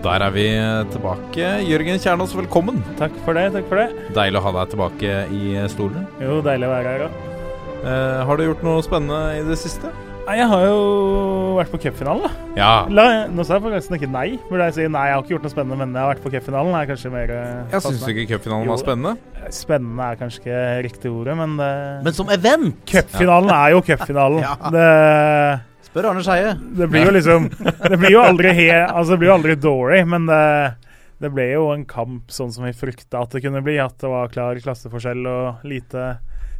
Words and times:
Og 0.00 0.06
der 0.08 0.22
er 0.24 0.32
vi 0.32 0.44
tilbake. 0.94 1.48
Jørgen 1.68 1.98
Kjernås, 2.00 2.30
velkommen. 2.32 2.78
Takk 2.96 3.12
for 3.20 3.36
det. 3.36 3.50
takk 3.52 3.66
for 3.68 3.76
det 3.82 4.14
Deilig 4.16 4.40
å 4.40 4.44
ha 4.46 4.52
deg 4.54 4.70
tilbake 4.72 5.10
i 5.36 5.50
stolen. 5.68 6.06
Jo, 6.16 6.38
deilig 6.40 6.70
å 6.70 6.72
være 6.72 6.94
her 6.94 7.04
òg. 7.04 7.18
Eh, 7.84 8.22
har 8.24 8.40
du 8.40 8.44
gjort 8.46 8.64
noe 8.64 8.80
spennende 8.86 9.20
i 9.36 9.44
det 9.44 9.58
siste? 9.60 9.92
Nei, 10.24 10.38
Jeg 10.40 10.48
har 10.48 10.64
jo 10.70 10.80
vært 11.58 11.74
på 11.74 11.82
cupfinalen, 11.84 12.24
da. 12.24 12.32
Ja. 12.56 12.72
La, 12.88 13.06
nå 13.28 13.44
sa 13.44 13.58
jeg 13.58 13.66
forresten 13.68 14.00
ikke 14.00 14.08
nei. 14.08 14.26
Burde 14.48 14.70
jeg 14.70 14.78
si 14.78 14.88
nei, 14.88 15.06
jeg 15.10 15.18
har 15.18 15.22
ikke 15.26 15.36
gjort 15.36 15.48
noe 15.50 15.52
spennende, 15.58 15.80
men 15.84 15.92
jeg 15.92 16.00
har 16.06 16.12
vært 16.14 16.24
på 16.24 16.32
cupfinalen. 16.32 16.80
er 16.80 16.90
kanskje 16.94 17.12
mer 17.12 17.36
uh, 17.36 17.72
Jeg 17.76 17.84
syns 17.84 18.08
ikke 18.08 18.28
cupfinalen 18.32 18.72
var 18.72 18.80
spennende. 18.80 19.16
Spennende 19.52 20.06
er 20.08 20.20
kanskje 20.24 20.40
ikke 20.46 20.60
riktig 20.88 21.12
ordet, 21.12 21.36
men 21.44 21.58
det, 21.60 21.72
Men 22.08 22.16
som 22.16 22.32
event! 22.32 22.80
Cupfinalen 22.88 23.52
er 23.52 23.74
jo 23.76 23.84
cupfinalen. 23.84 24.44
Ja. 24.48 24.56
Det 24.72 24.88
Spør 25.90 26.06
Arne 26.12 26.22
Skeie. 26.22 26.54
Det 26.78 26.86
blir 26.90 27.08
jo 27.08 27.14
liksom 27.16 27.48
Det 27.90 27.96
blir 27.98 28.14
jo 28.14 28.22
aldri 28.22 28.52
he, 28.54 28.68
altså 28.70 29.16
det 29.16 29.20
blir 29.22 29.32
jo 29.32 29.36
aldri 29.40 29.56
Dory, 29.58 30.02
men 30.06 30.28
det, 30.30 30.42
det 31.18 31.32
ble 31.34 31.48
jo 31.50 31.64
en 31.74 31.82
kamp 31.88 32.30
sånn 32.30 32.52
som 32.54 32.66
vi 32.68 32.74
frykta 32.76 33.24
at 33.24 33.34
det 33.34 33.42
kunne 33.42 33.62
bli. 33.66 33.74
At 33.82 33.98
det 33.98 34.12
var 34.12 34.30
klar 34.30 34.60
klasseforskjell 34.62 35.26
og 35.26 35.66
lite 35.66 36.12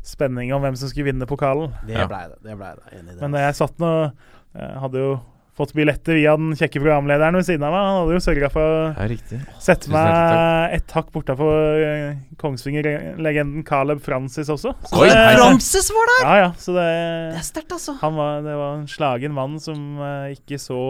spenning 0.07 0.51
om 0.57 0.65
hvem 0.65 0.79
som 0.81 0.91
skulle 0.91 1.13
vinne 1.13 1.29
pokalen. 1.31 1.71
Det 1.87 2.09
blei 2.11 2.25
det. 2.27 2.41
det, 2.43 2.57
ble 2.59 2.75
det. 2.75 2.87
Enig 2.99 3.07
i 3.07 3.15
det. 3.15 3.23
Men 3.23 3.39
jeg 3.39 3.59
satt 3.61 3.81
nå 3.83 3.95
jeg 4.51 4.79
Hadde 4.83 4.99
jo 4.99 5.11
fått 5.61 5.75
billetter 5.77 6.17
via 6.19 6.33
den 6.41 6.55
kjekke 6.59 6.81
programlederen 6.81 7.37
ved 7.39 7.47
siden 7.47 7.67
av 7.69 7.75
meg. 7.77 7.85
Han 7.87 7.99
hadde 8.01 8.17
jo 8.17 8.25
sørga 8.25 8.51
for 8.53 8.65
å 8.65 8.81
Ja, 8.97 9.41
sette 9.63 9.93
meg 9.93 10.75
et 10.81 10.95
hakk 10.97 11.13
bortafor 11.15 11.85
eh, 11.85 12.19
Kongsvinger-legenden 12.41 13.65
Caleb 13.69 14.01
Francis 14.05 14.49
også. 14.53 14.73
Så 14.89 15.01
Oi, 15.03 15.09
det- 15.11 15.37
Francis 15.39 15.91
var 15.95 16.11
der! 16.13 16.23
Ja, 16.27 16.35
ja. 16.45 16.51
Så 16.59 16.73
det 16.77 16.87
Det 16.91 17.39
er 17.41 17.47
sterkt, 17.47 17.73
altså. 17.77 17.97
han 18.01 18.17
var, 18.17 18.41
det 18.43 18.57
var 18.57 18.79
en 18.81 18.87
slagen 18.91 19.33
mann 19.37 19.59
som 19.61 19.99
uh, 20.01 20.31
ikke 20.33 20.59
så 20.61 20.81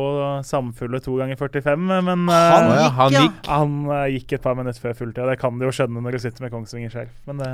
samfulle 0.46 1.00
to 1.02 1.16
ganger 1.18 1.36
45, 1.36 1.76
men 2.06 2.26
uh, 2.28 2.34
Han 2.34 2.70
ja, 2.70 2.86
gikk, 2.86 2.96
han 3.00 3.12
gikk. 3.18 3.46
han 3.50 3.76
uh, 3.90 4.06
gikk 4.14 4.32
et 4.38 4.42
par 4.46 4.54
minutter 4.58 4.80
før 4.80 4.94
fulltid. 5.02 5.26
Det 5.30 5.38
kan 5.40 5.58
du 5.58 5.66
jo 5.66 5.74
skjønne 5.74 6.02
når 6.04 6.16
du 6.16 6.22
sitter 6.22 6.46
med 6.46 6.54
Kongsvinger-skjerf. 6.54 7.12
Men 7.28 7.42
det, 7.42 7.50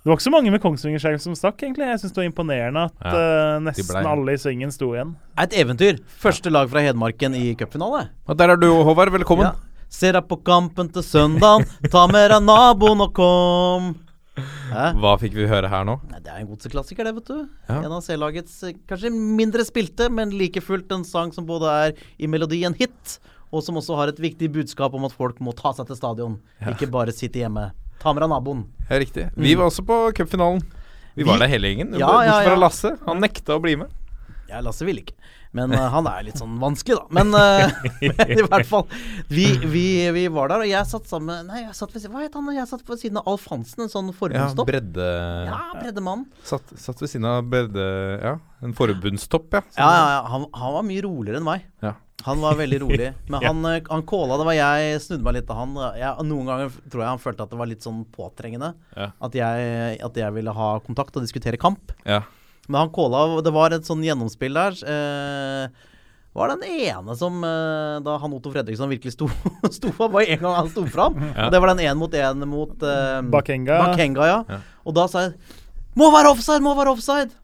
det 0.00 0.08
var 0.08 0.16
ikke 0.16 0.24
så 0.26 0.32
mange 0.32 0.50
med 0.54 0.62
Kongsvinger-skjerf 0.64 1.20
som 1.20 1.34
stakk, 1.36 1.60
egentlig. 1.60 1.84
Jeg 1.90 2.00
syns 2.00 2.14
det 2.16 2.22
var 2.22 2.28
imponerende 2.30 2.84
at 2.88 3.04
Ja, 3.04 3.56
uh, 3.56 3.62
nesten 3.66 3.84
ble- 3.90 4.04
alle 4.08 4.32
i 4.32 4.40
svingen 4.40 4.72
sto 4.72 4.92
igjen. 4.94 5.14
Et 5.38 5.52
eventyr. 5.60 5.98
Første 6.22 6.50
lag 6.52 6.70
fra 6.72 6.80
Hedmarken 6.84 7.34
i 7.36 7.54
cupfinale. 7.60 8.06
Og 8.26 8.38
der 8.40 8.54
er 8.54 8.56
du, 8.60 8.70
Håvard. 8.86 9.12
Velkommen. 9.12 9.50
Ja. 9.50 9.84
Ser 9.90 10.14
deg 10.16 10.28
på 10.30 10.38
kampen 10.46 10.88
til 10.94 11.02
søndagen, 11.02 11.66
ta 11.90 12.06
med 12.06 12.30
deg 12.30 12.44
naboen 12.46 13.02
og 13.04 13.12
kom. 13.16 13.90
Hæ? 14.70 14.84
Hva 15.02 15.16
fikk 15.20 15.34
vi 15.36 15.48
høre 15.50 15.68
her 15.68 15.82
nå? 15.84 15.98
Nei, 16.08 16.20
Det 16.22 16.30
er 16.32 16.38
en 16.40 16.46
godseklassiker, 16.48 17.04
det, 17.04 17.12
vet 17.18 17.26
du. 17.28 17.40
Ja. 17.68 17.80
En 17.82 17.92
av 17.96 18.00
C-lagets 18.06 18.54
eh, 18.70 18.76
kanskje 18.88 19.10
mindre 19.12 19.66
spilte, 19.66 20.06
men 20.08 20.30
like 20.32 20.62
fullt 20.64 20.94
en 20.94 21.04
sang 21.04 21.34
som 21.34 21.44
både 21.44 21.68
er 21.90 21.92
i 22.16 22.30
melodi 22.30 22.62
en 22.64 22.72
hit, 22.78 23.18
og 23.52 23.64
som 23.66 23.76
også 23.76 23.98
har 23.98 24.12
et 24.14 24.22
viktig 24.22 24.48
budskap 24.54 24.94
om 24.94 25.04
at 25.04 25.12
folk 25.18 25.42
må 25.44 25.52
ta 25.58 25.74
seg 25.76 25.90
til 25.90 25.98
stadion, 25.98 26.38
ikke 26.70 26.88
bare 26.88 27.12
sitte 27.12 27.42
hjemme. 27.42 27.72
Ta 28.00 28.14
med 28.16 28.24
deg 28.24 28.32
naboen. 28.32 28.64
Ja, 28.88 28.98
riktig. 29.02 29.28
Vi 29.36 29.54
var 29.54 29.68
også 29.68 29.84
på 29.86 30.02
cupfinalen. 30.16 30.62
Vi 31.14 31.26
var 31.26 31.40
der 31.42 31.50
hele 31.52 31.68
gjengen. 31.68 31.92
Ja, 31.98 32.08
Bortsett 32.08 32.32
ja, 32.32 32.42
fra. 32.46 32.60
Lasse. 32.60 32.94
Han 33.06 33.20
nekta 33.20 33.58
å 33.58 33.62
bli 33.62 33.76
med. 33.76 33.92
Ja, 34.48 34.62
Lasse 34.64 34.86
ville 34.88 35.04
ikke. 35.04 35.16
Men 35.54 35.72
uh, 35.74 35.82
han 35.90 36.06
er 36.06 36.22
litt 36.28 36.38
sånn 36.38 36.54
vanskelig, 36.62 36.96
da. 37.00 37.06
Men 37.10 37.34
uh, 37.34 37.72
men 38.00 38.32
i 38.38 38.44
hvert 38.44 38.68
fall. 38.68 38.84
Vi, 39.28 39.46
vi, 39.64 39.84
vi 40.14 40.24
var 40.30 40.52
der, 40.52 40.62
og 40.62 40.70
jeg 40.70 40.86
satt 40.86 41.10
sammen 41.10 41.48
Nei, 41.50 41.64
jeg 41.64 41.74
satt 41.74 41.94
ved, 41.94 42.06
hva 42.12 42.22
het 42.22 42.36
han? 42.38 42.50
Jeg 42.54 42.70
satt 42.70 42.84
ved 42.86 43.00
siden 43.02 43.18
av 43.18 43.32
Alf 43.32 43.48
Hansen, 43.50 43.84
en 43.84 43.90
sånn 43.92 44.12
Ja, 44.12 44.16
forbundstopp. 44.20 44.70
bredde... 44.70 45.08
Ja, 45.48 45.58
breddemann. 45.74 46.24
Satt, 46.46 46.70
satt 46.78 47.02
ved 47.02 47.10
siden 47.10 47.26
av 47.30 47.42
bredde... 47.50 47.88
Ja, 48.22 48.36
en 48.62 48.76
forbundstopp, 48.78 49.58
ja. 49.58 49.64
Ja, 49.74 49.90
ja, 49.90 50.06
ja. 50.14 50.22
Han, 50.30 50.46
han 50.54 50.76
var 50.78 50.86
mye 50.86 51.04
roligere 51.08 51.42
enn 51.42 51.48
meg. 51.50 51.66
Ja. 51.82 51.96
Han 52.26 52.42
var 52.42 52.58
veldig 52.58 52.80
rolig. 52.82 53.12
Men 53.32 53.46
han, 53.46 53.62
eh, 53.70 53.82
han 53.88 54.02
kåla, 54.08 54.36
det 54.40 54.48
var 54.48 54.56
jeg 54.58 55.00
snudde 55.06 55.26
meg 55.26 55.38
litt 55.38 55.48
til 55.48 55.60
han. 55.60 55.78
Jeg, 55.98 56.26
noen 56.28 56.50
ganger 56.50 56.74
tror 56.90 57.04
jeg 57.04 57.12
han 57.14 57.22
følte 57.22 57.46
at 57.46 57.54
det 57.54 57.60
var 57.60 57.70
litt 57.70 57.86
sånn 57.86 58.02
påtrengende. 58.14 58.74
Ja. 58.96 59.10
At, 59.20 59.38
jeg, 59.38 59.96
at 60.04 60.20
jeg 60.24 60.36
ville 60.36 60.54
ha 60.56 60.68
kontakt 60.84 61.16
og 61.16 61.26
diskutere 61.26 61.60
kamp. 61.60 61.94
ja. 62.08 62.22
Men 62.70 62.84
han 62.84 62.90
kåla, 62.94 63.40
Det 63.42 63.50
var 63.50 63.74
et 63.74 63.86
sånn 63.88 64.02
gjennomspill 64.04 64.54
der. 64.54 64.76
Eh, 64.86 65.88
var 66.38 66.52
den 66.52 66.62
ene 66.70 67.16
som 67.18 67.40
eh, 67.42 67.96
Da 68.06 68.12
han 68.22 68.34
Otto 68.36 68.52
Fredriksson 68.54 68.92
virkelig 68.92 69.16
sto, 69.16 69.26
sto 69.76 69.90
fram, 69.96 70.12
var 70.14 70.28
en 70.28 70.38
gang 70.44 70.54
han 70.60 70.70
sto 70.70 70.84
fram. 70.86 71.16
Ja. 71.32 71.48
Og 71.48 71.54
det 71.54 71.60
var 71.64 71.72
den 71.72 71.82
én 71.88 71.98
mot 71.98 72.14
én 72.14 72.46
mot 72.46 72.86
eh, 72.86 73.16
Bakenga. 73.32 73.80
Bakenga, 73.88 74.28
ja. 74.30 74.38
Ja. 74.46 74.60
Og 74.86 74.94
da 74.94 75.08
sa 75.10 75.26
jeg 75.26 75.58
Må 75.98 76.12
være 76.14 76.30
offside! 76.30 76.62
Må 76.62 76.76
være 76.78 76.94
offside! 76.94 77.34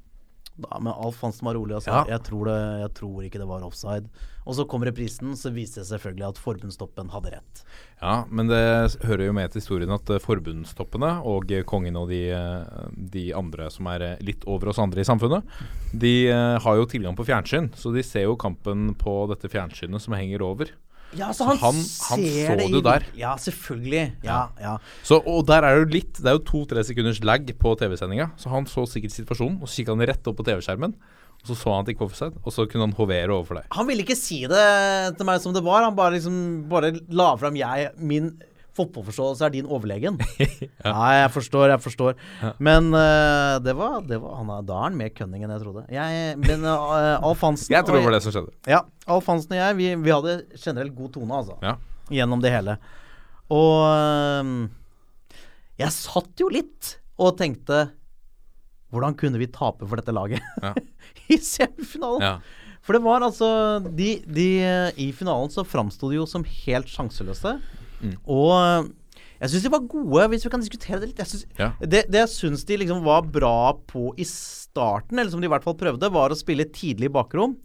Da, 0.56 0.78
men 0.80 0.92
Alf 0.92 1.20
Hansen 1.20 1.44
var 1.44 1.54
rolig 1.58 1.76
og 1.76 1.82
sa 1.84 2.00
Ja. 2.00 2.16
jeg, 2.16 2.22
tror 2.24 2.48
det, 2.48 2.60
jeg 2.80 2.92
tror 2.96 3.24
ikke 3.26 3.40
det 3.42 3.48
var 3.48 3.64
offside. 3.66 4.08
Og 4.46 4.54
så 4.54 4.64
kom 4.64 4.84
reprisen, 4.86 5.34
så 5.36 5.50
viste 5.50 5.82
det 5.82 5.88
selvfølgelig 5.90 6.28
at 6.28 6.38
forbundstoppen 6.38 7.10
hadde 7.10 7.32
rett. 7.34 7.62
Ja, 8.00 8.24
men 8.30 8.46
det 8.46 8.60
hører 9.04 9.26
jo 9.26 9.34
med 9.36 9.50
til 9.50 9.60
historien 9.60 9.90
at 9.90 10.08
eh, 10.08 10.22
forbundstoppene 10.22 11.10
og 11.26 11.50
eh, 11.50 11.64
kongen 11.66 11.98
og 11.98 12.08
de, 12.12 12.22
eh, 12.30 12.88
de 12.94 13.26
andre 13.36 13.68
som 13.74 13.88
er 13.90 14.06
litt 14.24 14.46
over 14.46 14.70
oss 14.70 14.78
andre 14.78 15.02
i 15.02 15.08
samfunnet, 15.08 15.44
de 15.92 16.14
har 16.62 16.78
jo 16.78 16.86
tilgang 16.88 17.16
på 17.18 17.26
fjernsyn. 17.26 17.72
Så 17.74 17.92
de 17.94 18.04
ser 18.06 18.28
jo 18.28 18.36
kampen 18.38 18.94
på 19.00 19.26
dette 19.32 19.50
fjernsynet 19.50 20.00
som 20.02 20.14
henger 20.16 20.44
over. 20.46 20.70
Ja, 21.16 21.30
Så 21.32 21.44
han- 21.48 21.56
han 21.58 21.74
så 21.82 22.16
det 22.16 22.68
i- 22.70 22.80
der. 22.82 23.04
Ja, 23.16 23.34
selvfølgelig. 23.36 24.12
Ja, 24.22 24.48
ja. 24.60 24.76
Så, 25.02 25.22
og 25.26 25.46
der 25.46 25.62
er 25.64 25.74
det 25.74 25.86
jo 25.86 25.92
litt 25.98 26.12
Det 26.14 26.26
er 26.26 26.38
jo 26.38 26.44
to-tre 26.44 26.84
sekunders 26.84 27.20
lag 27.24 27.46
på 27.58 27.76
TV-sendinga. 27.78 28.30
Så 28.36 28.48
han 28.50 28.64
så 28.66 28.84
sikkert 28.86 29.12
situasjonen, 29.16 29.60
og 29.62 29.68
så 29.68 29.82
kikka 29.84 29.96
han 29.96 30.06
rett 30.06 30.26
opp 30.26 30.36
på 30.36 30.44
TV-skjermen. 30.44 30.94
Og 31.42 31.46
så 31.46 31.54
så 31.56 31.70
han 31.70 31.80
at 31.80 31.86
det 31.86 31.94
ikke 31.96 32.00
var 32.06 32.10
offside, 32.10 32.34
og 32.44 32.52
så 32.52 32.66
kunne 32.68 32.86
han 32.88 32.92
hovere 32.94 33.28
overfor 33.30 33.54
deg. 33.60 33.64
Han 33.72 33.86
ville 33.86 34.02
ikke 34.02 34.16
si 34.16 34.40
det 34.46 35.16
til 35.16 35.24
meg 35.26 35.40
som 35.40 35.52
det 35.54 35.62
var. 35.62 35.84
Han 35.84 35.94
bare 35.94 36.12
liksom 36.18 36.68
bare 36.68 36.92
la 37.08 37.36
fram 37.36 37.54
jeg 37.54 37.90
Min 37.98 38.32
fotballforståelse 38.76 39.46
er 39.46 39.54
din 39.54 39.68
overlegen. 39.68 40.18
ja. 40.84 40.92
jeg 41.16 41.32
forstår, 41.34 41.72
jeg 41.72 41.82
forstår. 41.84 42.16
Men 42.62 42.90
uh, 42.94 43.56
det 43.64 43.74
var, 43.78 43.98
det 44.06 44.20
var 44.22 44.38
han 44.40 44.52
Da 44.68 44.78
er 44.78 44.84
han 44.88 44.98
mer 44.98 45.12
cunning 45.16 45.44
enn 45.46 45.54
jeg 45.54 45.64
trodde. 45.64 45.86
Jeg, 45.92 46.36
men 46.42 46.66
uh, 46.66 47.16
Alf 47.16 47.44
Hansen 47.46 47.74
Jeg 47.76 47.86
tror 47.86 47.98
det 47.98 48.06
var 48.06 48.16
det 48.16 48.22
som 48.26 48.34
skjedde. 48.36 48.54
Ja, 48.70 48.82
Alf 49.16 49.28
Hansen 49.32 49.56
og 49.56 49.60
jeg, 49.60 49.78
vi, 49.80 49.90
vi 50.04 50.14
hadde 50.14 50.38
generelt 50.54 50.96
god 50.96 51.14
tone, 51.16 51.42
altså. 51.42 51.58
Ja. 51.64 51.76
Gjennom 52.20 52.44
det 52.44 52.52
hele. 52.54 52.76
Og 53.54 53.72
uh, 53.86 54.52
jeg 55.80 55.92
satt 55.96 56.40
jo 56.40 56.50
litt 56.52 56.96
og 57.20 57.36
tenkte 57.38 57.88
Hvordan 58.92 59.16
kunne 59.18 59.38
vi 59.40 59.48
tape 59.50 59.86
for 59.88 59.98
dette 59.98 60.14
laget 60.14 60.44
Ja. 60.62 60.72
i 61.34 61.40
semifinalen? 61.42 62.22
Ja. 62.22 62.64
For 62.86 62.94
det 62.94 63.02
var 63.02 63.24
altså 63.26 63.48
de, 63.82 64.20
de, 64.30 64.46
I 64.94 65.08
finalen 65.16 65.50
så 65.50 65.64
framsto 65.66 66.12
de 66.12 66.20
jo 66.20 66.26
som 66.30 66.44
helt 66.46 66.86
sjanseløse. 66.86 67.56
Mm. 68.02 68.14
Og 68.26 68.52
øh, 68.56 68.88
jeg 69.40 69.50
syns 69.52 69.62
de 69.66 69.72
var 69.72 69.84
gode, 69.88 70.28
hvis 70.32 70.44
vi 70.46 70.50
kan 70.50 70.60
diskutere 70.64 71.00
det 71.00 71.08
litt. 71.10 71.18
Jeg 71.18 71.26
synes, 71.26 71.46
Ja. 71.58 71.70
det, 71.80 72.06
det 72.10 72.22
jeg 72.24 72.28
syns 72.32 72.64
de 72.64 72.76
liksom 72.82 73.02
var 73.04 73.22
bra 73.22 73.72
på 73.86 74.14
i 74.16 74.24
starten, 74.24 75.18
eller 75.18 75.30
som 75.30 75.40
de 75.40 75.46
i 75.48 75.52
hvert 75.52 75.64
fall 75.64 75.76
prøvde, 75.76 76.12
var 76.12 76.30
å 76.32 76.36
spille 76.38 76.64
tidlig 76.72 77.10
i 77.10 77.16
bakrom. 77.18 77.56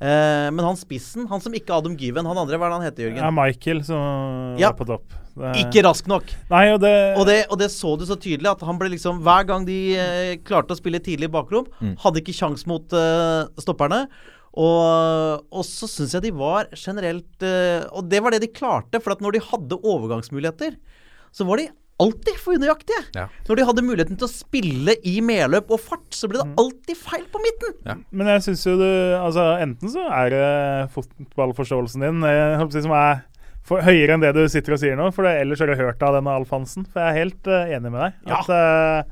Eh, 0.00 0.48
men 0.48 0.64
han 0.64 0.78
spissen, 0.80 1.26
han 1.28 1.42
som 1.44 1.52
ikke 1.52 1.74
Adam 1.76 1.92
Given, 2.00 2.24
han 2.24 2.38
andre, 2.40 2.56
hva 2.56 2.68
er 2.68 2.72
det 2.72 2.76
han 2.78 2.86
heter, 2.88 3.02
Jørgen? 3.04 3.20
Ja, 3.20 3.30
Michael 3.36 3.82
som 3.84 4.56
Ja. 4.58 4.70
var 4.72 4.78
på 4.78 4.86
topp. 4.88 5.12
Det- 5.36 5.56
Ikke 5.60 5.82
rask 5.84 6.06
nok. 6.08 6.24
Nei, 6.50 6.72
og 6.72 6.80
det, 6.80 7.16
Og 7.18 7.26
det, 7.26 7.46
og 7.50 7.58
det 7.58 7.68
så 7.70 7.98
du 7.98 8.04
så 8.06 8.16
tydelig, 8.16 8.48
at 8.50 8.60
han 8.62 8.78
ble 8.78 8.88
liksom 8.90 9.20
Hver 9.22 9.46
gang 9.46 9.64
de 9.66 9.94
eh, 9.96 10.36
klarte 10.38 10.72
å 10.72 10.76
spille 10.80 10.98
tidlig 11.00 11.24
i 11.28 11.32
bakrom, 11.36 11.66
Mm. 11.82 11.96
hadde 11.98 12.16
ikke 12.20 12.32
sjans 12.34 12.66
mot 12.66 12.90
eh, 12.92 13.44
stopperne. 13.60 14.08
Og, 14.58 15.44
og 15.54 15.62
så 15.66 15.86
syns 15.86 16.16
jeg 16.16 16.24
de 16.24 16.32
var 16.34 16.66
generelt 16.74 17.44
eh, 17.46 17.84
Og 17.94 18.08
det 18.10 18.18
var 18.18 18.34
det 18.34 18.40
de 18.42 18.48
klarte, 18.50 18.98
for 18.98 19.14
at 19.14 19.20
når 19.22 19.36
de 19.36 19.44
hadde 19.46 19.78
overgangsmuligheter, 19.78 20.74
så 21.30 21.46
var 21.46 21.60
de 21.62 21.68
alltid 22.00 22.38
for 22.40 22.56
unøyaktige. 22.56 23.02
Ja. 23.14 23.26
Når 23.46 23.58
de 23.60 23.64
hadde 23.68 23.84
muligheten 23.84 24.18
til 24.18 24.26
å 24.26 24.32
spille 24.32 24.94
i 25.06 25.18
medløp 25.22 25.70
og 25.70 25.82
fart, 25.84 26.08
så 26.16 26.30
ble 26.32 26.40
Mm. 26.40 26.54
det 26.56 26.62
alltid 26.64 26.96
feil 26.98 27.26
på 27.30 27.42
midten. 27.44 28.04
Men 28.10 28.26
jeg 28.32 28.42
syns 28.48 28.64
jo 28.66 28.76
du 28.80 28.88
Altså, 29.20 29.44
enten 29.60 29.92
så 29.92 30.06
er 30.08 30.30
det 30.32 30.90
fotballforståelsen 30.96 32.00
din 32.06 32.22
jeg 32.24 32.58
håper 32.58 32.82
som 32.88 32.94
er 32.96 33.20
for, 33.62 33.84
høyere 33.84 34.16
enn 34.16 34.22
det 34.24 34.32
du 34.34 34.48
sitter 34.48 34.72
og 34.74 34.80
sier 34.80 34.96
nå, 34.96 35.10
for 35.12 35.28
det, 35.28 35.34
ellers 35.42 35.60
har 35.60 35.68
du 35.68 35.76
hørt 35.76 36.02
av 36.02 36.16
denne 36.16 36.32
Alf 36.32 36.50
Hansen. 36.50 36.86
For 36.88 37.04
jeg 37.04 37.12
er 37.12 37.20
helt 37.20 37.50
uh, 37.52 37.68
enig 37.68 37.92
med 37.92 38.00
deg. 38.00 38.16
Ja. 38.26 38.40
At 38.40 39.10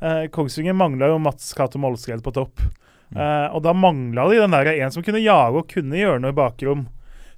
uh, 0.00 0.28
Kongsvinger 0.32 0.72
mangla 0.78 1.10
jo 1.10 1.18
Mats 1.20 1.50
Cato 1.52 1.82
Molskred 1.82 2.22
på 2.24 2.32
topp. 2.32 2.62
Eh, 3.10 3.46
og 3.50 3.62
da 3.66 3.74
mangla 3.74 4.28
de 4.30 4.38
den 4.38 4.54
der 4.54 4.72
en 4.76 4.94
som 4.94 5.04
kunne 5.06 5.22
jage 5.22 5.62
og 5.62 5.70
kunne 5.70 5.98
gjøre 5.98 6.22
noe 6.22 6.34
i 6.34 6.40
bakrom. 6.40 6.86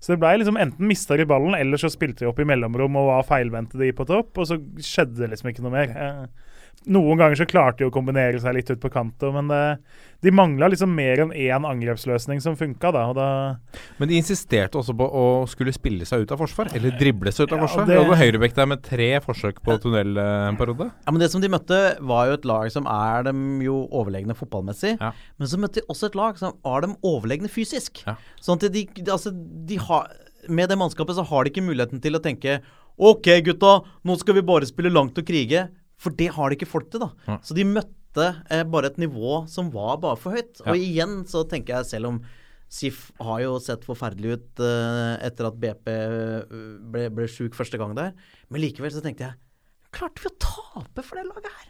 Så 0.02 0.12
det 0.12 0.20
ble 0.22 0.34
liksom 0.40 0.58
enten 0.58 0.88
mista 0.88 1.16
de 1.16 1.26
ballen, 1.30 1.54
eller 1.54 1.78
så 1.78 1.90
spilte 1.92 2.24
de 2.24 2.30
opp 2.30 2.40
i 2.42 2.46
mellomrom 2.48 2.96
og 2.98 3.08
var 3.12 3.28
feilvendte 3.28 3.78
de 3.78 3.92
på 3.94 4.06
topp, 4.08 4.34
og 4.42 4.48
så 4.50 4.58
skjedde 4.82 5.20
det 5.20 5.30
liksom 5.30 5.52
ikke 5.52 5.62
noe 5.64 5.76
mer. 5.76 5.92
Eh, 5.94 6.51
noen 6.90 7.18
ganger 7.20 7.38
så 7.38 7.46
klarte 7.46 7.78
de 7.78 7.86
å 7.86 7.92
kombinere 7.94 8.40
seg 8.42 8.56
litt 8.56 8.70
ut 8.72 8.80
på 8.82 8.90
kanto, 8.90 9.28
men 9.30 9.46
det, 9.46 9.78
de 10.26 10.32
mangla 10.34 10.66
liksom 10.72 10.90
mer 10.94 11.20
enn 11.22 11.30
én 11.30 11.62
angrepsløsning 11.68 12.40
som 12.42 12.56
funka, 12.58 12.90
da. 12.94 13.04
Da 13.14 13.26
Men 14.00 14.08
de 14.10 14.16
insisterte 14.18 14.74
også 14.80 14.94
på 14.98 15.06
å 15.06 15.46
skulle 15.50 15.70
spille 15.74 16.02
seg 16.08 16.24
ut 16.24 16.32
av 16.34 16.40
forsvar, 16.42 16.72
eller 16.74 16.96
drible 16.98 17.30
seg 17.30 17.46
ut 17.46 17.52
av 17.54 17.60
Ja, 17.60 17.66
forsvar. 17.68 17.86
det- 17.86 18.00
var 18.08 18.16
Høyrebekk 18.18 18.54
der 18.54 18.66
med 18.66 18.82
tre 18.82 19.20
forsøk 19.20 19.62
på 19.62 19.78
tunnel 19.80 20.18
eh, 20.18 20.48
en 20.48 20.56
periode. 20.56 20.90
Ja, 21.06 21.12
men 21.12 21.20
Det 21.20 21.30
som 21.30 21.40
de 21.40 21.48
møtte, 21.48 22.00
var 22.00 22.26
jo 22.26 22.32
et 22.34 22.44
lag 22.44 22.72
som 22.72 22.86
er 22.86 23.22
dem 23.22 23.60
jo 23.62 23.86
overlegne 23.92 24.34
fotballmessig. 24.34 24.98
Ja. 25.00 25.12
Men 25.38 25.48
så 25.48 25.56
møtte 25.62 25.74
de 25.74 25.86
også 25.88 26.06
et 26.10 26.16
lag 26.16 26.36
som 26.36 26.54
er 26.64 26.80
dem 26.80 26.96
overlegne 27.04 27.48
fysisk. 27.48 28.02
Ja. 28.06 28.16
Sånn 28.40 28.58
at 28.62 28.72
de, 28.72 28.86
altså, 29.06 29.30
de 29.30 29.76
har 29.76 30.08
Med 30.48 30.68
det 30.68 30.76
mannskapet 30.76 31.14
så 31.14 31.24
har 31.24 31.44
de 31.44 31.50
ikke 31.52 31.62
muligheten 31.62 32.02
til 32.02 32.14
å 32.14 32.18
tenke 32.20 32.60
OK, 32.98 33.22
gutta, 33.46 33.84
nå 34.04 34.18
skal 34.18 34.34
vi 34.34 34.40
bare 34.42 34.66
spille 34.66 34.90
langt 34.90 35.16
og 35.16 35.24
krige. 35.24 35.68
For 36.02 36.14
det 36.18 36.30
har 36.34 36.50
de 36.50 36.58
ikke 36.58 36.70
folk 36.70 36.90
til, 36.92 37.04
da. 37.04 37.12
Ja. 37.28 37.38
Så 37.46 37.54
de 37.56 37.66
møtte 37.68 38.28
eh, 38.50 38.64
bare 38.68 38.90
et 38.90 39.00
nivå 39.00 39.42
som 39.50 39.70
var 39.74 40.00
bare 40.02 40.18
for 40.20 40.36
høyt. 40.36 40.62
Og 40.66 40.74
igjen 40.78 41.22
så 41.30 41.44
tenker 41.48 41.78
jeg, 41.78 41.90
selv 41.94 42.10
om 42.10 42.22
SIF 42.72 43.10
har 43.20 43.42
jo 43.44 43.56
sett 43.60 43.84
forferdelig 43.84 44.38
ut 44.38 44.62
eh, 44.64 45.14
etter 45.28 45.48
at 45.50 45.58
BP 45.60 45.90
eh, 45.92 46.54
ble, 46.92 47.08
ble 47.12 47.28
sjuk 47.28 47.56
første 47.56 47.80
gang 47.80 47.92
der, 47.98 48.14
men 48.48 48.64
likevel 48.64 48.94
så 48.94 49.04
tenkte 49.04 49.28
jeg 49.28 49.38
Klarte 49.92 50.24
vi 50.24 50.30
å 50.30 50.38
tape 50.40 51.02
for 51.04 51.20
det 51.20 51.26
laget 51.28 51.50
her? 51.52 51.66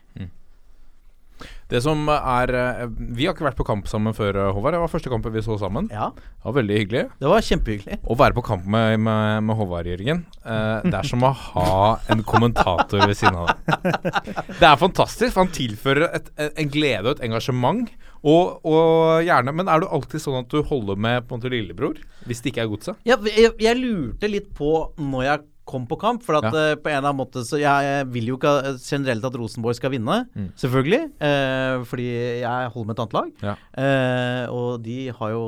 Det 1.72 1.80
som 1.84 2.04
er 2.12 2.52
eh, 2.54 2.82
Vi 3.16 3.24
har 3.26 3.34
ikke 3.34 3.46
vært 3.46 3.56
på 3.58 3.64
kamp 3.68 3.86
sammen 3.88 4.12
før, 4.16 4.36
eh, 4.36 4.50
Håvard. 4.52 4.74
Det 4.76 4.80
var 4.82 4.92
første 4.92 5.12
kampen 5.12 5.32
vi 5.32 5.40
så 5.44 5.56
sammen. 5.60 5.88
Ja, 5.92 6.10
Det 6.14 6.44
var 6.44 6.56
veldig 6.60 6.78
hyggelig. 6.82 7.04
det 7.22 7.30
var 7.32 7.40
kjempehyggelig. 7.48 7.98
Å 8.04 8.16
være 8.20 8.36
på 8.36 8.44
kamp 8.44 8.66
med, 8.66 8.98
med, 9.00 9.42
med 9.48 9.56
Håvard, 9.56 9.86
Jørgen, 9.88 10.24
eh, 10.44 10.78
det 10.84 10.94
er 11.00 11.08
som 11.08 11.24
å 11.24 11.32
ha 11.32 11.98
en 12.12 12.22
kommentator 12.28 13.06
ved 13.06 13.16
siden 13.16 13.36
av 13.42 13.52
deg. 13.52 14.32
Det 14.58 14.68
er 14.68 14.76
fantastisk, 14.80 15.32
for 15.34 15.44
han 15.44 15.52
tilfører 15.54 16.08
et, 16.20 16.30
en- 16.36 16.52
en 16.64 16.72
glede 16.74 17.06
og 17.08 17.16
et 17.18 17.24
engasjement. 17.30 17.88
Og, 18.22 18.60
og 18.62 19.24
gjerne 19.26 19.50
Men 19.50 19.66
er 19.66 19.80
du 19.82 19.88
alltid 19.90 20.22
sånn 20.22 20.36
at 20.44 20.52
du 20.52 20.60
holder 20.62 20.94
med 20.94 21.24
på 21.26 21.34
en 21.34 21.40
måte 21.40 21.50
lillebror 21.50 21.96
hvis 22.28 22.38
det 22.44 22.52
ikke 22.52 22.60
er 22.62 22.68
godset? 22.70 23.00
Ja, 23.08 23.16
jeg, 23.26 23.50
jeg 23.58 23.80
lurte 23.80 24.28
litt 24.30 24.52
på 24.54 24.68
når 25.02 25.24
jeg 25.26 25.42
kom 25.64 25.86
på 25.86 25.96
kamp, 26.00 26.22
for 26.26 26.34
at 26.40 26.44
Ja. 26.44 26.72
uh, 26.72 26.74
på 26.76 26.90
en 26.90 26.96
eller 26.98 27.08
annen 27.12 27.20
måte 27.22 27.44
så 27.46 27.58
jeg, 27.60 27.84
jeg 27.86 28.06
vil 28.12 28.26
jo 28.32 28.36
ikke 28.36 28.78
generelt 28.82 29.24
at 29.24 29.36
Rosenborg 29.38 29.74
skal 29.78 29.90
vinne, 29.94 30.26
Mm. 30.34 30.48
selvfølgelig. 30.58 31.02
Uh, 31.22 31.84
fordi 31.86 32.08
jeg 32.42 32.70
holder 32.74 32.86
med 32.86 32.98
et 32.98 33.02
annet 33.04 33.14
lag. 33.14 33.30
Ja. 33.42 33.54
Uh, 33.78 34.52
og 34.52 34.82
de 34.82 34.98
har 35.12 35.30
jo 35.30 35.44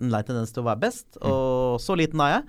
en 0.00 0.10
lei 0.10 0.22
tendens 0.22 0.52
til 0.52 0.62
å 0.62 0.66
være 0.70 0.80
best, 0.80 1.06
Mm. 1.20 1.28
og 1.30 1.80
så 1.80 1.96
liten 1.96 2.20
er 2.20 2.38
jeg. 2.38 2.42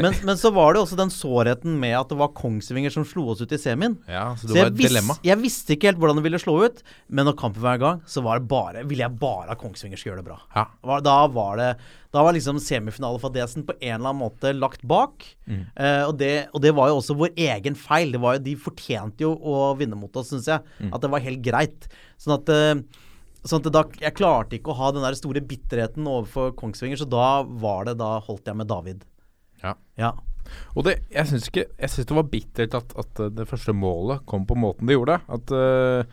Men, 0.00 0.14
men 0.26 0.38
så 0.40 0.50
var 0.54 0.74
det 0.74 0.82
også 0.82 0.96
den 0.98 1.12
sårheten 1.12 1.76
med 1.80 1.94
at 1.98 2.10
det 2.10 2.18
var 2.18 2.32
Kongsvinger 2.36 2.92
som 2.92 3.06
slo 3.06 3.26
oss 3.32 3.42
ut 3.44 3.52
i 3.54 3.58
semien. 3.60 3.96
Ja, 4.10 4.32
så 4.38 4.48
det 4.48 4.54
så 4.54 4.58
var 4.58 4.70
et 4.72 4.78
vis, 4.78 4.90
dilemma. 4.90 5.16
jeg 5.26 5.40
visste 5.42 5.76
ikke 5.76 5.90
helt 5.90 6.00
hvordan 6.02 6.18
det 6.18 6.24
ville 6.26 6.40
slå 6.42 6.56
ut, 6.66 6.82
men 7.08 7.28
når 7.28 7.36
kampen 7.40 7.62
var 7.64 7.78
i 7.78 7.82
gang, 7.82 8.00
så 8.10 8.24
var 8.24 8.40
det 8.40 8.50
bare, 8.50 8.82
ville 8.90 9.06
jeg 9.06 9.18
bare 9.20 9.54
at 9.54 9.60
Kongsvinger 9.60 10.00
skulle 10.00 10.14
gjøre 10.14 10.24
det 10.24 10.30
bra. 10.32 10.40
Ja. 10.56 10.98
Da 11.04 11.18
var 11.34 11.60
det 11.60 11.68
Da 12.14 12.22
var 12.22 12.36
liksom 12.36 12.60
semifinalefadesen 12.62 13.64
på 13.66 13.74
en 13.80 13.96
eller 13.96 14.10
annen 14.10 14.22
måte 14.22 14.52
lagt 14.54 14.84
bak. 14.86 15.24
Mm. 15.46 15.64
Eh, 15.74 16.02
og, 16.06 16.12
det, 16.18 16.34
og 16.54 16.62
det 16.62 16.74
var 16.76 16.90
jo 16.90 17.00
også 17.00 17.16
vår 17.18 17.34
egen 17.50 17.74
feil. 17.74 18.14
Det 18.14 18.20
var 18.22 18.36
jo, 18.36 18.44
de 18.44 18.54
fortjente 18.58 19.26
jo 19.26 19.32
å 19.34 19.72
vinne 19.78 19.98
mot 19.98 20.14
oss, 20.20 20.30
syns 20.30 20.46
jeg. 20.50 20.62
Mm. 20.78 20.92
At 20.94 21.02
det 21.02 21.10
var 21.10 21.24
helt 21.24 21.42
greit. 21.42 21.88
Sånn 22.22 22.38
at 22.38 22.54
eh, 22.54 22.76
Sånn 23.44 23.60
at 23.60 23.74
da, 23.74 23.82
Jeg 24.00 24.16
klarte 24.16 24.56
ikke 24.56 24.72
å 24.72 24.78
ha 24.78 24.86
den 24.94 25.04
der 25.04 25.16
store 25.18 25.42
bitterheten 25.44 26.06
overfor 26.08 26.54
Kongsvinger, 26.56 26.96
så 26.96 27.04
da 27.04 27.42
var 27.44 27.84
det 27.90 27.98
Da 28.00 28.14
holdt 28.24 28.48
jeg 28.48 28.56
med 28.56 28.70
David. 28.70 29.02
Ja. 30.00 30.10
Ja. 30.10 30.12
Og 30.76 30.84
det, 30.86 30.98
jeg 31.12 31.30
syns 31.30 31.48
synes 31.48 32.08
det 32.08 32.16
var 32.16 32.28
bittert 32.30 32.76
at, 32.76 32.94
at 33.00 33.22
eh, 33.22 33.32
det 33.32 33.48
første 33.48 33.74
målet 33.76 34.24
kom 34.28 34.44
på 34.48 34.56
måten 34.58 34.88
det 34.88 34.98
gjorde. 34.98 35.20
At 35.32 35.54
uh, 35.54 36.04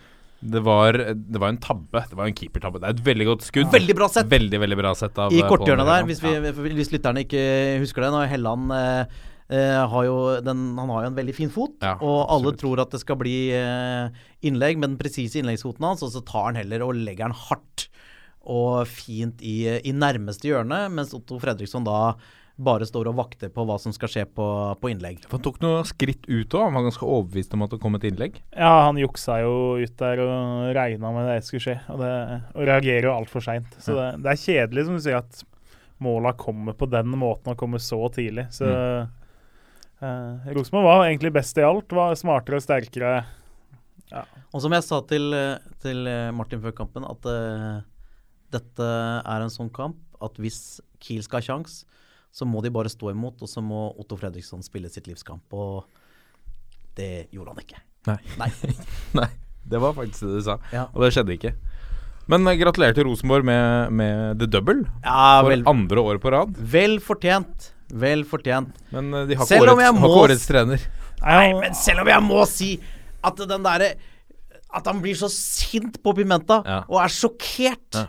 det 0.41 0.61
var 0.65 0.97
Det 1.13 1.41
var 1.41 1.51
en 1.51 1.59
tabbe. 1.61 2.03
Det 2.09 2.17
var 2.17 2.29
en 2.29 2.37
keepertabbe. 2.37 2.81
Det 2.81 2.87
er 2.87 2.95
et 2.95 3.03
veldig 3.05 3.27
godt 3.33 3.43
skudd. 3.45 3.73
Veldig 3.73 3.97
bra 3.97 4.07
sett. 4.09 4.29
Veldig, 4.31 4.61
veldig 4.63 4.79
bra 4.79 4.93
sett 4.97 5.19
av 5.21 5.33
I 5.33 5.41
eh, 5.43 5.49
korthjørnet 5.49 5.91
der, 5.91 6.07
hvis, 6.09 6.23
vi, 6.23 6.71
hvis 6.79 6.93
lytterne 6.95 7.25
ikke 7.27 7.43
husker 7.83 8.07
det. 8.07 8.15
Når 8.15 8.31
Helland 8.35 8.73
uh, 8.77 9.27
Uh, 9.51 9.83
har 9.91 10.05
jo 10.07 10.17
den, 10.39 10.59
Han 10.79 10.87
har 10.93 11.01
jo 11.03 11.07
en 11.09 11.15
veldig 11.17 11.33
fin 11.35 11.49
fot, 11.51 11.73
Ja, 11.83 11.97
og 11.99 12.21
alle 12.21 12.53
absolutt. 12.53 12.59
tror 12.61 12.81
at 12.85 12.93
det 12.95 13.01
skal 13.01 13.17
bli 13.19 13.33
uh, 13.51 14.07
innlegg 14.47 14.79
med 14.79 14.93
den 14.93 14.99
presise 15.01 15.41
innleggsfoten 15.41 15.83
hans, 15.83 16.03
og 16.07 16.13
så 16.13 16.21
tar 16.23 16.45
han 16.45 16.59
heller 16.61 16.85
og 16.85 16.93
legger 16.95 17.27
den 17.27 17.35
hardt 17.35 17.89
og 18.47 18.87
fint 18.87 19.43
i, 19.43 19.65
i 19.83 19.91
nærmeste 19.91 20.47
hjørne, 20.47 20.85
mens 20.95 21.11
Otto 21.17 21.35
Fredriksson 21.41 21.83
da 21.83 22.15
bare 22.61 22.87
står 22.87 23.09
og 23.11 23.17
vakter 23.17 23.51
på 23.53 23.65
hva 23.67 23.77
som 23.81 23.93
skal 23.95 24.11
skje 24.11 24.25
på, 24.29 24.47
på 24.81 24.91
innlegg. 24.91 25.23
Han 25.31 25.43
tok 25.43 25.59
noen 25.63 25.87
skritt 25.87 26.27
ut 26.29 26.53
òg. 26.53 26.67
Han 26.67 26.77
var 26.77 26.87
ganske 26.87 27.07
overbevist 27.07 27.55
om 27.57 27.65
at 27.65 27.73
det 27.73 27.79
kom 27.83 27.97
et 27.97 28.07
innlegg. 28.09 28.41
Ja, 28.53 28.87
han 28.87 28.99
juksa 29.01 29.41
jo 29.43 29.53
ut 29.81 29.95
der 30.01 30.23
og 30.25 30.71
regna 30.77 31.13
med 31.15 31.29
det 31.31 31.39
skulle 31.47 31.65
skje, 31.65 31.77
og, 31.91 32.03
det, 32.03 32.11
og 32.55 32.67
reagerer 32.69 33.09
jo 33.09 33.15
altfor 33.15 33.45
seint. 33.45 33.73
Så 33.81 33.97
det, 33.97 34.09
det 34.23 34.33
er 34.33 34.43
kjedelig, 34.45 34.85
som 34.87 34.99
du 34.99 35.03
sier, 35.05 35.21
at 35.21 35.43
måla 36.01 36.33
kommer 36.37 36.77
på 36.77 36.89
den 36.89 37.13
måten 37.21 37.53
og 37.53 37.59
kommer 37.59 37.81
så 37.81 37.99
tidlig. 38.13 38.47
Så 38.55 38.69
eh, 38.69 40.49
Rosenborg 40.55 40.87
var 40.87 41.05
egentlig 41.05 41.33
best 41.35 41.59
i 41.61 41.65
alt. 41.65 41.93
Var 41.93 42.17
smartere 42.19 42.57
og 42.57 42.65
sterkere. 42.65 43.19
Og 44.51 44.63
som 44.63 44.73
jeg 44.75 44.83
sa 44.83 44.99
til, 45.07 45.31
til 45.83 46.07
eh, 46.09 46.33
Martin 46.35 46.61
før 46.63 46.73
kampen, 46.75 47.05
at 47.07 47.27
uh, 47.29 47.83
dette 48.51 48.87
er 48.87 49.43
en 49.45 49.53
sånn 49.53 49.71
kamp 49.71 50.01
at 50.21 50.35
hvis 50.41 50.81
Kiel 51.01 51.23
skal 51.25 51.39
ha 51.39 51.45
sjans, 51.45 51.81
så 52.31 52.45
må 52.47 52.61
de 52.63 52.71
bare 52.71 52.89
stå 52.91 53.11
imot, 53.11 53.41
og 53.43 53.49
så 53.51 53.61
må 53.63 53.89
Otto 53.99 54.15
Fredriksson 54.19 54.61
spille 54.63 54.89
sitt 54.91 55.07
livskamp. 55.09 55.43
Og 55.51 55.83
det 56.97 57.27
gjorde 57.35 57.53
han 57.55 57.63
ikke. 57.63 57.81
Nei. 58.07 58.17
Nei. 58.39 58.49
Nei, 59.19 59.27
det 59.67 59.81
var 59.83 59.93
faktisk 59.97 60.25
det 60.27 60.39
du 60.39 60.45
sa. 60.47 60.55
Ja. 60.73 60.85
Og 60.95 61.03
det 61.05 61.11
skjedde 61.15 61.35
ikke. 61.37 61.53
Men 62.31 62.47
eh, 62.47 62.55
gratulerer 62.61 62.95
til 62.95 63.07
Rosenborg 63.09 63.43
med, 63.47 63.91
med 63.97 64.39
the 64.39 64.47
double 64.47 64.85
Ja, 65.03 65.41
for 65.41 65.51
vel, 65.51 65.63
andre 65.69 66.03
året 66.07 66.23
på 66.23 66.31
rad. 66.33 66.55
vel 66.71 66.99
fortjent. 67.03 67.71
Vel 67.91 68.23
fortjent. 68.29 68.77
Men 68.93 69.11
eh, 69.17 69.25
de 69.27 69.35
har 69.39 69.49
ikke 69.49 69.75
årets, 69.75 70.05
årets 70.21 70.47
trener. 70.47 70.85
Nei, 71.21 71.47
men 71.59 71.75
selv 71.77 72.05
om 72.05 72.09
jeg 72.13 72.23
må 72.25 72.45
si 72.49 72.71
at 73.21 73.37
den 73.45 73.61
derre 73.61 73.91
At 74.73 74.87
han 74.89 75.01
blir 75.03 75.13
så 75.19 75.27
sint 75.29 75.99
på 76.01 76.13
Pimenta 76.17 76.61
Ja. 76.65 76.77
og 76.87 77.01
er 77.03 77.11
sjokkert. 77.11 77.97
Ja. 77.99 78.07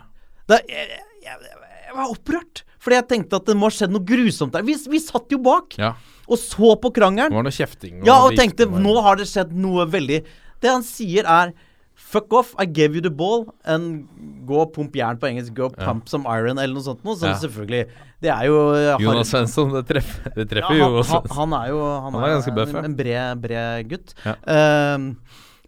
Da, 0.49 0.57
jeg, 0.69 1.01
jeg, 1.25 1.51
jeg 1.89 1.97
var 1.97 2.09
opprørt. 2.13 2.63
Fordi 2.83 2.99
jeg 2.99 3.07
tenkte 3.09 3.39
at 3.39 3.47
det 3.47 3.55
må 3.55 3.69
ha 3.69 3.73
skjedd 3.73 3.93
noe 3.95 4.03
grusomt 4.07 4.55
der. 4.55 4.65
Vi, 4.67 4.75
vi 4.91 4.99
satt 4.99 5.31
jo 5.31 5.39
bak 5.43 5.77
Ja, 5.79 5.93
og 6.23 6.39
så 6.39 6.73
på 6.79 6.91
det 6.93 7.03
var 7.03 7.43
noe 7.43 7.51
kjefting. 7.53 8.01
Ja, 8.07 8.21
og 8.27 8.35
tenkte 8.39 8.67
nå 8.67 8.95
har 9.03 9.19
det 9.19 9.27
skjedd 9.31 9.51
noe 9.55 9.85
veldig 9.91 10.23
Det 10.63 10.71
han 10.71 10.83
sier 10.87 11.27
er 11.27 11.53
Fuck 11.93 12.33
off, 12.33 12.55
I 12.57 12.65
gave 12.65 12.95
you 12.97 13.01
the 13.05 13.11
ball 13.13 13.45
and 13.69 14.07
gå 14.47 14.57
og 14.63 14.71
pump 14.73 14.95
jern 14.97 15.19
på 15.21 15.27
engelsk. 15.29 15.53
Go 15.57 15.67
pump 15.69 16.09
some 16.09 16.25
iron, 16.29 16.57
eller 16.57 16.73
noe 16.73 16.85
sånt 16.85 17.03
noe. 17.05 17.15
Så 17.17 17.29
Ja. 17.29 17.35
selvfølgelig 17.37 17.83
Det 18.21 18.31
er 18.33 18.45
jo 18.49 18.57
eh, 18.73 18.97
Jonas 19.01 19.29
Svensson, 19.29 19.71
det 19.73 19.83
treffer, 19.87 20.33
det 20.33 20.45
ja, 20.45 20.49
treffer 20.55 20.73
han, 20.73 20.77
Jonas 20.79 21.09
han, 21.09 21.21
Svensson. 21.21 21.37
han 21.37 21.53
er 21.59 21.69
jo 21.69 21.79
Han, 21.83 22.13
Han 22.13 22.23
er 22.23 22.33
ganske 22.33 22.55
bøff, 22.55 22.73
ja. 22.73 22.79
en, 22.79 22.85
en 22.85 22.95
bred, 22.97 23.41
bred 23.43 23.89
gutt. 23.89 24.13
Ja. 24.25 24.35
Ehm, 24.47 25.07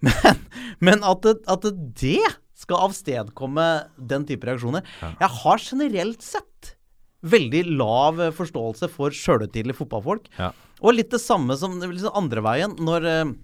men, 0.06 0.42
men 0.80 1.04
at, 1.04 1.22
det, 1.26 1.36
at 1.48 1.62
det, 1.68 1.74
det 2.02 2.34
skal 2.58 2.88
avstedkomme 2.90 3.68
den 3.98 4.26
type 4.26 4.48
reaksjoner 4.48 4.86
Jeg 5.02 5.30
har 5.42 5.62
generelt 5.62 6.26
sett 6.26 6.75
veldig 7.26 7.64
lav 7.80 8.22
forståelse 8.38 8.90
for 8.94 9.16
sjølhøytidelige 9.16 9.80
fotballfolk. 9.80 10.30
Ja. 10.38 10.52
Og 10.84 10.98
litt 10.98 11.12
det 11.14 11.22
samme 11.24 11.58
som 11.60 11.78
liksom 11.82 12.16
andre 12.18 12.44
veien, 12.46 12.76
når 12.86 13.10
eh, 13.10 13.36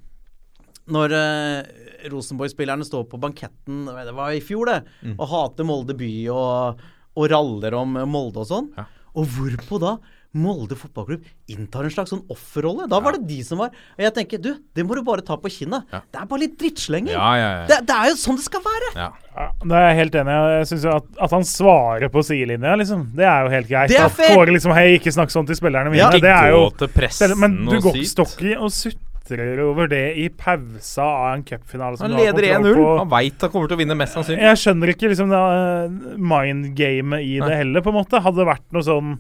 når 0.92 1.14
eh, 1.16 2.08
Rosenborg-spillerne 2.12 2.84
står 2.84 3.06
på 3.12 3.20
banketten 3.22 3.86
Det 3.86 4.16
var 4.18 4.34
i 4.34 4.42
fjor, 4.44 4.72
det. 4.72 4.80
Mm. 5.06 5.14
Og 5.20 5.30
hater 5.30 5.68
Molde 5.68 5.96
by 5.98 6.12
og, 6.34 6.82
og 7.16 7.30
raller 7.32 7.78
om 7.78 8.00
Molde 8.10 8.42
og 8.44 8.50
sånn. 8.50 8.72
Ja. 8.78 8.88
Og 9.20 9.30
hvorpå 9.36 9.80
da 9.82 9.96
Molde 10.32 10.78
fotballklubb 10.80 11.26
inntar 11.52 11.84
en 11.84 11.92
slags 11.92 12.14
sånn 12.14 12.22
offerrolle. 12.32 12.86
Da 12.88 13.02
var 13.04 13.18
det 13.18 13.26
de 13.28 13.42
som 13.44 13.60
var 13.60 13.74
Og 13.74 14.00
jeg 14.06 14.14
tenker, 14.16 14.40
du, 14.40 14.54
det 14.76 14.86
må 14.88 14.96
du 14.96 15.02
bare 15.04 15.26
ta 15.28 15.36
på 15.36 15.52
kinnet. 15.52 15.90
Ja. 15.92 16.00
Det 16.08 16.22
er 16.22 16.30
bare 16.30 16.44
litt 16.46 16.56
drittslenging. 16.62 17.12
Ja, 17.12 17.32
ja, 17.36 17.50
ja. 17.58 17.66
Det, 17.68 17.82
det 17.90 17.98
er 17.98 18.14
jo 18.14 18.16
sånn 18.22 18.40
det 18.40 18.48
skal 18.48 18.64
være. 18.64 18.94
ja. 18.96 19.10
Ja, 19.32 19.46
det 19.64 19.76
er 19.80 19.86
jeg 19.88 19.96
helt 20.02 20.16
enig 20.20 20.34
i. 20.36 20.56
Jeg 20.58 20.66
synes 20.68 20.86
jo 20.88 20.94
at, 21.00 21.06
at 21.28 21.34
han 21.36 21.46
svarer 21.48 22.10
på 22.12 22.24
sidelinja, 22.28 22.74
liksom, 22.82 23.06
det 23.16 23.24
er 23.24 23.46
jo 23.46 23.52
helt 23.54 23.70
greit. 23.70 23.92
Det 23.92 24.00
er 24.00 24.10
At 24.10 24.16
fair. 24.18 24.34
Kåre 24.36 24.56
liksom 24.56 24.74
Hei, 24.76 24.90
ikke 24.98 25.14
snakk 25.16 25.32
sånn 25.32 25.48
til 25.48 25.56
spillerne 25.60 25.94
mine. 25.94 26.04
Ja. 26.04 26.10
det 26.12 26.34
er 26.36 26.52
jo 26.52 26.66
selv, 27.16 27.38
Men 27.40 27.62
du 27.70 27.78
går, 27.78 27.96
ikke 27.96 28.12
stokk 28.12 28.44
i 28.44 28.58
og 28.58 28.74
sutrer 28.76 29.62
over 29.64 29.88
det 29.92 30.04
i 30.20 30.28
pausa 30.36 31.06
av 31.08 31.30
en 31.38 31.46
cupfinale 31.48 32.00
Han 32.04 32.18
leder 32.18 32.50
1-0. 32.58 32.82
Han 33.00 33.12
veit 33.14 33.48
han 33.48 33.54
kommer 33.54 33.72
til 33.72 33.80
å 33.80 33.82
vinne, 33.86 33.96
mest 34.00 34.20
sannsynlig. 34.20 34.44
Jeg 34.44 34.60
skjønner 34.66 34.92
ikke 34.96 35.12
liksom 35.14 35.32
uh, 35.32 36.16
mindgamet 36.20 37.24
i 37.24 37.38
Nei. 37.40 37.48
det 37.48 37.62
heller, 37.64 37.86
på 37.86 37.94
en 37.94 38.00
måte. 38.02 38.20
Hadde 38.24 38.44
det 38.44 38.50
vært 38.52 38.68
noe 38.76 38.88
sånn 38.88 39.16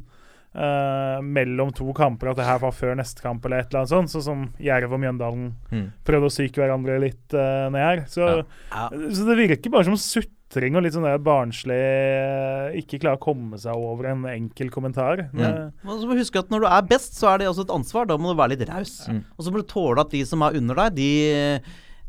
eh, 0.55 1.21
mellom 1.23 1.71
to 1.73 1.93
kamper, 1.95 2.31
at 2.31 2.37
det 2.41 2.45
her 2.45 2.59
var 2.59 2.71
før 2.75 2.95
neste 2.99 3.21
kamp, 3.23 3.45
eller 3.45 3.61
et 3.63 3.69
eller 3.71 3.83
annet 3.85 3.93
sånt, 3.93 4.11
sånn 4.11 4.25
som 4.25 4.45
Jerv 4.59 4.91
og 4.93 4.99
Mjøndalen 4.99 5.53
Mm. 5.71 5.87
prøvde 6.03 6.27
å 6.27 6.33
psyke 6.33 6.59
hverandre 6.61 6.99
litt 6.99 7.33
uh, 7.33 7.69
ned 7.71 7.81
her. 7.81 8.05
Så, 8.11 8.27
Ja. 8.27 8.43
Ja. 8.71 8.89
så 9.15 9.25
det 9.29 9.37
virker 9.39 9.71
bare 9.71 9.85
som 9.87 9.95
sutring 9.95 10.75
og 10.75 10.83
litt 10.83 10.93
sånn 10.97 11.07
der 11.07 11.17
barnslig 11.23 11.77
uh, 11.79 12.75
Ikke 12.75 12.99
klare 12.99 13.15
å 13.15 13.23
komme 13.23 13.57
seg 13.57 13.71
over 13.75 14.09
en 14.11 14.25
enkel 14.27 14.69
kommentar. 14.69 15.29
Det, 15.31 15.51
Man 15.87 16.01
må 16.07 16.17
huske 16.19 16.39
at 16.43 16.49
Når 16.51 16.65
du 16.65 16.67
er 16.67 16.81
best, 16.91 17.15
så 17.15 17.31
er 17.33 17.37
det 17.39 17.47
også 17.47 17.63
et 17.67 17.71
ansvar. 17.77 18.05
Da 18.07 18.17
må 18.19 18.31
du 18.33 18.37
være 18.41 18.57
litt 18.57 18.67
raus. 18.69 19.07
Og 19.37 19.45
så 19.45 19.51
må 19.51 19.61
du 19.63 19.67
tåle 19.71 20.01
at 20.03 20.11
de 20.11 20.25
som 20.27 20.41
er 20.43 20.57
under 20.59 20.75
deg, 20.75 20.95
de, 20.99 21.61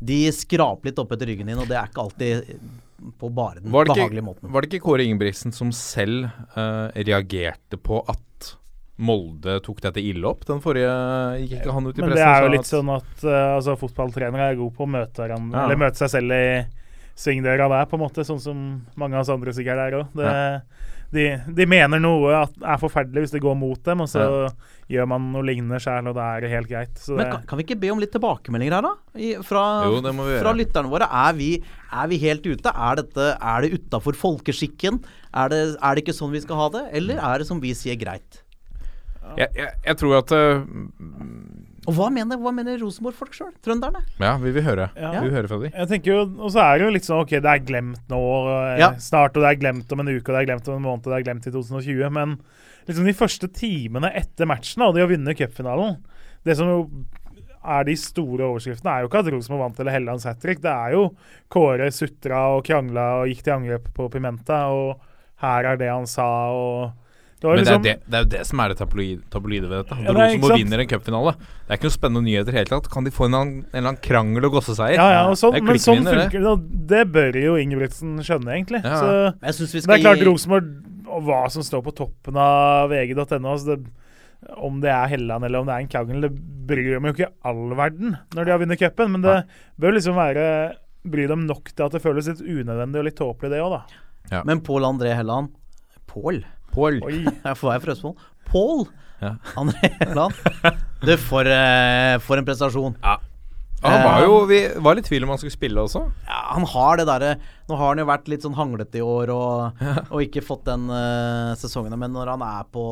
de 0.03 0.19
skraper 0.35 0.89
litt 0.91 0.99
opp 0.99 1.11
etter 1.15 1.27
ryggen 1.31 1.47
din, 1.47 1.59
og 1.63 1.67
det 1.71 1.77
er 1.79 1.87
ikke 1.87 2.03
alltid 2.03 2.59
på 3.19 3.29
bare 3.33 3.59
den 3.61 3.71
ikke, 3.71 3.93
behagelige 3.93 4.25
måten. 4.25 4.51
var 4.53 4.61
det 4.63 4.69
ikke 4.71 4.85
Kåre 4.85 5.05
Ingebrigtsen 5.07 5.55
som 5.55 5.71
selv 5.75 6.29
uh, 6.57 6.89
reagerte 6.95 7.79
på 7.81 8.03
at 8.07 8.19
Molde 9.03 9.55
tok 9.65 9.81
dette 9.81 10.01
ille 10.05 10.27
opp? 10.29 10.45
Den 10.45 10.61
forrige 10.61 10.91
gikk 11.41 11.57
ikke 11.59 11.73
han 11.73 11.87
ut 11.89 11.97
i 11.97 12.03
pressen? 12.03 12.13
men 12.13 12.19
det 12.19 12.27
er 12.29 12.45
jo 12.45 12.51
litt 12.53 12.69
sånn 12.69 12.91
at 12.93 13.25
uh, 13.25 13.55
altså, 13.57 13.75
fotballtrenere 13.81 14.51
er 14.51 14.59
gode 14.59 14.75
på 14.77 14.85
å 14.85 14.91
møte, 14.93 15.17
hverandre, 15.23 15.57
Ja. 15.57 15.65
eller 15.65 15.81
møte 15.81 16.03
seg 16.03 16.13
selv 16.13 16.37
i 16.37 16.45
svingdøra 17.17 17.67
der, 17.69 17.85
på 17.89 17.97
en 17.97 18.03
måte, 18.05 18.25
sånn 18.25 18.41
som 18.41 18.61
mange 18.97 19.17
av 19.17 19.25
oss 19.25 19.33
andre 19.33 19.53
sikkert 19.53 19.81
er 19.83 19.97
òg. 19.99 20.21
De, 21.13 21.23
de 21.53 21.65
mener 21.69 22.01
noe 22.01 22.31
at 22.39 22.55
er 22.73 22.79
forferdelig 22.81 23.27
hvis 23.27 23.33
det 23.35 23.41
går 23.43 23.53
mot 23.59 23.77
dem, 23.85 24.01
og 24.01 24.09
så 24.09 24.23
gjør 24.89 25.05
man 25.11 25.27
noe 25.33 25.45
lignende 25.45 25.77
sjæl, 25.81 26.07
og 26.09 26.15
da 26.17 26.31
er 26.35 26.43
det 26.45 26.49
helt 26.51 26.69
greit. 26.71 26.97
Så 26.99 27.13
Men 27.19 27.29
kan, 27.31 27.43
kan 27.51 27.59
vi 27.59 27.65
ikke 27.67 27.77
be 27.83 27.91
om 27.93 28.01
litt 28.01 28.11
tilbakemeldinger 28.15 28.75
her, 28.79 28.87
da? 28.87 28.93
I, 29.21 29.29
fra, 29.45 29.63
Jo, 29.87 29.99
det 30.03 30.13
må 30.17 30.25
vi 30.27 30.39
fra 30.39 30.49
gjøre. 30.51 30.59
lytterne 30.63 30.91
våre. 30.91 31.07
Er 31.23 31.37
vi, 31.37 31.51
er 31.93 32.09
vi 32.09 32.19
helt 32.25 32.47
ute? 32.49 32.73
Er, 32.73 32.97
dette, 33.03 33.27
er 33.37 33.67
det 33.67 33.77
utafor 33.77 34.17
folkeskikken? 34.17 34.99
Er 35.33 35.53
det, 35.53 35.61
er 35.77 35.93
det 35.93 36.03
ikke 36.07 36.17
sånn 36.17 36.33
vi 36.33 36.41
skal 36.43 36.59
ha 36.63 36.67
det? 36.79 36.83
Eller 36.99 37.21
er 37.21 37.43
det 37.43 37.49
som 37.51 37.61
vi 37.63 37.75
sier, 37.77 37.99
greit? 38.01 38.41
jeg, 39.37 39.47
jeg, 39.55 39.69
jeg 39.87 39.95
tror 39.97 40.17
at 40.19 40.31
eh, 40.35 40.65
Og 41.87 41.95
hva 41.97 42.07
mener, 42.13 42.37
hva 42.39 42.51
mener 42.55 42.77
Rosenborg-folk 42.79 43.33
sjøl? 43.35 43.51
Trønderne? 43.65 43.99
Ja, 44.21 44.37
vi 44.39 44.51
vil 44.55 44.63
høre. 44.63 44.89
Ja. 44.95 45.09
Vi 45.17 45.25
vil 45.27 45.33
høre 45.35 45.49
fra 45.51 45.57
dem. 45.59 45.73
Jeg 45.73 45.89
tenker 45.89 46.13
jo, 46.13 46.19
Og 46.45 46.51
så 46.53 46.61
er 46.63 46.77
det 46.79 46.85
jo 46.87 46.93
litt 46.95 47.07
sånn 47.07 47.21
OK, 47.25 47.33
det 47.43 47.51
er 47.51 47.63
glemt 47.67 48.05
nå 48.13 48.19
og 48.19 48.79
Ja. 48.79 48.91
snart, 49.03 49.35
og 49.35 49.43
det 49.43 49.49
er 49.51 49.59
glemt 49.59 49.91
om 49.91 49.99
en 49.99 50.07
uke, 50.13 50.23
og 50.29 50.33
det 50.37 50.41
er 50.43 50.49
glemt 50.53 50.67
om 50.71 50.75
en 50.79 50.85
måned, 50.87 51.03
og 51.07 51.11
det 51.11 51.19
er 51.19 51.27
glemt 51.27 51.47
i 51.47 51.51
2020. 51.51 52.09
Men 52.09 52.37
liksom 52.87 53.05
de 53.05 53.13
første 53.13 53.47
timene 53.51 54.13
etter 54.15 54.45
matchen, 54.47 54.81
og 54.87 54.93
de 54.95 55.01
har 55.03 55.11
vunnet 55.11 55.37
cupfinalen 55.37 55.97
Det 56.45 56.55
som 56.57 56.67
jo 56.67 56.79
er 57.63 57.83
de 57.87 57.95
store 57.95 58.43
overskriftene, 58.43 58.91
er 58.91 59.01
jo 59.03 59.07
ikke 59.07 59.19
at 59.23 59.31
Rosenborg 59.31 59.61
vant 59.63 59.79
eller 59.79 59.91
Hellands 59.95 60.23
hat 60.27 60.39
trick. 60.41 60.59
Det 60.61 60.71
er 60.71 60.91
jo 60.97 61.15
Kåre 61.49 61.91
sutra 61.91 62.57
og 62.57 62.65
krangla 62.65 63.21
og 63.21 63.27
gikk 63.31 63.43
til 63.43 63.53
angrep 63.53 63.93
på 63.95 64.09
Pimenta, 64.11 64.65
og 64.71 64.99
her 65.39 65.63
er 65.71 65.77
det 65.79 65.87
han 65.89 66.05
sa, 66.07 66.25
og 66.51 66.91
det 67.43 67.49
var 67.49 67.57
Men 67.59 67.65
det 67.67 67.71
er, 67.73 67.75
liksom 67.75 67.83
det, 67.83 67.93
det 68.07 68.15
er 68.17 68.23
jo 68.23 68.27
det 68.31 68.41
som 68.47 68.59
er 68.63 68.71
det 68.71 68.77
tabloide, 68.79 69.21
tabloide 69.33 69.67
ved 69.67 69.81
dette. 69.81 69.95
Ja, 69.99 70.11
er 70.13 70.15
Rosenborg 70.15 70.61
vinner 70.61 70.79
en 70.83 70.87
cupfinale. 70.93 71.33
Det 71.35 71.73
er 71.73 71.79
ikke 71.79 71.89
noe 71.89 71.95
spennende 71.97 72.21
nyheter 72.23 72.47
i 72.47 72.55
det 72.55 72.61
hele 72.61 72.71
tatt. 72.71 72.87
Kan 72.93 73.03
de 73.03 73.11
få 73.11 73.25
en, 73.27 73.33
eller 73.33 73.43
annen- 73.43 73.65
en 73.67 73.79
eller 73.81 73.89
annen 73.91 74.01
krangel 74.05 74.47
og 74.47 74.53
gosseseier? 74.55 74.95
Ja, 74.95 75.07
ja, 75.11 75.25
og 75.27 75.35
sånn, 75.41 75.57
men 75.59 75.81
sånn 75.83 76.07
funker 76.07 76.45
det. 76.47 76.61
Det 76.93 77.01
bør 77.11 77.39
jo 77.41 77.57
Ingebrigtsen 77.59 78.13
skjønne, 78.23 78.55
egentlig. 78.55 78.79
Ja. 78.85 79.01
Så 79.43 79.59
Det 79.75 79.83
er 79.97 80.05
klart 80.05 80.23
gi 80.23 80.29
Rosenborg 80.29 80.71
og 81.13 81.27
hva 81.27 81.41
som 81.51 81.65
står 81.67 81.83
på 81.83 81.93
toppen 81.99 82.39
av 82.39 82.87
vg.no. 82.93 83.43
Altså 83.51 83.75
om 84.59 84.79
det 84.83 84.91
er 84.91 85.07
Helland 85.11 85.45
eller 85.47 85.59
om 85.63 85.67
det 85.67 85.75
er 85.75 85.83
en 85.83 85.91
krangel, 85.91 86.23
det 86.25 86.31
bryr 86.67 86.93
dem 86.95 87.05
jo 87.07 87.13
ikke 87.13 87.29
all 87.47 87.75
verden 87.79 88.15
når 88.35 88.45
de 88.47 88.51
har 88.55 88.59
vunnet 88.63 88.79
cupen. 88.79 89.11
Men 89.17 89.21
det 89.27 89.35
bør 89.79 89.95
liksom 89.99 90.15
være 90.15 90.47
bry 91.03 91.27
dem 91.27 91.43
nok 91.49 91.73
til 91.75 91.83
at 91.85 91.91
det 91.97 92.01
føles 92.03 92.27
litt 92.31 92.39
unødvendig 92.39 92.99
og 93.01 93.07
litt 93.09 93.19
tåpelig, 93.19 93.51
det 93.51 93.59
òg, 93.63 93.75
da. 93.75 94.41
Men 94.47 94.61
Pål 94.63 94.85
André 94.87 95.11
Helland 95.17 95.51
Pål? 96.07 96.43
Pål. 96.73 96.99
Jeg 97.47 97.57
får 97.59 97.73
jeg 97.75 97.83
frøsmål. 97.87 98.15
Pål 98.49 98.87
Ja. 99.23 99.35
André 99.55 99.91
Helland. 100.01 100.33
Du, 101.03 101.13
for, 101.21 101.47
eh, 101.47 102.17
for 102.23 102.39
en 102.41 102.47
prestasjon. 102.47 102.97
Ja, 103.03 103.17
han 103.83 104.03
var 104.03 104.21
jo 104.23 104.35
Vi 104.47 104.57
var 104.83 104.95
litt 104.95 105.07
i 105.07 105.11
tvil 105.11 105.25
om 105.25 105.31
han 105.33 105.39
skulle 105.41 105.55
spille 105.55 105.81
også. 105.83 106.01
Ja, 106.27 106.41
han 106.55 106.63
har 106.71 106.99
det 107.01 107.05
derre 107.09 107.31
Nå 107.67 107.75
har 107.79 107.89
han 107.93 107.99
jo 107.99 108.05
vært 108.07 108.29
litt 108.31 108.45
sånn 108.45 108.55
hanglete 108.55 108.99
i 109.01 109.03
år 109.03 109.31
og, 109.33 109.81
og 110.09 110.21
ikke 110.23 110.43
fått 110.43 110.63
den 110.69 110.85
uh, 110.91 111.51
sesongen, 111.59 111.95
men 111.99 112.11
når 112.15 112.31
han 112.33 112.43
er 112.47 112.63
på, 112.71 112.83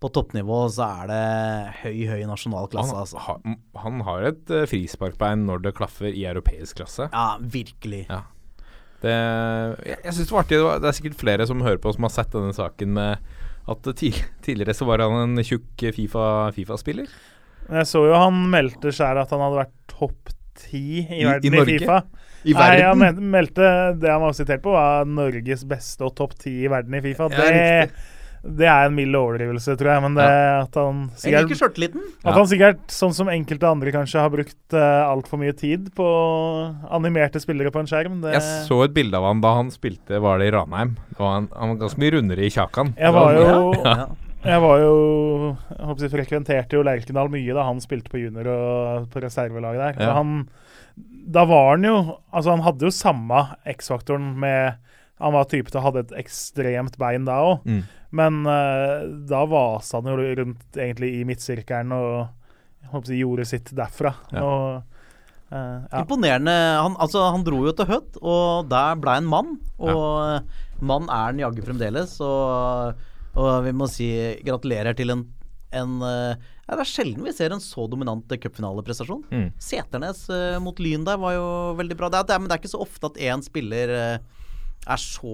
på 0.00 0.10
toppnivå, 0.16 0.62
så 0.72 0.88
er 1.02 1.12
det 1.12 1.20
høy, 1.82 2.00
høy 2.12 2.24
nasjonal 2.28 2.68
klasse, 2.72 2.92
Han, 2.92 3.04
altså. 3.04 3.20
ha, 3.24 3.36
han 3.84 4.00
har 4.08 4.26
et 4.32 4.52
uh, 4.52 4.64
frisparkbein 4.68 5.44
når 5.48 5.64
det 5.68 5.74
klaffer 5.80 6.08
i 6.12 6.24
europeisk 6.28 6.80
klasse. 6.82 7.08
Ja, 7.12 7.28
virkelig. 7.40 8.04
Ja. 8.08 8.22
Det, 9.02 9.12
jeg 9.86 9.98
jeg 10.04 10.12
synes 10.16 10.26
det 10.28 10.34
var 10.34 10.42
artig. 10.42 10.56
Det, 10.58 10.64
var, 10.66 10.78
det 10.82 10.88
er 10.90 10.96
sikkert 10.96 11.20
flere 11.20 11.46
som 11.46 11.60
hører 11.62 11.78
på 11.82 11.92
som 11.94 12.06
har 12.08 12.14
sett 12.16 12.32
denne 12.34 12.54
saken 12.56 12.94
med 12.96 13.18
at 13.68 13.90
tid, 14.00 14.16
tidligere 14.46 14.74
så 14.74 14.86
var 14.88 15.04
han 15.04 15.18
en 15.36 15.44
tjukk 15.44 15.84
Fifa- 15.94 16.50
Fifa-spiller. 16.56 17.06
FIFA 17.68 17.82
jeg 17.82 17.86
så 17.90 18.00
jo 18.08 18.14
han 18.16 18.36
meldte 18.50 18.90
sjæl 18.96 19.18
at 19.20 19.30
han 19.34 19.42
hadde 19.44 19.58
vært 19.60 19.74
topp 19.92 20.30
ti 20.58 20.80
i, 21.02 21.02
I- 21.04 21.20
i 21.20 21.24
verden 21.28 21.52
i, 21.52 21.56
Norge? 21.58 21.78
Fifa. 21.82 21.98
I 22.48 22.54
Nei, 22.54 22.68
han 22.86 23.18
meldte 23.34 23.66
det 23.98 24.08
han 24.12 24.22
var 24.22 24.32
sitert 24.38 24.62
på, 24.64 24.72
var 24.72 25.04
Norges 25.10 25.64
beste 25.68 26.06
og 26.06 26.14
topp 26.16 26.36
ti 26.38 26.54
i 26.64 26.70
verden 26.70 26.94
i 26.96 27.02
Fifa. 27.04 27.26
Det, 27.34 27.48
Ja, 27.50 27.88
Det, 28.42 28.66
er 28.68 28.86
en 28.86 28.94
mild 28.96 29.16
overdrivelse, 29.18 29.74
tror 29.80 29.92
jeg. 29.92 30.04
Men 30.04 30.18
det 30.18 30.28
at 30.28 30.78
han 30.78 31.00
Jeg 31.10 31.22
sikkert 31.24 31.48
liker 31.48 31.60
sjøltilliten. 31.62 32.04
At 32.22 32.38
han 32.38 32.48
sikkert, 32.50 32.84
sånn 32.92 33.16
som 33.16 33.32
enkelte 33.32 33.70
andre 33.70 33.94
kanskje, 33.94 34.22
har 34.22 34.32
brukt 34.32 34.76
uh, 34.76 35.08
altfor 35.08 35.42
mye 35.42 35.56
tid 35.58 35.90
på 35.98 36.06
animerte 36.94 37.42
spillere 37.42 37.72
på 37.74 37.82
en 37.82 37.90
skjerm. 37.90 38.20
Det, 38.24 38.36
Jeg 38.38 38.64
så 38.68 38.80
et 38.86 38.94
bilde 38.96 39.18
av 39.18 39.26
han 39.28 39.42
da 39.44 39.56
han 39.58 39.74
spilte 39.74 40.22
Var 40.22 40.40
det 40.40 40.48
i 40.50 40.54
Ranheim. 40.54 40.96
Det 41.10 41.20
han, 41.20 41.50
han 41.54 41.74
var 41.74 41.82
ganske 41.84 42.02
mye 42.02 42.16
rundere 42.16 42.46
i 42.46 42.54
kjakan. 42.54 42.94
jeg 42.98 43.14
var 43.16 43.38
jo 43.38 43.52
Ja. 43.82 44.08
Jeg 44.46 44.62
var 44.62 44.78
jo 44.78 44.92
jeg 45.50 45.86
håper 45.88 46.04
jeg 46.04 46.12
frekventerte 46.12 46.78
jo 46.78 46.84
Lerkendal 46.86 47.30
mye 47.32 47.54
da 47.56 47.64
han 47.66 47.80
spilte 47.82 48.12
på 48.12 48.20
junior 48.22 48.46
og 48.52 49.08
på 49.10 49.22
reservelaget 49.24 49.82
der. 49.82 50.04
Ja. 50.06 50.12
Han, 50.14 50.44
da 51.34 51.42
var 51.48 51.72
han 51.74 51.86
jo 51.88 51.96
Altså, 52.30 52.52
han 52.54 52.62
hadde 52.62 52.86
jo 52.86 52.94
samme 52.94 53.42
X-faktoren 53.66 54.36
med 54.38 54.78
Han 55.18 55.34
var 55.34 55.48
type 55.50 55.70
til 55.70 55.80
å 55.80 55.84
ha 55.86 55.92
et 56.00 56.12
ekstremt 56.20 56.98
bein 57.00 57.24
da 57.26 57.40
òg, 57.42 57.64
Mm. 57.66 57.82
men 58.10 58.40
uh, 58.46 59.06
da 59.28 59.44
vasa 59.50 59.98
han 60.00 60.06
jo 60.10 60.16
rundt 60.42 60.78
egentlig 60.78 61.10
i 61.18 61.24
midtsirkelen 61.28 61.92
og 61.92 62.28
håper 62.92 63.18
gjorde 63.18 63.46
sitt 63.50 63.74
derfra. 63.76 64.14
Ja. 64.32 64.44
Og, 64.44 64.94
Uh, 65.48 65.80
ja. 65.88 66.02
Imponerende. 66.02 66.52
Han, 66.52 66.92
altså, 67.00 67.22
han 67.32 67.40
dro 67.40 67.62
jo 67.64 67.72
til 67.72 67.86
Hødd, 67.88 68.18
og 68.20 68.66
der 68.68 68.98
ble 69.00 69.14
en 69.16 69.24
mann. 69.32 69.54
Og 69.80 70.02
ja. 70.28 70.42
mann 70.84 71.06
er 71.08 71.30
han 71.30 71.40
jaggu 71.40 71.62
fremdeles. 71.64 72.18
Og, 72.20 72.98
og 73.32 73.64
vi 73.64 73.72
må 73.72 73.88
si 73.88 74.10
gratulerer 74.44 74.92
til 74.98 75.14
en, 75.14 75.22
en 75.72 75.94
eh, 76.04 76.34
ja, 76.68 76.76
Det 76.76 76.84
er 76.84 76.90
sjelden 76.90 77.24
vi 77.24 77.32
ser 77.32 77.56
en 77.56 77.64
så 77.64 77.86
dominant 77.88 78.28
eh, 78.28 78.36
cupfinaleprestasjon. 78.44 79.24
Mm. 79.32 79.48
Seternes 79.56 80.26
uh, 80.28 80.58
mot 80.60 80.76
Lyn 80.84 81.08
der 81.08 81.16
var 81.16 81.38
jo 81.38 81.48
veldig 81.80 81.96
bra. 81.96 82.12
Det 82.12 82.20
er, 82.20 82.28
det 82.28 82.36
er, 82.36 82.44
men 82.44 82.52
det 82.52 82.58
er 82.58 82.62
ikke 82.66 82.74
så 82.76 82.84
ofte 82.84 83.08
at 83.08 83.16
én 83.30 83.46
spiller 83.48 83.94
eh, 83.96 84.44
er 84.86 85.00
så, 85.02 85.32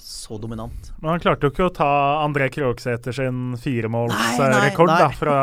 så 0.00 0.38
dominant. 0.42 0.92
Men 1.02 1.12
han 1.14 1.20
klarte 1.22 1.46
jo 1.46 1.52
ikke 1.52 1.68
å 1.68 1.74
ta 1.74 1.90
André 2.24 2.48
Krogsæter 2.54 3.14
sin 3.14 3.54
firemålsrekord 3.62 4.90
da, 4.90 5.10
fra, 5.14 5.36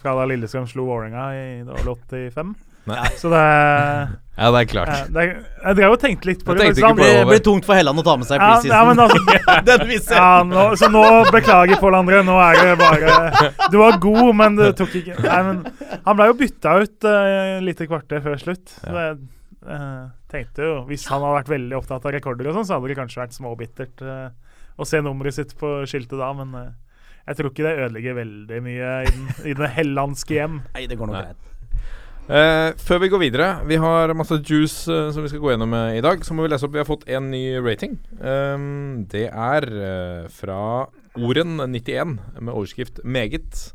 fra 0.00 0.16
da 0.18 0.26
Lillestrøm 0.30 0.66
slo 0.70 0.88
Vålerenga 0.88 1.28
i 1.36 1.46
det 1.62 1.70
var 1.70 1.84
vel 1.84 1.94
85. 1.94 2.56
Nei. 2.88 3.08
Så 3.20 3.28
det, 3.28 3.40
Ja, 4.40 4.48
det 4.50 4.60
er 4.60 4.68
klart. 4.70 5.10
det 5.12 5.24
Jeg 5.28 5.76
drev 5.76 5.94
og 5.94 5.98
tenkte 6.00 6.30
litt 6.30 6.44
på 6.44 6.54
Jeg 6.56 6.72
det. 6.72 6.80
Det 6.80 6.92
blir, 6.96 7.18
blir 7.28 7.42
tungt 7.44 7.66
for 7.68 7.76
Helland 7.76 8.00
å 8.00 8.04
ta 8.06 8.14
med 8.16 8.26
seg 8.26 8.40
ja, 8.40 8.54
ja, 8.64 8.80
men 8.88 8.96
preseason. 8.96 9.28
altså, 9.36 9.64
Den 9.68 9.84
vi 9.90 9.98
ser. 10.00 10.16
ja, 10.16 10.30
nå, 10.48 10.64
så 10.80 10.88
nå 10.90 11.02
beklager 11.28 11.80
Pål 11.82 11.98
André. 12.00 12.22
Nå 12.26 12.38
er 12.40 12.62
det 12.64 12.78
bare 12.80 13.50
Du 13.70 13.76
var 13.82 14.00
god, 14.00 14.30
men 14.40 14.56
det 14.58 14.72
tok 14.80 14.96
ikke 15.02 15.18
Nei, 15.26 15.42
men 15.50 15.60
Han 16.08 16.18
ble 16.18 16.30
jo 16.32 16.38
bytta 16.40 16.78
ut 16.80 17.06
uh, 17.06 17.60
lite 17.68 17.86
kvarter 17.90 18.24
før 18.24 18.40
slutt. 18.40 18.64
Så 18.80 18.96
det, 18.96 19.06
eh, 19.66 20.04
tenkte 20.30 20.66
jo 20.66 20.76
Hvis 20.88 21.06
han 21.10 21.22
hadde 21.24 21.40
vært 21.40 21.52
veldig 21.52 21.76
opptatt 21.78 22.06
av 22.06 22.14
rekorder 22.16 22.50
og 22.50 22.58
sånn, 22.58 22.68
så 22.68 22.76
hadde 22.78 22.92
det 22.92 22.98
kanskje 22.98 23.22
vært 23.22 23.36
småbittert 23.36 24.04
uh, 24.06 24.30
å 24.80 24.86
se 24.88 25.02
nummeret 25.04 25.36
sitt 25.36 25.56
på 25.60 25.80
skiltet 25.90 26.18
da, 26.20 26.32
men 26.36 26.56
uh, 26.56 26.72
jeg 27.28 27.38
tror 27.38 27.52
ikke 27.52 27.66
det 27.66 27.76
ødelegger 27.84 28.18
veldig 28.18 28.60
mye 28.64 28.90
i 29.04 29.12
den, 29.12 29.30
i 29.52 29.56
det 29.58 29.72
hellandske 29.76 30.36
hjem. 30.38 30.60
Nei, 30.76 30.86
det 30.90 30.98
går 30.98 31.10
nok 31.10 31.20
greit. 31.20 31.50
Uh, 32.30 32.70
før 32.78 33.00
vi 33.02 33.08
går 33.10 33.22
videre, 33.24 33.46
vi 33.66 33.78
har 33.82 34.12
masse 34.14 34.36
juice 34.46 34.86
uh, 34.86 35.08
som 35.10 35.24
vi 35.24 35.32
skal 35.32 35.40
gå 35.42 35.50
gjennom 35.50 35.72
uh, 35.74 35.96
i 35.96 36.02
dag. 36.04 36.22
Så 36.22 36.36
må 36.36 36.44
vi 36.44 36.52
lese 36.52 36.68
opp. 36.68 36.76
Vi 36.76 36.82
har 36.82 36.86
fått 36.86 37.08
en 37.10 37.30
ny 37.32 37.42
rating. 37.58 37.96
Um, 38.22 39.06
det 39.10 39.26
er 39.30 39.66
fra 40.30 40.60
Oren91 41.18 42.18
med 42.38 42.52
overskrift 42.52 43.02
'Meget'. 43.02 43.72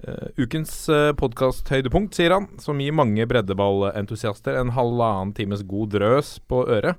Uh, 0.00 0.30
ukens 0.40 0.72
uh, 0.88 1.10
podkast-høydepunkt, 1.20 2.14
sier 2.16 2.32
han, 2.32 2.46
som 2.62 2.78
gir 2.80 2.94
mange 2.96 3.26
breddeballentusiaster 3.28 4.56
en 4.56 4.72
halvannen 4.72 5.34
times 5.36 5.60
god 5.68 5.92
drøs 5.92 6.38
på 6.48 6.62
øret. 6.72 6.96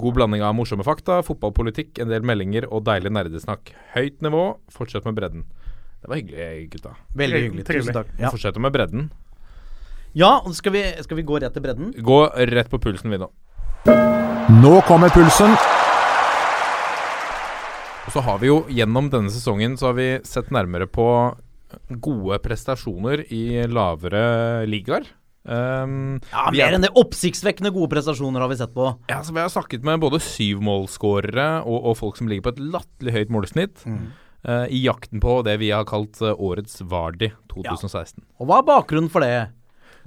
God 0.00 0.18
blanding 0.18 0.44
av 0.44 0.52
morsomme 0.58 0.84
fakta, 0.86 1.22
fotballpolitikk, 1.26 1.96
en 2.02 2.12
del 2.12 2.26
meldinger 2.26 2.68
og 2.68 2.84
deilig 2.86 3.14
nerdesnakk. 3.16 3.72
Høyt 3.94 4.20
nivå, 4.24 4.44
fortsett 4.70 5.08
med 5.08 5.16
bredden. 5.16 5.48
Det 6.00 6.08
var 6.12 6.20
hyggelig, 6.20 6.68
gutta. 6.74 6.94
Veldig 7.16 7.42
hyggelig. 7.44 7.66
Tusen 7.68 7.96
takk. 7.96 8.12
Ja, 8.20 8.30
Fortsett 8.32 8.60
med 8.60 8.72
bredden. 8.72 9.10
ja 10.12 10.30
skal, 10.52 10.72
vi, 10.72 10.84
skal 11.04 11.16
vi 11.16 11.26
gå 11.28 11.40
rett 11.40 11.52
til 11.56 11.64
bredden? 11.64 11.92
Gå 12.04 12.22
rett 12.52 12.70
på 12.70 12.78
pulsen, 12.80 13.10
vi 13.10 13.20
nå. 13.20 13.28
Nå 14.60 14.80
kommer 14.88 15.12
pulsen. 15.12 15.52
Og 18.06 18.12
så 18.12 18.22
har 18.24 18.40
vi 18.42 18.48
jo 18.48 18.64
gjennom 18.68 19.10
denne 19.12 19.30
sesongen 19.30 19.76
så 19.78 19.90
har 19.90 19.98
vi 19.98 20.08
sett 20.26 20.48
nærmere 20.50 20.88
på 20.90 21.06
gode 22.02 22.38
prestasjoner 22.44 23.24
i 23.32 23.66
lavere 23.70 24.66
ligaer. 24.68 25.06
Um, 25.40 26.20
Ja, 26.30 26.50
Mer 26.52 26.66
er- 26.68 26.74
enn 26.76 26.82
det. 26.84 26.90
Oppsiktsvekkende 27.00 27.72
gode 27.72 27.88
prestasjoner 27.94 28.40
har 28.44 28.48
vi 28.52 28.56
sett 28.60 28.74
på. 28.74 28.90
Ja, 29.08 29.22
så 29.24 29.32
Vi 29.32 29.40
har 29.40 29.48
snakket 29.48 29.82
med 29.82 30.00
både 30.02 30.20
syvmålsskårere 30.20 31.62
og, 31.64 31.78
og 31.90 31.96
folk 31.98 32.18
som 32.20 32.28
ligger 32.28 32.48
på 32.48 32.52
et 32.56 32.60
latterlig 32.74 33.14
høyt 33.16 33.32
målsnitt. 33.32 33.84
Uh, 34.40 34.66
I 34.72 34.82
jakten 34.86 35.20
på 35.20 35.38
det 35.44 35.58
vi 35.60 35.70
har 35.72 35.84
kalt 35.88 36.20
uh, 36.24 36.32
årets 36.36 36.80
Vardi 36.88 37.30
2016. 37.52 38.22
Og 38.40 38.46
hva 38.48 38.60
er 38.62 38.68
bakgrunnen 38.68 39.10
for 39.12 39.20
det? 39.24 39.50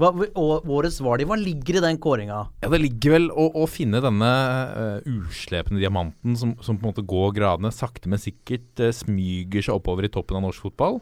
Hva, 0.01 0.10
årets 0.34 0.98
Vardi, 1.05 1.25
hva 1.29 1.36
ligger 1.38 1.77
i 1.77 1.84
den 1.86 2.00
kåringa? 2.01 2.39
Ja, 2.63 2.70
Det 2.74 2.79
ligger 2.82 3.13
vel 3.13 3.27
å, 3.29 3.46
å 3.62 3.67
finne 3.70 4.01
denne 4.01 4.32
uh, 4.74 5.05
uslepne 5.05 5.77
diamanten 5.77 6.34
som, 6.39 6.55
som 6.65 6.79
på 6.79 6.88
en 6.88 6.93
måte 6.96 7.05
går 7.05 7.36
gradene, 7.38 7.70
sakte, 7.74 8.10
men 8.10 8.22
sikkert 8.22 8.82
uh, 8.82 8.89
smyger 8.93 9.62
seg 9.67 9.77
oppover 9.77 10.08
i 10.10 10.13
toppen 10.13 10.39
av 10.39 10.48
norsk 10.48 10.65
fotball. 10.65 10.98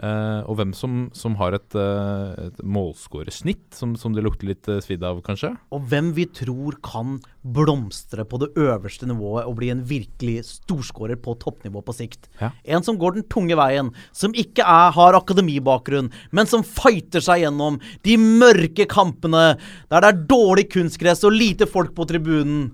Eh, 0.00 0.40
og 0.48 0.56
hvem 0.56 0.70
som, 0.76 1.08
som 1.12 1.34
har 1.36 1.52
et, 1.52 1.74
uh, 1.76 2.32
et 2.46 2.60
målskårersnitt 2.64 3.76
som, 3.76 3.92
som 4.00 4.14
det 4.16 4.24
lukter 4.24 4.48
litt 4.48 4.68
uh, 4.70 4.78
svidd 4.80 5.04
av, 5.04 5.18
kanskje. 5.26 5.52
Og 5.76 5.84
hvem 5.90 6.14
vi 6.16 6.24
tror 6.32 6.78
kan 6.84 7.18
blomstre 7.44 8.24
på 8.28 8.40
det 8.40 8.48
øverste 8.60 9.08
nivået 9.08 9.44
og 9.44 9.58
bli 9.58 9.68
en 9.74 9.82
virkelig 9.84 10.46
storskårer 10.48 11.20
på 11.20 11.36
toppnivå 11.42 11.84
på 11.84 11.96
sikt. 11.96 12.30
Ja. 12.40 12.52
En 12.64 12.84
som 12.86 12.96
går 13.00 13.18
den 13.18 13.26
tunge 13.32 13.58
veien, 13.60 13.92
som 14.16 14.32
ikke 14.32 14.64
er, 14.64 14.94
har 14.96 15.18
akademibakgrunn, 15.18 16.08
men 16.32 16.48
som 16.48 16.64
fighter 16.64 17.24
seg 17.24 17.44
gjennom 17.44 17.76
de 18.06 18.16
mørke 18.20 18.88
kampene 18.88 19.50
der 19.92 20.00
det 20.00 20.14
er 20.14 20.22
dårlig 20.30 20.70
kunstgress 20.72 21.26
og 21.28 21.36
lite 21.36 21.68
folk 21.68 21.92
på 21.96 22.08
tribunen. 22.08 22.70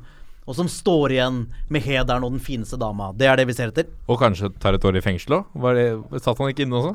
Og 0.47 0.55
som 0.55 0.69
står 0.71 1.17
igjen 1.17 1.41
med 1.75 1.83
hederen 1.83 2.23
og 2.23 2.37
den 2.37 2.43
fineste 2.43 2.79
dama. 2.79 3.11
Det 3.19 3.27
er 3.27 3.41
det 3.41 3.49
vi 3.49 3.57
ser 3.57 3.73
etter. 3.73 3.89
Og 4.07 4.21
kanskje 4.21 4.53
tar 4.63 4.79
et 4.79 4.87
år 4.87 5.01
i 5.01 5.03
fengsel 5.03 5.41
òg? 5.41 5.57
Satt 6.23 6.39
han 6.39 6.53
ikke 6.53 6.63
inne 6.63 6.79
også? 6.79 6.95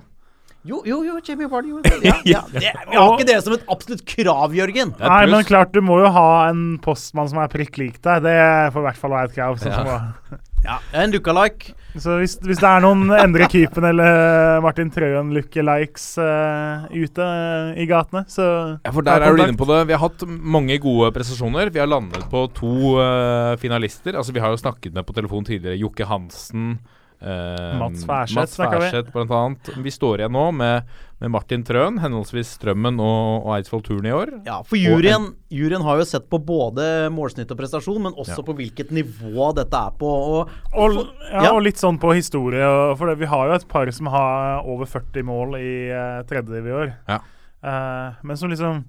Jo, 0.61 0.83
jo, 0.85 0.99
jo, 1.01 1.17
Jamie 1.25 1.49
Vardy 1.49 1.71
gjorde 1.71 1.89
det. 1.89 2.05
Ja, 2.05 2.15
ja, 2.35 2.41
det. 2.53 2.69
Vi 2.91 2.97
har 2.97 3.15
ikke 3.15 3.25
det 3.31 3.39
som 3.41 3.55
et 3.55 3.65
absolutt 3.71 4.03
krav, 4.05 4.53
Jørgen. 4.53 4.93
Nei, 5.01 5.23
men 5.31 5.45
klart, 5.47 5.73
du 5.73 5.81
må 5.81 5.97
jo 6.03 6.11
ha 6.13 6.29
en 6.51 6.77
postmann 6.83 7.31
som 7.31 7.41
er 7.41 7.49
prikk 7.49 7.81
lik 7.81 7.97
deg. 8.05 8.21
Det 8.27 8.37
får 8.75 8.83
i 8.83 8.87
hvert 8.91 9.01
fall 9.01 9.15
være 9.15 9.31
et 9.31 9.37
krav. 9.39 9.57
Sånn 9.61 9.73
som. 9.73 10.37
Ja, 10.61 10.77
en 11.01 11.15
lookalike. 11.15 11.73
Så 11.97 12.19
hvis, 12.21 12.37
hvis 12.45 12.61
det 12.61 12.69
er 12.69 12.85
noen 12.85 13.09
Endre 13.17 13.49
Kypen 13.51 13.89
eller 13.89 14.61
Martin 14.63 14.93
Trøen 14.93 15.33
lookalikes 15.35 16.05
uh, 16.21 16.85
ute 16.93 17.25
uh, 17.25 17.73
i 17.73 17.89
gatene, 17.89 18.23
så 18.31 18.45
Ja, 18.77 18.93
for 18.93 19.03
der 19.03 19.25
er 19.25 19.33
du 19.33 19.41
inne 19.43 19.57
på 19.59 19.67
det. 19.67 19.81
Vi 19.89 19.97
har 19.97 20.05
hatt 20.05 20.23
mange 20.29 20.77
gode 20.83 21.09
prestasjoner. 21.17 21.73
Vi 21.73 21.81
har 21.81 21.89
landet 21.89 22.29
på 22.31 22.45
to 22.53 22.95
uh, 23.01 23.57
finalister. 23.59 24.13
Altså, 24.13 24.37
vi 24.37 24.45
har 24.45 24.53
jo 24.53 24.61
snakket 24.61 24.93
med 24.93 25.09
på 25.09 25.17
telefon 25.17 25.49
tidligere 25.49 25.81
Jokke 25.81 26.05
Hansen. 26.05 26.75
Eh, 27.21 27.77
Mats 27.79 28.03
Færseth 28.05 29.11
blant 29.13 29.31
annet. 29.31 29.69
Vi 29.85 29.91
står 29.93 30.21
igjen 30.23 30.33
nå 30.35 30.43
med, 30.57 30.89
med 31.21 31.31
Martin 31.33 31.63
Trøen, 31.67 31.99
henholdsvis 32.01 32.55
Strømmen 32.57 32.97
og, 32.99 33.45
og 33.45 33.53
Eidsvoll 33.57 33.83
Turn 33.85 34.07
i 34.09 34.13
år. 34.15 34.33
Ja, 34.47 34.57
for 34.67 34.79
juryen, 34.81 35.29
juryen 35.53 35.85
har 35.85 36.01
jo 36.01 36.07
sett 36.09 36.25
på 36.31 36.39
både 36.43 36.87
målsnitt 37.13 37.51
og 37.53 37.59
prestasjon, 37.61 38.01
men 38.07 38.17
også 38.17 38.39
Ja. 38.41 38.47
på 38.47 38.55
hvilket 38.57 38.91
nivå 38.95 39.51
dette 39.57 39.77
er 39.77 39.93
på. 40.01 40.09
Og, 40.09 40.49
og, 40.73 40.97
ja, 41.31 41.45
Ja. 41.47 41.51
og 41.53 41.61
litt 41.67 41.77
sånn 41.81 41.99
på 42.01 42.15
historie. 42.17 42.65
For 42.97 43.07
det, 43.11 43.19
vi 43.21 43.29
har 43.29 43.47
jo 43.51 43.59
et 43.59 43.67
par 43.69 43.91
som 43.91 44.09
har 44.13 44.65
over 44.65 44.85
40 44.89 45.23
mål 45.29 45.55
i 45.61 45.73
uh, 45.93 46.23
tredje 46.29 46.63
i 46.65 46.77
år. 46.83 46.95
Ja. 47.07 47.19
Uh, 47.61 48.17
men 48.25 48.37
som 48.37 48.49
liksom 48.49 48.83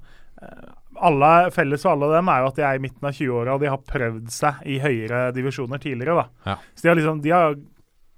alle, 1.02 1.50
Felles 1.54 1.82
for 1.82 1.94
alle 1.94 2.08
dem 2.14 2.28
er 2.30 2.42
jo 2.42 2.48
at 2.50 2.58
de 2.58 2.64
er 2.66 2.78
i 2.78 2.82
midten 2.82 3.06
av 3.08 3.14
20-åra, 3.16 3.54
og 3.56 3.62
de 3.62 3.70
har 3.72 3.80
prøvd 3.88 4.30
seg 4.32 4.62
i 4.70 4.78
høyere 4.82 5.22
divisjoner 5.34 5.80
tidligere. 5.82 6.22
da. 6.22 6.52
Ja. 6.52 6.56
Så 6.76 6.84
de 6.84 6.90
har 6.92 6.98
liksom, 7.00 7.22
de 7.24 7.32
har 7.34 7.56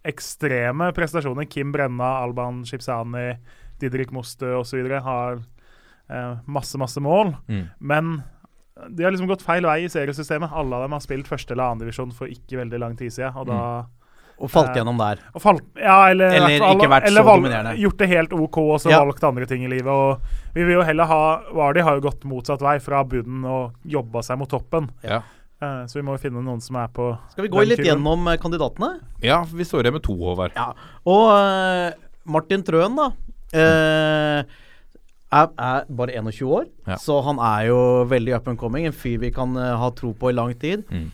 ekstreme 0.04 0.92
prestasjoner. 0.96 1.48
Kim 1.50 1.72
Brenna, 1.72 2.12
Alban 2.22 2.62
Shipsani, 2.68 3.38
Didrik 3.80 4.12
Mostø 4.14 4.54
osv. 4.60 4.84
har 5.02 5.40
eh, 6.10 6.36
masse, 6.46 6.78
masse 6.78 7.00
mål. 7.00 7.34
Mm. 7.48 7.66
Men 7.80 8.14
de 8.90 9.04
har 9.06 9.12
liksom 9.14 9.28
gått 9.30 9.42
feil 9.46 9.64
vei 9.66 9.84
i 9.84 9.88
seriesystemet. 9.92 10.52
Alle 10.52 10.76
av 10.76 10.82
dem 10.86 10.92
har 10.96 11.00
spilt 11.04 11.28
første 11.30 11.54
eller 11.54 11.70
annen 11.70 11.84
divisjon 11.86 12.12
for 12.14 12.26
ikke 12.30 12.58
veldig 12.62 12.80
lang 12.82 12.96
tid 12.98 13.12
siden. 13.14 13.36
Og 13.36 13.46
da 13.48 13.60
og 14.34 14.50
falt 14.50 14.72
Eh, 14.72 14.80
gjennom 14.80 14.98
der. 14.98 15.20
og 15.32 15.40
falt, 15.40 15.62
ja, 15.78 16.08
eller, 16.10 16.32
Eller 16.34 16.58
fall- 16.58 16.74
ikke 16.74 16.88
vært 16.90 17.04
eller 17.06 17.22
så 17.22 17.26
valg- 17.28 17.42
dominerende. 17.44 17.78
Gjort 17.78 17.96
det 17.98 18.08
helt 18.10 18.32
OK 18.32 18.56
og 18.58 18.80
så 18.82 18.90
Ja. 18.90 18.98
valgt 19.04 19.22
andre 19.22 19.46
ting 19.46 19.62
i 19.62 19.68
livet. 19.68 19.86
Og 19.86 20.20
vi 20.54 20.64
vil 20.64 20.74
jo 20.74 20.82
heller 20.82 21.04
ha 21.06 21.40
Vardi 21.54 21.80
har 21.80 21.94
jo 21.94 22.00
gått 22.10 22.24
motsatt 22.24 22.60
vei, 22.60 22.78
fra 22.80 23.04
bunnen 23.04 23.44
og 23.46 23.74
jobba 23.86 24.22
seg 24.22 24.36
mot 24.38 24.48
toppen. 24.50 24.90
Ja. 25.04 25.22
Eh, 25.64 25.84
så 25.90 25.98
vi 26.00 26.04
må 26.06 26.16
finne 26.20 26.42
noen 26.44 26.60
som 26.64 26.76
er 26.80 26.90
på 26.94 27.10
Skal 27.32 27.46
vi 27.46 27.52
gå 27.52 27.64
litt 27.64 27.80
kurven. 27.80 27.90
gjennom 27.92 28.28
eh, 28.30 28.38
kandidatene? 28.42 28.90
ja, 29.24 29.40
vi 29.48 29.64
står 29.66 29.84
igjen 29.86 29.96
med 29.98 30.04
to, 30.06 30.16
Håvard. 30.20 30.54
Ja. 30.58 30.70
Og 31.08 31.24
uh, 31.32 31.90
Martin 32.36 32.64
Trøen, 32.66 32.98
da. 32.98 33.10
Uh, 33.54 34.62
er, 35.34 35.50
er 35.58 35.86
bare 35.90 36.14
21 36.20 36.50
år, 36.58 36.66
Ja. 36.86 36.98
så 37.00 37.20
han 37.26 37.40
er 37.42 37.68
jo 37.70 37.78
veldig 38.10 38.36
up 38.36 38.48
and 38.50 38.58
coming. 38.60 38.86
En 38.86 38.94
fyr 38.96 39.18
vi 39.22 39.32
kan 39.34 39.56
uh, 39.58 39.74
ha 39.80 39.90
tro 39.96 40.12
på 40.14 40.30
i 40.30 40.36
lang 40.36 40.54
tid. 40.58 40.84
Mm. 40.90 41.08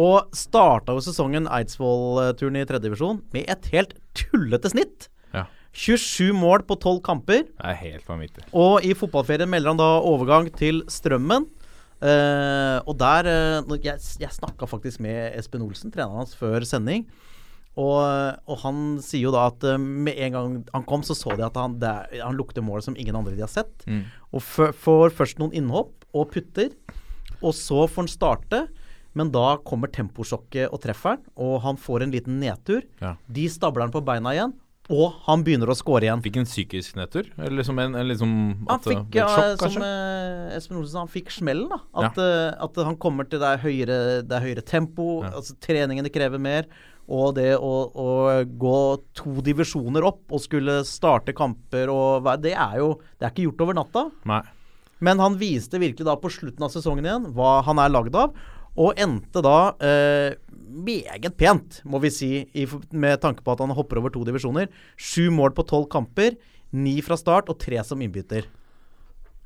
Og 0.00 0.30
starta 0.36 0.94
jo 0.94 1.02
sesongen 1.02 1.48
Eidsvoll-turen 1.50 2.60
i 2.60 2.66
tredjedivisjon 2.66 3.22
med 3.34 3.48
et 3.50 3.70
helt 3.74 3.96
tullete 4.14 4.70
snitt. 4.70 5.08
Ja. 5.34 5.44
27 5.74 6.32
mål 6.34 6.64
på 6.66 6.76
12 6.78 7.00
kamper. 7.06 7.42
Det 7.46 7.72
er 7.72 7.78
helt 7.78 8.06
vanvittig. 8.08 8.44
Og 8.54 8.86
i 8.86 8.94
fotballferien 8.98 9.50
melder 9.50 9.74
han 9.74 9.80
da 9.82 9.90
overgang 10.06 10.50
til 10.58 10.82
Strømmen. 10.90 11.46
Eh, 12.00 12.78
og 12.88 12.94
der 12.96 13.26
uh, 13.28 13.74
Jeg, 13.76 14.00
jeg 14.22 14.32
snakka 14.32 14.64
faktisk 14.64 15.02
med 15.04 15.36
Espen 15.36 15.64
Olsen, 15.66 15.92
treneren 15.92 16.22
hans, 16.22 16.36
før 16.38 16.64
sending. 16.64 17.06
Og, 17.78 18.00
og 18.50 18.56
han 18.64 18.98
sier 19.04 19.28
jo 19.28 19.34
da 19.34 19.46
at 19.52 19.64
eh, 19.68 19.78
med 19.78 20.18
en 20.26 20.34
gang 20.34 20.56
han 20.74 20.86
kom, 20.88 21.04
så 21.06 21.14
så 21.16 21.36
de 21.38 21.46
at 21.46 21.56
han, 21.60 21.78
det, 21.80 21.92
han 22.18 22.36
lukter 22.36 22.64
mål 22.66 22.82
som 22.84 22.96
ingen 22.98 23.16
andre 23.16 23.36
de 23.36 23.44
har 23.44 23.52
sett. 23.52 23.86
Mm. 23.86 24.02
Og 24.34 24.44
får 24.44 25.14
først 25.16 25.40
noen 25.42 25.54
innhopp 25.56 25.94
og 26.10 26.32
putter. 26.34 26.72
Og 27.40 27.54
så 27.56 27.86
får 27.86 28.04
han 28.04 28.10
starte. 28.12 28.62
Men 29.18 29.32
da 29.34 29.56
kommer 29.66 29.90
temposjokket 29.90 30.70
og 30.70 30.82
treffer 30.84 31.16
han, 31.16 31.22
og 31.34 31.56
han 31.64 31.78
får 31.80 32.04
en 32.04 32.12
liten 32.14 32.36
nedtur. 32.42 32.84
Ja. 33.02 33.16
De 33.26 33.46
stabler 33.50 33.88
han 33.88 33.94
på 33.94 34.04
beina 34.06 34.36
igjen, 34.36 34.52
og 34.90 35.20
han 35.28 35.44
begynner 35.46 35.70
å 35.70 35.76
score 35.78 36.02
igjen. 36.06 36.22
Fikk 36.24 36.40
en 36.40 36.48
psykisk 36.48 36.96
nedtur? 36.98 37.28
Eller 37.38 37.66
som 37.66 37.78
en, 37.78 37.94
en 37.94 38.08
liksom 38.10 38.32
Han 38.66 38.74
at 38.74 38.84
det 38.86 38.92
fikk, 38.96 39.04
ble 39.14 39.20
ja, 39.22 39.28
sjokk, 39.30 39.64
som 39.76 39.84
eh, 39.86 40.56
Espen 40.56 40.80
Olsen 40.80 40.92
sa, 40.96 41.04
han 41.04 41.12
fikk 41.12 41.30
smellen. 41.34 41.70
da 41.70 41.78
At, 42.08 42.18
eh, 42.18 42.50
at 42.66 42.80
han 42.88 42.98
kommer 43.00 43.28
til 43.30 43.42
det 43.42 43.52
er 43.54 43.62
høyere, 43.62 43.98
det 44.26 44.36
er 44.38 44.46
høyere 44.48 44.64
tempo, 44.66 45.22
Ja. 45.24 45.30
altså 45.40 45.54
treningene 45.62 46.10
krever 46.12 46.42
mer. 46.42 46.66
Og 47.10 47.34
det 47.38 47.56
å, 47.58 47.72
å 47.90 48.08
gå 48.44 48.76
to 49.18 49.40
divisjoner 49.42 50.04
opp 50.06 50.30
og 50.30 50.42
skulle 50.44 50.80
starte 50.86 51.34
kamper 51.34 51.90
og 51.90 52.26
Det 52.42 52.52
er 52.54 52.76
jo 52.78 52.92
Det 53.18 53.26
er 53.26 53.32
ikke 53.32 53.48
gjort 53.48 53.64
over 53.66 53.78
natta. 53.80 54.04
Nei. 54.30 54.42
Men 55.00 55.18
han 55.18 55.38
viste 55.40 55.80
virkelig 55.80 56.06
da 56.06 56.14
på 56.20 56.30
slutten 56.30 56.66
av 56.66 56.70
sesongen 56.74 57.06
igjen 57.06 57.30
hva 57.34 57.60
han 57.66 57.78
er 57.82 57.90
lagd 57.90 58.14
av. 58.14 58.34
Og 58.78 58.94
endte 59.00 59.42
da 59.42 59.72
eh, 59.82 60.34
meget 60.70 61.36
pent, 61.36 61.80
må 61.84 62.00
vi 62.02 62.10
si, 62.14 62.30
i, 62.54 62.66
med 62.92 63.20
tanke 63.20 63.42
på 63.44 63.52
at 63.52 63.60
han 63.64 63.74
hopper 63.76 63.98
over 64.00 64.10
to 64.14 64.22
divisjoner. 64.24 64.68
Sju 64.96 65.30
mål 65.34 65.52
på 65.56 65.66
tolv 65.68 65.88
kamper. 65.92 66.36
Ni 66.72 67.00
fra 67.02 67.16
start 67.18 67.48
og 67.50 67.58
tre 67.58 67.82
som 67.84 68.00
innbytter. 68.00 68.46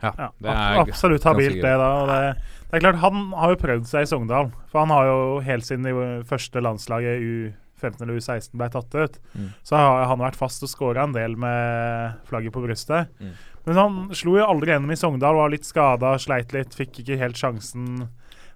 Ja, 0.03 0.11
Ja, 0.19 0.29
det 0.43 0.51
er 0.53 0.81
absolutt 0.83 1.25
habilt, 1.25 1.63
det. 1.63 1.75
da 1.81 1.87
og 2.03 2.09
det, 2.11 2.37
det 2.69 2.77
er 2.77 2.83
klart, 2.83 2.99
Han 3.01 3.31
har 3.33 3.55
jo 3.55 3.61
prøvd 3.63 3.87
seg 3.89 4.03
i 4.05 4.11
Sogndal. 4.11 4.51
For 4.69 4.81
han 4.85 4.91
har 4.93 5.07
jo 5.09 5.21
helt 5.47 5.65
siden 5.65 5.87
det 5.87 6.27
første 6.29 6.61
landslaget 6.61 7.23
U15 7.25 8.03
eller 8.05 8.19
U16 8.21 8.53
ble 8.61 8.69
tatt 8.75 8.95
ut, 8.95 9.19
Mm. 9.35 9.49
så 9.65 9.77
har 9.81 10.07
han 10.11 10.19
vært 10.21 10.37
fast 10.37 10.63
og 10.63 10.69
skåra 10.69 11.05
en 11.05 11.13
del 11.17 11.37
med 11.37 12.19
flagget 12.29 12.53
på 12.53 12.63
brystet. 12.67 13.09
Mm. 13.21 13.33
Men 13.67 13.77
han 13.81 13.97
slo 14.13 14.37
jo 14.37 14.45
aldri 14.45 14.75
gjennom 14.75 14.93
i 14.93 14.97
Sogndal, 15.01 15.35
var 15.41 15.49
litt 15.49 15.65
skada, 15.65 16.19
sleit 16.21 16.53
litt, 16.53 16.75
fikk 16.77 17.01
ikke 17.01 17.17
helt 17.19 17.37
sjansen 17.41 18.09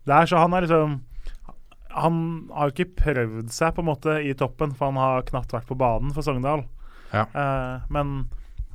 der. 0.05 0.27
Så 0.29 0.37
han 0.37 0.53
er 0.53 0.67
liksom 0.67 1.01
Han 1.99 2.19
har 2.55 2.69
jo 2.69 2.75
ikke 2.77 2.99
prøvd 3.03 3.53
seg 3.55 3.75
på 3.77 3.85
en 3.85 3.89
måte 3.91 4.19
i 4.25 4.35
toppen, 4.39 4.75
for 4.77 4.93
han 4.93 5.01
har 5.01 5.27
knapt 5.29 5.55
vært 5.55 5.69
på 5.69 5.79
banen 5.79 6.13
for 6.17 6.27
Sogndal. 6.27 6.65
Ja. 7.13 7.25
Uh, 7.33 7.87
men 7.93 8.29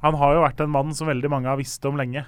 han 0.03 0.17
har 0.19 0.35
jo 0.35 0.43
vært 0.43 0.63
en 0.63 0.73
mann 0.73 0.91
som 0.97 1.07
veldig 1.07 1.31
mange 1.31 1.47
har 1.51 1.59
visst 1.59 1.85
om 1.87 1.99
lenge. 1.99 2.25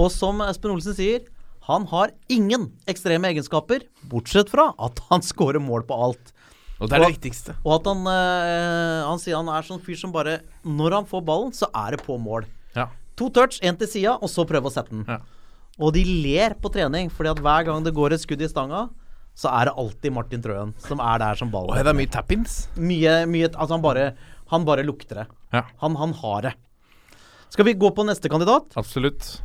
Og 0.00 0.08
som 0.10 0.40
Espen 0.46 0.72
Olsen 0.74 0.96
sier, 0.96 1.26
han 1.68 1.84
har 1.92 2.10
ingen 2.32 2.70
ekstreme 2.90 3.28
egenskaper, 3.30 3.84
bortsett 4.10 4.50
fra 4.50 4.72
at 4.82 4.98
han 5.10 5.22
scorer 5.22 5.62
mål 5.62 5.84
på 5.86 5.98
alt. 6.06 6.32
Og 6.82 6.90
det 6.90 6.96
er 6.96 7.04
det 7.04 7.12
viktigste. 7.12 7.54
Og 7.62 7.76
at 7.76 7.86
han, 7.86 8.00
eh, 8.10 9.04
han 9.06 9.20
sier 9.22 9.38
han 9.38 9.50
er 9.52 9.62
sånn 9.62 9.82
fyr 9.84 9.94
som 10.00 10.10
bare 10.10 10.40
Når 10.66 10.96
han 10.96 11.06
får 11.06 11.22
ballen, 11.22 11.52
så 11.54 11.68
er 11.70 11.94
det 11.94 12.02
på 12.02 12.16
mål. 12.18 12.48
Ja. 12.74 12.88
To 13.20 13.28
touch, 13.30 13.60
én 13.62 13.78
til 13.78 13.86
sida, 13.86 14.16
og 14.18 14.26
så 14.32 14.42
prøve 14.48 14.66
å 14.66 14.74
sette 14.74 14.90
den. 14.90 15.04
Ja. 15.06 15.20
Og 15.78 15.94
de 15.94 16.02
ler 16.02 16.56
på 16.58 16.72
trening, 16.72 17.12
fordi 17.12 17.30
at 17.30 17.38
hver 17.44 17.68
gang 17.68 17.84
det 17.84 17.94
går 17.94 18.16
et 18.16 18.24
skudd 18.24 18.42
i 18.42 18.50
stanga, 18.50 18.88
så 19.34 19.48
er 19.52 19.68
det 19.70 19.76
alltid 19.80 20.12
Martin 20.14 20.42
Trøen 20.44 20.74
som 20.84 21.00
er 21.00 21.22
der 21.22 21.38
som 21.40 21.50
ballen. 21.52 21.72
Oh, 21.72 21.78
det 21.80 21.88
er 21.92 21.96
mye 21.96 22.10
tap-ins. 22.12 22.66
Mye, 22.76 23.22
mye 23.30 23.48
Altså, 23.54 23.72
han 23.76 23.84
bare, 23.84 24.10
han 24.52 24.66
bare 24.68 24.84
lukter 24.84 25.22
det. 25.22 25.26
Ja. 25.54 25.64
Han, 25.80 25.96
han 26.00 26.12
har 26.20 26.42
det. 26.48 26.52
Skal 27.52 27.66
vi 27.68 27.74
gå 27.76 27.90
på 27.92 28.04
neste 28.08 28.30
kandidat? 28.32 28.70
Absolutt. 28.80 29.40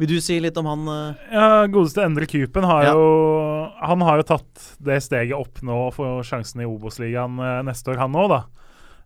Vil 0.00 0.08
du 0.14 0.20
si 0.24 0.38
litt 0.40 0.56
om 0.56 0.68
han 0.70 0.86
Uh... 0.88 1.24
Ja, 1.32 1.66
Godeste 1.68 2.04
Endre 2.06 2.24
Kupen 2.30 2.64
har 2.64 2.86
Ja. 2.86 2.92
jo 2.96 3.66
Han 3.84 4.00
har 4.06 4.20
jo 4.22 4.28
tatt 4.30 4.62
det 4.80 4.96
steget 5.04 5.36
opp 5.36 5.60
nå 5.66 5.76
og 5.88 5.94
får 5.98 6.22
sjansen 6.28 6.62
i 6.62 6.68
Obos-ligaen 6.68 7.36
uh, 7.40 7.60
neste 7.66 7.92
år, 7.92 8.00
han 8.00 8.16
òg, 8.16 8.30
da. 8.32 8.40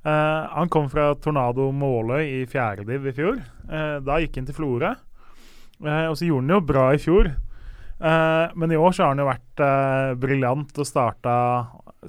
Uh, 0.04 0.44
han 0.52 0.68
kom 0.70 0.86
fra 0.92 1.14
Tornado 1.16 1.70
Måløy 1.72 2.22
i 2.42 2.44
fjerdediv 2.46 3.08
i 3.08 3.14
fjor. 3.16 3.38
Eh, 3.64 3.96
da 4.04 4.18
gikk 4.20 4.36
han 4.36 4.46
til 4.50 4.56
Florø. 4.58 4.90
Eh, 5.80 6.06
og 6.10 6.16
så 6.20 6.28
gjorde 6.28 6.44
han 6.44 6.52
jo 6.54 6.58
bra 6.68 6.82
i 6.92 7.00
fjor. 7.00 7.30
Eh, 8.00 8.46
men 8.58 8.72
i 8.74 8.78
år 8.78 8.94
så 8.94 9.04
har 9.04 9.12
han 9.12 9.22
jo 9.22 9.28
vært 9.28 9.62
uh, 9.62 10.14
briljant 10.18 10.80
og 10.82 10.88
starta 10.88 11.34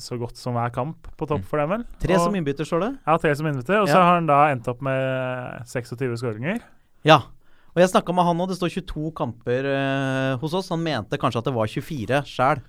så 0.02 0.18
godt 0.20 0.40
som 0.40 0.58
hver 0.58 0.74
kamp 0.76 1.08
på 1.16 1.28
topp 1.30 1.46
for 1.48 1.62
dem, 1.62 1.72
vel. 1.72 1.86
Tre 2.02 2.18
og, 2.18 2.26
som 2.26 2.36
innbytter, 2.36 2.68
står 2.68 2.84
det. 2.84 2.92
Ja, 3.06 3.16
tre 3.22 3.32
som 3.38 3.48
innbytter. 3.48 3.84
Og 3.84 3.92
så 3.92 4.00
har 4.00 4.18
han 4.18 4.28
da 4.28 4.42
endt 4.52 4.68
opp 4.72 4.82
med 4.84 5.70
26 5.72 6.18
skåringer. 6.20 6.60
Ja. 7.08 7.22
Og 7.76 7.84
jeg 7.84 7.92
snakka 7.92 8.16
med 8.16 8.28
han 8.28 8.38
nå, 8.40 8.48
det 8.50 8.58
står 8.60 8.74
22 8.82 9.14
kamper 9.16 9.70
uh, 9.70 10.34
hos 10.42 10.56
oss. 10.58 10.72
Han 10.74 10.84
mente 10.84 11.20
kanskje 11.22 11.44
at 11.44 11.48
det 11.48 11.56
var 11.56 11.72
24 11.72 12.22
sjæl. 12.32 12.64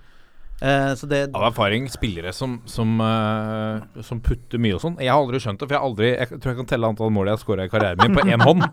Så 0.57 1.05
det 1.11 1.19
Av 1.37 1.43
erfaring, 1.51 1.85
spillere 1.93 2.31
som, 2.33 2.63
som, 2.65 2.95
uh, 3.01 3.83
som 4.01 4.23
putter 4.25 4.57
mye 4.63 4.79
og 4.79 4.81
sånn. 4.81 4.95
Jeg 5.05 5.11
har 5.13 5.21
aldri 5.21 5.37
skjønt 5.43 5.61
det, 5.61 5.67
for 5.69 5.77
jeg 5.77 5.85
aldri 5.85 6.07
Jeg 6.15 6.29
tror 6.41 6.49
jeg 6.53 6.59
kan 6.63 6.69
telle 6.71 6.89
antall 6.89 7.11
mål 7.13 7.29
jeg 7.29 7.37
har 7.37 7.43
skåra 7.43 7.67
i 7.67 7.73
karrieren 7.75 8.01
min 8.01 8.17
på 8.17 8.25
én 8.25 8.41
hånd. 8.47 8.65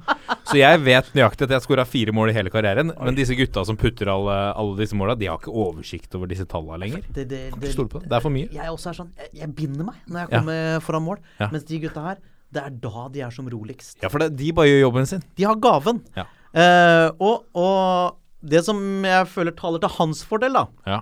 Så 0.47 0.55
jeg 0.61 0.79
vet 0.85 1.09
nøyaktig 1.17 1.43
at 1.43 1.51
jeg 1.51 1.57
har 1.59 1.65
skåra 1.65 1.85
fire 1.89 2.15
mål 2.15 2.31
i 2.31 2.35
hele 2.37 2.53
karrieren. 2.53 2.93
Men 2.95 3.17
disse 3.19 3.35
gutta 3.35 3.65
som 3.67 3.75
putter 3.79 4.07
alle, 4.13 4.37
alle 4.55 4.77
disse 4.79 4.95
måla, 4.95 5.17
de 5.19 5.27
har 5.27 5.41
ikke 5.41 5.51
oversikt 5.51 6.15
over 6.15 6.31
disse 6.31 6.47
tallene 6.47 6.79
lenger. 6.85 7.03
det, 7.11 7.27
det, 7.27 7.41
det. 7.59 7.75
Det 7.75 8.15
er 8.15 8.23
for 8.23 8.31
mye. 8.31 8.47
Jeg 8.53 8.71
også 8.71 8.93
er 8.93 8.99
sånn 9.01 9.11
Jeg, 9.19 9.33
jeg 9.43 9.53
binder 9.59 9.91
meg 9.91 9.99
når 10.07 10.23
jeg 10.23 10.29
Ja. 10.31 10.39
kommer 10.39 10.79
foran 10.87 11.03
mål. 11.11 11.19
Ja. 11.43 11.49
Mens 11.51 11.67
de 11.67 11.79
gutta 11.83 12.07
her, 12.07 12.17
det 12.53 12.63
er 12.63 12.75
da 12.83 13.07
de 13.11 13.21
er 13.27 13.31
som 13.33 13.47
roligst. 13.49 13.97
Ja, 14.03 14.07
for 14.13 14.23
det, 14.23 14.31
de 14.39 14.51
bare 14.55 14.69
gjør 14.71 14.85
jobben 14.87 15.09
sin. 15.09 15.23
De 15.35 15.43
har 15.51 15.59
gaven. 15.59 15.99
Ja. 16.15 16.29
Uh, 16.53 17.09
og, 17.19 17.43
og 17.57 18.19
det 18.45 18.61
som 18.67 18.77
jeg 19.03 19.27
føler 19.31 19.51
taler 19.57 19.81
til 19.83 19.89
hans 19.99 20.23
fordel, 20.27 20.53
da, 20.53 20.67
Ja. 20.87 21.01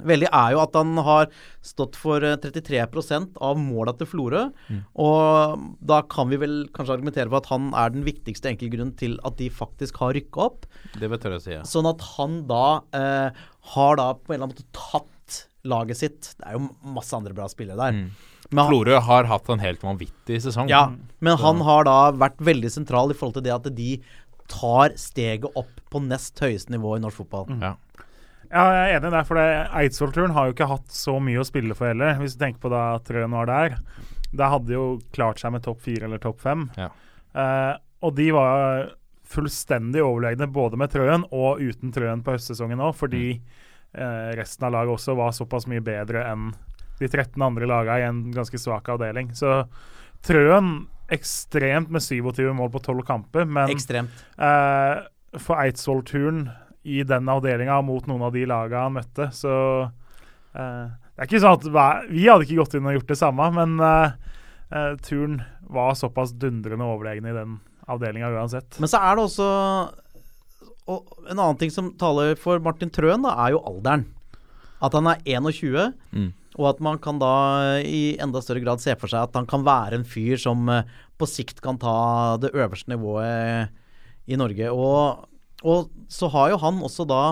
Veldig 0.00 0.28
er 0.32 0.54
jo 0.54 0.62
at 0.62 0.76
han 0.78 0.96
har 1.04 1.28
stått 1.64 1.98
for 2.00 2.24
eh, 2.24 2.38
33 2.40 2.80
av 3.42 3.60
måla 3.60 3.94
til 3.98 4.08
Florø. 4.08 4.46
Mm. 4.72 4.82
Og 5.04 5.66
da 5.92 6.00
kan 6.08 6.30
vi 6.32 6.40
vel 6.40 6.56
kanskje 6.74 6.96
argumentere 6.96 7.28
for 7.28 7.42
at 7.42 7.50
han 7.52 7.70
er 7.78 7.94
den 7.94 8.06
viktigste 8.08 8.52
enkeltgrunnen 8.52 8.94
til 8.98 9.18
at 9.26 9.38
de 9.40 9.50
faktisk 9.52 10.00
har 10.02 10.16
rykka 10.16 10.48
opp. 10.48 10.68
Det 10.96 11.08
vil 11.08 11.18
jeg 11.18 11.38
å 11.38 11.42
si. 11.44 11.54
Ja. 11.58 11.64
Sånn 11.68 11.88
at 11.90 12.04
han 12.16 12.42
da 12.50 12.66
eh, 12.96 13.44
har 13.76 14.00
da 14.00 14.12
på 14.16 14.32
en 14.32 14.38
eller 14.38 14.48
annen 14.48 14.56
måte 14.56 14.68
tatt 14.76 15.08
laget 15.68 16.00
sitt. 16.00 16.32
Det 16.38 16.48
er 16.48 16.58
jo 16.58 16.66
masse 16.94 17.14
andre 17.16 17.36
bra 17.36 17.46
spillere 17.50 17.78
der. 17.78 18.02
Men 18.52 18.66
han, 18.66 18.72
Florø 18.72 18.98
har 19.06 19.28
hatt 19.30 19.48
en 19.52 19.62
helt 19.62 19.84
vanvittig 19.84 20.40
sesong. 20.44 20.68
ja, 20.68 20.90
men 21.24 21.38
han 21.40 21.62
har 21.64 21.86
da 21.88 21.98
vært 22.12 22.42
veldig 22.42 22.72
sentral 22.74 23.12
i 23.12 23.16
forhold 23.16 23.38
til 23.38 23.46
det 23.46 23.54
at 23.54 23.68
de 23.76 23.94
tar 24.52 24.92
steget 25.00 25.48
opp 25.56 25.80
på 25.92 26.02
nest 26.04 26.40
høyeste 26.42 26.74
nivå 26.74 26.96
i 26.96 27.02
norsk 27.04 27.22
fotball. 27.22 27.46
Ja. 27.62 27.76
Ja, 28.52 28.62
jeg 28.76 28.88
er 28.90 28.98
enig 28.98 29.08
i 29.08 29.14
det. 29.14 29.22
For 29.28 29.40
Eidsvoll-turen 29.40 30.34
har 30.36 30.48
jo 30.48 30.54
ikke 30.56 30.68
hatt 30.68 30.92
så 30.92 31.16
mye 31.24 31.40
å 31.40 31.46
spille 31.48 31.76
for 31.76 31.88
heller, 31.88 32.18
hvis 32.20 32.36
du 32.36 32.42
tenker 32.42 32.60
på 32.60 32.72
da 32.72 32.82
Trøen 33.06 33.32
var 33.32 33.48
der. 33.48 33.78
Da 34.32 34.50
hadde 34.52 34.68
de 34.68 34.76
jo 34.76 34.86
klart 35.16 35.40
seg 35.40 35.54
med 35.54 35.64
topp 35.64 35.80
fire 35.84 36.08
eller 36.08 36.20
topp 36.20 36.42
fem. 36.44 36.66
Ja. 36.76 36.90
Eh, 37.32 37.72
og 38.04 38.16
de 38.18 38.28
var 38.36 38.90
fullstendig 39.32 40.02
overlegne 40.04 40.48
både 40.52 40.76
med 40.80 40.92
Trøen 40.92 41.24
og 41.32 41.62
uten 41.64 41.92
Trøen 41.94 42.20
på 42.24 42.34
høstsesongen 42.36 42.82
òg, 42.84 42.92
fordi 42.98 43.26
eh, 43.38 44.30
resten 44.36 44.68
av 44.68 44.74
laget 44.76 44.98
også 44.98 45.16
var 45.16 45.32
såpass 45.36 45.68
mye 45.70 45.84
bedre 45.84 46.26
enn 46.28 46.50
de 47.00 47.08
13 47.08 47.40
andre 47.42 47.68
lagene 47.68 48.02
i 48.02 48.08
en 48.08 48.24
ganske 48.34 48.60
svak 48.60 48.90
avdeling. 48.92 49.32
Så 49.36 49.62
Trøen 50.26 50.74
ekstremt 51.12 51.90
med 51.92 52.04
27 52.04 52.52
mål 52.56 52.70
på 52.72 52.84
12 52.84 53.04
kamper, 53.08 53.48
men 53.48 53.72
Ekstremt. 53.72 54.24
Eh, 54.36 55.40
for 55.40 55.60
Eidsvoll-turen 55.60 56.46
i 56.84 57.02
den 57.06 57.28
avdelinga 57.30 57.76
mot 57.86 58.06
noen 58.10 58.22
av 58.26 58.32
de 58.34 58.44
laga 58.48 58.84
han 58.86 58.96
møtte, 58.96 59.28
så 59.36 59.52
eh, 60.54 60.86
Det 61.12 61.22
er 61.22 61.28
ikke 61.28 61.42
sånn 61.44 61.58
at 61.58 62.08
Vi 62.10 62.24
hadde 62.26 62.46
ikke 62.46 62.58
gått 62.62 62.74
inn 62.78 62.88
og 62.90 62.96
gjort 62.98 63.12
det 63.12 63.18
samme, 63.20 63.50
men 63.54 63.76
eh, 63.80 64.14
eh, 64.72 64.94
turen 65.06 65.40
var 65.72 65.94
såpass 65.94 66.32
dundrende 66.34 66.84
overlegen 66.84 67.28
i 67.30 67.36
den 67.36 67.58
avdelinga 67.88 68.32
uansett. 68.34 68.78
Men 68.82 68.90
så 68.90 68.98
er 69.02 69.16
det 69.16 69.24
også 69.28 69.48
og 70.90 71.12
En 71.30 71.38
annen 71.38 71.58
ting 71.60 71.70
som 71.70 71.92
taler 71.94 72.34
for 72.40 72.58
Martin 72.58 72.90
Trøen, 72.90 73.22
da, 73.22 73.36
er 73.44 73.54
jo 73.54 73.60
alderen. 73.70 74.08
At 74.82 74.96
han 74.98 75.06
er 75.06 75.20
21, 75.24 75.92
Mm. 76.12 76.32
og 76.58 76.66
at 76.72 76.80
man 76.82 76.98
kan 76.98 77.20
da 77.22 77.78
i 77.80 78.16
enda 78.20 78.42
større 78.42 78.60
grad 78.64 78.80
se 78.82 78.92
for 78.98 79.06
seg 79.08 79.22
at 79.28 79.36
han 79.38 79.46
kan 79.46 79.62
være 79.64 79.94
en 80.00 80.04
fyr 80.04 80.36
som 80.42 80.66
eh, 80.68 80.82
på 81.16 81.28
sikt 81.30 81.62
kan 81.62 81.78
ta 81.78 82.36
det 82.42 82.50
øverste 82.52 82.90
nivået 82.90 83.70
i 84.26 84.36
Norge. 84.36 84.68
Og, 84.74 85.22
og 85.62 85.90
så 86.10 86.30
har 86.32 86.52
jo 86.52 86.60
han 86.62 86.80
også 86.84 87.06
da 87.08 87.22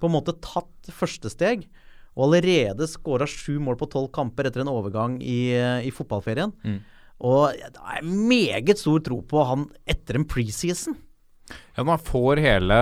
på 0.00 0.08
en 0.08 0.16
måte 0.16 0.36
tatt 0.42 0.90
første 0.94 1.30
steg. 1.32 1.66
Og 2.18 2.26
allerede 2.26 2.88
skåra 2.90 3.28
sju 3.30 3.60
mål 3.62 3.78
på 3.80 3.88
tolv 3.92 4.10
kamper 4.14 4.48
etter 4.48 4.64
en 4.64 4.72
overgang 4.72 5.20
i, 5.22 5.52
eh, 5.54 5.86
i 5.86 5.92
fotballferien. 5.94 6.52
Mm. 6.64 6.80
Og 7.20 7.52
det 7.52 7.78
er 7.78 8.02
meget 8.02 8.80
stor 8.80 8.98
tro 9.04 9.20
på 9.22 9.44
han 9.46 9.68
etter 9.88 10.18
en 10.18 10.26
preseason. 10.26 10.96
Ja, 11.76 11.84
man 11.86 11.98
får 11.98 12.38
hele, 12.42 12.76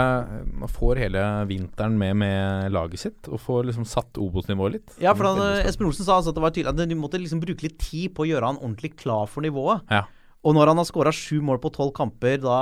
man 0.61 0.71
får 0.71 1.01
hele 1.01 1.23
vinteren 1.49 1.97
med 2.01 2.17
med 2.21 2.73
laget 2.73 3.01
sitt, 3.01 3.29
og 3.29 3.41
får 3.41 3.69
liksom 3.71 3.87
satt 3.89 4.21
Obos-nivået 4.21 4.77
litt. 4.77 4.97
Ja, 5.01 5.15
for 5.17 5.31
han. 5.31 5.65
Espen 5.65 5.89
Olsen 5.89 6.05
sa 6.05 6.19
altså 6.19 6.35
at 6.35 6.39
det 6.39 6.45
var 6.45 6.53
tydelig 6.53 6.75
at 6.75 6.91
de 6.91 6.99
måtte 6.99 7.21
liksom 7.21 7.41
bruke 7.41 7.65
litt 7.65 7.79
tid 7.81 8.13
på 8.17 8.25
å 8.25 8.29
gjøre 8.29 8.53
han 8.53 8.61
ordentlig 8.61 8.95
klar 9.01 9.29
for 9.31 9.45
nivået. 9.45 9.85
Ja. 9.93 10.05
Og 10.45 10.55
når 10.55 10.73
han 10.73 10.81
har 10.81 10.89
skåra 10.89 11.15
sju 11.15 11.41
mål 11.45 11.61
på 11.63 11.73
tolv 11.75 11.95
kamper 11.97 12.39
da 12.43 12.59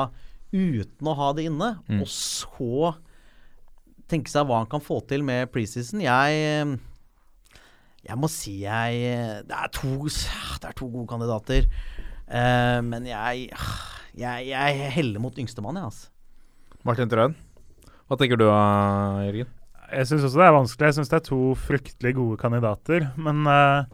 uten 0.56 1.10
å 1.12 1.14
ha 1.18 1.28
det 1.36 1.44
inne, 1.50 1.68
Mm. 1.88 2.00
og 2.02 2.08
så 2.10 2.94
tenke 4.08 4.30
seg 4.30 4.46
hva 4.48 4.60
han 4.62 4.70
kan 4.70 4.80
få 4.82 5.00
til 5.10 5.24
med 5.26 5.50
preseason 5.52 6.00
Jeg 6.04 6.78
Jeg 8.06 8.16
må 8.22 8.28
si 8.30 8.60
jeg 8.62 9.00
Det 9.48 9.56
er 9.56 9.70
to, 9.74 10.06
det 10.06 10.68
er 10.70 10.76
to 10.78 10.86
gode 10.88 11.08
kandidater. 11.10 11.66
Uh, 12.26 12.80
men 12.82 13.06
jeg, 13.06 13.50
jeg 14.18 14.46
Jeg 14.50 14.90
heller 14.94 15.22
mot 15.22 15.34
yngstemann, 15.38 15.76
jeg, 15.78 15.90
altså. 15.90 16.08
Martin 16.86 17.10
Trøen, 17.10 17.34
hva 18.06 18.16
tenker 18.18 18.38
du, 18.38 18.44
eh, 18.46 19.22
Jørgen? 19.26 19.48
Jeg 19.90 20.06
syns 20.06 20.24
også 20.26 20.38
det 20.38 20.44
er 20.46 20.54
vanskelig. 20.54 20.86
Jeg 20.86 20.94
syns 21.00 21.10
det 21.10 21.16
er 21.18 21.24
to 21.26 21.38
fryktelig 21.58 22.12
gode 22.14 22.36
kandidater. 22.38 23.08
Men 23.18 23.42
uh, 23.46 23.86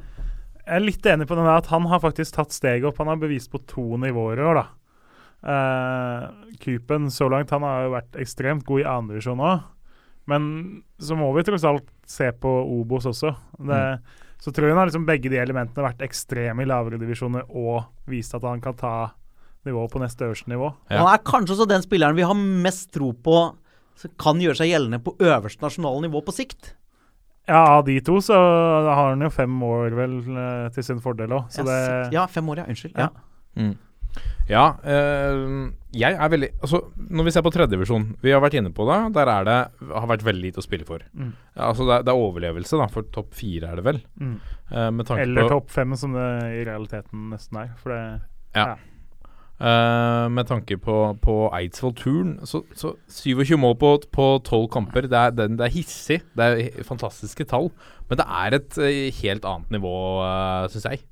jeg 0.66 0.76
er 0.76 0.84
litt 0.84 1.08
enig 1.08 1.26
på 1.28 1.36
den 1.36 1.44
der 1.48 1.56
at 1.62 1.70
han 1.72 1.88
har 1.88 2.00
faktisk 2.04 2.36
tatt 2.36 2.52
steget 2.52 2.84
opp. 2.88 3.00
Han 3.00 3.08
har 3.12 3.16
bevist 3.20 3.50
på 3.52 3.60
to 3.68 3.96
nivåer 4.00 4.40
i 4.40 4.44
år, 4.44 4.60
da. 4.60 4.66
Uh, 5.42 6.28
Kupen 6.62 7.10
så 7.10 7.26
langt, 7.30 7.50
han 7.50 7.64
har 7.66 7.86
jo 7.86 7.94
vært 7.96 8.18
ekstremt 8.22 8.66
god 8.68 8.82
i 8.84 8.88
andredivisjon 8.88 9.42
òg. 9.42 9.64
Men 10.30 10.44
så 11.02 11.16
må 11.18 11.32
vi 11.34 11.42
tross 11.46 11.64
alt 11.66 11.88
se 12.06 12.28
på 12.38 12.50
Obos 12.78 13.08
også. 13.10 13.32
Det, 13.58 13.80
Så 14.42 14.52
tror 14.54 14.68
jeg 14.68 14.74
han 14.74 14.82
har 14.82 14.90
liksom 14.90 15.06
begge 15.06 15.30
de 15.30 15.40
elementene 15.42 15.86
vært 15.86 16.04
ekstreme 16.06 16.62
i 16.62 16.68
lavere 16.68 16.98
divisjoner 16.98 17.46
og 17.48 17.88
vist 18.10 18.34
at 18.34 18.46
han 18.46 18.62
kan 18.62 18.74
ta 18.78 18.94
nivået 19.66 19.92
på 19.92 20.02
neste 20.02 20.26
øverste 20.26 20.50
nivå. 20.50 20.72
Ja. 20.90 21.02
Han 21.02 21.10
er 21.12 21.22
kanskje 21.26 21.56
også 21.56 21.68
den 21.70 21.84
spilleren 21.84 22.18
vi 22.18 22.26
har 22.26 22.38
mest 22.38 22.90
tro 22.94 23.12
på 23.14 23.36
kan 24.18 24.40
gjøre 24.42 24.58
seg 24.58 24.72
gjeldende 24.72 24.98
på 25.04 25.14
øverste 25.22 25.62
nasjonale 25.62 26.06
nivå 26.08 26.22
på 26.26 26.34
sikt. 26.34 26.72
Ja, 27.46 27.60
av 27.76 27.84
de 27.86 27.98
to 28.02 28.20
så 28.22 28.34
har 28.34 29.12
han 29.12 29.22
jo 29.22 29.30
fem 29.30 29.54
år 29.66 29.94
vel 29.98 30.18
eh, 30.30 30.66
til 30.74 30.86
sin 30.86 31.00
fordel 31.02 31.34
òg, 31.34 31.50
Ja, 31.58 32.10
ja, 32.14 32.26
fem 32.30 32.48
år, 32.50 32.62
ja. 32.62 32.66
Unnskyld. 32.70 32.94
Ja. 32.98 33.08
Ja. 33.58 33.70
Ja, 34.50 34.64
eh, 34.84 35.70
jeg 35.96 36.16
er 36.18 36.28
veldig 36.32 36.48
Altså, 36.60 36.80
når 36.98 37.24
vi 37.28 37.30
ser 37.30 37.44
på 37.46 37.52
tredjedivisjon 37.54 38.06
Vi 38.24 38.32
har 38.34 38.40
vært 38.42 38.56
inne 38.58 38.72
på 38.74 38.84
det. 38.88 38.96
Der 39.14 39.30
er 39.30 39.44
det 39.46 39.58
har 39.92 40.08
vært 40.10 40.24
veldig 40.26 40.42
lite 40.48 40.60
å 40.60 40.66
spille 40.66 40.84
for. 40.88 41.04
Mm. 41.14 41.32
Altså 41.56 41.86
det, 41.86 41.94
er- 41.98 42.06
det 42.08 42.12
er 42.12 42.22
overlevelse, 42.26 42.78
da, 42.80 42.88
for 42.92 43.02
topp 43.14 43.34
fire 43.38 43.70
er 43.70 43.76
det 43.80 43.84
vel. 43.86 44.00
Mm. 44.20 44.34
Eh, 44.72 44.90
med 44.90 45.06
tanke 45.06 45.22
Eller 45.22 45.48
topp 45.48 45.70
fem, 45.70 45.94
som 45.96 46.12
det 46.16 46.26
i 46.58 46.64
realiteten 46.68 47.28
nesten 47.32 47.60
er. 47.62 47.70
For 47.82 47.94
det 47.94 48.02
Ja. 48.56 48.74
Eh, 49.62 50.28
med 50.32 50.48
tanke 50.48 50.74
på, 50.82 50.94
på 51.22 51.34
Eidsvoll-turen 51.54 52.40
så, 52.48 52.64
så 52.74 52.96
27 53.06 53.54
mål 53.62 53.76
på, 53.78 53.92
på 54.10 54.26
12 54.42 54.66
kamper, 54.74 55.06
det 55.06 55.14
er, 55.20 55.30
det, 55.38 55.46
det 55.60 55.68
er 55.68 55.74
hissig. 55.76 56.18
Det 56.34 56.48
er 56.48 56.82
fantastiske 56.88 57.46
tall. 57.46 57.70
Men 58.10 58.18
det 58.18 58.26
er 58.26 58.56
et 58.58 58.78
helt 59.22 59.46
annet 59.46 59.70
nivå, 59.78 59.94
uh, 60.24 60.66
syns 60.72 60.88
jeg. 60.90 61.04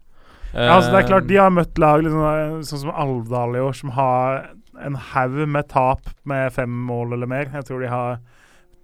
Ja, 0.54 0.76
altså 0.76 0.90
det 0.90 1.04
er 1.04 1.08
klart 1.08 1.22
Eh, 1.22 1.28
De 1.28 1.36
har 1.36 1.50
møtt 1.50 1.78
lag 1.78 2.02
liksom, 2.02 2.22
eh, 2.24 2.60
sånn 2.66 2.80
som 2.84 2.90
Alvdal 2.90 3.56
i 3.56 3.60
år, 3.62 3.74
som 3.74 3.90
har 3.90 4.50
en 4.80 4.94
haug 4.94 5.46
med 5.48 5.68
tap 5.68 6.00
med 6.24 6.52
fem 6.52 6.70
mål 6.70 7.12
eller 7.12 7.26
mer. 7.26 7.44
Jeg 7.52 7.64
tror 7.68 7.80
de 7.80 7.88
har 7.88 8.18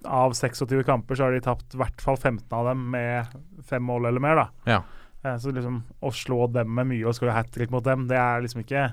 Av 0.05 0.31
26 0.35 0.85
kamper 0.85 1.17
så 1.17 1.25
har 1.25 1.33
de 1.33 1.41
tapt 1.41 1.75
i 1.75 1.79
hvert 1.81 2.01
fall 2.01 2.17
15 2.17 2.53
av 2.53 2.67
dem 2.69 2.91
med 2.93 3.27
fem 3.67 3.83
mål 3.83 4.07
eller 4.07 4.21
mer. 4.21 4.35
da 4.37 4.49
Ja. 4.67 4.83
Eh, 5.25 5.37
Så 5.39 5.51
liksom 5.53 5.83
å 6.03 6.13
slå 6.13 6.53
dem 6.53 6.73
med 6.75 6.87
mye 6.87 7.07
og 7.09 7.15
skåre 7.15 7.33
hat 7.33 7.51
trick 7.51 7.71
mot 7.71 7.83
dem, 7.83 8.07
det 8.07 8.17
er 8.17 8.41
liksom 8.43 8.63
ikke 8.65 8.93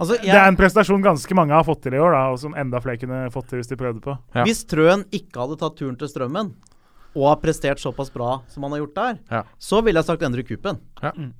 Altså, 0.00 0.16
Det 0.20 0.30
er 0.34 0.48
en 0.48 0.56
prestasjon 0.56 1.02
ganske 1.04 1.34
mange 1.34 1.52
har 1.52 1.62
fått 1.62 1.82
til 1.82 1.92
i 1.94 1.98
år, 1.98 2.10
da 2.12 2.30
og 2.32 2.38
som 2.40 2.54
enda 2.54 2.80
flere 2.80 2.98
kunne 2.98 3.30
fått 3.30 3.46
til 3.48 3.58
hvis 3.60 3.68
de 3.68 3.76
prøvde 3.76 4.00
på. 4.00 4.18
Ja. 4.34 4.42
Hvis 4.44 4.64
Trøen 4.66 5.04
ikke 5.12 5.36
hadde 5.38 5.58
tatt 5.60 5.76
turen 5.76 5.96
til 5.98 6.08
Strømmen, 6.08 6.54
og 7.14 7.28
har 7.28 7.36
prestert 7.36 7.78
såpass 7.78 8.10
bra 8.10 8.40
som 8.48 8.62
han 8.64 8.72
har 8.72 8.78
gjort 8.80 8.94
der, 8.94 9.18
Ja. 9.30 9.42
så 9.60 9.82
ville 9.84 10.00
jeg 10.00 10.06
sagt 10.06 10.22
Endre 10.22 10.42
Kupen. 10.42 10.80
Ja. 11.02 11.12
Mm. 11.12 11.34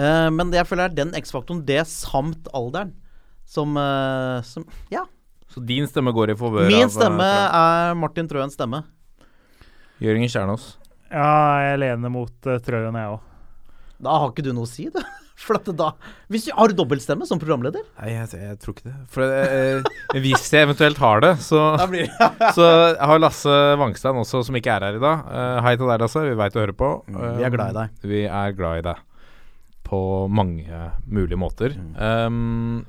Eh, 0.00 0.28
men 0.32 0.52
det 0.52 0.62
jeg 0.62 0.70
føler 0.70 0.88
er 0.88 0.96
den 0.96 1.14
X-faktoren, 1.18 1.62
det 1.68 1.82
samt 1.90 2.48
alderen, 2.56 2.94
som, 3.50 3.74
uh, 3.76 4.40
som 4.46 4.66
Ja. 4.92 5.04
Så 5.50 5.62
din 5.66 5.88
stemme 5.90 6.12
går 6.14 6.30
i 6.30 6.36
favør 6.38 6.68
Min 6.68 6.84
av, 6.84 6.84
eh, 6.86 6.94
stemme 6.94 7.26
er 7.26 7.96
Martin 7.98 8.28
Trøens 8.30 8.54
stemme. 8.54 8.84
Jørgen 10.00 10.30
Kjernås. 10.30 10.76
Ja, 11.10 11.72
jeg 11.72 11.80
lener 11.82 12.12
mot 12.14 12.46
uh, 12.46 12.60
Trøen, 12.62 12.94
jeg 12.94 13.16
òg. 13.16 13.26
Da 14.00 14.14
har 14.22 14.30
ikke 14.30 14.46
du 14.46 14.54
noe 14.54 14.68
å 14.68 14.70
si, 14.70 14.86
du. 14.94 15.00
For 15.40 15.56
at 15.56 15.68
da 15.72 15.86
hvis 16.28 16.46
du, 16.46 16.50
Har 16.52 16.72
dobbeltstemme 16.76 17.24
som 17.24 17.40
programleder? 17.40 17.82
Nei, 17.98 18.10
jeg, 18.12 18.28
jeg 18.36 18.58
tror 18.60 18.76
ikke 18.76 18.90
det. 18.90 18.96
For 19.10 19.24
eh, 19.24 20.18
hvis 20.20 20.46
jeg 20.52 20.68
eventuelt 20.68 21.00
har 21.00 21.24
det, 21.24 21.34
så, 21.42 21.64
det 21.90 22.06
så 22.56 22.70
har 23.00 23.20
Lasse 23.20 23.58
Vangstein 23.80 24.20
også, 24.22 24.44
som 24.46 24.60
ikke 24.60 24.76
er 24.76 24.86
her 24.86 25.00
i 25.00 25.02
dag. 25.02 25.26
Uh, 25.26 25.60
hei 25.66 25.74
til 25.80 25.90
deg, 25.90 26.04
Lasse. 26.04 26.24
Vi 26.28 26.38
veit 26.38 26.54
du 26.54 26.62
hører 26.62 26.76
på. 26.76 26.96
Vi 27.10 27.48
er 27.48 27.56
glad 27.56 27.72
i 27.74 27.78
deg. 27.80 28.10
Vi 28.14 28.26
er 28.28 28.58
glad 28.58 28.84
i 28.84 28.90
deg. 28.92 29.06
På 29.90 30.00
mange 30.30 30.66
mulige 31.10 31.38
måter. 31.40 31.74
Um, 31.98 32.84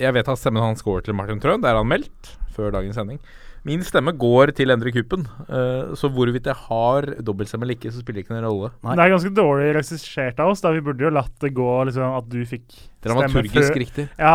jeg 0.00 0.14
vet 0.16 0.28
at 0.30 0.38
stemmen 0.40 0.62
hans 0.64 0.82
går 0.82 1.04
til 1.06 1.14
Martin 1.14 1.38
Trøen. 1.42 1.62
Det 1.62 1.70
er 1.70 1.78
han 1.78 1.86
meldt 1.90 2.34
før 2.56 2.72
dagens 2.74 2.98
sending. 2.98 3.20
Min 3.62 3.82
stemme 3.84 4.14
går 4.16 4.54
til 4.56 4.72
Endre 4.72 4.88
Kuppen, 4.94 5.26
uh, 5.50 5.90
så 5.98 6.08
hvorvidt 6.08 6.46
jeg 6.48 6.56
har 6.56 7.06
dobbeltstemme 7.20 7.66
eller 7.66 7.76
ikke, 7.76 7.90
så 7.92 8.00
spiller 8.00 8.22
det 8.22 8.24
ikke 8.24 8.32
noen 8.32 8.46
rolle. 8.46 8.70
Nei. 8.86 8.94
Det 8.96 9.04
er 9.04 9.12
ganske 9.12 9.32
dårlig 9.36 9.66
regissert 9.76 10.40
av 10.40 10.54
oss. 10.54 10.62
da 10.64 10.72
Vi 10.72 10.80
burde 10.86 11.04
jo 11.04 11.10
latt 11.12 11.34
det 11.44 11.50
gå 11.58 11.66
liksom, 11.90 12.14
at 12.16 12.30
du 12.32 12.38
fikk 12.48 12.64
stemme 12.72 13.04
Dramaturgisk 13.04 13.68
før 13.68 13.78
riktig. 13.82 14.06
Ja, 14.16 14.32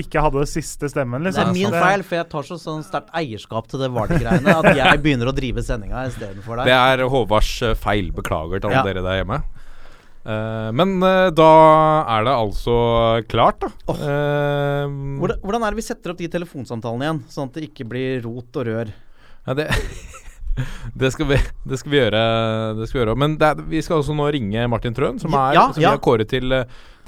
ikke 0.00 0.24
hadde 0.24 0.46
siste 0.48 0.88
stemmen, 0.88 1.20
Det 1.20 1.34
liksom. 1.34 1.50
er 1.50 1.52
min 1.52 1.70
Det- 1.76 1.82
feil, 1.84 2.02
for 2.08 2.16
jeg 2.16 2.28
tar 2.32 2.48
så 2.48 2.56
sånn 2.64 2.82
sterkt 2.88 3.12
eierskap 3.12 3.68
til 3.68 3.84
det 3.84 3.90
Vardy-greiene 3.92 4.56
at 4.64 4.76
jeg 4.80 5.02
begynner 5.04 5.28
å 5.28 5.36
drive 5.36 5.60
sendinga 5.68 6.06
istedenfor 6.08 6.64
Det 6.64 6.72
er 6.72 7.04
Håvards 7.12 7.52
eh, 7.62 7.74
feil. 7.74 8.08
Beklager 8.10 8.58
til 8.58 8.70
alle 8.70 8.80
Ja. 8.80 8.82
dere 8.88 9.02
der 9.04 9.20
hjemme. 9.24 9.42
Eh, 10.22 10.70
men 10.78 10.96
uh, 11.02 11.30
da 11.34 11.52
er 12.14 12.26
det 12.26 12.34
altså 12.36 12.74
klart, 13.30 13.64
da. 13.64 13.70
Eh, 13.90 14.92
Hvordan, 15.18 15.40
hvordan 15.42 15.64
er 15.66 15.74
det 15.74 15.80
vi 15.80 15.86
setter 15.86 16.12
opp 16.12 16.20
de 16.20 16.30
telefonsamtalene 16.30 17.08
igjen, 17.08 17.22
sånn 17.32 17.50
at 17.50 17.58
det 17.58 17.66
ikke 17.70 17.88
blir 17.90 18.22
rot 18.26 18.60
og 18.60 18.68
rør? 18.68 18.92
Ja, 19.48 19.56
det, 19.58 19.66
det, 21.00 21.10
skal 21.14 21.30
vi, 21.32 21.40
det 21.66 21.80
skal 21.80 21.94
vi 21.94 22.00
gjøre. 22.04 22.22
Det 22.78 22.88
skal 22.88 23.00
vi 23.00 23.04
gjøre. 23.04 23.18
Men 23.24 23.36
det 23.40 23.50
er, 23.50 23.66
vi 23.74 23.82
skal 23.82 24.02
også 24.02 24.16
nå 24.18 24.30
ringe 24.34 24.66
Martin 24.70 24.94
Trøen, 24.96 25.18
som, 25.22 25.34
er, 25.34 25.58
Ja, 25.58 25.68
som 25.72 25.82
ja. 25.82 25.90
vi 25.90 25.98
har 25.98 26.04
kåret 26.06 26.30
til, 26.30 26.54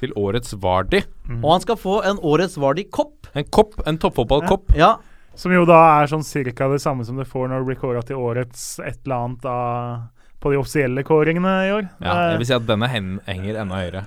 til 0.02 0.14
årets 0.18 0.56
Vardi. 0.58 1.04
Og 1.38 1.50
han 1.52 1.62
skal 1.62 1.78
få 1.78 2.00
en 2.08 2.18
Årets 2.18 2.58
Vardi-kopp. 2.58 3.30
En 3.34 3.46
kopp, 3.46 3.78
en 3.86 4.00
toppfotballkopp. 4.02 4.74
Ja. 4.78 4.96
Som 5.38 5.54
jo 5.54 5.64
da 5.66 5.78
er 6.00 6.10
sånn 6.10 6.22
cirka 6.26 6.68
det 6.70 6.82
samme 6.82 7.06
som 7.06 7.18
du 7.18 7.24
får 7.26 7.48
når 7.50 7.62
du 7.62 7.70
blir 7.70 7.78
kåra 7.78 8.02
til 8.06 8.20
årets 8.22 8.76
et 8.82 9.00
eller 9.02 9.16
annet 9.16 9.48
av 9.50 10.04
på 10.44 10.52
de 10.52 10.58
offisielle 10.60 11.02
kåringene 11.06 11.52
i 11.64 11.70
år. 11.72 11.86
Ja, 12.04 12.14
jeg 12.34 12.42
vil 12.42 12.48
si 12.50 12.54
at 12.58 12.66
denne 12.68 12.88
hen, 12.92 13.08
henger 13.24 13.62
enda 13.62 13.80
høyere. 13.80 14.02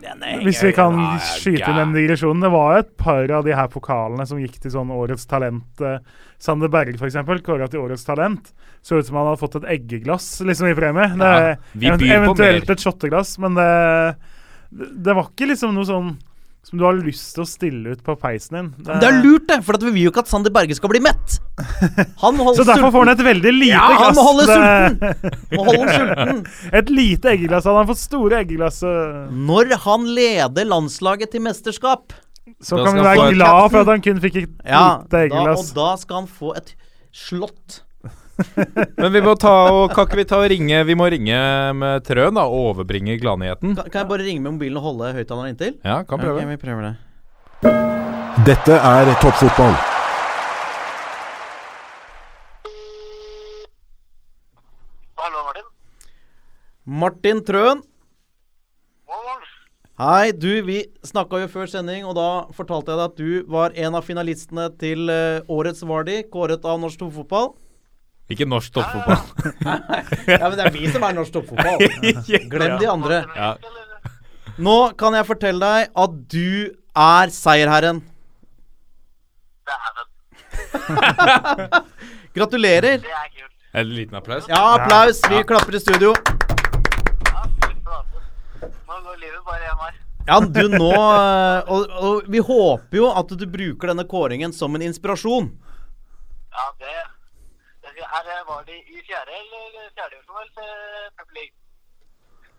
Hvis 0.46 0.62
vi 0.62 0.72
kan 0.78 1.00
Ja, 1.02 1.16
skyte 1.34 1.72
inn 1.72 1.80
den 1.82 1.96
digresjonen. 1.98 2.46
Det 2.46 2.52
var 2.54 2.78
et 2.84 2.92
par 3.02 3.34
av 3.40 3.48
de 3.48 3.56
her 3.58 3.72
pokalene 3.74 4.28
som 4.30 4.38
gikk 4.42 4.60
til 4.62 4.76
sånn 4.76 4.94
Årets 4.94 5.26
talent. 5.30 5.82
Eh, 5.82 5.98
Sander 6.38 6.70
Berg, 6.70 7.00
f.eks., 7.02 7.18
kåra 7.46 7.68
til 7.72 7.82
Årets 7.82 8.06
talent. 8.06 8.54
Så 8.86 9.00
ut 9.02 9.08
som 9.10 9.18
han 9.18 9.32
hadde 9.32 9.42
fått 9.42 9.58
et 9.60 9.70
eggeglass 9.74 10.30
liksom 10.46 10.70
i 10.70 10.78
premie. 10.78 11.10
Det, 11.18 11.34
Ja, 11.82 11.98
eventuelt 11.98 12.70
et 12.70 12.86
shotteglass, 12.86 13.38
men 13.42 13.58
det, 13.58 13.68
det 14.70 14.92
det 15.08 15.16
var 15.16 15.32
ikke 15.32 15.50
liksom 15.50 15.74
noe 15.74 15.88
sånn 15.88 16.14
som 16.68 16.80
du 16.80 16.84
har 16.84 16.98
lyst 17.00 17.30
til 17.38 17.46
å 17.46 17.48
stille 17.48 17.94
ut 17.96 18.02
på 18.04 18.14
peisen 18.20 18.58
din. 18.58 18.66
Men 18.84 19.00
det 19.00 19.08
er 19.08 19.22
lurt, 19.24 19.46
det, 19.48 19.62
for 19.64 19.78
at 19.78 19.84
vi 19.88 19.92
vil 19.96 20.04
jo 20.08 20.12
ikke 20.12 20.24
at 20.26 20.32
Sander 20.32 20.52
Berge 20.52 20.76
skal 20.76 20.92
bli 20.92 21.00
mett. 21.06 21.38
Han 22.20 22.36
holder 22.44 22.60
Så 22.60 22.66
derfor 22.68 22.92
får 22.92 23.06
han 23.06 23.12
et 23.14 23.24
veldig 23.30 23.54
lite 23.56 23.72
Ja, 23.72 23.86
glass. 23.88 24.04
han 24.04 24.18
må 24.18 24.26
holde 24.28 24.48
sulten! 24.52 25.32
Må 25.56 25.66
holde 25.70 25.96
sulten. 26.02 26.42
Et 26.82 26.92
lite 26.92 27.32
eggeglass. 27.38 27.70
Han 27.72 27.80
har 27.80 27.88
fått 27.88 28.02
store 28.04 28.42
eggeglass. 28.44 28.82
eh, 28.84 29.32
Når 29.48 29.72
han 29.88 30.06
leder 30.18 30.68
landslaget 30.68 31.32
til 31.32 31.46
mesterskap, 31.48 32.12
Så 32.64 32.78
Da 32.78 32.84
kan 32.88 32.96
vi 33.00 33.02
være 33.08 33.32
glad 33.36 33.72
for 33.72 33.80
at 33.86 33.90
han 33.92 34.02
kun 34.04 34.20
fikk 34.24 34.36
et 34.44 34.50
ja, 34.68 34.84
lite 35.04 35.28
da, 35.34 35.56
og 35.56 35.72
da 35.76 35.88
skal 36.00 36.22
han 36.22 36.28
få 36.32 36.54
et 36.60 36.76
slott. 37.16 37.82
Men 39.02 39.12
vi 39.14 39.22
må 39.26 39.34
ta 39.40 39.54
og, 39.72 39.94
kan 39.96 40.06
ikke 40.06 40.20
vi 40.20 40.26
ta 40.30 40.38
og 40.44 40.50
ringe 40.52 40.82
Vi 40.86 40.96
må 40.98 41.08
ringe 41.10 41.38
med 41.74 42.06
Trøen 42.06 42.38
da 42.38 42.46
og 42.46 42.72
overbringe 42.72 43.18
gladnyheten. 43.22 43.74
Kan, 43.78 43.90
kan 43.90 44.04
jeg 44.04 44.10
bare 44.12 44.28
ringe 44.28 44.44
med 44.44 44.58
mobilen 44.60 44.78
og 44.78 44.86
holde 44.92 45.12
høyttaleren 45.18 45.56
inntil? 45.56 45.76
Ja, 45.82 46.04
kan 46.06 46.22
prøve. 46.22 46.38
Okay, 46.38 46.52
vi 46.54 46.62
prøver 46.62 46.90
det. 46.92 46.96
Dette 48.46 48.78
er 48.78 49.10
toppfotball. 49.24 49.74
Hallo, 55.18 55.44
Martin. 55.50 55.70
Martin 56.86 57.46
Trøen. 57.48 57.86
Hei, 59.98 60.30
du, 60.30 60.52
vi 60.62 60.84
snakka 61.10 61.40
jo 61.42 61.48
før 61.50 61.66
sending, 61.72 62.04
og 62.06 62.14
da 62.14 62.46
fortalte 62.54 62.94
jeg 62.94 63.00
deg 63.00 63.08
at 63.08 63.16
du 63.18 63.50
var 63.50 63.74
en 63.74 63.98
av 63.98 64.06
finalistene 64.06 64.68
til 64.78 65.10
eh, 65.10 65.40
Årets 65.50 65.82
Vardi, 65.90 66.20
kåret 66.30 66.68
av 66.70 66.78
norsk 66.84 67.02
toppfotball. 67.02 67.56
Ikke 68.28 68.48
norsk 68.48 68.74
toppfotball. 68.76 69.22
Ja, 70.28 70.50
men 70.50 70.58
det 70.60 70.66
er 70.68 70.74
vi 70.76 70.90
som 70.92 71.04
er 71.08 71.16
norsk 71.16 71.32
toppfotball. 71.38 71.80
Glem 72.52 72.78
de 72.82 72.90
andre. 72.92 73.22
Ja. 73.36 73.54
Nå 74.58 74.78
kan 75.00 75.16
jeg 75.16 75.28
fortelle 75.30 75.64
deg 75.64 75.94
at 76.04 76.18
du 76.34 76.74
er 76.98 77.32
seierherren. 77.32 78.02
Dæven. 79.68 80.08
Gratulerer. 82.38 83.00
Det 83.04 83.16
er 83.22 83.30
kult. 83.32 83.54
En 83.78 83.94
liten 83.94 84.18
applaus. 84.18 84.48
Ja, 84.50 84.64
applaus. 84.76 85.22
Vi 85.30 85.44
klapper 85.48 85.78
i 85.78 85.80
studio. 85.84 86.14
Ja. 87.32 87.46
Nå 88.88 89.00
går 89.06 89.20
livet 89.22 89.42
bare 89.48 89.64
hjem 89.68 89.84
her. 89.86 89.96
Ja, 90.28 90.40
du 90.44 90.66
nå 90.74 90.92
eh, 90.92 91.70
og, 91.72 91.92
og 92.04 92.26
vi 92.28 92.42
håper 92.44 93.00
jo 93.00 93.12
at 93.16 93.30
du 93.32 93.46
bruker 93.48 93.94
denne 93.94 94.04
kåringen 94.10 94.52
som 94.56 94.76
en 94.76 94.84
inspirasjon. 94.84 95.48
Ja, 96.52 96.66
det, 96.82 96.96
er 98.16 98.28
det, 98.28 98.38
Var 98.48 98.66
de 98.68 98.78
i 98.78 99.02
fjerde 99.06 99.38
eller 99.38 99.88
fjerde 99.96 100.16
divisjon 100.16 100.52
til 100.56 100.74
Premier 101.18 101.40
League? 101.40 101.56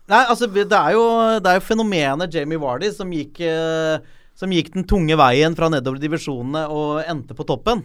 Nei, 0.09 0.23
altså 0.25 0.47
det 0.49 0.65
er 0.73 0.93
jo, 0.95 1.03
det 1.37 1.51
er 1.51 1.59
jo 1.59 1.65
fenomenet 1.67 2.33
Jamie 2.33 2.61
Vardy 2.61 2.89
som 2.93 3.11
gikk, 3.13 3.43
eh, 3.45 3.99
som 4.37 4.53
gikk 4.53 4.71
den 4.73 4.87
tunge 4.89 5.17
veien 5.19 5.57
fra 5.57 5.69
nedover 5.69 6.01
divisjonene 6.01 6.63
og 6.73 7.03
endte 7.03 7.37
på 7.37 7.45
toppen. 7.45 7.83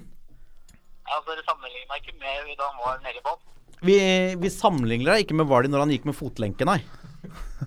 Ja, 1.04 1.18
altså, 1.18 1.36
sammenligner 1.44 1.90
meg 1.90 2.00
ikke 2.00 2.16
med 2.16 2.54
da 2.56 2.70
han 2.70 2.80
var 2.80 3.02
nede 3.04 3.20
i 3.20 3.26
bånn? 3.26 3.42
Vi, 3.84 3.98
vi 4.40 4.52
sammenligner 4.52 5.12
deg 5.12 5.26
ikke 5.26 5.36
med 5.36 5.50
Vardy 5.50 5.68
når 5.68 5.84
han 5.84 5.92
gikk 5.92 6.08
med 6.08 6.16
fotlenke, 6.16 6.64
nei. 6.64 6.80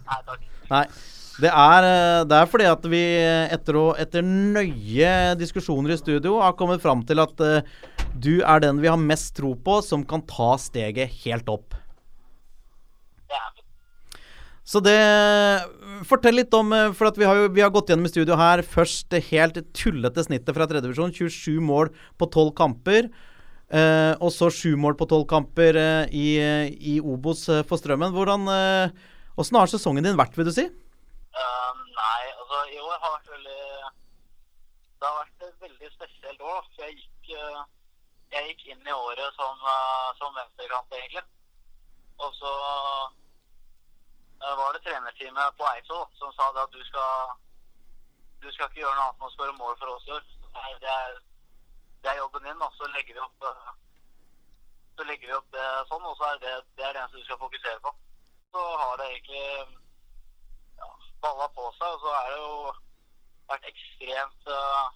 Nei 0.07 0.19
takk. 0.25 0.49
Nei. 0.71 0.87
Det 1.37 1.51
er, 1.53 1.85
eh, 1.85 2.23
det 2.25 2.37
er 2.39 2.49
fordi 2.49 2.65
at 2.65 2.85
vi 2.89 3.03
etter, 3.53 3.77
å, 3.77 3.91
etter 4.01 4.25
nøye 4.25 5.37
diskusjoner 5.37 5.93
i 5.93 5.99
studio 5.99 6.39
har 6.41 6.57
kommet 6.57 6.81
fram 6.81 7.03
til 7.05 7.21
at 7.21 7.45
eh, 7.45 7.77
du 8.19 8.41
er 8.41 8.63
den 8.63 8.81
vi 8.83 8.89
har 8.91 8.99
mest 8.99 9.35
tro 9.37 9.53
på 9.55 9.79
som 9.85 10.05
kan 10.07 10.23
ta 10.27 10.55
steget 10.61 11.13
helt 11.23 11.49
opp. 11.51 11.77
Dæven. 13.27 13.65
Så 14.67 14.81
det 14.83 14.97
Fortell 16.07 16.35
litt 16.41 16.53
om 16.53 16.73
eh, 16.75 16.91
For 16.95 17.09
at 17.09 17.17
vi 17.17 17.25
har 17.27 17.39
jo 17.39 17.47
vi 17.55 17.63
har 17.63 17.71
gått 17.73 17.89
gjennom 17.91 18.07
i 18.07 18.11
studio 18.11 18.35
her 18.39 18.61
først 18.65 19.07
det 19.13 19.23
helt 19.31 19.59
tullete 19.77 20.25
snittet 20.27 20.53
fra 20.55 20.67
tredjedivisjon. 20.67 21.15
27 21.15 21.63
mål 21.63 21.93
på 22.19 22.27
12 22.29 22.51
kamper. 22.57 23.09
Eh, 23.67 24.13
og 24.23 24.31
så 24.31 24.47
7 24.53 24.75
mål 24.79 24.95
på 24.99 25.07
12 25.09 25.23
kamper 25.27 25.79
eh, 25.79 26.11
i, 26.15 26.27
i 26.93 26.97
Obos 26.99 27.47
eh, 27.51 27.63
for 27.67 27.79
Strømmen. 27.79 28.13
Hvordan 28.15 28.47
eh, 28.51 29.07
har 29.37 29.71
sesongen 29.71 30.07
din 30.07 30.19
vært, 30.19 30.37
vil 30.37 30.47
du 30.47 30.53
si? 30.55 30.67
Um, 30.67 31.81
nei, 31.93 32.21
altså 32.33 32.61
i 32.71 32.79
år 32.79 32.95
har 33.03 33.11
vært 33.17 33.33
veldig 33.35 33.59
Det 34.97 35.09
har 35.09 35.17
vært 35.19 35.49
et 35.49 35.67
veldig 35.67 35.91
spesielt 35.95 36.39
år. 36.41 36.61
da, 36.63 36.75
For 36.77 36.87
jeg 36.87 36.95
gikk, 37.01 37.35
jeg 38.35 38.49
gikk 38.49 38.65
inn 38.71 38.87
i 38.87 38.95
året 38.95 39.39
som, 39.39 39.63
eh, 39.73 40.09
som 40.19 40.35
venstrekant, 40.35 40.93
egentlig. 40.99 41.23
Og 42.23 42.33
så 42.35 42.53
eh, 44.43 44.53
var 44.61 44.73
det 44.73 44.83
trenerteamet 44.85 45.57
på 45.57 45.67
Eidsvoll 45.71 46.07
som 46.19 46.33
sa 46.35 46.49
at 46.63 46.73
du 46.73 46.83
skal 46.89 47.35
du 48.41 48.51
skal 48.51 48.69
ikke 48.69 48.83
gjøre 48.83 48.95
noe 48.95 49.07
annet 49.07 49.21
enn 49.21 49.29
å 49.29 49.33
skåre 49.33 49.57
mål 49.57 49.77
for 49.79 49.95
oss. 49.95 50.05
Det 50.07 50.91
er, 50.93 51.19
det 52.03 52.11
er 52.11 52.19
jobben 52.21 52.45
din, 52.45 52.61
og 52.61 52.73
så 52.77 52.89
legger 52.93 53.17
vi 53.17 53.23
opp 53.25 53.47
eh, 53.49 53.71
legger 55.07 55.29
vi 55.29 55.37
opp 55.37 55.49
det 55.53 55.65
sånn, 55.89 56.05
og 56.05 56.15
så 56.19 56.29
er 56.31 56.39
det 56.43 56.53
det 56.77 56.85
er 56.85 56.93
det 56.93 57.01
eneste 57.01 57.21
du 57.21 57.25
skal 57.25 57.41
fokusere 57.41 57.79
på. 57.85 57.93
Så 58.53 58.63
har 58.81 58.93
det 58.99 59.07
egentlig 59.11 59.45
ja, 60.81 60.89
balla 61.23 61.47
på 61.57 61.67
seg, 61.77 61.95
og 61.95 62.01
så 62.03 62.13
er 62.19 62.31
det 62.33 62.39
jo 62.41 62.55
vært 63.51 63.69
ekstremt 63.71 64.49
uh, 64.51 64.87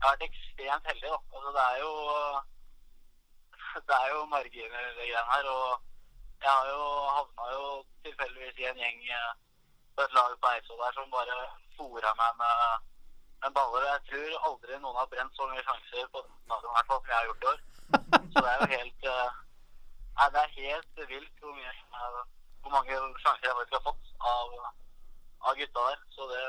Jeg 0.00 0.08
har 0.08 0.14
vært 0.16 0.30
ekstremt 0.30 0.86
heldig, 0.88 1.08
da. 1.12 1.16
Altså, 1.36 1.50
det 1.56 1.64
er 1.70 1.78
jo 1.84 1.92
Det 3.88 3.96
er 4.02 4.08
jo 4.14 4.20
marginer, 4.34 4.86
det 4.86 4.94
greiene 4.96 5.32
her. 5.32 5.48
Og 5.56 5.68
jeg 6.44 6.52
har 6.58 6.68
jo 6.74 6.84
havna 7.16 7.48
jo 7.56 7.64
tilfeldigvis 8.04 8.62
i 8.62 8.68
en 8.70 8.80
gjeng 8.82 9.02
uh, 9.18 9.34
på 9.94 10.06
et 10.06 10.14
lag 10.18 10.32
på 10.40 10.52
Eidsvoll 10.52 10.80
der 10.84 10.96
som 10.96 11.12
bare 11.16 11.36
fora 11.76 12.14
meg 12.20 12.40
med, 12.40 12.88
med 13.42 13.52
baller. 13.58 13.84
Jeg 13.90 14.00
tror 14.08 14.48
aldri 14.48 14.78
noen 14.78 14.98
har 15.00 15.12
brent 15.12 15.36
så 15.36 15.50
mye 15.52 15.66
sjanser 15.68 16.08
på 16.14 16.24
dagen, 16.24 16.72
hvert 16.76 16.88
fall, 16.88 17.02
som 17.04 17.12
jeg 17.12 17.18
har 17.18 17.28
gjort 17.28 17.44
i 17.44 17.50
år. 17.52 17.60
Så 18.32 18.36
det 18.44 18.50
er 18.54 18.58
jo 18.62 18.72
helt 18.76 19.08
uh, 19.12 19.30
Nei, 20.16 20.28
det 20.32 20.40
er 20.40 20.56
helt 20.60 21.04
vilt 21.12 21.44
hvor, 21.44 21.52
mye, 21.60 21.76
hvor 22.62 22.72
mange 22.78 22.96
sjanser 23.20 23.46
jeg 23.50 23.58
faktisk 23.58 23.76
har 23.78 23.86
fått 23.90 24.10
av, 24.32 24.58
av 25.44 25.60
gutta 25.60 25.86
der. 25.90 26.02
Så 26.16 26.32
det 26.32 26.42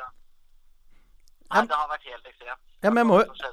Nei, 1.51 1.63
det 1.67 1.77
har 1.77 1.89
vært 1.91 2.05
helt 2.07 2.27
ekstremt. 2.29 2.61
Ja, 2.81 2.89
men 2.89 3.01
jeg 3.03 3.09
må 3.09 3.21
jo-. 3.21 3.47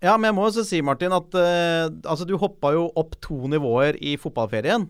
Ja, 0.00 0.14
men 0.16 0.30
jeg 0.30 0.36
må 0.38 0.46
også 0.46 0.64
si, 0.64 0.80
Martin, 0.84 1.12
at 1.12 1.34
uh, 1.36 1.86
altså, 2.08 2.24
du 2.28 2.36
hoppa 2.40 2.72
jo 2.72 2.86
opp 2.96 3.18
to 3.24 3.36
nivåer 3.52 3.98
i 4.00 4.14
fotballferien. 4.20 4.86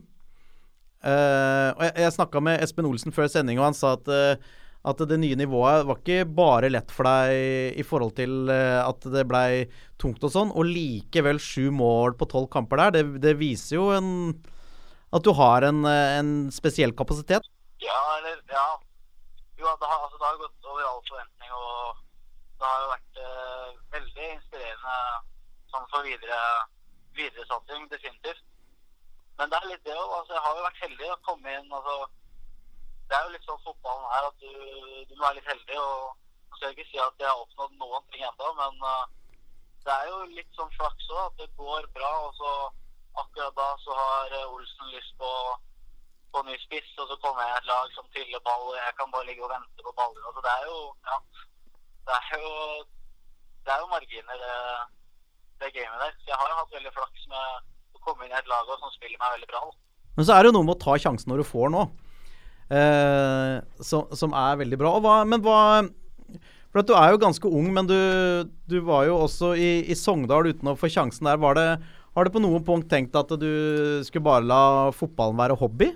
Uh, 1.00 1.70
og 1.74 1.84
jeg, 1.86 1.94
jeg 2.04 2.14
snakka 2.14 2.42
med 2.44 2.62
Espen 2.62 2.86
Olsen 2.86 3.14
før 3.14 3.30
sending, 3.32 3.58
og 3.58 3.70
han 3.70 3.78
sa 3.78 3.94
at, 3.96 4.10
uh, 4.10 4.60
at 4.90 5.02
det 5.10 5.18
nye 5.22 5.38
nivået 5.38 5.86
var 5.88 5.98
ikke 5.98 6.28
bare 6.36 6.70
lett 6.70 6.92
for 6.94 7.08
deg 7.08 7.80
i 7.80 7.86
forhold 7.86 8.14
til 8.16 8.48
at 8.50 9.04
det 9.12 9.26
blei 9.28 9.66
tungt 10.00 10.22
og 10.24 10.32
sånn. 10.32 10.52
Og 10.56 10.70
likevel 10.70 11.40
sju 11.42 11.72
mål 11.74 12.14
på 12.20 12.28
tolv 12.30 12.48
kamper 12.52 12.84
der, 12.84 12.94
det, 13.00 13.24
det 13.24 13.34
viser 13.40 13.76
jo 13.76 13.90
en, 13.96 14.12
at 15.12 15.26
du 15.26 15.34
har 15.36 15.66
en, 15.68 15.82
en 15.90 16.30
spesiell 16.54 16.94
kapasitet. 16.96 17.50
Ja, 17.84 18.00
eller 18.20 18.38
Ja. 18.54 18.68
Jo, 19.60 19.68
det 19.76 19.88
har, 19.90 19.98
altså, 20.06 20.16
det 20.16 20.24
har 20.24 20.36
gått 20.40 20.68
over 20.70 20.84
all 20.88 21.02
forventning, 21.04 21.39
og 21.56 22.00
det 22.60 22.68
har 22.68 22.82
jo 22.84 22.92
vært 22.92 23.20
eh, 23.24 23.68
veldig 23.96 24.28
inspirerende 24.34 24.96
sånn 25.72 25.86
for 25.92 26.06
videre 26.06 26.40
videresatsing, 27.16 27.86
definitivt. 27.90 28.42
Men 29.38 29.52
det 29.52 29.58
er 29.60 29.70
litt 29.70 29.86
det 29.86 29.94
òg. 29.96 30.10
Altså, 30.18 30.34
jeg 30.36 30.44
har 30.46 30.56
jo 30.56 30.66
vært 30.66 30.82
heldig 30.84 31.12
å 31.12 31.20
komme 31.28 31.54
inn. 31.58 31.70
altså 31.78 31.94
Det 33.08 33.16
er 33.16 33.24
jo 33.24 33.32
litt 33.34 33.46
sånn 33.48 33.62
fotballen 33.64 34.10
er, 34.16 34.26
at 34.28 34.42
du, 34.44 34.52
du 35.08 35.14
må 35.14 35.22
være 35.24 35.38
litt 35.38 35.48
heldig. 35.52 35.78
og 35.80 36.50
Jeg 36.50 36.58
skal 36.58 36.74
ikke 36.74 36.88
si 36.90 37.00
at 37.06 37.24
jeg 37.24 37.30
har 37.30 37.40
oppnådd 37.46 37.78
noen 37.80 38.04
ting 38.12 38.26
ennå, 38.28 38.52
men 38.60 38.84
uh, 38.84 39.06
det 39.86 39.96
er 39.96 40.10
jo 40.10 40.20
litt 40.36 40.52
sånn 40.58 40.76
flaks 40.76 41.08
òg. 41.14 41.22
At 41.24 41.40
det 41.40 41.48
går 41.62 41.88
bra, 41.96 42.12
og 42.26 42.36
så 42.36 42.52
akkurat 43.24 43.56
da 43.56 43.70
så 43.84 43.96
har 43.96 44.36
eh, 44.38 44.52
Olsen 44.54 44.92
lyst 44.94 45.16
på 45.18 45.30
på 46.34 46.42
ny 46.46 46.56
spiss, 46.64 46.90
og 47.00 47.06
så 47.10 47.16
kommer 47.22 47.42
jeg 47.46 47.58
et 47.58 47.70
lag 47.70 47.86
som 47.96 48.06
triller 48.14 48.42
ball, 48.46 48.64
og 48.70 48.78
jeg 48.78 48.96
kan 48.98 49.12
bare 49.14 49.26
ligge 49.28 49.44
og 49.46 49.52
vente 49.52 49.86
på 49.86 49.94
baller. 49.98 50.22
Altså, 50.28 50.42
det 50.46 50.52
er 50.56 50.64
jo 50.70 50.78
ja, 51.10 51.16
det 52.08 52.16
er 52.18 52.42
jo, 52.42 52.52
det 53.64 53.74
er 53.74 53.82
jo 53.82 53.92
marginer, 53.94 54.44
det, 54.44 54.56
det 55.62 55.72
gamet 55.76 56.04
der. 56.04 56.14
Så 56.18 56.32
jeg 56.32 56.40
har 56.40 56.52
jo 56.52 56.58
hatt 56.60 56.76
veldig 56.76 56.94
flaks 56.96 57.26
med 57.32 57.98
å 57.98 58.04
komme 58.06 58.26
inn 58.26 58.34
i 58.34 58.40
et 58.40 58.50
lag 58.50 58.70
som 58.72 58.94
spiller 58.94 59.20
meg 59.22 59.36
veldig 59.36 59.50
bra. 59.52 59.62
Men 60.16 60.26
så 60.26 60.34
er 60.34 60.42
det 60.42 60.50
jo 60.50 60.56
noe 60.58 60.68
med 60.68 60.76
å 60.76 60.82
ta 60.84 60.96
sjansen 61.00 61.30
når 61.32 61.42
du 61.42 61.48
får 61.48 61.70
nå, 61.74 61.86
eh, 62.78 63.56
som, 63.86 64.10
som 64.16 64.34
er 64.36 64.60
veldig 64.62 64.80
bra. 64.80 64.94
Hva, 65.02 65.16
men 65.28 65.42
hva 65.44 65.60
For 66.70 66.86
du 66.86 66.92
er 66.94 67.14
jo 67.14 67.22
ganske 67.22 67.50
ung, 67.50 67.70
men 67.74 67.88
du, 67.90 67.96
du 68.70 68.78
var 68.86 69.06
jo 69.08 69.22
også 69.24 69.54
i, 69.58 69.70
i 69.90 69.96
Sogndal 69.98 70.50
uten 70.50 70.70
å 70.70 70.78
få 70.78 70.90
sjansen 70.92 71.26
der. 71.26 71.40
Det, 71.58 71.66
har 72.14 72.26
du 72.26 72.34
på 72.34 72.42
noe 72.42 72.62
punkt 72.66 72.90
tenkt 72.90 73.16
at 73.18 73.32
du 73.38 73.50
skulle 74.06 74.26
bare 74.26 74.46
la 74.46 74.62
fotballen 74.94 75.38
være 75.38 75.58
hobby? 75.58 75.92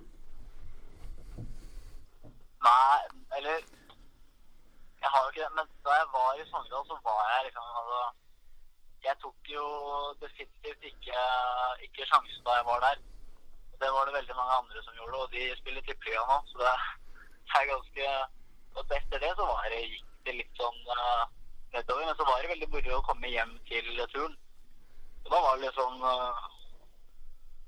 Nei, 2.64 2.98
eller 3.36 3.56
Jeg 5.02 5.10
har 5.12 5.22
jo 5.22 5.30
ikke 5.30 5.44
det, 5.44 5.54
men 5.58 5.66
da 5.86 5.96
jeg 6.00 6.06
var 6.16 6.28
i 6.34 6.44
Sogndal, 6.50 6.84
så 6.90 6.96
var 7.08 7.20
jeg 7.30 7.40
liksom 7.46 7.66
altså, 7.80 8.02
Jeg 9.06 9.16
tok 9.22 9.50
jo 9.56 9.64
definitivt 10.22 10.82
ikke, 10.90 11.24
ikke 11.86 12.06
sjansen 12.10 12.46
da 12.46 12.54
jeg 12.58 12.66
var 12.70 12.78
der. 12.86 13.02
Det 13.80 13.90
var 13.94 14.04
det 14.04 14.16
veldig 14.18 14.36
mange 14.38 14.54
andre 14.60 14.82
som 14.84 14.96
gjorde, 14.98 15.18
og 15.24 15.32
de 15.34 15.42
spiller 15.60 15.82
tippeliga 15.84 16.22
nå, 16.30 16.36
så 16.50 16.54
det 16.62 16.70
er 17.58 17.70
ganske 17.72 18.06
Og 18.76 18.94
etter 18.98 19.18
det 19.24 19.32
så 19.38 19.44
var 19.50 19.66
det, 19.72 19.80
gikk 19.92 20.06
det 20.26 20.34
litt 20.38 20.60
sånn 20.60 20.80
uh, 20.98 21.24
nedover, 21.74 22.06
men 22.06 22.16
så 22.18 22.24
var 22.28 22.40
det 22.40 22.52
veldig 22.54 22.68
moro 22.72 22.96
å 22.96 23.06
komme 23.08 23.32
hjem 23.34 23.52
til 23.68 23.90
turen. 24.14 24.38
Og 25.24 25.28
da 25.34 25.42
var 25.44 25.58
det 25.58 25.66
litt 25.66 25.76
sånn 25.82 26.00
uh, 26.00 26.48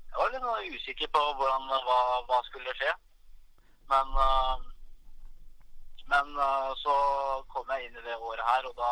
Jeg 0.09 0.17
var 0.17 0.33
litt 0.33 0.47
sånn 0.47 0.73
usikker 0.73 1.13
på 1.13 1.21
hvordan, 1.37 1.69
hva, 1.85 1.99
hva 2.31 2.41
skulle 2.49 2.75
skje. 2.81 2.95
Men 3.93 4.17
uh, 4.25 4.65
men 6.11 6.29
uh, 6.39 6.71
så 6.79 6.93
kom 7.53 7.69
jeg 7.73 7.87
inn 7.87 7.97
i 7.99 8.03
det 8.05 8.15
året 8.17 8.43
her, 8.47 8.67
og 8.69 8.75
da 8.79 8.91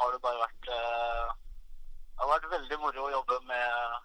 har 0.00 0.12
det 0.14 0.20
bare 0.24 0.40
vært 0.40 0.68
uh, 0.72 1.32
Det 1.34 2.22
har 2.22 2.30
vært 2.34 2.50
veldig 2.54 2.78
moro 2.82 3.06
å 3.06 3.12
jobbe 3.14 3.38
med, 3.48 3.98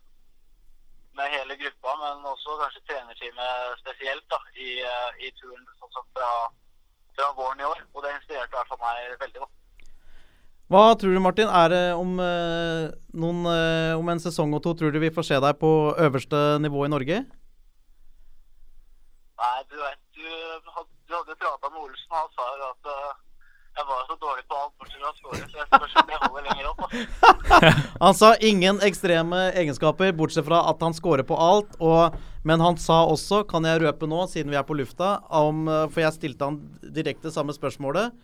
med 1.20 1.34
hele 1.36 1.58
gruppa, 1.60 1.96
men 2.04 2.28
også 2.32 2.58
kanskje 2.62 2.84
trenerteamet 2.90 3.80
spesielt 3.84 4.26
da, 4.32 4.40
i, 4.56 4.70
uh, 4.84 5.12
i 5.20 5.32
turen 5.40 5.64
sånn 5.82 6.10
fra, 6.16 6.32
fra 7.18 7.30
våren 7.40 7.64
i 7.64 7.68
år. 7.68 7.84
Og 7.94 8.04
det 8.06 8.14
inspirerte 8.18 8.56
i 8.56 8.60
hvert 8.60 8.72
fall 8.74 8.84
meg 8.84 9.16
veldig. 9.24 9.44
da. 9.44 9.52
Hva 10.74 10.84
tror 10.98 11.12
du, 11.14 11.20
Martin? 11.22 11.52
Er 11.54 11.68
det 11.70 11.82
om, 11.94 12.16
noen, 12.18 13.42
om 14.00 14.08
en 14.10 14.22
sesong 14.24 14.56
og 14.58 14.64
to 14.66 14.72
tror 14.80 14.90
du 14.96 14.98
vi 15.04 15.12
får 15.14 15.28
se 15.28 15.38
deg 15.44 15.60
på 15.62 15.70
øverste 16.08 16.40
nivå 16.64 16.88
i 16.88 16.90
Norge? 16.90 17.20
Nei, 19.36 19.58
du 19.70 19.76
vet, 19.78 20.00
du, 20.16 20.26
had- 20.74 20.90
du 21.06 21.14
hadde 21.14 21.36
prata 21.38 21.70
med 21.70 21.82
Olsen, 21.84 22.10
og 22.10 22.15
han 22.26 22.34
sa 22.36 22.50
jo 22.58 22.68
at 22.74 22.92
uh, 22.92 23.14
jeg 23.76 23.88
var 23.90 24.06
så 24.08 24.16
dårlig 24.22 24.44
på 24.48 24.58
alt 24.58 24.74
bortsett 24.80 25.02
fra 25.02 25.10
å 25.10 25.18
score, 25.18 25.48
så 25.52 25.58
jeg 25.60 25.68
spørs 25.68 25.96
om 26.00 26.12
jeg 26.14 26.20
holder 26.24 26.46
lenger 26.48 26.68
opp. 26.70 26.84
Han 28.06 28.16
sa 28.16 28.30
ingen 28.40 28.80
ekstreme 28.86 29.42
egenskaper, 29.52 30.14
bortsett 30.16 30.48
fra 30.48 30.62
at 30.70 30.84
han 30.84 30.96
scorer 30.96 31.28
på 31.28 31.36
alt. 31.36 31.76
Og, 31.84 32.16
men 32.48 32.64
han 32.64 32.80
sa 32.80 33.02
også, 33.12 33.42
kan 33.50 33.68
jeg 33.68 33.82
røpe 33.84 34.08
nå, 34.08 34.22
siden 34.32 34.54
vi 34.54 34.60
er 34.60 34.64
på 34.68 34.78
lufta, 34.80 35.18
om, 35.28 35.66
eh, 35.68 35.84
for 35.92 36.06
jeg 36.06 36.16
stilte 36.16 36.48
han 36.48 36.62
direkte 36.96 37.34
samme 37.36 37.56
spørsmålet, 37.56 38.16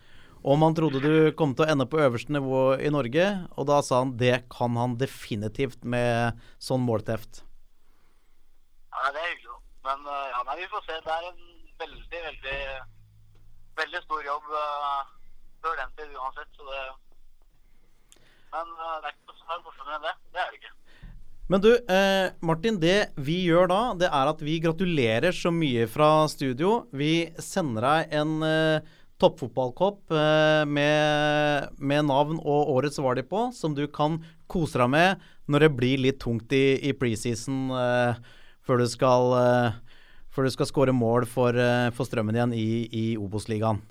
om 0.42 0.64
han 0.64 0.76
trodde 0.78 1.02
du 1.04 1.14
kom 1.36 1.52
til 1.52 1.66
å 1.66 1.70
ende 1.74 1.84
på 1.88 2.00
øverste 2.00 2.32
nivå 2.32 2.64
i 2.80 2.88
Norge. 2.94 3.28
Og 3.56 3.68
da 3.68 3.82
sa 3.84 4.00
han 4.02 4.16
det 4.20 4.46
kan 4.52 4.80
han 4.80 4.96
definitivt 5.00 5.84
med 5.84 6.40
sånn 6.62 6.82
målteft. 6.86 7.44
Ja, 8.88 9.12
det 9.12 9.20
er 9.20 9.30
hyggelig. 9.34 9.60
Men 9.84 10.08
uh, 10.08 10.26
ja, 10.32 10.40
nei, 10.48 10.58
vi 10.62 10.72
får 10.72 10.88
se. 10.88 10.98
Det 11.04 11.14
er 11.14 11.28
en 11.28 11.38
veldig, 11.82 12.24
veldig, 12.26 12.58
veldig 13.80 14.02
stor 14.04 14.22
jobb 14.26 14.52
uh, 14.52 15.02
før 15.64 15.80
den 15.80 15.96
tid 15.98 16.14
uansett. 16.18 16.50
Så 16.56 16.68
det 16.68 16.84
Men 18.52 18.72
uh, 18.76 18.96
det 19.00 19.10
er 19.10 19.16
ikke 19.16 19.38
så 19.40 19.60
morsommere 19.64 19.98
enn 19.98 20.08
det. 20.08 20.16
Det 20.32 20.44
er 20.44 20.50
det 20.52 20.60
ikke. 20.62 20.74
Men 21.52 21.60
du, 21.60 21.72
eh, 21.74 22.30
Martin, 22.40 22.78
det 22.80 23.12
vi 23.20 23.42
gjør 23.44 23.66
da, 23.68 23.80
det 23.98 24.08
er 24.08 24.28
at 24.30 24.40
vi 24.40 24.60
gratulerer 24.62 25.34
så 25.36 25.50
mye 25.52 25.84
fra 25.90 26.24
studio. 26.30 26.86
Vi 26.96 27.28
sender 27.42 27.84
deg 27.84 28.14
en 28.22 28.36
eh, 28.46 28.92
toppfotballkopp 29.20 30.14
eh, 30.16 30.62
med, 30.64 31.74
med 31.78 32.08
navn 32.08 32.40
og 32.40 32.72
årets 32.76 33.00
var 33.02 33.20
på, 33.28 33.50
som 33.52 33.76
du 33.76 33.84
kan 33.90 34.20
kose 34.48 34.80
deg 34.80 34.92
med 34.94 35.28
når 35.50 35.66
det 35.66 35.72
blir 35.76 36.02
litt 36.06 36.20
tungt 36.22 36.52
i, 36.56 36.78
i 36.88 36.94
preseason 36.96 37.68
eh, 37.76 38.22
før 38.64 38.82
du 38.82 38.88
skal 38.88 39.36
eh, 39.36 39.91
før 40.32 40.46
du 40.48 40.52
skal 40.54 40.68
skåre 40.70 40.94
mål 40.96 41.26
for, 41.28 41.56
eh, 41.56 41.90
for 41.96 42.08
Strømmen 42.08 42.36
igjen 42.38 42.54
i, 42.56 42.66
i 42.88 43.04
Obos-ligaen. 43.20 43.82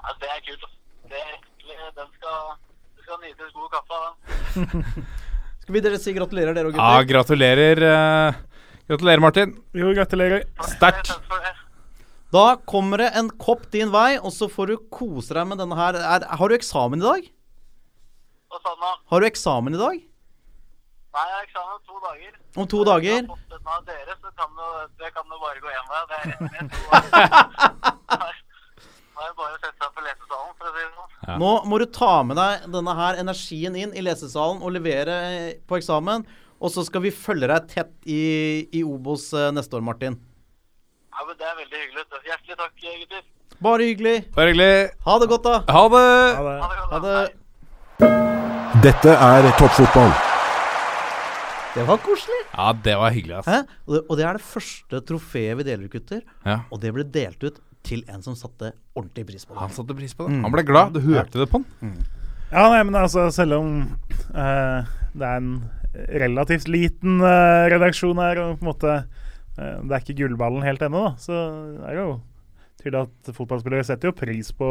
Ja, 0.00 0.14
det 0.20 0.30
er 0.32 0.40
kult. 0.46 0.64
Det 1.10 1.20
er 1.20 1.34
egentlig, 1.36 1.76
den 2.00 2.08
skal, 2.16 2.54
det 2.96 3.06
skal 3.06 3.20
nytes 3.24 3.52
god 3.56 3.68
kaffe 3.76 3.98
av 3.98 4.08
den. 4.08 4.96
Skal 5.64 5.72
vi 5.78 5.80
dere 5.80 5.96
si 5.96 6.12
gratulerer, 6.12 6.52
dere 6.52 6.68
og 6.68 6.74
gutter? 6.76 6.84
Ja, 6.92 7.04
gratulerer. 7.08 7.78
eh, 7.88 8.40
gratulerer, 8.90 9.22
Martin. 9.24 9.54
Jo, 9.72 9.94
gratulerer. 9.96 10.42
Sterkt. 10.74 11.08
For. 11.24 11.46
Da 12.34 12.42
kommer 12.68 13.00
det 13.00 13.06
en 13.16 13.30
kopp 13.40 13.64
din 13.72 13.88
vei, 13.94 14.18
og 14.18 14.28
så 14.34 14.48
får 14.52 14.72
du 14.72 14.74
kose 14.92 15.32
deg 15.32 15.46
med 15.48 15.62
denne 15.62 15.78
her. 15.78 15.96
Er, 15.96 16.26
har 16.36 16.52
du 16.52 16.56
eksamen 16.58 17.00
i 17.00 17.06
dag? 17.06 17.30
Hva 18.52 18.60
sa 18.60 18.74
du 18.76 18.84
da. 18.84 18.92
Har 19.14 19.24
du 19.24 19.28
eksamen 19.30 19.78
i 19.78 19.80
dag? 19.80 20.02
Nei, 21.14 21.24
jeg 21.30 21.36
har 21.38 21.46
eksamen 21.48 21.72
om 21.78 21.82
to 21.88 22.02
dager. 22.04 22.36
Om 22.60 22.68
to 22.74 22.84
dager? 22.90 23.26
Av 23.64 23.84
dere, 23.88 24.14
så 24.20 24.28
kan 24.36 24.50
det, 24.58 24.70
det 25.00 25.10
kan 25.14 25.24
det 25.30 25.38
bare 25.40 25.60
gå 25.64 25.70
én 25.72 25.86
vei. 25.88 26.00
Det 26.10 26.16
er 26.18 26.24
rett 26.28 26.40
ned. 26.52 26.68
Da 29.14 29.22
er 29.22 29.30
det 29.30 29.36
bare 29.38 29.54
å 29.54 29.60
sette 29.62 29.78
seg 29.78 29.92
på 29.94 30.02
lesesalen, 30.04 30.54
for 30.58 30.68
å 30.68 30.72
si 30.74 30.80
det 30.82 30.90
sånn. 30.90 31.12
Ja. 31.28 31.36
Nå 31.40 31.50
må 31.70 31.78
du 31.80 31.84
ta 31.94 32.10
med 32.26 32.36
deg 32.40 32.64
denne 32.74 32.94
her 32.98 33.20
energien 33.22 33.78
inn 33.78 33.94
i 33.94 34.02
lesesalen 34.04 34.58
og 34.60 34.74
levere 34.74 35.16
på 35.70 35.78
eksamen. 35.78 36.26
Og 36.58 36.72
så 36.74 36.84
skal 36.86 37.04
vi 37.04 37.12
følge 37.14 37.48
deg 37.50 37.70
tett 37.70 37.94
i, 38.10 38.20
i 38.74 38.82
Obos 38.84 39.28
eh, 39.36 39.52
neste 39.54 39.78
år, 39.78 39.86
Martin. 39.86 40.18
Ja, 41.14 41.24
men 41.28 41.38
Det 41.38 41.46
er 41.46 41.56
veldig 41.62 41.80
hyggelig. 41.84 42.04
Hjertelig 42.26 42.58
takk, 42.58 42.74
gutter. 42.84 43.24
Bare 43.64 43.88
hyggelig. 43.88 44.16
Bare 44.34 44.52
hyggelig. 44.52 44.92
Ha 45.06 45.18
det 45.22 45.32
godt, 45.32 45.48
da. 45.48 45.56
Ha 45.70 45.88
det. 45.94 46.06
Ha 46.36 46.44
det. 46.50 46.60
Ha 46.92 47.02
det. 47.08 47.18
Dette 48.84 49.18
er 49.30 49.52
toppfotball. 49.60 50.33
Det 51.74 51.82
var 51.88 51.98
koselig. 51.98 52.40
Ja, 52.52 52.68
det 52.86 52.92
var 53.00 53.10
hyggelig, 53.10 53.38
ass. 53.40 53.48
Hæ? 53.50 53.62
Og 53.88 53.94
det, 53.96 54.00
og 54.06 54.18
det 54.18 54.26
er 54.28 54.36
det 54.38 54.46
første 54.46 55.00
trofeet 55.08 55.56
vi 55.58 55.64
deler 55.66 55.88
ut, 55.88 55.94
gutter. 55.96 56.20
Ja. 56.46 56.60
Og 56.70 56.78
det 56.82 56.92
ble 56.94 57.06
delt 57.16 57.42
ut 57.42 57.56
til 57.84 58.04
en 58.08 58.22
som 58.24 58.36
satte 58.38 58.70
ordentlig 58.94 59.24
pris 59.32 59.42
på 59.44 59.56
det. 59.56 59.60
Han 59.60 59.74
satte 59.74 59.96
pris 59.98 60.14
på 60.14 60.28
det. 60.28 60.38
Han 60.44 60.54
ble 60.54 60.62
glad. 60.66 60.94
Du 60.94 61.02
hørte 61.02 61.40
det 61.42 61.48
på 61.50 61.60
han. 61.60 61.96
Ja, 62.52 62.68
nei, 62.70 62.84
men 62.86 62.94
altså, 63.00 63.26
selv 63.34 63.58
om 63.58 63.72
uh, 64.36 64.92
det 65.18 65.26
er 65.26 65.40
en 65.40 65.56
relativt 66.22 66.70
liten 66.70 67.18
uh, 67.24 67.66
redaksjon 67.72 68.22
her, 68.22 68.40
og 68.44 68.60
på 68.60 68.64
en 68.64 68.70
måte 68.70 68.94
uh, 68.94 69.80
Det 69.82 69.90
er 69.90 69.98
ikke 69.98 70.18
gullballen 70.22 70.62
helt 70.66 70.82
ennå, 70.86 71.08
da, 71.08 71.12
så 71.18 71.40
er 71.88 71.90
det 71.90 72.04
jo 72.04 72.14
tydelig 72.82 73.02
at 73.08 73.34
fotballspillere 73.34 73.86
setter 73.86 74.12
jo 74.12 74.18
pris 74.18 74.52
på 74.54 74.70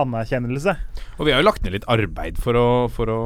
anerkjennelse. 0.00 0.74
Og 1.18 1.26
vi 1.26 1.32
har 1.34 1.42
jo 1.42 1.46
lagt 1.48 1.64
ned 1.66 1.74
litt 1.76 1.86
arbeid 1.90 2.38
for 2.40 2.54
å, 2.58 2.66
for 2.94 3.10
å 3.12 3.18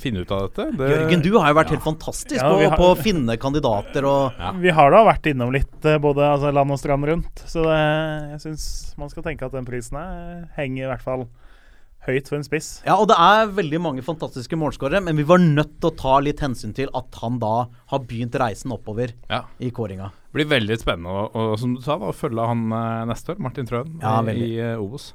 finne 0.00 0.22
ut 0.24 0.32
av 0.34 0.46
dette. 0.48 0.68
Det, 0.78 0.88
Jørgen, 0.94 1.24
du 1.26 1.30
har 1.38 1.52
jo 1.52 1.58
vært 1.60 1.74
helt 1.76 1.84
fantastisk 1.86 2.38
Ja, 2.40 2.48
på, 2.50 2.62
har- 2.64 2.78
på 2.80 2.90
å 2.92 2.98
finne 3.00 3.36
kandidater 3.40 4.04
og 4.08 4.38
Ja. 4.38 4.52
Vi 4.58 4.70
har 4.74 4.90
da 4.94 5.04
vært 5.08 5.28
innom 5.32 5.52
litt, 5.54 5.76
eh, 5.84 5.98
både 6.02 6.24
altså, 6.32 6.52
land 6.54 6.70
og 6.74 6.78
strand 6.80 7.04
rundt, 7.08 7.44
så 7.46 7.62
det, 7.68 7.82
jeg 8.36 8.40
syns 8.46 8.94
man 8.98 9.10
skal 9.12 9.22
tenke 9.28 9.44
at 9.46 9.52
den 9.52 9.68
prisen 9.68 9.96
her 10.00 10.48
henger 10.56 10.84
i 10.86 10.90
hvert 10.92 11.04
fall 11.04 11.28
høyt 12.08 12.28
for 12.30 12.38
en 12.38 12.44
spiss. 12.46 12.68
Ja, 12.86 12.94
og 12.96 13.08
det 13.10 13.16
er 13.20 13.50
veldig 13.52 13.78
mange 13.84 14.02
fantastiske 14.06 14.56
målskårere, 14.56 15.02
men 15.04 15.18
vi 15.18 15.26
var 15.28 15.42
nødt 15.42 15.74
til 15.82 15.90
å 15.90 15.96
ta 15.98 16.14
litt 16.24 16.40
hensyn 16.40 16.72
til 16.72 16.88
at 16.96 17.18
han 17.20 17.36
da 17.42 17.66
har 17.90 18.00
begynt 18.08 18.32
reisen 18.40 18.72
oppover 18.72 19.12
Ja. 19.28 19.42
i 19.60 19.68
kåringa. 19.74 20.08
Det 20.32 20.38
blir 20.38 20.48
veldig 20.48 20.78
spennende 20.80 21.12
å, 21.12 21.26
å, 21.34 21.58
som 21.60 21.74
du 21.76 21.82
sa, 21.84 21.98
da, 22.00 22.08
å 22.08 22.16
følge 22.16 22.46
han 22.48 22.64
eh, 22.72 23.04
neste 23.10 23.34
år, 23.34 23.38
Martin 23.44 23.68
Trøen, 23.68 23.98
Ja, 24.00 24.22
i, 24.24 24.36
i 24.40 24.58
eh, 24.70 24.80
Obos. 24.80 25.10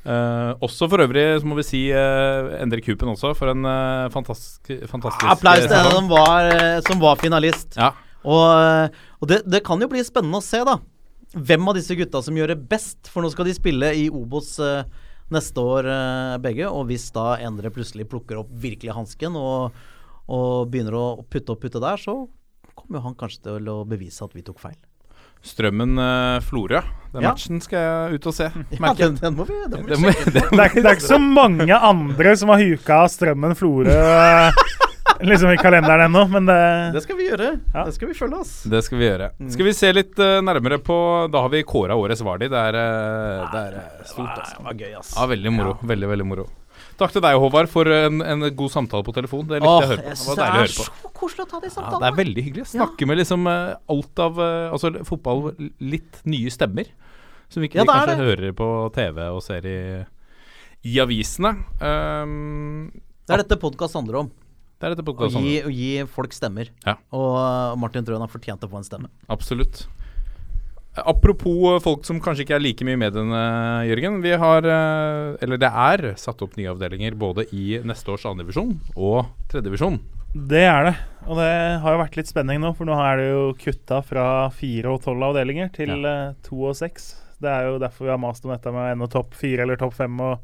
Eh, 0.00 0.52
også 0.64 0.86
for 0.88 1.02
øvrig 1.04 1.24
så 1.42 1.44
må 1.44 1.58
vi 1.58 1.64
si 1.66 1.80
uh, 1.92 2.54
Endre 2.56 2.80
Kupen 2.80 3.10
også, 3.12 3.34
for 3.36 3.52
en 3.52 3.66
uh, 3.68 4.08
fantastisk, 4.08 4.70
fantastisk 4.88 5.26
Applaus 5.28 5.66
til 5.66 5.76
eh, 5.76 5.88
en 5.90 5.92
som 5.98 6.08
var, 6.08 6.48
eh, 6.54 6.78
som 6.86 7.02
var 7.02 7.20
finalist. 7.20 7.76
Ja. 7.76 7.90
Og, 8.24 8.46
eh, 8.48 9.04
og 9.20 9.28
det, 9.28 9.42
det 9.44 9.60
kan 9.66 9.80
jo 9.80 9.90
bli 9.92 10.00
spennende 10.06 10.40
å 10.40 10.44
se, 10.44 10.62
da. 10.64 10.78
Hvem 11.36 11.68
av 11.68 11.76
disse 11.76 11.94
gutta 11.98 12.22
som 12.24 12.36
gjør 12.36 12.54
det 12.54 12.58
best. 12.70 13.12
For 13.12 13.22
nå 13.22 13.30
skal 13.32 13.46
de 13.50 13.54
spille 13.56 13.92
i 13.96 14.08
Obos 14.08 14.54
eh, 14.64 14.88
neste 15.30 15.62
år, 15.62 15.88
eh, 15.92 16.36
begge. 16.48 16.68
Og 16.72 16.88
hvis 16.88 17.10
da 17.14 17.34
Endre 17.44 17.72
plutselig 17.74 18.08
plukker 18.10 18.40
opp 18.40 18.50
virkelig 18.64 18.96
hansken 18.96 19.36
og, 19.38 19.76
og 20.32 20.72
begynner 20.72 20.96
å 20.96 21.06
putte 21.28 21.54
og 21.54 21.60
putte 21.62 21.82
der, 21.82 22.00
så 22.00 22.22
kommer 22.72 22.98
jo 22.98 23.04
han 23.10 23.20
kanskje 23.20 23.44
til 23.50 23.68
å 23.68 23.82
bevise 23.88 24.24
at 24.24 24.32
vi 24.36 24.44
tok 24.46 24.64
feil. 24.64 24.80
Strømmen 25.42 25.96
uh, 25.98 26.40
Florø. 26.44 26.82
Den 27.10 27.24
Ja. 27.24 27.32
matchen 27.32 27.58
skal 27.64 27.80
jeg 27.82 28.18
ut 28.20 28.26
og 28.30 28.34
se. 28.36 28.50
Ja, 28.80 28.92
den, 28.94 29.16
den 29.18 29.34
må 29.34 29.44
vi, 29.48 29.56
den 29.72 29.82
må 29.82 29.88
vi 29.88 29.96
Det 29.96 30.14
sjekke. 30.14 30.30
det 30.30 30.44
Det 30.50 30.60
er, 30.66 30.74
det 30.76 30.84
er 30.84 30.98
ikke 30.98 31.08
så 31.08 31.18
mange 31.18 31.74
andre 31.74 32.36
som 32.38 32.52
har 32.52 32.60
huka 32.62 33.00
Strømmen 33.10 33.56
Florø 33.58 33.90
eh, 33.90 34.60
liksom 35.26 35.50
i 35.52 35.56
kalenderen 35.60 36.06
ennå, 36.06 36.22
men 36.30 36.46
det 36.46 36.58
Det 36.94 37.02
skal 37.02 37.16
vi 37.18 37.26
gjøre. 37.32 37.48
Ja. 37.74 37.82
Det 37.88 37.96
skal 37.96 38.08
vi 38.08 38.14
følge 38.14 38.38
oss. 38.44 38.52
Det 38.62 38.84
skal 38.86 38.98
vi 39.00 39.08
gjøre. 39.08 39.30
Skal 39.52 39.66
vi 39.66 39.74
se 39.76 39.90
litt 39.92 40.22
uh, 40.22 40.38
nærmere 40.44 40.78
på 40.80 40.96
Da 41.32 41.42
har 41.44 41.50
vi 41.52 41.64
kåra 41.66 41.96
årets 41.98 42.22
Vardi. 42.24 42.48
Det 42.52 42.62
er, 42.70 42.78
uh, 42.78 43.50
det 43.52 43.64
er 43.66 44.06
stort, 44.08 44.30
altså. 44.38 44.60
Det 44.60 44.64
var 44.70 44.78
gøy, 44.84 44.94
ass. 45.00 45.12
Ja, 45.18 45.26
veldig 45.34 45.52
moro. 45.56 45.76
Veldig, 45.82 46.08
veldig 46.14 46.26
moro. 46.30 46.46
Takk 47.00 47.14
til 47.16 47.22
deg, 47.24 47.36
Håvard, 47.40 47.68
for 47.72 47.88
en, 47.88 48.20
en 48.20 48.46
god 48.56 48.70
samtale 48.74 49.06
på 49.06 49.14
telefon. 49.16 49.46
Det 49.48 49.58
likte 49.62 49.70
jeg 49.72 49.86
å 49.86 49.90
høre 49.94 50.02
på. 50.04 50.14
Det 50.14 50.26
var 50.28 50.40
deilig 50.40 50.50
å 50.50 50.60
høre 50.60 50.74
på. 50.76 50.84
er 50.84 51.06
så 51.08 51.12
koselig 51.20 51.44
å 51.46 51.48
ta 51.50 51.60
de 51.62 51.70
Ja, 51.70 51.74
samtalene. 51.78 52.00
det 52.04 52.10
er 52.12 52.18
veldig 52.20 52.44
hyggelig. 52.48 52.66
Snakke 52.74 53.08
med 53.08 53.20
liksom 53.22 53.46
eh, 53.48 53.70
alt 53.94 54.22
av 54.26 54.40
eh, 54.44 54.66
Altså 54.74 54.90
fotball, 55.08 55.40
litt 55.80 56.20
nye 56.28 56.52
stemmer. 56.52 56.90
Som 57.50 57.64
ikke 57.66 57.80
Ja, 57.80 57.86
vi 57.86 57.88
det 57.88 57.94
er 57.96 58.10
kanskje 58.12 58.18
det. 58.20 58.28
hører 58.30 58.52
på 58.60 58.68
TV 58.94 59.22
og 59.32 59.40
ser 59.42 59.64
i, 59.66 59.78
i 60.92 60.98
avisene. 61.02 61.54
Um, 61.80 62.90
Det 63.26 63.34
er 63.38 63.42
dette 63.44 63.58
podkast 63.62 63.96
handler 63.98 64.20
om. 64.24 64.28
det 64.80 64.86
er 64.86 64.94
dette 64.94 65.02
Å 65.04 65.08
podkastet. 65.10 65.42
gi, 65.44 65.56
å 65.66 65.72
gi 65.72 65.90
folk 66.08 66.32
stemmer. 66.36 66.70
Ja. 66.86 66.94
Og 67.16 67.32
uh, 67.40 67.74
Martin 67.80 68.04
Trøen 68.06 68.22
har 68.22 68.30
fortjent 68.32 68.62
å 68.64 68.70
få 68.70 68.78
en 68.80 68.86
stemme. 68.86 69.10
Absolutt. 69.28 69.86
Apropos 70.98 71.76
eh, 71.76 71.82
folk 71.84 72.06
som 72.06 72.18
kanskje 72.22 72.44
ikke 72.46 72.56
er 72.58 72.64
like 72.64 72.86
mye 72.86 72.98
i 72.98 73.02
mediene, 73.04 73.42
Jørgen. 73.86 74.18
Vi 74.24 74.32
har, 74.42 74.66
eh, 74.66 75.36
eller 75.44 75.60
det 75.60 75.70
er, 75.70 76.06
satt 76.18 76.42
opp 76.42 76.56
nye 76.58 76.72
avdelinger 76.72 77.14
både 77.18 77.46
i 77.54 77.78
neste 77.86 78.10
års 78.10 78.26
andredivisjon 78.26 78.74
og 78.96 79.30
tredjedivisjon. 79.52 80.00
Det 80.34 80.62
er 80.62 80.84
det. 80.86 80.94
Og 81.26 81.38
det 81.38 81.50
har 81.82 81.94
jo 81.94 82.02
vært 82.04 82.16
litt 82.18 82.30
spenning 82.30 82.60
nå, 82.62 82.70
for 82.78 82.86
nå 82.86 82.94
er 83.02 83.18
det 83.18 83.28
jo 83.32 83.46
kutta 83.58 83.98
fra 84.06 84.26
fire 84.54 84.92
og 84.94 85.02
tolv 85.02 85.30
avdelinger 85.30 85.72
til 85.74 86.06
eh, 86.06 86.36
to 86.46 86.60
og 86.70 86.76
seks. 86.78 87.12
Det 87.40 87.50
er 87.50 87.66
jo 87.70 87.80
derfor 87.82 88.06
vi 88.06 88.12
har 88.12 88.20
mast 88.20 88.44
om 88.46 88.52
dette 88.52 88.70
med 88.74 88.82
å 88.82 88.92
ende 88.92 89.10
topp 89.10 89.34
fire 89.38 89.64
eller 89.64 89.78
topp 89.80 89.96
fem 89.96 90.18
og 90.22 90.36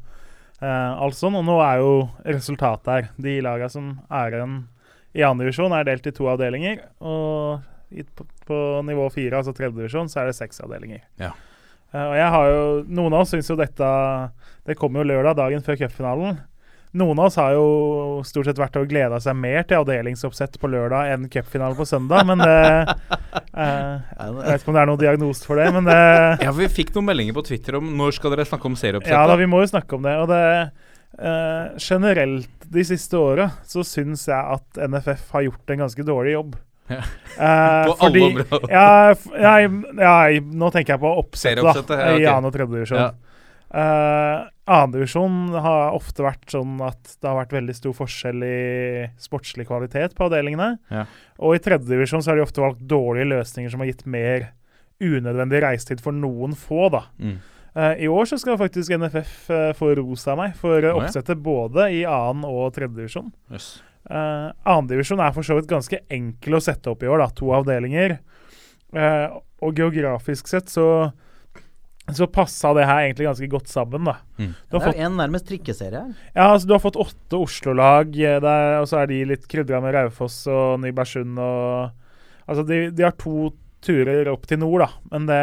eh, 0.59 0.91
alt 0.91 1.15
sånn. 1.15 1.37
Og 1.39 1.45
nå 1.47 1.59
er 1.63 1.83
jo 1.83 1.93
resultatet 2.25 2.93
her. 2.93 3.09
De 3.15 3.37
laga 3.43 3.71
som 3.71 3.97
er 4.07 4.39
igjen 4.39 4.59
i 5.17 5.23
andredivisjon, 5.27 5.75
er 5.75 5.87
delt 5.87 6.07
i 6.07 6.15
to 6.15 6.27
avdelinger. 6.31 6.83
Og 6.99 7.63
på, 7.89 8.27
på 8.47 8.57
nivå 8.87 9.07
fire, 9.13 9.39
altså 9.39 9.53
tredjedivisjon, 9.55 10.09
så 10.11 10.21
er 10.21 10.29
det 10.29 10.37
seks 10.37 10.61
avdelinger. 10.65 11.05
Ja. 11.21 11.33
Uh, 11.93 12.03
og 12.09 12.15
jeg 12.19 12.31
har 12.33 12.49
jo 12.51 12.63
Noen 12.91 13.13
av 13.15 13.21
oss 13.23 13.29
syns 13.31 13.47
jo 13.47 13.55
dette 13.55 13.89
Det 14.67 14.75
kommer 14.75 14.99
jo 14.99 15.07
lørdag, 15.07 15.37
dagen 15.39 15.63
før 15.63 15.77
cupfinalen. 15.79 16.41
Noen 16.97 17.19
av 17.19 17.27
oss 17.27 17.37
har 17.37 17.53
jo 17.53 18.21
stort 18.25 18.47
sett 18.47 18.59
vært 18.59 18.77
og 18.79 18.87
gleda 18.89 19.19
seg 19.21 19.35
mer 19.37 19.65
til 19.67 19.81
avdelingsoppsett 19.81 20.55
på 20.59 20.69
lørdag 20.71 21.11
enn 21.13 21.27
cupfinale 21.31 21.75
på 21.77 21.85
søndag, 21.85 22.23
men 22.29 22.39
det 22.41 22.55
eh, 23.53 23.95
Jeg 24.07 24.35
vet 24.37 24.61
ikke 24.63 24.71
om 24.71 24.77
det 24.77 24.81
er 24.81 24.89
noen 24.89 25.01
diagnose 25.01 25.47
for 25.47 25.59
det, 25.59 25.67
men 25.75 25.89
det 25.89 25.97
Ja, 26.47 26.53
Vi 26.55 26.69
fikk 26.71 26.93
noen 26.95 27.09
meldinger 27.09 27.35
på 27.37 27.43
Twitter 27.49 27.77
om 27.81 27.91
når 27.99 28.15
skal 28.17 28.33
dere 28.33 28.47
snakke 28.47 28.71
om 28.71 28.77
serieoppsettet. 28.79 29.13
Ja 29.13 29.27
da, 29.29 29.35
vi 29.39 29.49
må 29.51 29.61
jo 29.61 29.71
snakke 29.73 29.99
om 29.99 30.07
det. 30.07 30.15
Og 30.23 30.31
det 30.31 30.41
eh, 31.19 31.75
Generelt 31.89 32.69
de 32.71 32.87
siste 32.87 33.19
åra 33.19 33.51
så 33.67 33.83
syns 33.87 34.25
jeg 34.31 34.57
at 34.57 34.81
NFF 34.87 35.35
har 35.35 35.45
gjort 35.49 35.75
en 35.75 35.85
ganske 35.85 36.07
dårlig 36.07 36.37
jobb. 36.37 36.55
Ja. 36.87 37.05
Eh, 37.37 37.83
På 37.85 37.93
alle 38.01 38.21
områder. 38.25 38.71
ja, 38.73 39.13
ja, 40.01 40.13
nå 40.41 40.69
tenker 40.73 40.95
jeg 40.95 41.01
på 41.03 41.09
oppsettet, 41.19 41.61
da. 41.61 41.73
Ja, 41.77 41.83
okay. 41.85 42.23
I 42.23 42.25
annen 42.31 42.47
og 42.49 42.55
tredje 42.55 42.73
divisjon. 42.73 43.11
Uh, 43.67 44.47
Annendivisjon 44.67 45.51
har 45.63 45.93
ofte 45.95 46.23
vært 46.25 46.49
sånn 46.51 46.79
at 46.83 47.13
det 47.21 47.27
har 47.29 47.37
vært 47.37 47.53
veldig 47.55 47.75
stor 47.75 47.93
forskjell 47.95 48.43
i 48.43 48.57
sportslig 49.21 49.67
kvalitet 49.69 50.15
på 50.15 50.27
avdelingene. 50.27 50.73
Ja. 50.91 51.05
Og 51.39 51.55
i 51.55 51.61
tredjedivisjon 51.63 52.23
så 52.23 52.33
har 52.33 52.39
de 52.39 52.47
ofte 52.47 52.63
valgt 52.63 52.83
dårlige 52.89 53.29
løsninger 53.31 53.71
som 53.71 53.83
har 53.83 53.91
gitt 53.91 54.03
mer 54.09 54.49
unødvendig 55.03 55.61
reisetid 55.63 56.03
for 56.03 56.15
noen 56.15 56.55
få, 56.57 56.89
da. 56.95 57.05
Mm. 57.21 57.37
Uh, 57.77 57.93
I 58.01 58.09
år 58.09 58.27
så 58.27 58.39
skal 58.41 58.57
faktisk 58.59 58.95
NFF 58.97 59.33
uh, 59.53 59.71
få 59.77 59.93
ros 59.99 60.25
av 60.27 60.39
meg 60.39 60.55
for 60.57 60.83
uh, 60.83 60.97
oppsettet 60.97 61.39
både 61.45 61.91
i 61.93 62.01
annen 62.09 62.47
og 62.49 62.71
tredjedivisjon. 62.75 63.29
Jøss. 63.53 63.75
Uh, 64.07 64.49
Annendivisjon 64.63 65.21
er 65.23 65.33
for 65.35 65.45
så 65.45 65.57
vidt 65.57 65.69
ganske 65.69 65.99
enkel 66.13 66.57
å 66.57 66.63
sette 66.63 66.91
opp 66.91 67.03
i 67.03 67.09
år, 67.11 67.23
da. 67.25 67.29
To 67.39 67.51
avdelinger. 67.57 68.17
Uh, 68.95 69.39
og 69.63 69.79
geografisk 69.79 70.47
sett 70.47 70.71
så 70.71 70.87
så 72.15 72.23
passa 72.31 72.69
det 72.71 72.85
her 72.87 73.01
egentlig 73.03 73.25
ganske 73.27 73.47
godt 73.51 73.67
sammen, 73.67 74.05
da. 74.07 74.13
Mm. 74.39 74.53
Du 74.55 74.71
Det 74.71 74.79
er 74.79 74.85
fått, 74.85 74.95
jo 74.95 75.07
en 75.09 75.17
nærmest 75.19 75.47
trikkeserie 75.49 75.99
her. 76.05 76.13
ja, 76.35 76.45
altså, 76.53 76.67
du 76.67 76.73
har 76.73 76.79
fått 76.79 76.99
åtte 77.03 77.35
Oslo-lag, 77.35 78.15
eh, 78.15 78.79
og 78.79 78.87
så 78.87 79.01
er 79.01 79.09
de 79.11 79.25
litt 79.27 79.47
krydra 79.51 79.81
med 79.83 79.93
Raufoss 79.93 80.45
og 80.47 80.79
Nybergsund 80.79 81.39
og 81.39 82.05
Altså, 82.47 82.63
de, 82.63 82.91
de 82.95 83.03
har 83.03 83.11
to 83.19 83.49
turer 83.83 84.29
opp 84.31 84.45
til 84.47 84.61
nord, 84.61 84.85
da. 84.85 84.87
Men 85.11 85.25
det 85.27 85.41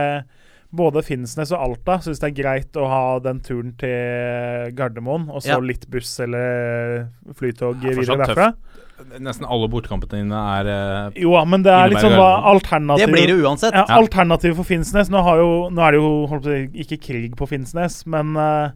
både 0.75 1.03
Finnsnes 1.07 1.53
og 1.55 1.61
Alta 1.65 1.99
syns 2.05 2.21
det 2.23 2.31
er 2.33 2.37
greit 2.43 2.79
å 2.81 2.87
ha 2.91 3.03
den 3.25 3.41
turen 3.45 3.73
til 3.81 4.73
Gardermoen, 4.77 5.29
og 5.31 5.43
så 5.43 5.55
Ja. 5.55 5.59
litt 5.61 5.89
buss 5.91 6.19
eller 6.21 7.09
flytog 7.35 7.81
videre 7.81 8.05
fortsatt 8.05 8.27
tøff 8.27 8.37
tøft. 8.37 8.84
Nesten 9.19 9.43
alle 9.51 9.67
bortekampene 9.71 10.21
dine 10.23 10.39
er 10.55 10.69
eh, 10.71 11.17
Jo, 11.25 11.33
men 11.51 11.65
det 11.67 11.73
er 11.75 11.91
litt 11.91 11.99
sånn 12.03 12.15
hva 12.15 12.29
alternativet 12.53 13.09
Det 13.11 13.15
blir 13.15 13.27
det 13.27 13.35
uansett. 13.43 13.75
Ja. 13.75 13.83
Alternativet 13.97 14.55
for 14.55 14.69
Finnsnes 14.69 15.11
Nå, 15.11 15.19
har 15.27 15.41
jo, 15.43 15.49
nå 15.75 15.83
er 15.83 15.97
det 15.97 15.99
jo 15.99 16.11
holdt 16.31 16.45
på 16.47 16.53
å 16.53 16.55
si, 16.55 16.85
ikke 16.85 16.99
krig 17.03 17.35
på 17.39 17.49
Finnsnes, 17.51 17.97
men 18.11 18.37
uh, 18.39 18.71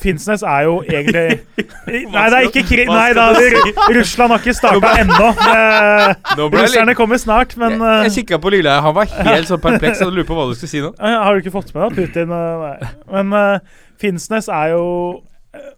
Finnsnes 0.00 0.44
er 0.48 0.64
jo 0.64 0.78
egentlig 0.88 1.42
Nei, 2.14 2.24
det 2.32 2.38
er 2.38 2.48
ikke 2.48 2.64
krig. 2.70 2.88
Nei 2.88 3.10
da, 3.16 3.26
Ru- 3.36 3.92
Russland 3.98 4.32
har 4.34 4.40
ikke 4.40 4.56
starta 4.56 4.94
ennå. 5.02 5.28
Eh, 5.54 6.40
Russerne 6.50 6.94
kommer 6.96 7.18
snart, 7.20 7.52
men 7.60 7.76
Jeg, 7.76 7.82
eh, 7.84 8.02
jeg 8.08 8.14
kikka 8.20 8.38
på 8.42 8.50
Lilleheie, 8.54 8.82
han 8.82 8.94
var 8.96 9.10
helt 9.28 9.48
sånn 9.50 9.60
perpleks. 9.62 10.00
Jeg 10.02 10.10
lurer 10.10 10.26
på 10.28 10.36
hva 10.38 10.48
du 10.48 10.54
skulle 10.56 10.72
si 10.72 10.80
nå. 10.82 10.90
Har 10.98 11.36
du 11.36 11.44
ikke 11.44 11.52
fått 11.54 11.70
med 11.76 11.84
deg 11.84 11.98
Putin? 12.00 12.32
Nei. 12.32 12.74
Men 13.12 13.60
Finnsnes 14.00 14.48
er 14.52 14.72
jo 14.74 14.84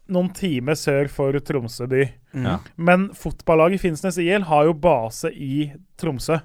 noen 0.09 0.29
timer 0.35 0.74
sør 0.79 1.09
for 1.12 1.33
Tromsø 1.41 1.87
by. 1.91 2.03
Ja. 2.35 2.59
Men 2.77 3.09
fotballaget 3.16 3.81
Finnsnes 3.83 4.18
IL 4.22 4.43
har 4.49 4.64
jo 4.68 4.72
base 4.72 5.31
i 5.33 5.72
Tromsø. 5.99 6.39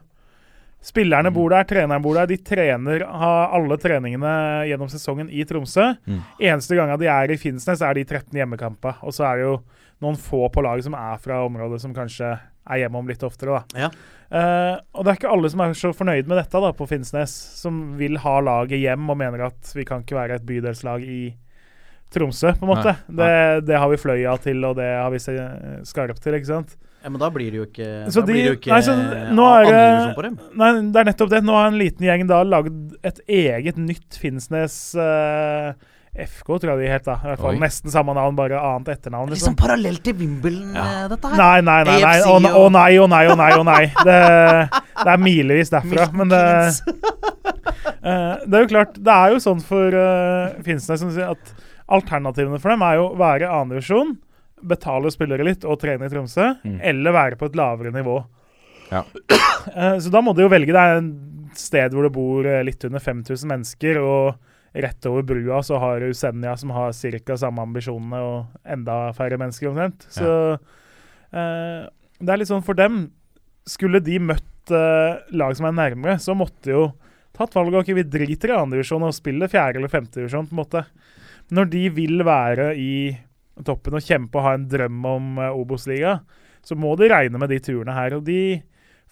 Spillerne 0.81 1.29
Mm. 1.29 1.33
bor 1.35 1.49
der, 1.53 1.63
treneren 1.69 2.01
bor 2.01 2.15
der. 2.17 2.25
De 2.25 2.37
trener 2.41 3.03
har 3.05 3.51
alle 3.53 3.77
treningene 3.77 4.31
gjennom 4.65 4.89
sesongen 4.89 5.29
i 5.29 5.43
Tromsø. 5.45 5.91
Mm. 6.07 6.21
Eneste 6.41 6.75
gangen 6.75 6.97
de 6.99 7.05
er 7.05 7.29
i 7.31 7.37
Finnsnes, 7.37 7.81
er 7.85 7.93
de 7.93 8.03
13 8.03 8.33
hjemmekampene. 8.33 8.95
Og 9.03 9.13
så 9.13 9.27
er 9.29 9.37
det 9.37 9.45
jo 9.45 9.59
noen 10.01 10.17
få 10.17 10.47
på 10.51 10.63
laget 10.65 10.83
som 10.87 10.95
er 10.97 11.19
fra 11.21 11.43
området, 11.45 11.81
som 11.83 11.93
kanskje 11.93 12.31
er 12.33 12.77
hjemom 12.81 13.07
litt 13.07 13.21
oftere. 13.21 13.61
da. 13.61 13.77
Ja. 13.77 13.91
Uh, 14.31 14.79
og 14.95 15.03
det 15.05 15.11
er 15.11 15.17
ikke 15.19 15.29
alle 15.33 15.49
som 15.51 15.59
er 15.61 15.73
så 15.77 15.91
fornøyd 15.93 16.25
med 16.25 16.37
dette 16.39 16.61
da, 16.63 16.71
på 16.73 16.87
Finnsnes, 16.89 17.29
som 17.61 17.97
vil 17.99 18.17
ha 18.17 18.39
laget 18.41 18.79
hjem 18.81 19.09
og 19.11 19.17
mener 19.17 19.45
at 19.51 19.73
vi 19.75 19.83
kan 19.85 20.01
ikke 20.01 20.15
være 20.17 20.35
et 20.39 20.45
bydelslag 20.47 21.03
i 21.03 21.35
Tromsø, 22.11 22.51
på 22.59 22.65
en 22.67 22.71
måte. 22.73 22.95
Nei, 23.07 23.17
Det, 23.23 23.65
det 23.71 23.77
har 23.79 23.89
vi 23.91 23.99
Fløya 24.01 24.33
til, 24.43 24.63
og 24.67 24.75
det 24.79 24.87
har 24.97 25.11
vi 25.13 25.19
Skarp 25.87 26.19
til, 26.19 26.35
ikke 26.39 26.49
sant. 26.49 26.75
Ja, 27.01 27.09
men 27.09 27.17
da 27.17 27.31
blir 27.33 27.49
det 27.49 27.57
jo 27.57 27.63
ikke 27.65 27.85
Så 28.13 28.21
Da 28.21 28.27
de- 28.27 28.33
blir 28.33 28.43
det 28.43 28.49
jo 28.51 28.57
ikke 28.59 28.73
nei, 28.75 28.81
så 28.85 28.93
nå 29.33 29.45
er 29.57 29.63
det- 29.71 30.15
på 30.17 30.21
dem. 30.27 30.35
Nei, 30.53 30.67
det 30.93 30.99
er 31.01 31.07
nettopp 31.09 31.29
det. 31.31 31.39
Nå 31.47 31.55
har 31.57 31.71
en 31.71 31.79
liten 31.79 32.05
gjeng 32.05 32.27
da 32.29 32.43
lagd 32.45 32.93
et 33.03 33.19
eget 33.27 33.79
nytt 33.81 34.19
Finnsnes 34.21 34.75
uh, 34.93 35.73
FK, 36.13 36.45
tror 36.59 36.73
jeg 36.75 36.77
de 36.83 36.91
het. 36.91 37.05
da. 37.07 37.15
I 37.23 37.27
hvert 37.31 37.39
fall 37.41 37.55
Oi. 37.55 37.61
Nesten 37.63 37.89
samme 37.89 38.13
navn, 38.13 38.35
bare 38.37 38.59
annet 38.59 38.91
etternavn. 38.93 39.31
Er 39.31 39.33
liksom 39.33 39.55
Liksom. 39.55 39.55
parallelt 39.63 40.03
til 40.03 40.13
Wimbledon, 40.19 40.75
ja. 40.75 41.07
dette 41.07 41.31
her. 41.31 41.37
Nei, 41.39 41.61
nei, 41.61 41.83
nei. 41.87 41.97
nei. 42.03 42.19
Å 42.21 42.35
og... 42.35 42.45
oh, 42.51 42.69
nei, 42.69 42.91
å 42.99 43.07
nei, 43.09 43.25
å 43.31 43.35
nei. 43.39 43.51
å 43.57 43.63
nei. 43.65 43.85
Det, 44.03 44.19
det 45.01 45.09
er 45.15 45.17
milevis 45.25 45.71
derfra. 45.73 46.05
Milton 46.11 46.17
Men 46.21 46.29
det, 46.29 46.43
eh, 48.03 48.35
det 48.45 48.53
er 48.57 48.61
jo 48.65 48.69
klart, 48.75 48.93
det 49.01 49.15
er 49.15 49.33
jo 49.35 49.41
sånn 49.41 49.61
for 49.65 49.95
uh, 49.97 50.53
Finnsnes 50.65 51.01
som 51.01 51.09
sier 51.15 51.31
at 51.33 51.53
alternativene 51.91 52.59
for 52.61 52.71
dem 52.73 52.83
er 52.87 52.95
jo 52.99 53.07
være 53.19 53.49
annendivisjon, 53.51 54.15
betale 54.61 55.09
spillere 55.13 55.43
litt 55.47 55.63
og 55.65 55.79
trene 55.81 56.05
i 56.05 56.11
Tromsø, 56.13 56.51
Mm. 56.63 56.79
eller 56.85 57.11
være 57.15 57.37
på 57.39 57.47
et 57.49 57.55
lavere 57.57 57.91
nivå. 57.95 58.19
Ja. 58.91 59.03
Eh, 59.75 59.97
Så 60.01 60.09
da 60.09 60.21
må 60.25 60.33
du 60.33 60.41
jo 60.41 60.49
velge. 60.49 60.73
deg 60.73 61.03
et 61.03 61.57
sted 61.59 61.93
hvor 61.93 62.03
det 62.07 62.11
bor 62.15 62.47
eh, 62.49 62.63
litt 62.65 62.81
under 62.87 62.99
5000 62.99 63.45
mennesker, 63.51 63.99
og 64.01 64.35
rett 64.73 65.05
over 65.05 65.21
brua 65.27 65.59
så 65.61 65.77
har 65.79 65.99
du 65.99 66.13
Senja, 66.17 66.55
som 66.57 66.71
har 66.73 66.91
ca. 66.93 67.35
samme 67.37 67.61
ambisjonene, 67.61 68.17
og 68.23 68.45
enda 68.65 69.11
færre 69.13 69.37
mennesker 69.37 69.69
omtrent. 69.69 70.07
Så 70.09 70.57
eh, 71.33 71.85
det 72.21 72.29
er 72.33 72.37
litt 72.41 72.49
sånn 72.51 72.63
for 72.65 72.73
dem 72.77 73.11
Skulle 73.69 74.01
de 74.01 74.17
møtt 74.17 74.71
lag 74.71 75.53
som 75.57 75.65
er 75.69 75.73
nærmere, 75.77 76.15
så 76.21 76.33
måtte 76.37 76.71
jo 76.73 76.81
tatt 77.37 77.53
valget 77.53 77.81
ok, 77.83 77.89
vi 77.97 78.03
driter 78.03 78.49
i 78.53 78.57
andredivisjon 78.57 79.03
og 79.05 79.13
spiller 79.13 79.49
fjerde- 79.51 79.77
eller 79.81 79.91
femtedivisjon, 79.91 80.47
på 80.49 80.55
en 80.55 80.59
måte. 80.63 80.81
Når 81.51 81.71
de 81.71 81.85
vil 81.93 82.23
være 82.27 82.71
i 82.79 82.93
toppen 83.67 83.97
og 83.97 84.05
kjempe 84.05 84.39
og 84.39 84.47
ha 84.47 84.55
en 84.57 84.67
drøm 84.71 85.05
om 85.05 85.31
uh, 85.41 85.49
Obos-liga, 85.51 86.19
så 86.65 86.77
må 86.79 86.93
de 86.97 87.09
regne 87.11 87.41
med 87.41 87.51
de 87.51 87.59
turene 87.63 87.95
her. 87.95 88.15
og 88.17 88.25
de 88.27 88.61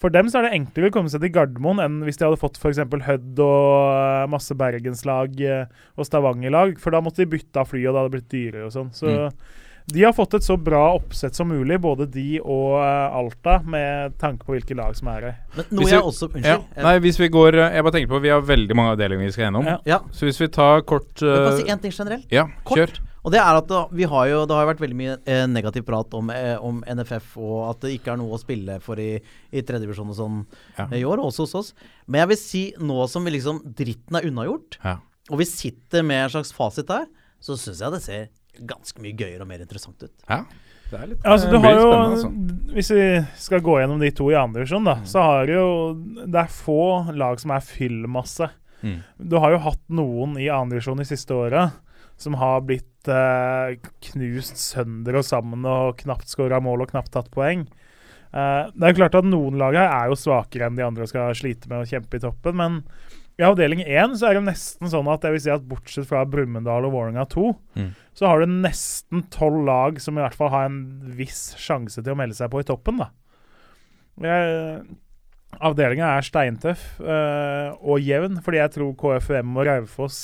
for 0.00 0.08
dem 0.08 0.30
så 0.32 0.40
er 0.40 0.46
det 0.46 0.56
enklere 0.56 0.88
å 0.88 0.94
komme 0.94 1.10
seg 1.12 1.20
til 1.20 1.32
Gardermoen 1.34 1.82
enn 1.84 1.98
hvis 2.06 2.16
de 2.16 2.24
hadde 2.24 2.40
fått 2.40 2.56
f.eks. 2.56 2.78
Hødd 2.80 3.40
og 3.44 3.66
eh, 3.92 4.28
masse 4.32 4.54
bergenslag 4.56 5.34
eh, 5.44 5.66
og 5.92 6.08
Stavanger-lag. 6.08 6.78
For 6.80 6.96
da 6.96 7.02
måtte 7.04 7.20
de 7.20 7.28
bytte 7.34 7.60
av 7.60 7.68
fly, 7.68 7.82
og 7.84 7.92
det 7.92 8.00
hadde 8.00 8.14
blitt 8.14 8.30
dyrere 8.32 8.70
og 8.70 8.72
sånn. 8.72 8.88
Så 8.96 9.12
de 9.92 10.02
har 10.06 10.12
fått 10.16 10.34
et 10.38 10.42
så 10.46 10.56
bra 10.60 10.94
oppsett 10.96 11.34
som 11.34 11.48
mulig, 11.48 11.78
både 11.80 12.06
de 12.10 12.38
og 12.40 12.78
eh, 12.80 13.16
Alta, 13.20 13.58
med 13.62 14.16
tanke 14.18 14.44
på 14.46 14.54
hvilke 14.56 14.76
lag 14.78 14.94
som 14.98 15.08
er 15.12 15.20
her. 15.28 15.36
Men 15.56 15.66
noe 15.70 15.84
Hvis 15.84 15.90
jeg 15.94 16.00
vi- 16.00 16.08
også 16.12 16.44
Ja. 16.44 16.56
Nei, 16.82 16.98
hvis 17.00 17.18
vi 17.20 17.28
går 17.28 17.54
eh, 17.58 17.74
Jeg 17.74 17.82
bare 17.84 17.92
tenker 17.92 18.08
på 18.14 18.20
Vi 18.22 18.28
har 18.32 18.40
veldig 18.42 18.74
mange 18.76 18.92
avdelinger 18.96 19.24
vi 19.26 19.32
skal 19.32 19.44
gjennom. 19.48 19.64
Ja. 19.66 19.78
Ja. 19.86 19.98
Så 20.12 20.26
hvis 20.28 20.40
vi 20.40 20.48
tar 20.48 20.82
kort 20.82 21.14
Jeg 21.20 21.28
vil 21.28 21.44
bare 21.46 21.54
eh, 21.54 21.62
si 21.64 21.70
én 21.74 21.80
ting 21.82 21.92
generelt. 21.92 22.26
Ja, 22.30 22.46
Kort. 22.64 22.78
kjør. 22.78 23.00
Og 23.22 23.32
det 23.34 23.40
er 23.42 23.54
at 23.58 23.68
vi 23.92 24.04
har 24.08 24.26
jo, 24.30 24.46
det 24.48 24.54
har 24.56 24.64
jo 24.64 24.70
vært 24.72 24.80
veldig 24.80 24.96
mye 24.96 25.16
eh, 25.28 25.46
negativ 25.46 25.84
prat 25.84 26.14
om, 26.16 26.30
eh, 26.30 26.56
om 26.56 26.78
NFF, 26.88 27.36
og 27.36 27.68
at 27.74 27.80
det 27.84 27.98
ikke 27.98 28.14
er 28.14 28.16
noe 28.16 28.32
å 28.32 28.40
spille 28.40 28.78
for 28.80 28.96
i, 28.96 29.20
i 29.52 29.60
tredjedivisjon 29.60 30.08
og 30.08 30.16
sånn 30.16 30.38
Ja. 30.78 30.86
eh, 30.90 31.00
i 31.02 31.04
år, 31.04 31.20
også 31.20 31.44
hos 31.44 31.54
oss. 31.54 31.74
Men 32.08 32.20
jeg 32.22 32.28
vil 32.28 32.36
si 32.40 32.62
nå 32.80 33.06
som 33.12 33.22
vi 33.28 33.30
liksom 33.36 33.60
dritten 33.76 34.16
er 34.16 34.24
unnagjort, 34.30 34.78
Ja. 34.82 34.96
og 35.30 35.36
vi 35.38 35.44
sitter 35.44 36.02
med 36.02 36.24
en 36.24 36.30
slags 36.30 36.52
fasit 36.56 36.86
der, 36.88 37.04
så 37.40 37.58
syns 37.60 37.80
jeg 37.84 37.92
det 37.92 38.02
ser 38.02 38.28
ganske 38.68 39.02
mye 39.02 39.16
gøyere 39.16 39.44
og 39.44 39.50
mer 39.50 39.64
interessant 39.64 40.02
ut. 40.02 40.14
ja. 40.28 40.44
Det 40.90 40.98
er 40.98 41.10
litt 41.12 41.26
Altså, 41.26 41.50
du 41.50 41.58
har 41.62 41.76
jo, 41.78 41.90
altså. 41.94 42.28
Hvis 42.74 42.88
vi 42.90 43.04
skal 43.38 43.60
gå 43.62 43.76
gjennom 43.78 44.00
de 44.02 44.10
to 44.10 44.26
i 44.32 44.38
andre 44.38 44.64
divisjon, 44.64 44.88
da, 44.88 44.96
så 45.06 45.22
har 45.22 45.52
jo 45.52 45.66
Det 46.24 46.40
er 46.40 46.50
få 46.50 46.80
lag 47.14 47.38
som 47.38 47.54
er 47.54 47.62
fyllmasse. 47.62 48.50
Mm. 48.82 48.96
Du 49.30 49.36
har 49.38 49.54
jo 49.54 49.60
hatt 49.68 49.84
noen 49.92 50.34
i 50.40 50.48
andre 50.50 50.78
divisjon 50.78 50.98
de 50.98 51.06
siste 51.06 51.36
åra 51.36 51.68
som 52.20 52.34
har 52.36 52.60
blitt 52.68 53.08
eh, 53.08 53.78
knust 54.10 54.58
sønder 54.60 55.16
og 55.20 55.24
sammen 55.24 55.64
og 55.64 56.02
knapt 56.02 56.28
skåra 56.28 56.58
mål 56.60 56.84
og 56.84 56.90
knapt 56.92 57.14
tatt 57.14 57.30
poeng. 57.32 57.62
Eh, 57.64 58.64
det 58.74 58.84
er 58.84 58.92
jo 58.92 58.98
klart 58.98 59.16
at 59.22 59.28
noen 59.28 59.56
lag 59.60 59.78
her 59.78 59.88
er 59.88 60.10
jo 60.10 60.18
svakere 60.20 60.68
enn 60.68 60.76
de 60.76 60.84
andre 60.84 61.06
og 61.06 61.12
skal 61.12 61.32
slite 61.38 61.70
med 61.70 61.80
å 61.80 61.88
kjempe 61.88 62.20
i 62.20 62.24
toppen, 62.26 62.58
men 62.60 62.82
i 63.40 63.46
avdeling 63.48 63.80
én 63.86 64.12
så 64.20 64.28
er 64.28 64.36
det 64.36 64.44
nesten 64.50 64.90
sånn 64.92 65.08
at 65.10 65.24
jeg 65.24 65.32
vil 65.32 65.40
si 65.46 65.50
at 65.54 65.64
bortsett 65.66 66.06
fra 66.08 66.26
Brumunddal 66.28 66.84
og 66.84 66.92
Vålerenga 66.92 67.24
2, 67.32 67.46
Mm. 67.80 67.90
så 68.14 68.26
har 68.28 68.40
du 68.44 68.46
nesten 68.52 69.22
tolv 69.32 69.64
lag 69.64 70.00
som 70.04 70.18
i 70.18 70.20
hvert 70.22 70.36
fall 70.36 70.50
har 70.52 70.66
en 70.68 70.80
viss 71.16 71.54
sjanse 71.56 72.02
til 72.04 72.12
å 72.12 72.18
melde 72.20 72.36
seg 72.36 72.50
på 72.52 72.60
i 72.60 72.68
toppen, 72.68 73.00
da. 73.00 73.08
Avdelinga 75.60 76.12
er 76.16 76.22
steintøff 76.24 76.82
eh, 77.02 77.72
og 77.82 77.98
jevn, 78.06 78.36
fordi 78.44 78.60
jeg 78.60 78.72
tror 78.76 78.92
KFUM 79.00 79.56
og 79.58 79.66
Raufoss, 79.66 80.18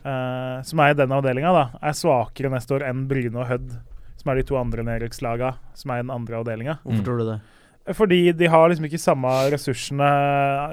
eh, 0.00 0.62
som 0.64 0.80
er 0.80 0.94
i 0.94 0.96
den 0.96 1.12
avdelinga, 1.12 1.52
er 1.76 1.92
svakere 1.98 2.50
neste 2.54 2.78
år 2.78 2.86
enn 2.88 3.04
Bryne 3.10 3.36
og 3.42 3.50
Hødd, 3.50 3.74
som 4.16 4.32
er 4.32 4.40
de 4.40 4.46
to 4.48 4.56
andre 4.56 4.82
nedrykkslaga, 4.86 5.50
som 5.76 5.92
er 5.92 6.00
i 6.00 6.06
den 6.06 6.14
andre 6.14 6.40
avdelinga. 6.40 6.78
Hvorfor 6.86 7.02
Mm. 7.02 7.04
tror 7.04 7.18
du 7.20 7.24
det? 7.32 7.40
Fordi 7.94 8.32
de 8.34 8.48
har 8.50 8.66
liksom 8.66 8.88
ikke 8.88 8.98
samme 8.98 9.30
ressursene, 9.52 10.08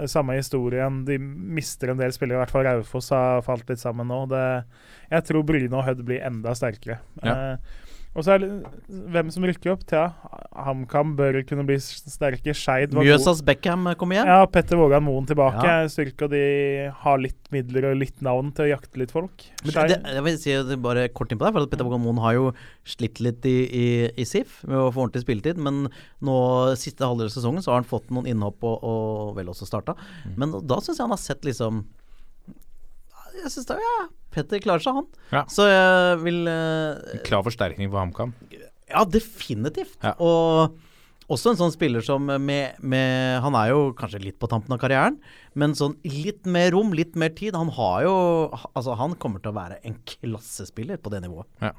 samme 0.09 0.37
historien. 0.39 1.03
De 1.05 1.19
mister 1.19 1.91
en 1.91 1.99
del 1.99 2.13
spillere, 2.15 2.39
i 2.39 2.41
hvert 2.41 2.53
fall 2.53 2.65
Raufoss 2.65 3.11
har 3.13 3.43
falt 3.45 3.69
litt 3.69 3.81
sammen 3.83 4.09
nå. 4.09 4.23
Det, 4.31 4.45
jeg 5.11 5.27
tror 5.27 5.45
Bryne 5.45 5.77
og 5.77 5.85
Hødd 5.85 6.01
blir 6.07 6.25
enda 6.25 6.55
sterkere. 6.57 6.97
Ja. 7.21 7.35
Eh, 7.35 7.82
og 8.13 8.25
så 8.25 8.35
er 8.35 8.43
det 8.43 8.49
hvem 9.13 9.29
som 9.33 9.45
rykker 9.47 9.71
opp. 9.73 9.83
Thea 9.89 10.11
HamKam 10.67 11.15
bør 11.17 11.39
kunne 11.49 11.65
bli 11.65 11.79
sterke. 11.81 12.53
Skeid. 12.53 12.93
Mjøsas 12.93 13.41
Beckham 13.45 13.87
kommer 13.97 14.19
igjen? 14.19 14.29
Ja, 14.29 14.43
Petter 14.49 14.77
Vågan 14.77 15.05
Moen 15.05 15.25
tilbake. 15.29 15.63
Ja. 15.65 15.87
Styrke, 15.89 16.27
og 16.27 16.33
de 16.35 16.43
har 17.03 17.23
litt 17.23 17.49
midler 17.53 17.89
og 17.89 17.97
litt 18.03 18.21
navn 18.25 18.51
til 18.53 18.67
å 18.67 18.69
jakte 18.75 19.01
litt 19.01 19.13
folk. 19.13 19.47
Det, 19.65 19.97
jeg 19.97 20.25
vil 20.27 20.37
si 20.41 20.53
det 20.69 20.77
bare 20.83 21.07
kort 21.09 21.33
inn 21.33 21.41
på 21.41 21.47
deg, 21.47 21.57
for 21.57 21.73
Petter 21.73 21.89
Vågan 21.89 22.05
Moen 22.05 22.21
har 22.21 22.37
jo 22.37 22.51
slitt 22.85 23.23
litt 23.23 23.49
i, 23.49 23.57
i, 23.65 23.87
i 24.13 24.27
SIF 24.29 24.61
med 24.69 24.77
å 24.77 24.91
få 24.93 25.07
ordentlig 25.07 25.25
spilletid. 25.25 25.61
Men 25.61 25.87
nå 26.21 26.37
siste 26.79 27.09
halvdel 27.09 27.31
av 27.31 27.33
sesongen 27.33 27.65
så 27.65 27.73
har 27.73 27.81
han 27.81 27.89
fått 27.89 28.13
noen 28.13 28.29
innhopp 28.29 28.61
og, 28.61 28.77
og 28.85 29.35
vel 29.39 29.49
også 29.53 29.69
starta. 29.69 29.97
Men 30.37 30.53
da 30.61 30.77
syns 30.83 31.01
jeg 31.01 31.07
han 31.07 31.17
har 31.17 31.21
sett 31.23 31.49
liksom 31.49 31.85
Jeg 33.41 33.51
syns 33.53 33.67
det 33.69 33.79
Ja, 33.81 33.97
Petter 34.33 34.61
klarer 34.63 34.83
seg, 34.83 34.97
han. 34.97 35.07
Ja. 35.33 35.43
Så 35.51 35.67
jeg 35.69 36.21
vil 36.23 36.47
eh, 36.49 37.19
Klar 37.27 37.45
forsterkning 37.45 37.91
for 37.91 38.01
HamKam. 38.01 38.33
Ja, 38.89 39.03
definitivt. 39.09 39.97
Ja. 40.03 40.13
Og 40.21 40.75
også 41.31 41.53
en 41.53 41.59
sånn 41.59 41.73
spiller 41.73 42.03
som 42.03 42.27
med, 42.27 42.79
med 42.83 43.39
Han 43.45 43.55
er 43.57 43.71
jo 43.71 43.83
kanskje 43.97 44.21
litt 44.25 44.39
på 44.41 44.49
tampen 44.51 44.75
av 44.75 44.81
karrieren, 44.81 45.19
men 45.57 45.75
sånn 45.77 45.95
litt 46.05 46.45
mer 46.49 46.73
rom, 46.75 46.91
litt 46.97 47.15
mer 47.19 47.33
tid. 47.35 47.55
Han 47.57 47.71
har 47.77 48.03
jo 48.07 48.15
Altså, 48.73 48.97
han 48.99 49.15
kommer 49.21 49.43
til 49.43 49.53
å 49.53 49.57
være 49.57 49.79
en 49.87 49.99
klassespiller 50.09 50.99
på 51.01 51.13
det 51.13 51.23
nivået. 51.25 51.49
Ja, 51.63 51.73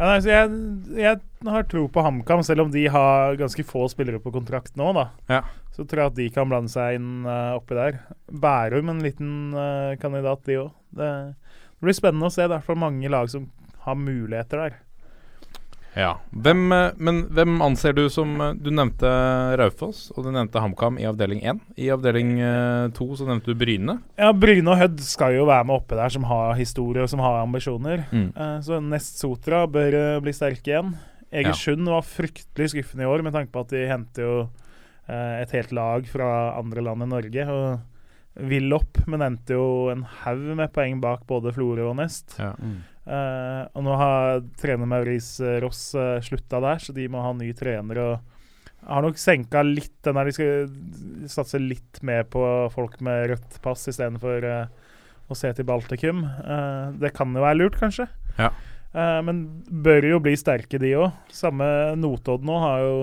nei, 0.00 0.18
så 0.22 0.30
jeg, 0.32 0.50
jeg 0.98 1.20
har 1.46 1.66
tro 1.70 1.86
på 1.92 2.04
HamKam, 2.04 2.42
selv 2.46 2.66
om 2.66 2.72
de 2.72 2.86
har 2.92 3.38
ganske 3.40 3.64
få 3.66 3.86
spillere 3.92 4.20
på 4.22 4.32
kontrakt 4.34 4.76
nå. 4.80 4.90
da. 4.96 5.06
Ja. 5.30 5.42
Så 5.76 5.86
tror 5.86 6.04
jeg 6.04 6.12
at 6.12 6.18
de 6.18 6.28
kan 6.34 6.50
blande 6.50 6.72
seg 6.72 6.98
inn 6.98 7.26
uh, 7.28 7.56
oppi 7.58 7.78
der. 7.78 8.00
Bærum 8.30 8.90
en 8.92 9.02
liten 9.04 9.32
uh, 9.54 9.96
kandidat, 10.02 10.42
de 10.48 10.58
òg. 10.64 10.70
Det, 10.98 11.10
det 11.78 11.86
blir 11.86 11.96
spennende 11.96 12.28
å 12.28 12.34
se. 12.34 12.48
Det 12.50 12.58
er 12.58 12.74
i 12.74 12.80
mange 12.82 13.12
lag 13.12 13.30
som 13.32 13.46
har 13.86 13.96
muligheter 13.98 14.64
der. 14.64 14.80
Ja. 15.98 16.12
Hvem, 16.30 16.64
eh, 16.72 16.98
men 17.02 17.24
hvem 17.34 17.56
anser 17.64 17.94
du 17.96 18.04
som 18.12 18.36
eh, 18.40 18.52
Du 18.62 18.70
nevnte 18.70 19.10
Raufoss, 19.58 20.10
og 20.14 20.26
du 20.26 20.30
nevnte 20.34 20.62
HamKam 20.62 21.00
i 21.02 21.06
avdeling 21.08 21.42
1. 21.42 21.62
I 21.80 21.90
avdeling 21.94 22.36
2 22.94 23.08
så 23.18 23.26
nevnte 23.28 23.50
du 23.50 23.58
Bryne. 23.58 23.98
Ja, 24.20 24.30
Bryne 24.36 24.70
og 24.70 24.78
Hødd 24.80 25.02
skal 25.04 25.34
jo 25.36 25.48
være 25.50 25.66
med 25.66 25.80
oppe 25.80 25.98
der, 25.98 26.12
som 26.12 26.26
har 26.30 26.54
historie 26.58 27.04
og 27.04 27.10
som 27.10 27.22
har 27.24 27.40
ambisjoner. 27.42 28.06
Mm. 28.12 28.30
Eh, 28.34 28.56
så 28.66 28.80
Nest 28.84 29.20
Sotra 29.20 29.64
bør 29.70 29.96
eh, 29.98 30.22
bli 30.24 30.34
sterke 30.36 30.74
igjen. 30.74 30.94
Egersund 31.30 31.86
var 31.86 32.06
fryktelig 32.06 32.72
skuffende 32.72 33.06
i 33.06 33.10
år, 33.10 33.22
med 33.22 33.34
tanke 33.36 33.52
på 33.54 33.62
at 33.62 33.70
de 33.74 33.84
henter 33.86 34.26
jo 34.26 34.34
eh, 35.06 35.42
et 35.42 35.54
helt 35.54 35.74
lag 35.76 36.06
fra 36.10 36.30
andre 36.58 36.82
land 36.86 37.06
enn 37.06 37.14
Norge. 37.14 37.46
Og 37.50 37.89
vil 38.34 38.72
opp, 38.72 39.00
men 39.10 39.24
endte 39.24 39.56
jo 39.56 39.90
en 39.92 40.04
haug 40.22 40.44
med 40.58 40.72
poeng 40.74 41.00
bak 41.02 41.26
både 41.28 41.52
Florø 41.54 41.90
og 41.90 41.96
Nest. 41.98 42.36
Ja. 42.38 42.52
Eh, 43.10 43.62
og 43.74 43.84
nå 43.86 43.96
har 43.98 44.42
trener 44.60 44.88
Maurice 44.88 45.56
Ross 45.64 45.90
uh, 45.98 46.20
slutta 46.22 46.60
der, 46.62 46.82
så 46.82 46.94
de 46.96 47.08
må 47.10 47.22
ha 47.24 47.32
ny 47.36 47.50
trener. 47.56 47.98
og 47.98 48.86
har 48.86 49.04
nok 49.04 49.18
senka 49.20 49.60
litt 49.66 49.98
den 50.06 50.16
der 50.16 50.28
De 50.30 50.32
skal 50.32 51.28
satse 51.28 51.58
litt 51.60 52.00
mer 52.06 52.22
på 52.30 52.42
folk 52.72 52.96
med 53.04 53.26
rødt 53.34 53.58
pass 53.64 53.84
istedenfor 53.90 54.46
uh, 54.46 54.92
å 55.30 55.36
se 55.36 55.50
til 55.54 55.66
Baltikum. 55.68 56.24
Uh, 56.24 56.96
det 57.02 57.12
kan 57.16 57.34
jo 57.34 57.44
være 57.44 57.60
lurt, 57.60 57.80
kanskje. 57.82 58.08
Ja. 58.38 58.52
Uh, 58.94 59.20
men 59.26 59.42
bør 59.68 60.06
jo 60.14 60.22
bli 60.22 60.36
sterke, 60.38 60.80
de 60.80 60.94
òg. 60.98 61.10
Samme 61.34 61.66
Notodden 61.98 62.48
nå 62.48 62.62
har 62.62 62.86
jo 62.86 62.94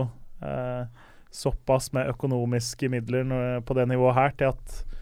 eh, 0.43 0.83
såpass 1.31 1.91
med 1.93 2.09
økonomiske 2.11 2.89
midler 2.89 3.61
på 3.61 3.75
det 3.77 3.87
nivået 3.89 4.15
her 4.17 4.35
til 4.37 4.53
at 4.53 4.75
eh, 4.77 4.96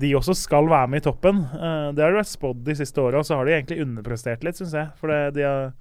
de 0.00 0.14
også 0.16 0.32
skal 0.38 0.68
være 0.70 0.88
med 0.88 1.02
i 1.02 1.04
toppen. 1.04 1.42
Eh, 1.44 1.88
det 1.92 2.00
har 2.04 2.14
det 2.14 2.22
vært 2.22 2.30
spådd 2.32 2.64
de 2.64 2.76
siste 2.78 3.02
åra, 3.04 3.20
og 3.20 3.26
så 3.28 3.36
har 3.36 3.44
de 3.48 3.52
egentlig 3.58 3.82
underprestert 3.84 4.44
litt, 4.46 4.56
syns 4.56 4.72
jeg. 4.78 4.88
For 4.96 5.12
det, 5.12 5.18
de 5.36 5.44
har 5.44 5.72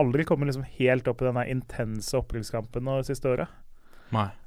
aldri 0.00 0.26
kommet 0.28 0.50
liksom 0.50 0.66
helt 0.76 1.08
opp 1.10 1.22
i 1.24 1.28
den 1.30 1.40
intense 1.56 2.16
opprykkskampen 2.20 2.84
de 2.90 2.98
siste 3.08 3.32
åra. 3.32 3.48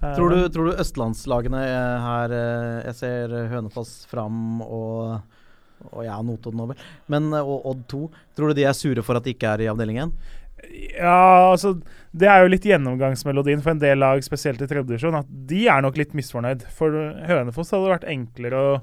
Eh, 0.03 0.13
Tror 0.17 0.29
du, 0.35 0.41
tror 0.51 0.69
du 0.69 0.81
østlandslagene 0.83 1.61
eh, 1.63 2.03
her 2.03 2.33
eh, 2.35 2.79
Jeg 2.89 2.97
ser 2.99 3.35
Hønefoss 3.47 3.93
fram 4.11 4.59
og, 4.65 5.21
og 5.89 6.01
ja, 6.03 6.17
Notodden 6.21 6.65
over. 6.65 6.81
Men, 7.07 7.31
eh, 7.33 7.41
og 7.41 7.65
Odd 7.71 7.85
2. 7.93 8.01
Tror 8.35 8.51
du 8.51 8.59
de 8.59 8.67
er 8.67 8.75
sure 8.77 9.05
for 9.05 9.17
at 9.17 9.23
de 9.25 9.33
ikke 9.33 9.53
er 9.55 9.63
i 9.63 9.69
avdelingen? 9.71 10.11
Ja, 10.93 11.51
altså 11.51 11.81
Det 12.15 12.27
er 12.29 12.43
jo 12.43 12.49
litt 12.53 12.65
gjennomgangsmelodien 12.69 13.61
for 13.63 13.71
en 13.73 13.79
del 13.81 13.97
lag, 13.97 14.21
spesielt 14.23 14.61
i 14.61 14.67
tredje 14.69 14.85
divisjon, 14.91 15.15
at 15.17 15.25
de 15.49 15.63
er 15.67 15.81
nok 15.81 15.97
litt 15.97 16.13
misfornøyd. 16.13 16.61
For 16.69 16.93
Hønefoss 17.27 17.71
hadde 17.73 17.87
det 17.87 17.93
vært 17.95 18.09
enklere 18.13 18.59
å 18.59 18.73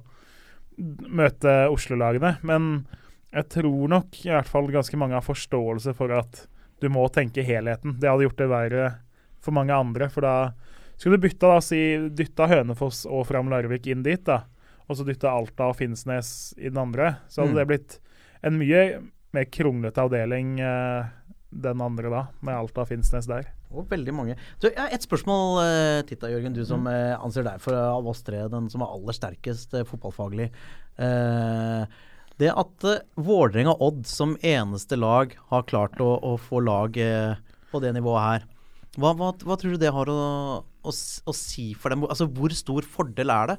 møte 1.11 1.53
Oslo-lagene. 1.71 2.37
Men 2.47 2.87
jeg 3.35 3.47
tror 3.55 3.91
nok 3.93 4.19
i 4.25 4.33
hvert 4.33 4.49
fall 4.51 4.67
ganske 4.73 4.99
mange 4.99 5.15
har 5.15 5.23
forståelse 5.27 5.95
for 5.95 6.11
at 6.17 6.45
du 6.83 6.89
må 6.91 7.05
tenke 7.13 7.45
helheten. 7.47 7.99
Det 8.01 8.09
hadde 8.11 8.27
gjort 8.27 8.41
det 8.41 8.51
verre 8.51 8.89
for 9.45 9.55
mange 9.57 9.77
andre. 9.77 10.09
For 10.11 10.25
da 10.27 10.35
skulle 10.99 11.21
du 11.21 11.27
bytta 11.29 11.55
da, 11.55 11.61
si, 11.65 11.81
dytta 12.11 12.49
Hønefoss 12.51 13.05
og 13.09 13.27
Fram 13.29 13.51
Larvik 13.53 13.87
inn 13.93 14.03
dit, 14.07 14.25
da. 14.27 14.43
Og 14.91 14.99
så 14.99 15.07
dytta 15.07 15.31
Alta 15.31 15.69
og 15.71 15.79
Finnsnes 15.79 16.51
i 16.59 16.67
den 16.69 16.81
andre. 16.83 17.19
Så 17.31 17.45
hadde 17.45 17.55
Mm. 17.55 17.61
det 17.61 17.69
blitt 17.71 17.99
en 18.43 18.59
mye 18.59 18.83
mer 19.33 19.45
kronglete 19.47 20.03
avdeling 20.03 20.59
eh, 20.59 21.05
den 21.51 21.83
andre 21.83 22.11
da, 22.13 22.21
med 22.47 22.57
Alta 22.57 22.85
Finnsnes 22.87 23.27
der. 23.31 23.49
Og 23.71 23.89
veldig 23.91 24.15
mange. 24.15 24.37
Så 24.59 24.71
jeg 24.71 24.79
har 24.79 24.95
et 24.95 25.07
spørsmål 25.07 25.61
eh, 25.65 26.03
til 26.09 26.19
deg, 26.21 26.37
Jørgen. 26.37 26.55
Du 26.55 26.63
som 26.67 26.87
eh, 26.91 27.15
anser 27.19 27.47
deg 27.47 27.63
for 27.63 27.75
av 27.79 28.07
oss 28.11 28.23
tre 28.27 28.45
den 28.51 28.71
som 28.71 28.85
er 28.85 28.95
aller 28.95 29.17
sterkest 29.17 29.75
eh, 29.79 29.87
fotballfaglig. 29.89 30.51
Eh, 31.01 31.99
det 32.41 32.49
at 32.57 32.87
uh, 32.89 33.03
Vålerenga 33.21 33.75
Odd 33.85 34.07
som 34.09 34.33
eneste 34.47 34.97
lag 34.97 35.35
har 35.51 35.67
klart 35.69 36.01
å, 36.01 36.15
å 36.25 36.39
få 36.41 36.63
lag 36.65 36.97
eh, 36.97 37.35
på 37.71 37.83
det 37.85 37.93
nivået 37.93 38.25
her, 38.25 38.47
hva, 38.97 39.13
hva, 39.13 39.35
hva 39.45 39.57
tror 39.61 39.77
du 39.77 39.83
det 39.83 39.93
har 39.95 40.09
å 40.11 40.21
å, 40.81 40.93
å 40.93 41.37
si 41.37 41.71
for 41.79 41.93
dem 41.93 42.07
Altså, 42.09 42.29
hvor 42.33 42.53
stor 42.57 42.87
fordel 42.89 43.33
er 43.35 43.53
det 43.53 43.59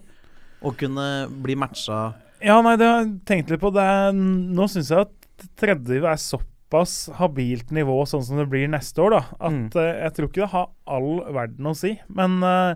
å 0.61 0.73
kunne 0.77 1.07
bli 1.41 1.57
matcha 1.57 2.03
Ja, 2.41 2.59
nei, 2.65 2.75
det 2.79 2.87
har 2.87 3.03
jeg 3.03 3.11
tenkt 3.29 3.51
litt 3.53 3.61
på. 3.61 3.71
Det 3.73 3.81
er, 3.81 4.13
nå 4.13 4.67
syns 4.69 4.91
jeg 4.93 5.05
at 5.07 5.45
tredje 5.57 6.01
er 6.01 6.21
såpass 6.21 6.50
habilt 6.71 7.71
nivå 7.75 8.05
sånn 8.07 8.23
som 8.23 8.37
det 8.39 8.47
blir 8.49 8.67
neste 8.71 9.01
år, 9.03 9.11
da. 9.11 9.21
At 9.39 9.51
Mm. 9.51 9.65
uh, 9.75 10.01
jeg 10.05 10.13
tror 10.13 10.27
ikke 10.29 10.41
det 10.45 10.51
har 10.53 10.69
all 10.87 11.21
verden 11.33 11.65
å 11.67 11.75
si. 11.75 11.99
Men 12.07 12.41
uh, 12.43 12.75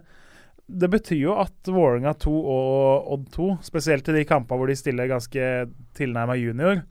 det 0.68 0.89
betyr 0.89 1.20
jo 1.22 1.36
at 1.39 1.54
Vålerenga 1.70 2.14
2 2.20 2.32
og 2.34 3.12
Odd 3.14 3.26
2, 3.32 3.48
spesielt 3.62 4.08
i 4.10 4.16
de 4.20 4.26
kampene 4.26 4.58
hvor 4.58 4.68
de 4.68 4.76
stiller 4.76 5.08
ganske 5.08 5.70
tilnærma 5.96 6.36
junior, 6.39 6.84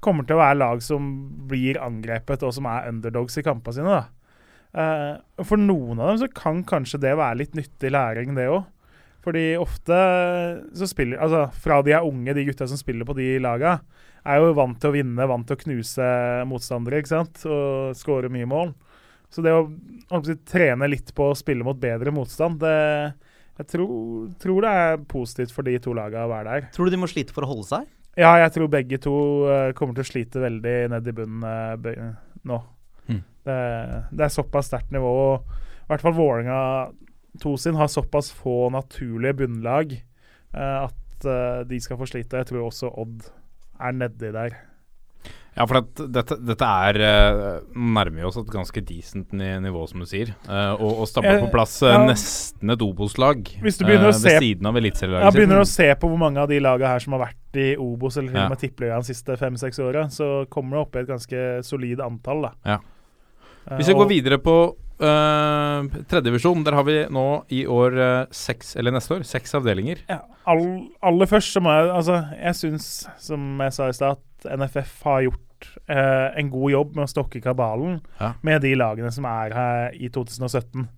kommer 0.00 0.24
til 0.26 0.36
å 0.36 0.40
være 0.40 0.58
lag 0.58 0.82
som 0.82 1.30
blir 1.46 1.78
angrepet, 1.80 2.42
og 2.42 2.54
som 2.56 2.66
er 2.66 2.88
underdogs 2.88 3.36
i 3.38 3.42
kampene 3.44 3.74
sine. 3.76 4.00
da. 4.00 4.04
Uh, 4.70 5.42
for 5.44 5.56
noen 5.58 5.98
av 6.00 6.12
dem 6.12 6.18
så 6.22 6.28
kan 6.32 6.62
kanskje 6.64 7.00
det 7.00 7.16
være 7.18 7.38
litt 7.42 7.54
nyttig 7.58 7.90
læring, 7.90 8.34
det 8.34 8.48
òg. 8.48 8.64
Fordi 9.24 9.44
ofte 9.60 9.96
så 10.76 10.88
spiller 10.88 11.20
Altså, 11.20 11.46
fra 11.60 11.80
de 11.84 11.92
er 11.96 12.06
unge, 12.06 12.34
de 12.36 12.46
gutta 12.48 12.68
som 12.68 12.80
spiller 12.80 13.08
på 13.08 13.16
de 13.18 13.34
laga, 13.42 13.78
er 14.24 14.40
jo 14.40 14.54
vant 14.56 14.78
til 14.80 14.90
å 14.90 14.94
vinne, 14.94 15.28
vant 15.28 15.46
til 15.48 15.56
å 15.56 15.62
knuse 15.62 16.06
motstandere, 16.48 17.00
ikke 17.00 17.14
sant, 17.14 17.42
og 17.48 17.96
skåre 17.96 18.32
mye 18.32 18.48
mål. 18.48 18.72
Så 19.30 19.44
det 19.44 19.54
å 19.54 19.68
si, 20.26 20.36
trene 20.48 20.88
litt 20.90 21.12
på 21.16 21.30
å 21.30 21.38
spille 21.38 21.64
mot 21.66 21.78
bedre 21.78 22.12
motstand, 22.14 22.60
det 22.64 23.14
Jeg 23.60 23.66
tror, 23.74 24.28
tror 24.40 24.64
det 24.64 24.68
er 24.72 25.02
positivt 25.04 25.50
for 25.52 25.68
de 25.68 25.74
to 25.84 25.92
laga 25.92 26.24
å 26.24 26.30
være 26.30 26.52
der. 26.52 26.68
Tror 26.72 26.88
du 26.88 26.94
de 26.94 27.00
må 27.02 27.08
slite 27.10 27.34
for 27.36 27.44
å 27.44 27.50
holde 27.50 27.68
seg? 27.68 27.88
Ja, 28.16 28.32
jeg 28.40 28.54
tror 28.54 28.70
begge 28.72 28.98
to 29.04 29.12
eh, 29.52 29.72
kommer 29.76 29.94
til 29.98 30.06
å 30.06 30.08
slite 30.08 30.40
veldig 30.40 30.76
ned 30.94 31.10
i 31.10 31.14
bunnen 31.14 31.44
eh, 31.44 32.06
nå. 32.48 32.56
Mm. 33.10 33.20
Det, 33.44 33.58
det 34.16 34.24
er 34.24 34.32
såpass 34.32 34.70
sterkt 34.70 34.94
nivå. 34.96 35.12
I 35.84 35.92
hvert 35.92 36.06
fall 36.06 36.16
Vålerenga 36.16 36.62
2 37.42 37.56
sin 37.62 37.78
har 37.78 37.90
såpass 37.90 38.32
få 38.34 38.70
naturlige 38.74 39.38
bunnlag 39.44 39.94
eh, 39.94 40.78
at 40.80 41.28
eh, 41.28 41.60
de 41.68 41.78
skal 41.80 42.00
få 42.00 42.08
slite. 42.10 42.42
Jeg 42.42 42.50
tror 42.50 42.66
også 42.66 42.90
Odd 42.90 43.30
er 43.80 43.96
nedi 43.96 44.32
der. 44.34 44.58
Ja, 45.56 45.66
for 45.66 45.80
at 45.80 46.00
dette, 46.14 46.36
dette 46.46 46.64
er 46.64 46.96
uh, 47.02 47.72
nærmer 47.74 48.28
oss 48.28 48.38
et 48.38 48.50
ganske 48.52 48.80
decent 48.86 49.32
nivå, 49.34 49.82
som 49.90 50.00
du 50.00 50.06
sier. 50.08 50.30
Uh, 50.46 50.78
og, 50.78 51.02
og 51.02 51.08
stabler 51.10 51.40
Eh, 51.40 51.42
på 51.42 51.50
plass 51.52 51.74
uh, 51.82 51.90
ja. 51.90 52.04
nesten 52.06 52.72
et 52.72 52.84
Obos-lag 52.86 53.42
uh, 53.42 53.66
du 53.66 53.90
eh, 53.90 54.04
ved 54.06 54.14
siden 54.14 54.70
av 54.70 54.78
eliteserielaget. 54.78 55.26
Ja, 55.26 55.34
begynner 55.34 55.64
å 55.64 55.68
se 55.68 55.88
på 56.00 56.10
hvor 56.10 56.20
mange 56.22 56.40
av 56.40 56.48
de 56.52 56.60
lagene 56.62 56.92
her 56.94 57.02
som 57.02 57.16
har 57.18 57.24
vært 57.26 57.60
i 57.60 57.72
Obos 57.74 58.16
eller 58.20 58.32
til 58.32 58.44
og 58.44 58.54
med 58.54 58.62
Tippeligaen 58.62 59.04
de 59.04 59.10
siste 59.10 59.36
fem-seks 59.40 59.82
åra, 59.82 60.06
så 60.14 60.30
kommer 60.54 60.78
det 60.78 60.84
opp 60.86 60.96
i 60.96 61.02
et 61.02 61.10
ganske 61.10 61.44
solid 61.66 62.04
antall. 62.06 62.46
da. 62.46 62.54
Ja. 62.76 62.78
Eh, 63.66 63.76
Hvis 63.80 63.90
vi 63.90 63.98
går 63.98 64.10
videre 64.14 64.40
på 64.42 64.56
uh, 65.00 65.86
tredjedivisjon, 66.10 66.64
der 66.66 66.76
har 66.78 66.84
vi 66.86 66.96
nå 67.12 67.26
i 67.56 67.62
år 67.70 67.96
eh, 68.00 68.26
seks, 68.34 68.74
eller 68.80 68.94
neste 68.94 69.16
år, 69.18 69.24
seks 69.28 69.54
avdelinger. 69.58 70.02
Ja, 70.10 70.20
all, 70.50 70.64
aller 71.02 71.30
først 71.30 71.52
så 71.56 71.62
må 71.64 71.72
jeg 71.74 71.90
Altså, 71.96 72.20
jeg 72.36 72.58
syns, 72.58 72.88
som 73.18 73.60
jeg 73.64 73.72
sa 73.76 73.88
i 73.88 73.96
stad, 73.96 74.20
at 74.44 74.58
NFF 74.60 75.02
har 75.08 75.24
gjort 75.28 75.68
eh, 75.88 76.28
en 76.40 76.50
god 76.52 76.70
jobb 76.72 76.94
med 76.96 77.04
å 77.08 77.12
stokke 77.12 77.42
kabalen 77.44 78.00
Ja. 78.20 78.32
med 78.42 78.62
de 78.64 78.74
lagene 78.78 79.12
som 79.12 79.24
er 79.28 79.52
her 79.56 79.92
i 79.98 80.08
2017. 80.08 80.88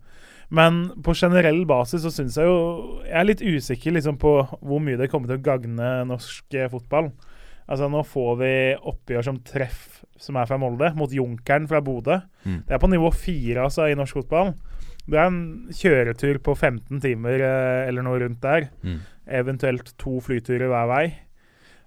Men 0.52 0.82
på 1.02 1.14
generell 1.16 1.62
basis 1.64 2.02
så 2.04 2.10
syns 2.12 2.36
jeg 2.36 2.44
jo 2.44 3.00
Jeg 3.06 3.14
er 3.16 3.24
litt 3.24 3.40
usikker 3.40 3.94
liksom 3.96 4.18
på 4.20 4.34
hvor 4.60 4.82
mye 4.84 4.98
det 5.00 5.08
kommer 5.10 5.30
til 5.30 5.38
å 5.40 5.46
gagne 5.46 5.92
norsk 6.10 6.54
eh, 6.54 6.68
fotball. 6.68 7.12
Altså 7.72 7.88
Nå 7.88 8.02
får 8.04 8.32
vi 8.42 8.52
oppgjør 8.92 9.24
som 9.30 9.38
treff, 9.48 10.02
som 10.20 10.36
er 10.36 10.48
fra 10.50 10.58
Molde, 10.60 10.92
mot 10.98 11.12
Junkeren 11.12 11.64
fra 11.70 11.80
Bodø. 11.84 12.18
Mm. 12.44 12.60
Det 12.68 12.76
er 12.76 12.82
på 12.82 12.90
nivå 12.92 13.08
fire 13.16 13.64
altså, 13.64 13.88
i 13.88 13.96
norsk 13.96 14.20
fotball. 14.20 14.52
Det 15.08 15.18
er 15.18 15.30
en 15.30 15.42
kjøretur 15.74 16.38
på 16.44 16.54
15 16.54 17.00
timer 17.02 17.42
eh, 17.42 17.88
eller 17.88 18.04
noe 18.06 18.20
rundt 18.22 18.42
der. 18.44 18.68
Mm. 18.84 19.00
Eventuelt 19.40 19.94
to 19.98 20.20
flyturer 20.22 20.68
hver 20.70 20.90
vei. 20.92 21.04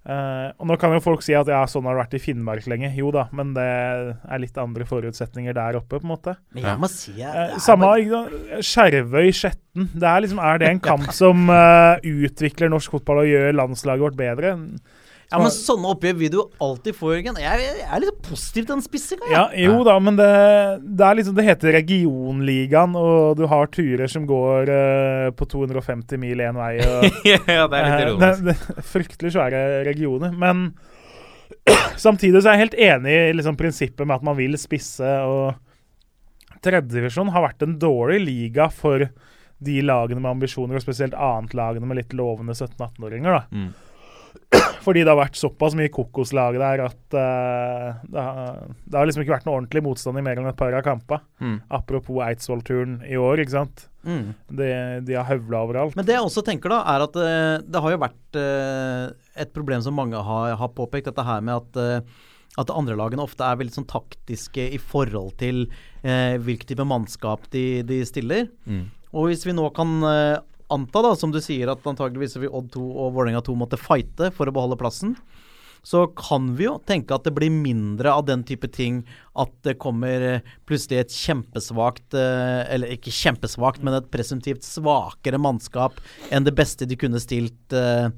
Uh, 0.06 0.52
og 0.62 0.68
Nå 0.70 0.76
kan 0.78 0.92
jo 0.94 1.02
folk 1.02 1.24
si 1.26 1.34
at 1.34 1.48
ja, 1.50 1.64
sånn 1.66 1.88
har 1.90 1.96
det 1.96 2.04
vært 2.04 2.18
i 2.18 2.22
Finnmark 2.22 2.68
lenge. 2.70 2.92
Jo 2.94 3.10
da, 3.14 3.24
men 3.34 3.56
det 3.56 3.64
er 3.66 4.42
litt 4.42 4.58
andre 4.62 4.86
forutsetninger 4.86 5.56
der 5.58 5.80
oppe, 5.80 5.98
på 5.98 6.06
en 6.06 6.12
måte. 6.12 6.36
Men 6.54 6.68
jeg 6.68 6.82
må 6.84 6.90
si 6.94 7.16
jeg, 7.18 7.32
uh, 7.56 7.56
samme 7.62 7.90
bare- 7.90 8.04
ikke 8.04 8.60
Skjervøy-Skjetten. 8.70 9.88
Det 9.96 10.12
er 10.12 10.22
liksom, 10.26 10.44
er 10.46 10.62
det 10.62 10.70
en 10.70 10.84
kamp 10.92 11.10
som 11.16 11.50
uh, 11.50 11.98
utvikler 12.06 12.70
norsk 12.74 12.94
fotball 13.00 13.24
og 13.24 13.32
gjør 13.32 13.58
landslaget 13.58 14.06
vårt 14.06 14.20
bedre? 14.20 14.54
Ja, 15.32 15.40
men 15.42 15.50
sånne 15.52 15.90
oppgjør 15.96 16.18
vil 16.20 16.30
du 16.36 16.38
alltid 16.62 16.96
få, 16.96 17.10
Jørgen. 17.16 17.38
Jeg, 17.42 17.64
jeg 17.66 17.86
er 17.90 18.02
litt 18.04 18.20
positiv 18.24 18.68
til 18.68 18.76
den 18.76 18.84
spissinga. 18.86 19.30
Ja, 19.34 19.44
jo 19.58 19.80
da, 19.88 19.96
men 20.00 20.20
det, 20.20 20.28
det 21.00 21.10
liksom 21.18 21.36
Det 21.40 21.46
heter 21.48 21.74
regionligaen, 21.80 22.94
og 23.00 23.34
du 23.40 23.46
har 23.50 23.68
turer 23.74 24.08
som 24.12 24.28
går 24.30 24.70
uh, 24.70 25.30
på 25.36 25.48
250 25.50 26.22
mil 26.22 26.44
én 26.46 26.56
vei. 26.60 26.76
Og, 26.86 27.08
ja, 27.34 27.40
det 27.42 27.80
er 27.82 27.88
litt 27.88 27.96
Eh, 27.96 28.04
ironisk. 28.06 28.44
det, 28.46 28.58
det 28.78 28.86
fryktelig 28.94 29.34
svære 29.36 29.64
regioner. 29.90 30.36
Men 30.46 30.68
samtidig 32.06 32.42
så 32.46 32.52
er 32.52 32.60
jeg 32.60 32.68
helt 32.68 32.80
enig 32.92 33.16
i 33.30 33.34
liksom, 33.40 33.58
prinsippet 33.60 34.06
med 34.06 34.20
at 34.20 34.26
man 34.30 34.38
vil 34.38 34.58
spisse. 34.62 35.10
og 35.26 35.58
Tredjedivisjon 36.66 37.30
har 37.34 37.44
vært 37.50 37.66
en 37.66 37.76
dårlig 37.82 38.22
liga 38.26 38.70
for 38.74 39.08
de 39.66 39.76
lagene 39.86 40.20
med 40.22 40.32
ambisjoner, 40.36 40.78
og 40.78 40.84
spesielt 40.84 41.14
annetlagene 41.18 41.88
med 41.88 42.00
litt 42.02 42.14
lovende 42.18 42.54
17-18-åringer. 42.58 43.36
da. 43.40 43.44
Mm. 43.56 43.74
Fordi 44.86 45.02
det 45.02 45.10
har 45.10 45.18
vært 45.18 45.40
såpass 45.40 45.74
mye 45.78 45.92
kokoslag 45.94 46.60
der 46.62 46.84
at 46.86 47.18
uh, 47.18 48.04
det, 48.06 48.22
har, 48.22 48.60
det 48.86 49.00
har 49.00 49.10
liksom 49.10 49.24
ikke 49.24 49.34
vært 49.34 49.48
noe 49.48 49.58
ordentlig 49.60 49.82
motstand 49.86 50.22
i 50.22 50.26
mer 50.26 50.42
enn 50.42 50.50
et 50.52 50.60
par 50.60 50.76
av 50.78 50.86
kampene. 50.86 51.26
Mm. 51.42 51.58
Apropos 51.80 52.22
Eidsvoll-turen 52.28 53.00
i 53.10 53.18
år, 53.18 53.42
ikke 53.42 53.56
sant. 53.56 53.88
Mm. 54.06 54.36
De, 54.54 54.70
de 55.08 55.18
har 55.18 55.26
høvla 55.32 55.64
overalt. 55.66 55.98
Men 55.98 56.06
det 56.06 56.14
jeg 56.14 56.28
også 56.28 56.46
tenker, 56.46 56.76
da, 56.76 56.84
er 56.94 57.08
at 57.08 57.18
uh, 57.18 57.58
det 57.66 57.82
har 57.82 57.96
jo 57.96 58.04
vært 58.06 58.40
uh, 58.40 59.10
et 59.42 59.54
problem 59.56 59.82
som 59.86 59.98
mange 59.98 60.22
har, 60.30 60.54
har 60.62 60.74
påpekt, 60.78 61.10
dette 61.10 61.26
her 61.26 61.44
med 61.46 61.58
at 61.58 61.82
uh, 61.82 62.24
at 62.56 62.72
andre 62.72 62.96
lagene 62.96 63.24
ofte 63.26 63.44
er 63.44 63.58
veldig 63.60 63.74
sånn 63.76 63.90
taktiske 63.90 64.64
i 64.72 64.78
forhold 64.80 65.34
til 65.42 65.66
eh, 66.08 66.38
hvilken 66.40 66.70
type 66.70 66.86
mannskap 66.88 67.50
de, 67.52 67.82
de 67.84 67.98
stiller. 68.08 68.46
Mm. 68.64 68.86
Og 69.12 69.28
hvis 69.28 69.44
vi 69.44 69.56
nå 69.58 69.66
kan 69.76 69.98
anta, 70.74 71.02
da, 71.06 71.14
som 71.18 71.34
du 71.34 71.42
sier, 71.44 71.70
at 71.72 71.86
antageligvis 71.88 72.38
vil 72.42 72.54
Odd 72.54 72.72
2 72.76 72.86
og 72.86 73.16
Vålerenga 73.16 73.44
2 73.46 73.56
måtte 73.60 73.80
fighte 73.80 74.32
for 74.36 74.50
å 74.50 74.56
beholde 74.56 74.80
plassen, 74.80 75.16
så 75.86 76.08
kan 76.18 76.48
vi 76.58 76.66
jo 76.66 76.80
tenke 76.90 77.14
at 77.14 77.28
det 77.28 77.36
blir 77.36 77.54
mindre 77.54 78.10
av 78.10 78.24
den 78.26 78.42
type 78.48 78.66
ting 78.74 79.04
at 79.38 79.52
det 79.68 79.76
kommer 79.82 80.24
eh, 80.26 80.48
plutselig 80.66 81.04
et 81.04 81.14
kjempesvakt 81.14 82.18
eh, 82.18 82.62
Eller 82.74 82.96
ikke 82.96 83.14
kjempesvakt, 83.14 83.84
men 83.86 83.94
et 83.94 84.10
presumptivt 84.10 84.66
svakere 84.66 85.38
mannskap 85.38 86.02
enn 86.34 86.48
det 86.48 86.56
beste 86.58 86.90
de 86.90 86.98
kunne 86.98 87.22
stilt 87.22 87.76
eh, 87.78 88.10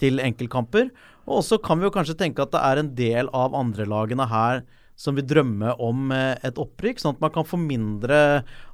til 0.00 0.22
enkeltkamper. 0.24 0.88
Og 1.28 1.44
så 1.44 1.60
kan 1.60 1.76
vi 1.76 1.90
jo 1.90 1.92
kanskje 1.92 2.16
tenke 2.22 2.40
at 2.40 2.54
det 2.54 2.64
er 2.64 2.80
en 2.80 2.94
del 2.96 3.28
av 3.36 3.52
andrelagene 3.58 4.24
her 4.30 4.64
som 5.00 5.16
vil 5.16 5.26
drømme 5.28 5.74
om 5.80 6.10
eh, 6.12 6.34
et 6.46 6.60
opprykk, 6.60 7.00
sånn 7.00 7.16
at 7.16 7.22
man 7.24 7.32
kan 7.34 7.46
få 7.48 7.58
mindre 7.60 8.18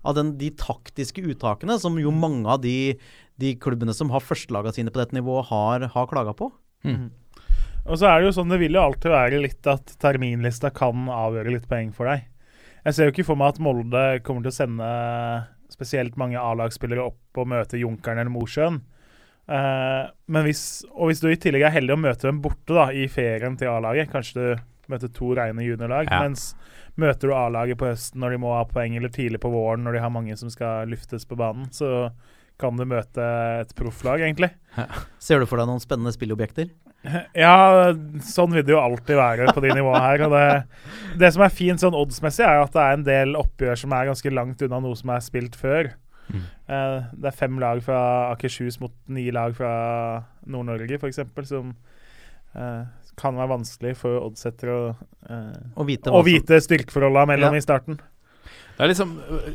av 0.02 0.16
den, 0.18 0.34
de 0.40 0.50
taktiske 0.58 1.22
uttakene 1.22 1.78
som 1.82 1.98
jo 2.02 2.14
mange 2.14 2.48
av 2.50 2.64
de, 2.64 2.96
de 3.38 3.54
klubbene 3.62 3.94
som 3.94 4.10
har 4.14 4.24
førstelaga 4.24 4.74
sine 4.74 4.90
på 4.90 5.02
dette 5.02 5.16
nivået, 5.16 5.46
har, 5.52 5.86
har 5.94 6.10
klaga 6.10 6.34
på. 6.36 6.50
Og 7.86 8.00
så 8.00 8.08
er 8.10 8.18
det 8.18 8.26
jo 8.26 8.36
sånn, 8.40 8.50
det 8.50 8.58
vil 8.58 8.74
jo 8.74 8.82
alltid 8.82 9.12
være 9.12 9.42
litt 9.44 9.68
at 9.70 9.92
terminlista 10.02 10.72
kan 10.74 11.06
avgjøre 11.12 11.54
litt 11.54 11.68
poeng 11.70 11.92
for 11.94 12.10
deg. 12.10 12.26
Jeg 12.86 12.96
ser 12.96 13.08
jo 13.08 13.14
ikke 13.14 13.28
for 13.28 13.38
meg 13.38 13.54
at 13.54 13.62
Molde 13.62 14.02
kommer 14.26 14.42
til 14.42 14.50
å 14.50 14.56
sende 14.56 14.90
spesielt 15.70 16.18
mange 16.18 16.38
A-lagsspillere 16.38 17.06
opp 17.06 17.38
og 17.38 17.50
møte 17.50 17.78
Junkeren 17.78 18.22
eller 18.22 18.34
Mosjøen. 18.34 18.80
Eh, 19.46 20.02
men 20.34 20.46
hvis, 20.46 20.62
og 20.90 21.10
hvis 21.10 21.22
du 21.22 21.28
i 21.30 21.38
tillegg 21.38 21.66
er 21.68 21.74
heldig 21.76 21.94
å 21.94 22.02
møte 22.02 22.26
dem 22.26 22.42
borte 22.42 22.74
da, 22.74 22.88
i 22.90 23.06
ferien 23.10 23.58
til 23.58 23.70
A-laget, 23.70 24.10
kanskje 24.10 24.38
du 24.38 24.64
møter 24.92 25.12
to 25.12 25.32
reine 25.36 25.62
juniorlag, 25.66 26.08
Ja. 26.10 26.20
mens 26.22 26.54
møter 26.96 27.28
du 27.28 27.34
A-laget 27.34 27.78
på 27.78 27.86
høsten 27.90 28.20
når 28.22 28.30
de 28.36 28.38
må 28.38 28.54
ha 28.56 28.64
poeng, 28.64 28.96
eller 28.96 29.08
tidlig 29.12 29.40
på 29.40 29.50
våren 29.52 29.84
når 29.84 29.92
de 29.98 30.00
har 30.00 30.10
mange 30.10 30.36
som 30.38 30.48
skal 30.50 30.88
luftes 30.88 31.24
på 31.28 31.36
banen, 31.36 31.68
så 31.70 32.10
kan 32.58 32.76
du 32.76 32.86
møte 32.88 33.20
et 33.60 33.74
profflag, 33.76 34.20
egentlig. 34.24 34.50
Ser 35.18 35.40
du 35.40 35.46
for 35.46 35.58
deg 35.60 35.66
noen 35.68 35.80
spennende 35.82 36.12
spillobjekter? 36.16 36.70
Ja, 37.36 37.92
sånn 38.24 38.50
vil 38.50 38.64
det 38.66 38.72
jo 38.72 38.80
alltid 38.82 39.14
være 39.14 39.52
på 39.54 39.60
de 39.62 39.68
nivåene 39.76 40.00
her. 40.02 40.22
Og 40.26 40.32
det, 40.32 41.20
det 41.20 41.28
som 41.36 41.44
er 41.44 41.52
fint 41.54 41.78
sånn 41.78 41.94
oddsmessig, 41.94 42.42
er 42.42 42.64
at 42.64 42.72
det 42.74 42.82
er 42.82 42.96
en 42.96 43.04
del 43.06 43.36
oppgjør 43.38 43.78
som 43.78 43.92
er 43.94 44.08
ganske 44.08 44.32
langt 44.34 44.64
unna 44.66 44.80
noe 44.82 44.96
som 44.98 45.12
er 45.14 45.22
spilt 45.22 45.54
før. 45.54 45.92
Mm. 46.32 46.40
Eh, 46.66 47.04
det 47.14 47.28
er 47.30 47.36
fem 47.38 47.60
lag 47.62 47.78
fra 47.86 48.00
Akershus 48.32 48.80
mot 48.82 48.90
ni 49.06 49.28
lag 49.30 49.54
fra 49.54 49.70
Nord-Norge, 50.50 50.98
f.eks., 50.98 51.20
som 51.46 51.76
eh, 52.56 52.82
kan 53.16 53.38
være 53.38 53.52
vanskelig 53.54 53.94
for 54.00 54.20
oddsetter 54.26 54.72
å, 54.72 54.80
eh, 55.30 55.56
Å 55.76 55.86
vite 55.88 56.12
å 56.12 56.22
vite 56.26 56.60
styrkeforholdene 56.62 57.32
mellom 57.34 57.56
Ja. 57.56 57.62
i 57.62 57.64
starten. 57.64 57.98
Det 58.76 58.84
er, 58.84 58.90
liksom, 58.90 59.12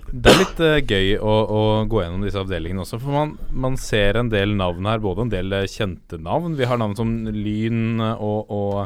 det 0.09 0.31
er 0.31 0.39
litt 0.39 0.61
uh, 0.65 0.77
gøy 0.81 1.11
å, 1.21 1.33
å 1.45 1.59
gå 1.85 1.99
gjennom 2.01 2.23
disse 2.25 2.41
avdelingene 2.41 2.81
også. 2.81 2.97
For 3.03 3.13
man, 3.13 3.35
man 3.53 3.75
ser 3.77 4.17
en 4.17 4.31
del 4.33 4.55
navn 4.57 4.87
her, 4.89 4.97
både 5.03 5.27
en 5.27 5.33
del 5.33 5.53
eh, 5.53 5.67
kjente 5.69 6.17
navn. 6.17 6.55
Vi 6.57 6.65
har 6.65 6.79
navn 6.81 6.97
som 6.97 7.11
Lyn 7.29 8.01
eh, 8.01 8.17
og, 8.17 8.49
og 8.49 8.79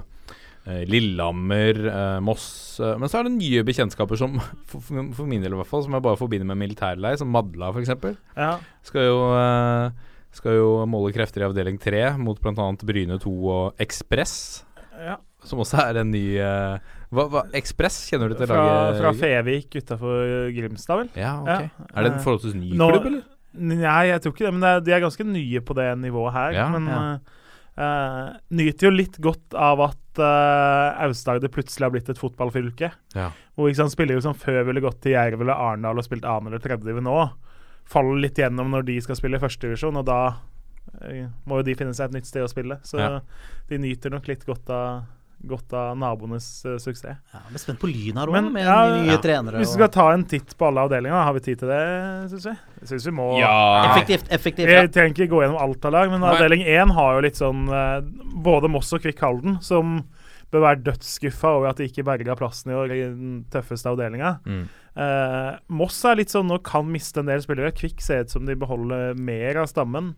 uh, 0.67 0.81
Lillehammer, 0.91 1.79
uh, 1.87 2.17
Moss 2.19 2.49
Men 2.99 3.07
så 3.07 3.21
er 3.21 3.29
det 3.29 3.37
nye 3.37 3.63
bekjentskaper 3.63 4.19
som 4.19 4.35
for, 4.73 4.83
for 5.15 5.23
min 5.23 5.39
del 5.39 5.55
i 5.55 5.61
hvert 5.61 5.71
fall 5.71 5.85
Som 5.85 5.95
jeg 5.95 6.03
bare 6.03 6.19
forbinder 6.19 6.51
med 6.51 6.59
militærleir, 6.65 7.15
som 7.21 7.31
Madla 7.31 7.71
f.eks. 7.71 7.95
Ja. 8.35 8.57
Skal 8.83 9.07
jo 9.07 9.21
Skal 10.35 10.57
jo 10.57 10.69
måle 10.89 11.13
krefter 11.15 11.43
i 11.43 11.47
avdeling 11.47 11.77
3 11.79 12.17
mot 12.19 12.39
bl.a. 12.43 12.67
Bryne 12.83 13.19
2 13.23 13.35
og 13.53 13.79
Ekspress, 13.81 14.65
ja. 14.99 15.15
som 15.47 15.61
også 15.63 15.79
er 15.85 16.01
en 16.01 16.11
ny 16.11 16.25
eh, 16.43 16.89
hva, 17.15 17.27
hva, 17.31 17.45
Ekspress, 17.55 18.01
kjenner 18.09 18.33
du 18.33 18.35
til 18.35 18.49
Fra, 18.49 18.59
laget? 18.59 18.99
fra 18.99 19.13
Fevik 19.21 19.77
utafor 19.79 20.49
Grimstad, 20.55 21.05
vel? 21.05 21.13
Ja, 21.15 21.37
ok. 21.39 21.69
Ja. 21.69 21.87
Er 21.93 22.03
det 22.03 22.11
en 22.11 22.21
forholdsvis 22.25 22.57
ny 22.59 22.73
Nå- 22.75 22.91
klubb, 22.91 23.09
eller? 23.13 23.23
Nei, 23.55 24.09
jeg 24.09 24.19
tror 24.19 24.33
ikke 24.35 24.47
det, 24.49 24.53
men 24.57 24.63
det 24.65 24.69
er, 24.73 24.83
de 24.83 24.93
er 24.97 25.03
ganske 25.05 25.25
nye 25.29 25.61
på 25.63 25.75
det 25.77 25.87
nivået 26.01 26.35
her. 26.35 26.55
Ja, 26.57 26.65
men 26.73 26.89
ja. 26.91 26.97
eh, 27.13 27.85
eh, 27.85 28.33
nyter 28.59 28.89
jo 28.89 28.91
litt 28.91 29.15
godt 29.23 29.55
av 29.55 29.83
at 29.85 30.19
uh, 30.19 31.05
Aust-Agder 31.05 31.51
plutselig 31.53 31.87
har 31.87 31.93
blitt 31.93 32.11
et 32.11 32.19
fotballfylke. 32.19 32.91
Ja. 33.15 33.29
Hvor 33.55 33.71
ikke 33.71 33.79
sant, 33.83 33.95
spillere 33.95 34.23
som 34.25 34.35
før 34.35 34.65
ville 34.67 34.83
gått 34.83 34.99
til 35.05 35.15
Jerv 35.15 35.39
eller 35.39 35.55
Arendal 35.55 36.01
og 36.01 36.07
spilt 36.07 36.27
annen 36.27 36.51
eller 36.51 36.63
tredje 36.63 36.83
div 36.87 36.99
nå, 37.03 37.15
faller 37.89 38.21
litt 38.25 38.39
gjennom 38.41 38.71
når 38.73 38.85
de 38.87 38.99
skal 39.05 39.17
spille 39.19 39.37
i 39.37 39.43
førstedivisjon, 39.43 39.97
og 40.01 40.05
da 40.07 40.19
eh, 41.01 41.27
må 41.45 41.59
jo 41.61 41.67
de 41.67 41.75
finne 41.77 41.93
seg 41.93 42.09
et 42.09 42.19
nytt 42.19 42.29
sted 42.29 42.45
å 42.45 42.49
spille. 42.51 42.79
Så 42.83 42.97
Ja. 43.01 43.19
de 43.69 43.77
nyter 43.81 44.09
nok 44.13 44.27
litt 44.27 44.45
godt 44.47 44.69
av, 44.73 45.03
godt 45.45 45.73
av 45.77 45.91
naboenes 45.99 46.47
uh, 46.65 46.77
suksess. 46.81 47.19
Ja, 47.33 47.41
jeg 47.51 47.59
er 47.59 47.61
spent 47.61 47.79
på 47.81 47.89
Lyn 47.91 48.17
her 48.17 48.31
òg, 48.31 48.47
med 48.49 48.63
ja, 48.65 48.77
nye 48.95 49.13
ja. 49.13 49.19
trenere. 49.21 49.59
Hvis 49.61 49.75
vi 49.75 49.79
skal 49.81 49.91
ta 49.93 50.07
en 50.15 50.23
titt 50.25 50.55
på 50.57 50.65
alle 50.65 50.81
avdelinger, 50.87 51.13
har 51.27 51.35
vi 51.37 51.43
tid 51.45 51.59
til 51.61 51.69
det, 51.69 51.81
syns 52.31 52.47
vi? 52.49 52.55
Jeg 52.81 52.89
syns 52.93 53.05
vi 53.11 53.15
må 53.19 53.27
Effektivt. 53.41 54.31
effektivt 54.33 54.73
ja. 54.73 54.85
Trenger 54.87 55.13
ikke 55.13 55.29
gå 55.35 55.43
gjennom 55.43 55.61
alt 55.61 55.85
av 55.85 55.93
lag, 55.93 56.09
men 56.13 56.25
avdeling 56.25 56.65
én 56.65 56.93
har 56.97 57.17
jo 57.19 57.25
litt 57.27 57.37
sånn 57.37 57.67
uh, 57.69 57.99
Både 58.45 58.71
Moss 58.71 58.89
og 58.97 59.03
Kvikk 59.05 59.21
Halden, 59.21 59.59
som 59.61 59.99
bør 60.55 60.63
være 60.65 60.83
dødsskuffa 60.87 61.51
over 61.59 61.69
at 61.69 61.77
de 61.81 61.87
ikke 61.89 62.05
berga 62.07 62.35
plassen 62.39 62.71
i 62.71 62.77
år 62.79 62.93
i 62.95 63.01
den 63.05 63.33
tøffeste 63.53 63.91
avdelinga. 63.91 64.37
Mm. 64.47 64.63
Eh, 64.95 65.57
Moss 65.75 65.99
er 66.07 66.15
litt 66.21 66.31
sånn 66.33 66.47
nå 66.49 66.61
kan 66.65 66.87
miste 66.89 67.19
en 67.21 67.29
del 67.29 67.43
spillere. 67.43 67.73
Kvikk 67.75 68.01
ser 68.03 68.23
ut 68.25 68.33
som 68.33 68.47
de 68.47 68.55
beholder 68.59 69.13
mer 69.19 69.59
av 69.61 69.67
stammen. 69.71 70.13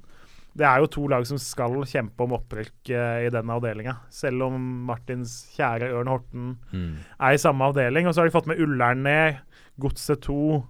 Det 0.58 0.66
er 0.66 0.82
jo 0.82 0.88
to 0.90 1.04
lag 1.12 1.26
som 1.30 1.38
skal 1.38 1.76
kjempe 1.86 2.24
om 2.26 2.32
opprykk 2.34 2.90
eh, 2.90 3.26
i 3.28 3.34
den 3.34 3.50
avdelinga. 3.54 3.98
Selv 4.10 4.48
om 4.48 4.56
Martins 4.88 5.36
kjære 5.58 5.92
Ørn 5.94 6.10
Horten 6.10 6.48
Mm. 6.74 6.96
er 7.20 7.34
i 7.36 7.42
samme 7.42 7.68
avdeling. 7.68 8.08
Og 8.08 8.14
så 8.16 8.22
har 8.24 8.30
de 8.30 8.34
fått 8.38 8.48
med 8.50 8.60
Ullern 8.64 9.04
ned, 9.06 9.38
Godset 9.80 10.22
2. 10.26 10.64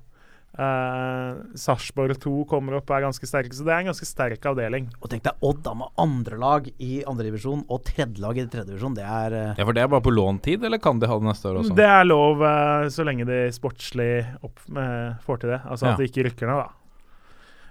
Uh, 0.58 1.38
Sarpsborg 1.54 2.18
2 2.18 2.32
kommer 2.50 2.80
opp 2.80 2.90
og 2.90 2.96
er 2.98 3.04
ganske 3.06 3.28
sterke, 3.30 3.54
så 3.54 3.66
det 3.68 3.76
er 3.76 3.84
en 3.84 3.92
ganske 3.92 4.08
sterk 4.10 4.46
avdeling. 4.50 4.88
Og 5.04 5.12
tenk 5.12 5.26
deg 5.28 5.46
Odd 5.46 5.60
da 5.68 5.76
med 5.78 5.92
andre 6.02 6.40
lag 6.42 6.70
i 6.82 7.04
andredivisjon 7.06 7.62
og 7.70 7.84
tredje 7.86 8.24
lag 8.24 8.40
i 8.40 8.48
tredjedivisjon. 8.48 8.98
Det 8.98 9.06
er 9.06 9.36
uh... 9.38 9.52
Ja, 9.60 9.68
for 9.68 9.78
det 9.78 9.84
er 9.86 9.92
bare 9.94 10.06
på 10.08 10.16
låntid, 10.16 10.66
eller 10.66 10.82
kan 10.82 10.98
de 11.02 11.10
ha 11.12 11.20
det 11.22 11.30
neste 11.30 11.52
år 11.52 11.62
også? 11.62 11.78
Det 11.78 11.86
er 11.86 12.10
lov 12.10 12.42
uh, 12.42 12.88
så 12.94 13.06
lenge 13.06 13.28
de 13.30 13.44
sportslig 13.54 14.12
opp 14.42 14.66
med, 14.74 15.22
får 15.28 15.44
til 15.44 15.54
det. 15.54 15.62
Altså 15.66 15.88
Ja. 15.88 15.94
at 15.94 16.02
de 16.02 16.10
ikke 16.10 16.26
rykker 16.32 16.50
ned, 16.50 16.66
da. 16.66 16.77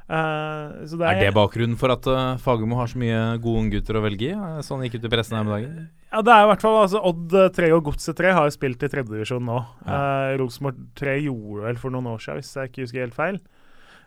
Så 0.06 0.98
det 1.00 1.06
Er 1.10 1.18
det 1.20 1.34
bakgrunnen 1.34 1.76
for 1.80 1.90
at 1.90 2.06
uh, 2.06 2.36
Fagermo 2.38 2.76
har 2.78 2.86
så 2.86 2.98
mye 3.00 3.20
gode 3.42 3.64
unggutter 3.64 3.98
å 3.98 4.02
velge 4.04 4.28
i? 4.28 4.34
eh, 4.36 4.60
Sånn 4.62 4.84
gikk 4.86 5.00
ut 5.00 5.08
i 5.08 5.10
pressen 5.10 5.34
her 5.34 5.42
om 5.46 5.50
dagen. 5.50 5.88
Ja, 6.12 6.20
det 6.22 6.32
er 6.32 6.44
i 6.44 6.50
hvert 6.52 6.62
fall 6.62 6.76
altså, 6.84 7.00
Odd 7.02 7.34
3 7.56 7.72
og 7.74 7.88
Godset 7.90 8.16
3 8.20 8.30
har 8.36 8.46
jo 8.46 8.54
spilt 8.54 8.84
i 8.86 8.90
tredjedivisjon 8.92 9.42
nå. 9.44 9.58
Ja. 9.84 9.98
Uh, 9.98 10.36
Rosenborg 10.44 10.78
3 11.00 11.16
gjorde 11.26 11.66
vel 11.66 11.80
for 11.82 11.90
noen 11.96 12.06
år 12.14 12.22
siden, 12.22 12.38
hvis 12.40 12.54
jeg 12.54 12.70
ikke 12.70 12.84
husker 12.86 13.04
helt 13.08 13.18
feil. 13.18 13.40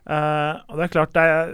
Eh, 0.10 0.62
og 0.70 0.80
det 0.80 0.88
er 0.88 0.96
klart 0.96 1.14
det 1.14 1.22
er 1.30 1.52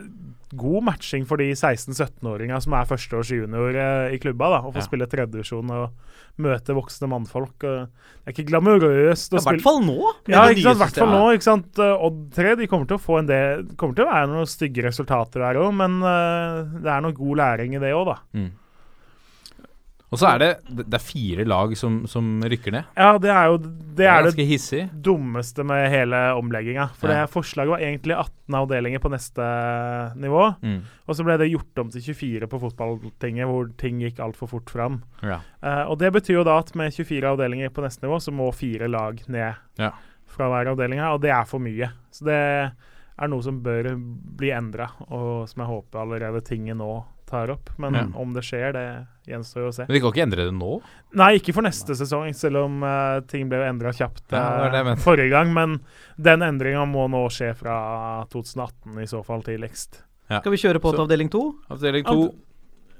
god 0.56 0.86
matching 0.88 1.26
for 1.28 1.41
de 1.41 1.49
16-17-åringa 1.51 2.62
som 2.64 2.76
er 2.78 2.86
førsteårs 2.88 3.32
junior 3.34 3.76
uh, 3.76 4.14
i 4.14 4.20
klubba. 4.24 4.47
da, 4.53 4.60
Å 4.64 4.72
få 4.72 4.80
Ja. 4.80 4.86
spille 4.86 5.08
tredjevisjon 5.12 5.72
og 5.76 5.89
møte 6.39 6.76
voksne 6.78 7.10
mannfolk. 7.12 7.58
Uh, 7.66 7.89
det 8.24 8.30
er 8.30 8.36
ikke 8.36 8.45
glamorøst 8.53 9.36
å 9.36 9.41
I 9.41 9.43
hvert 9.49 9.66
fall 9.66 9.82
nå. 9.84 9.97
Ja, 10.32 10.45
ikke 10.53 10.64
sant, 10.70 10.80
hvert 10.80 10.99
fall 11.01 11.12
nå. 11.12 11.24
ikke 11.36 11.47
sant, 11.49 11.82
Eh, 11.84 12.06
Odd 12.08 12.22
3 12.38 12.56
de 12.62 12.68
kommer 12.72 12.88
til 12.88 12.95
å 12.95 13.03
få 13.03 13.20
en 13.20 13.28
del 13.28 13.66
kommer 13.76 13.97
til 13.97 14.06
å 14.06 14.12
være 14.14 14.30
noen 14.32 14.47
stygge 14.47 14.86
resultater 14.88 15.43
der 15.43 15.60
òg, 15.60 15.74
men 15.76 15.97
eh, 15.99 16.80
det 16.86 16.93
er 16.93 17.01
noe 17.03 17.12
god 17.18 17.38
læring 17.41 17.76
i 17.76 17.80
det 17.84 17.91
òg, 17.97 18.06
da. 18.14 18.18
Mm. 18.38 18.51
Og 20.16 20.22
så 20.22 20.30
er 20.32 20.39
det 20.41 20.49
Det 20.80 20.95
er 20.97 21.03
fire 21.03 21.45
lag 21.45 21.76
som, 21.78 21.99
som 22.09 22.39
rykker 22.47 22.72
ned. 22.74 22.88
Ja, 22.95 23.11
det 23.22 23.30
er 23.34 23.49
jo 23.51 23.57
det, 23.59 24.05
er 24.07 24.24
det 24.24 24.32
ganske 24.32 24.47
hissig. 24.47 24.82
dummeste 25.05 25.63
med 25.68 25.89
hele 25.91 26.24
omlegginga. 26.39 26.88
For 26.95 27.11
Ja. 27.11 27.22
det 27.26 27.34
forslaget 27.36 27.74
var 27.76 27.84
egentlig 27.84 28.16
18 28.16 28.55
avdelinger 28.61 29.03
på 29.03 29.11
neste 29.13 29.45
nivå. 30.20 30.55
Mm. 30.63 30.80
Og 31.07 31.16
så 31.18 31.26
ble 31.28 31.38
det 31.41 31.51
gjort 31.51 31.82
om 31.84 31.89
til 31.93 32.01
24 32.07 32.47
på 32.51 32.59
fotballtinget, 32.63 33.47
hvor 33.49 33.70
ting 33.78 33.99
gikk 34.03 34.20
altfor 34.24 34.49
fort 34.51 34.70
fram. 34.74 35.01
Ja. 35.24 35.39
Uh, 35.63 35.86
og 35.91 35.99
det 36.01 36.11
betyr 36.16 36.39
jo 36.39 36.43
da 36.47 36.57
at 36.63 36.74
med 36.76 36.93
24 36.95 37.22
avdelinger 37.36 37.70
på 37.76 37.84
neste 37.86 38.05
nivå, 38.07 38.20
så 38.24 38.34
må 38.36 38.49
fire 38.55 38.88
lag 38.91 39.22
ned 39.28 39.55
Ja. 39.80 39.91
fra 40.28 40.49
hver 40.49 40.72
avdeling 40.74 40.99
her, 40.99 41.13
og 41.16 41.22
det 41.22 41.32
er 41.32 41.45
for 41.45 41.59
mye. 41.59 41.91
Så 42.11 42.26
det 42.26 42.39
er 43.18 43.28
noe 43.32 43.41
som 43.45 43.61
bør 43.63 43.93
bli 44.36 44.49
endra, 44.51 44.89
og 45.09 45.47
som 45.49 45.61
jeg 45.63 45.70
håper 45.72 46.01
allerede 46.01 46.41
tinget 46.43 46.76
nå 46.78 47.03
tar 47.26 47.49
opp. 47.53 47.70
Men 47.80 48.13
om 48.16 48.34
det 48.36 48.43
skjer, 48.43 48.74
det 48.76 49.07
gjenstår 49.28 49.63
jo 49.65 49.69
å 49.71 49.76
se. 49.76 49.86
Men 49.88 49.95
de 49.97 50.01
kan 50.03 50.13
ikke 50.13 50.23
endre 50.26 50.45
det 50.47 50.55
nå? 50.55 50.71
Nei, 51.19 51.30
ikke 51.39 51.53
for 51.55 51.65
neste 51.65 51.95
sesong, 51.97 52.32
selv 52.38 52.61
om 52.63 52.84
uh, 52.86 53.19
ting 53.30 53.47
ble 53.51 53.61
endra 53.67 53.93
kjapt 53.95 54.23
Ja, 54.36 54.69
det 54.69 54.71
det 54.76 54.93
eh, 54.95 55.01
forrige 55.03 55.30
gang. 55.34 55.53
Men 55.55 55.80
den 56.17 56.45
endringa 56.45 56.86
må 56.89 57.07
nå 57.11 57.26
skje 57.34 57.53
fra 57.57 57.78
2018, 58.34 58.99
i 59.03 59.07
så 59.09 59.23
fall 59.26 59.43
tidligst. 59.45 60.01
Skal 60.30 60.51
vi 60.53 60.57
kjøre 60.61 60.82
på 60.82 60.91
Så- 60.91 60.97
til 60.97 61.05
avdeling 61.05 61.30
to? 61.34 61.43
Avdeling 61.69 62.05
to. 62.07 62.34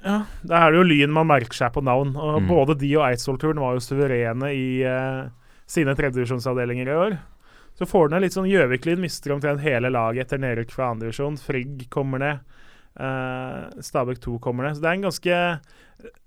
Ja, 0.04 0.20
Da 0.46 0.66
er 0.66 0.70
det 0.72 0.78
jo 0.78 0.84
Lyn 0.86 1.10
man 1.10 1.26
merker 1.26 1.54
seg 1.56 1.72
på 1.74 1.82
navn. 1.82 2.14
Og 2.16 2.42
Mm. 2.42 2.46
Både 2.48 2.78
de 2.78 2.92
og 2.96 3.06
Eidsvoll-turen 3.08 3.58
var 3.58 3.74
jo 3.74 3.80
suverene 3.82 4.52
i 4.54 4.84
uh, 4.86 5.28
sine 5.66 5.94
tredjedivisjonsavdelinger 5.96 6.86
i 6.86 6.94
år. 6.94 7.18
Så 7.76 7.84
får 7.84 8.08
den 8.10 8.22
litt 8.22 8.32
sånn 8.32 8.48
Gjøvik-lyd, 8.48 8.98
mister 8.98 9.34
omtrent 9.34 9.60
hele 9.60 9.90
laget 9.90 10.26
etter 10.26 10.38
nedrykk 10.40 10.70
fra 10.72 10.92
andredivisjon. 10.94 11.36
Frigg 11.36 11.88
kommer 11.90 12.18
ned. 12.22 12.38
Uh, 12.96 13.68
Stabæk 13.84 14.20
2 14.24 14.38
kommer 14.40 14.66
ned. 14.66 14.76
Så 14.76 14.84
det 14.84 14.90
er 14.90 14.98
en 14.98 15.08
ganske 15.08 15.40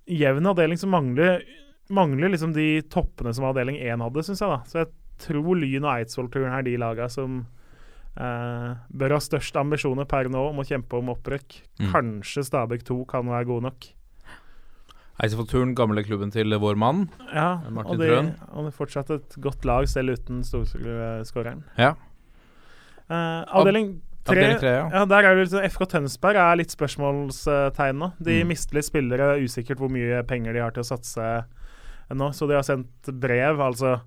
jevn 0.09 0.49
avdeling 0.49 0.79
som 0.81 0.93
mangler, 0.93 1.43
mangler 1.93 2.33
liksom 2.33 2.53
de 2.53 2.81
toppene 2.93 3.33
som 3.35 3.47
avdeling 3.49 3.79
1 3.81 4.03
hadde, 4.05 4.25
syns 4.25 4.43
jeg. 4.43 4.49
da. 4.51 4.59
Så 4.69 4.83
jeg 4.83 4.91
tror 5.25 5.55
Lyn 5.59 5.85
og 5.85 5.93
Eidsvoll-turen 5.95 6.55
er 6.55 6.65
de 6.65 6.75
laga 6.79 7.09
som 7.11 7.41
eh, 8.15 8.71
bør 8.89 9.15
ha 9.15 9.21
størst 9.23 9.57
ambisjoner 9.59 10.07
per 10.09 10.29
nå 10.31 10.49
om 10.51 10.61
å 10.61 10.67
kjempe 10.67 10.99
om 10.99 11.13
opprykk. 11.15 11.61
Mm. 11.81 11.87
Kanskje 11.93 12.45
Stabæk 12.47 12.85
2 12.87 12.99
kan 13.09 13.29
være 13.29 13.49
god 13.49 13.69
nok. 13.69 13.89
Eidsvoll-turen, 15.19 15.73
gamle 15.75 16.05
klubben 16.07 16.31
til 16.31 16.55
vår 16.63 16.77
mann. 16.79 17.09
Ja, 17.33 17.57
Martin 17.67 17.97
og, 17.97 17.99
de, 17.99 18.07
Trøen. 18.07 18.29
og 18.53 18.67
det 18.67 18.71
er 18.71 18.77
fortsatt 18.77 19.09
et 19.11 19.35
godt 19.43 19.65
lag, 19.67 19.89
selv 19.91 20.15
uten 20.15 20.45
storskåreren. 20.47 21.65
Ja. 21.75 21.97
Eh, 23.09 23.41
avdeling 23.59 23.97
tre, 24.25 24.57
tre, 24.59 24.73
ja. 24.75 24.89
ja. 24.93 25.05
Der 25.05 25.23
er 25.29 25.35
det 25.39 25.47
sånn 25.51 25.65
FK 25.69 25.85
Tønsberg 25.95 26.35
er 26.35 26.59
litt 26.59 26.71
spørsmålstegn 26.75 27.99
nå. 27.99 28.11
De 28.19 28.41
Mm. 28.43 28.47
mister 28.47 28.75
litt 28.75 28.85
spillere, 28.89 29.35
er 29.37 29.43
usikkert 29.45 29.77
hvor 29.79 29.89
mye 29.89 30.23
penger 30.27 30.53
de 30.53 30.59
har 30.63 30.71
til 30.71 30.83
å 30.83 30.89
satse 30.91 31.45
nå. 32.11 32.31
Så 32.33 32.47
de 32.47 32.55
har 32.55 32.63
sendt 32.63 33.11
brev, 33.19 33.59
altså 33.59 33.99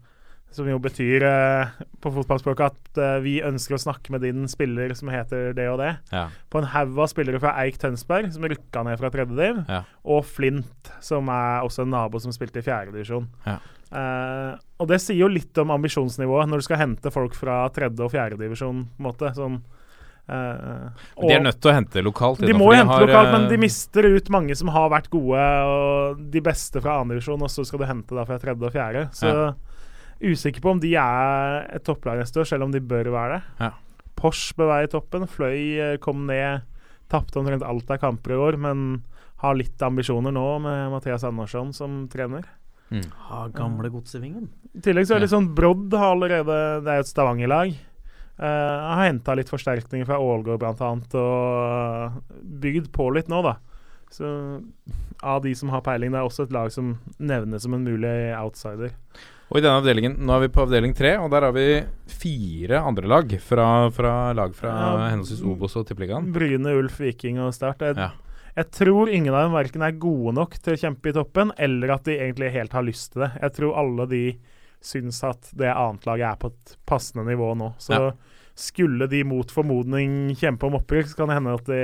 som 0.52 0.66
jo 0.68 0.76
betyr 0.78 1.22
eh, 1.24 1.66
på 2.04 2.10
fotballspråket 2.12 2.60
at 2.66 2.98
eh, 3.00 3.20
vi 3.24 3.38
ønsker 3.40 3.72
å 3.72 3.80
snakke 3.80 4.12
med 4.12 4.20
din 4.20 4.44
spiller 4.52 4.92
som 4.94 5.08
heter 5.08 5.54
det 5.56 5.64
og 5.70 5.78
det. 5.80 5.94
Ja. 6.12 6.26
På 6.52 6.60
en 6.60 6.66
haug 6.68 6.98
av 7.00 7.08
spillere 7.08 7.40
fra 7.40 7.54
Eik 7.62 7.78
Tønsberg, 7.80 8.28
som 8.34 8.44
rykka 8.44 8.82
ned 8.84 8.98
fra 9.00 9.08
tredje 9.14 9.32
div, 9.38 9.62
Ja. 9.70 9.78
og 10.04 10.26
Flint, 10.28 10.90
som 11.00 11.30
er 11.32 11.64
også 11.64 11.86
en 11.86 11.94
nabo 11.96 12.20
som 12.20 12.32
spilte 12.36 12.60
i 12.60 12.66
fjerde 12.66 12.92
divisjon. 12.92 13.30
Ja. 13.46 13.56
Uh, 13.92 14.56
og 14.80 14.88
det 14.88 15.00
sier 15.04 15.18
jo 15.20 15.28
litt 15.28 15.56
om 15.60 15.72
ambisjonsnivået 15.72 16.48
når 16.48 16.60
du 16.62 16.64
skal 16.68 16.78
hente 16.80 17.10
folk 17.12 17.34
fra 17.36 17.62
tredje 17.72 18.00
og 18.04 18.12
fjerde 18.12 18.36
divisjon, 18.40 18.84
på 18.92 19.00
en 19.00 19.08
måte. 19.08 19.32
Sånn, 19.36 19.62
De 20.29 21.33
er 21.35 21.43
nødt 21.43 21.59
til 21.61 21.73
å 21.73 21.75
hente 21.75 22.03
lokalt. 22.05 22.41
de 22.41 22.55
må 22.55 22.70
for 22.70 22.79
hente 22.79 22.95
har, 22.95 23.05
lokalt, 23.07 23.29
eh, 23.29 23.35
men 23.35 23.49
de 23.51 23.59
mister 23.61 24.07
ut 24.07 24.31
mange 24.33 24.57
som 24.57 24.70
har 24.73 24.89
vært 24.93 25.11
gode, 25.12 25.47
og 25.68 26.23
de 26.33 26.43
beste 26.45 26.81
fra 26.81 27.01
andredivisjon, 27.03 27.43
og 27.43 27.51
så 27.51 27.66
skal 27.66 27.83
du 27.83 27.89
hente 27.89 28.16
da 28.16 28.25
fra 28.29 28.39
tredje 28.43 28.68
og 28.68 28.75
fjerde. 28.75 29.09
Så 29.18 29.55
usikker 30.23 30.62
på 30.62 30.77
om 30.77 30.81
de 30.83 30.95
er 30.95 31.66
et 31.75 31.85
topplag 31.85 32.23
neste 32.23 32.39
år, 32.41 32.49
selv 32.49 32.68
om 32.68 32.75
de 32.75 32.81
bør 32.81 33.11
være 33.12 33.41
det. 33.41 33.43
Ja. 33.66 33.73
Porsche 34.18 34.55
bør 34.59 34.70
være 34.70 34.87
i 34.87 34.93
toppen. 34.93 35.27
Fløy 35.27 35.61
eh, 35.83 35.97
kom 36.03 36.27
ned, 36.31 36.62
tapte 37.12 37.41
omtrent 37.43 37.66
alt 37.66 37.91
av 37.91 38.01
kamper 38.03 38.37
i 38.37 38.43
år, 38.47 38.61
men 38.62 39.03
har 39.43 39.59
litt 39.59 39.83
ambisjoner 39.83 40.31
nå 40.31 40.49
med 40.62 40.93
Mathias 40.95 41.25
Andersson 41.27 41.73
som 41.75 42.05
trener. 42.12 42.47
mm. 42.95 43.09
Ha 43.29 43.49
gamle 43.57 43.91
godsevingen. 43.91 44.47
I 44.79 44.81
tillegg 44.87 45.09
så 45.09 45.16
er 45.16 45.20
det 45.20 45.27
litt 45.27 45.35
sånn 45.35 45.51
Brodd 45.57 45.93
har 45.99 46.14
allerede 46.14 46.55
Det 46.85 46.93
er 46.93 47.01
jo 47.01 47.05
et 47.05 47.11
Stavanger-lag. 47.11 47.75
Uh, 48.43 48.95
har 48.97 49.05
henta 49.07 49.36
litt 49.38 49.51
forsterkninger 49.53 50.09
fra 50.09 50.16
Ålgård 50.18 50.59
bl.a. 50.59 50.88
og 51.20 52.22
bygd 52.62 52.88
på 52.95 53.07
litt 53.14 53.28
nå, 53.30 53.38
da. 53.47 53.57
Så 54.12 54.26
av 55.22 55.43
de 55.45 55.53
som 55.55 55.70
har 55.72 55.84
peiling, 55.86 56.11
det 56.12 56.18
er 56.20 56.26
også 56.26 56.49
et 56.49 56.55
lag 56.55 56.72
som 56.74 56.97
nevnes 57.22 57.62
som 57.62 57.76
en 57.76 57.84
mulig 57.86 58.11
outsider. 58.36 58.90
Og 59.53 59.61
i 59.61 59.62
denne 59.62 59.78
avdelingen, 59.78 60.16
nå 60.24 60.34
er 60.34 60.47
vi 60.47 60.51
på 60.57 60.64
avdeling 60.64 60.95
tre, 60.97 61.14
og 61.20 61.30
der 61.32 61.47
har 61.47 61.55
vi 61.55 61.66
fire 62.09 62.80
andre 62.88 63.09
lag 63.09 63.32
fra, 63.45 63.66
fra 63.95 64.12
lag 64.36 64.55
fra 64.57 64.72
Ja. 64.72 65.09
henholdsvis 65.12 65.45
Obos 65.45 65.76
og 65.76 65.86
Tippeligaen. 65.86 66.32
Bryne, 66.32 66.72
Ulf, 66.80 66.99
Viking 67.01 67.38
og 67.38 67.53
Start. 67.55 67.78
Jeg, 67.84 67.97
Ja. 67.97 68.11
Jeg 68.57 68.70
tror 68.70 69.09
ingen 69.09 69.32
av 69.32 69.47
dem 69.47 69.53
verken 69.57 69.82
er 69.82 69.93
gode 69.97 70.34
nok 70.34 70.59
til 70.61 70.74
å 70.74 70.80
kjempe 70.80 71.09
i 71.09 71.12
toppen, 71.12 71.53
eller 71.57 71.90
at 71.95 72.05
de 72.05 72.18
egentlig 72.18 72.51
helt 72.53 72.72
har 72.72 72.82
lyst 72.82 73.12
til 73.14 73.22
det. 73.22 73.30
Jeg 73.40 73.53
tror 73.55 73.78
alle 73.78 74.07
de 74.11 74.38
syns 74.82 75.22
at 75.24 75.49
det 75.57 75.70
annetlaget 75.72 76.32
er 76.32 76.36
på 76.36 76.51
et 76.53 76.76
passende 76.84 77.24
nivå 77.24 77.55
nå. 77.57 77.74
Så 77.78 77.93
Ja. 77.97 78.11
Skulle 78.59 79.07
de 79.11 79.22
mot 79.24 79.50
formodning 79.50 80.34
kjempe 80.38 80.66
om 80.68 80.76
opprykk, 80.80 81.09
så 81.12 81.16
kan 81.22 81.30
det 81.32 81.38
hende 81.38 81.55
at 81.57 81.68
de 81.70 81.82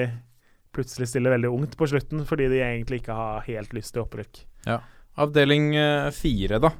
plutselig 0.76 1.08
stiller 1.10 1.32
veldig 1.34 1.50
ungt 1.50 1.76
på 1.80 1.88
slutten, 1.90 2.24
fordi 2.28 2.48
de 2.52 2.60
egentlig 2.62 3.00
ikke 3.02 3.16
har 3.16 3.40
helt 3.48 3.72
lyst 3.74 3.94
til 3.96 4.04
opprykk. 4.04 4.42
Ja. 4.68 4.80
Avdeling 5.18 5.72
eh, 5.74 6.10
fire, 6.14 6.60
da. 6.62 6.70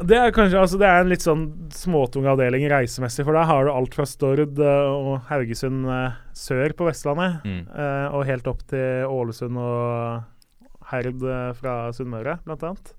Det 0.00 0.16
er 0.16 0.32
kanskje 0.32 0.56
altså 0.56 0.78
det 0.80 0.88
er 0.88 1.02
en 1.02 1.10
litt 1.12 1.20
sånn 1.20 1.42
småtung 1.76 2.24
avdeling 2.30 2.64
reisemessig, 2.72 3.20
for 3.26 3.36
der 3.36 3.44
har 3.50 3.66
du 3.68 3.72
alt 3.74 3.94
fra 3.94 4.06
Stord 4.08 4.56
eh, 4.58 4.86
og 4.88 5.26
Haugesund 5.28 5.84
eh, 5.92 6.16
sør 6.32 6.72
på 6.78 6.88
Vestlandet, 6.88 7.44
Mm. 7.44 7.66
og 8.16 8.24
helt 8.26 8.48
opp 8.48 8.64
til 8.72 9.04
Ålesund 9.06 9.60
og 9.60 10.24
Herd 10.90 11.20
fra 11.60 11.74
Sunnmøre, 11.94 12.38
blant 12.48 12.64
annet. 12.66 12.94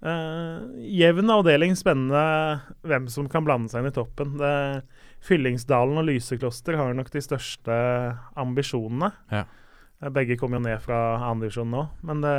Eh, 0.00 0.60
jevn 0.96 1.28
avdeling, 1.34 1.74
spennende 1.76 2.22
hvem 2.88 3.10
som 3.12 3.26
kan 3.28 3.44
blande 3.44 3.68
seg 3.68 3.82
inn 3.82 3.90
i 3.90 3.96
toppen. 3.98 4.38
Det, 4.40 4.54
Fyllingsdalen 5.20 5.98
og 6.00 6.06
Lysekloster 6.08 6.78
har 6.80 6.94
nok 6.96 7.10
de 7.12 7.20
største 7.20 7.74
ambisjonene. 8.40 9.12
Ja. 9.30 9.44
Eh, 10.02 10.08
Begge 10.16 10.36
kommer 10.40 10.58
jo 10.60 10.66
ned 10.68 10.80
fra 10.84 11.00
andredivisjon 11.30 11.70
nå, 11.74 11.82
men 12.08 12.22
det, 12.24 12.34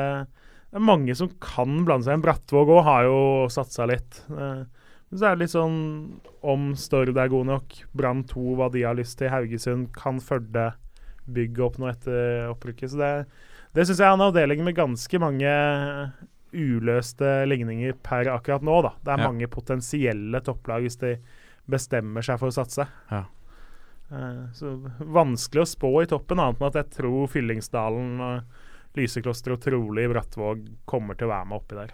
er 0.74 0.80
mange 0.88 1.14
som 1.20 1.30
kan 1.44 1.84
blande 1.86 2.08
seg 2.08 2.18
inn. 2.18 2.24
Brattvåg 2.26 2.72
òg 2.74 2.84
har 2.88 3.04
jo 3.10 3.20
satsa 3.54 3.86
litt. 3.90 4.24
Eh, 4.32 4.64
Men 5.12 5.20
så 5.20 5.26
er 5.28 5.36
det 5.36 5.42
litt 5.44 5.52
sånn 5.52 6.22
om 6.48 6.70
Stord 6.80 7.10
er 7.20 7.28
god 7.28 7.46
nok, 7.50 7.74
Brann 7.94 8.22
2, 8.24 8.56
hva 8.56 8.70
de 8.72 8.86
har 8.88 8.96
lyst 8.96 9.18
til, 9.20 9.28
Haugesund, 9.28 9.90
kan 9.92 10.22
Førde 10.24 10.70
bygge 11.28 11.60
opp 11.66 11.76
noe 11.78 11.92
etter 11.92 12.48
opprykket. 12.48 12.94
Så 12.94 12.98
det, 13.02 13.10
det 13.76 13.84
syns 13.90 14.00
jeg 14.00 14.08
er 14.08 14.16
en 14.16 14.24
avdeling 14.30 14.64
med 14.64 14.78
ganske 14.80 15.20
mange 15.20 15.52
uløste 16.56 17.46
ligninger 17.48 17.94
per 18.04 18.30
akkurat 18.32 18.64
nå, 18.64 18.82
da. 18.88 18.94
Det 19.04 19.12
er 19.14 19.18
Ja. 19.20 19.28
mange 19.32 19.48
potensielle 19.52 20.42
topplag 20.44 20.82
hvis 20.88 20.98
de 21.00 21.18
bestemmer 21.70 22.26
seg 22.26 22.40
for 22.42 22.52
å 22.52 22.56
satse. 22.56 22.88
Ja. 23.12 23.26
Eh, 24.12 24.44
så 24.58 24.76
vanskelig 25.00 25.64
å 25.64 25.72
spå 25.72 25.92
i 26.02 26.10
toppen, 26.10 26.42
annet 26.42 26.62
enn 26.62 26.72
at 26.72 26.80
jeg 26.82 26.98
tror 26.98 27.32
Fyllingsdalen, 27.32 28.44
Lysekloster 28.98 29.56
og 29.56 29.62
trolig 29.64 30.10
Brattvåg 30.12 30.66
kommer 30.90 31.16
til 31.16 31.30
å 31.30 31.34
være 31.36 31.48
med 31.48 31.62
oppi 31.62 31.78
der. 31.80 31.94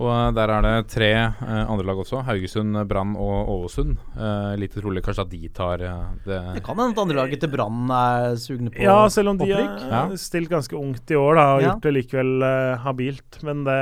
Og 0.00 0.08
eh, 0.08 0.30
der 0.32 0.48
er 0.48 0.62
det 0.64 0.88
tre 0.88 1.08
eh, 1.12 1.64
andre 1.68 1.84
lag 1.84 1.98
også. 2.00 2.22
Haugesund, 2.24 2.78
Brann 2.88 3.10
og 3.20 3.50
Ålesund. 3.52 3.98
Eh, 4.16 4.54
lite 4.56 4.80
trolig 4.80 5.02
kanskje 5.04 5.26
at 5.26 5.30
de 5.34 5.48
tar 5.52 5.82
eh, 5.84 6.06
det 6.24 6.38
Det 6.56 6.62
kan 6.64 6.78
hende 6.80 6.94
at 6.96 7.02
andrelaget 7.04 7.40
til 7.44 7.50
Brann 7.52 7.90
er 7.92 8.34
sugne 8.40 8.72
på 8.72 8.80
Ja, 8.86 8.96
selv 9.12 9.34
om 9.34 9.38
de 9.42 9.50
opprykk. 9.52 9.84
har 9.92 10.16
stilt 10.16 10.48
ganske 10.48 10.78
ungt 10.80 11.12
i 11.12 11.18
år 11.20 11.36
da, 11.36 11.44
og 11.54 11.60
Ja. 11.60 11.68
gjort 11.74 11.82
det 11.84 11.94
likevel 11.98 12.32
eh, 12.48 12.76
habilt. 12.86 13.42
Men 13.44 13.64
det, 13.68 13.76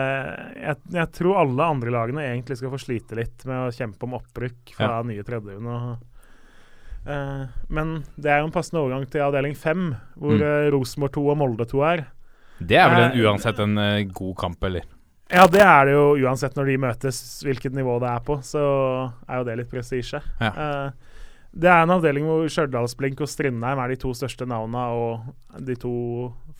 jeg, 0.58 0.76
jeg 0.98 1.12
tror 1.12 1.38
alle 1.44 1.62
andre 1.76 1.90
lagene 1.94 2.26
egentlig 2.26 2.58
skal 2.58 2.74
få 2.74 2.82
slite 2.82 3.14
litt 3.22 3.46
med 3.46 3.68
å 3.68 3.72
kjempe 3.78 4.02
om 4.10 4.18
opprykk 4.18 4.74
fra 4.74 4.96
Ja. 4.98 5.02
nye 5.06 5.22
tredjehund. 5.22 5.98
eh, 7.06 7.46
men 7.70 8.04
det 8.18 8.30
er 8.34 8.40
jo 8.42 8.50
en 8.50 8.52
passende 8.58 8.82
overgang 8.82 9.06
til 9.08 9.22
avdeling 9.22 9.54
fem, 9.56 9.94
hvor 10.18 10.34
Mm. 10.34 10.42
mm. 10.42 10.72
Rosenborg 10.74 11.12
2 11.12 11.30
og 11.30 11.38
Molde 11.38 11.66
2 11.70 11.82
er. 11.86 12.06
Det 12.60 12.76
er 12.76 12.90
vel 12.90 13.02
en, 13.06 13.12
Eh, 13.12 13.24
uansett 13.24 13.58
en 13.60 13.78
eh, 13.78 14.02
god 14.04 14.36
kamp, 14.36 14.62
eller? 14.64 14.82
Ja, 15.30 15.46
det 15.50 15.62
er 15.62 15.86
det 15.86 15.94
jo 15.94 16.06
uansett 16.26 16.56
når 16.58 16.72
de 16.72 16.80
møtes, 16.82 17.20
hvilket 17.46 17.76
nivå 17.76 17.98
det 18.02 18.10
er 18.10 18.24
på. 18.26 18.40
Så 18.46 18.60
er 19.28 19.40
jo 19.40 19.46
det 19.46 19.56
litt 19.60 19.70
prestisje. 19.70 20.22
Ja. 20.42 20.50
Uh, 20.50 21.20
det 21.50 21.70
er 21.70 21.82
en 21.82 21.94
avdeling 21.96 22.26
hvor 22.28 22.46
Stjørdalsblink 22.50 23.22
og 23.24 23.30
Strindheim 23.30 23.80
er 23.82 23.90
de 23.90 23.98
to 23.98 24.12
største 24.14 24.46
navnene 24.46 24.84
og 24.94 25.62
de 25.66 25.74
to 25.78 25.94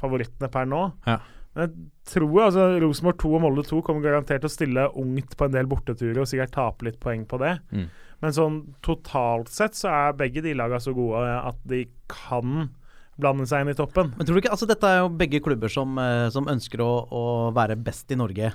favorittene 0.00 0.50
per 0.50 0.66
nå. 0.66 0.88
Ja. 1.06 1.20
Men 1.54 1.66
jeg 1.66 2.14
tror 2.14 2.44
altså 2.46 2.66
Rosenborg 2.82 3.18
2 3.22 3.30
og 3.36 3.42
Molde 3.42 3.64
2 3.66 3.80
kommer 3.86 4.06
garantert 4.06 4.44
til 4.44 4.50
å 4.50 4.54
stille 4.54 4.86
ungt 4.98 5.36
på 5.38 5.46
en 5.46 5.54
del 5.54 5.70
borteturer 5.70 6.22
og 6.22 6.30
sikkert 6.30 6.54
tape 6.54 6.86
litt 6.86 6.98
poeng 7.02 7.24
på 7.30 7.38
det. 7.42 7.56
Mm. 7.74 7.86
Men 8.20 8.36
sånn 8.36 8.58
totalt 8.86 9.50
sett 9.50 9.78
så 9.78 9.90
er 9.90 10.18
begge 10.18 10.44
de 10.44 10.54
lagene 10.58 10.82
så 10.82 10.94
gode 10.94 11.22
at 11.22 11.58
de 11.70 11.84
kan 12.10 12.68
blande 13.22 13.46
seg 13.48 13.64
inn 13.64 13.72
i 13.74 13.78
toppen. 13.78 14.12
Men 14.16 14.26
tror 14.26 14.36
du 14.36 14.42
ikke, 14.42 14.52
altså 14.56 14.68
Dette 14.70 14.88
er 14.88 15.02
jo 15.02 15.14
begge 15.20 15.42
klubber 15.44 15.72
som, 15.72 15.98
eh, 16.00 16.26
som 16.34 16.48
ønsker 16.50 16.82
å, 16.84 16.92
å 17.06 17.24
være 17.56 17.78
best 17.80 18.10
i 18.12 18.18
Norge. 18.18 18.52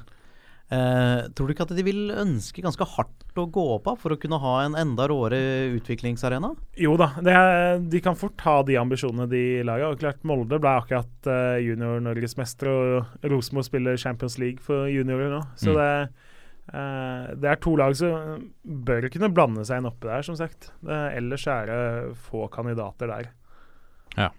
Eh, 0.65 1.19
tror 1.37 1.45
du 1.45 1.53
ikke 1.53 1.67
at 1.67 1.75
de 1.77 1.83
vil 1.85 2.07
ønske 2.09 2.63
ganske 2.65 2.85
hardt 2.95 3.37
å 3.37 3.43
gå 3.53 3.63
opp 3.75 3.89
av 3.91 3.99
for 4.01 4.15
å 4.15 4.17
kunne 4.17 4.39
ha 4.41 4.53
en 4.63 4.77
enda 4.79 5.05
råere 5.11 5.37
utviklingsarena? 5.75 6.49
Jo 6.81 6.95
da, 6.97 7.11
det 7.21 7.35
er, 7.37 7.83
de 7.85 8.01
kan 8.01 8.17
fort 8.17 8.41
ha 8.47 8.55
de 8.65 8.79
ambisjonene 8.81 9.29
de 9.29 9.43
lager. 9.67 9.93
Og 9.93 10.01
klart 10.01 10.25
Molde 10.25 10.57
ble 10.61 10.71
akkurat 10.79 11.29
uh, 11.29 11.59
junior-norgesmester, 11.61 12.71
og 12.71 13.27
Rosenborg 13.29 13.67
spiller 13.67 14.01
Champions 14.01 14.39
League 14.41 14.63
for 14.65 14.89
juniorer 14.89 15.35
nå. 15.37 15.43
Så 15.59 15.75
Mm. 15.75 15.81
det, 15.81 15.91
Uh, 16.65 17.29
det 17.37 17.45
er 17.45 17.59
to 17.61 17.75
lag 17.77 17.93
som 17.93 18.47
bør 18.65 19.05
kunne 19.13 19.27
blande 19.29 19.61
seg 19.69 19.77
inn 19.77 19.85
oppi 19.85 20.07
der, 20.09 20.23
som 20.25 20.33
sagt. 20.33 20.71
Uh, 20.81 21.11
ellers 21.13 21.43
er 21.45 21.69
det 21.69 22.15
få 22.25 22.47
kandidater 22.49 23.11
der. 23.11 23.27
Ja. 24.17 24.29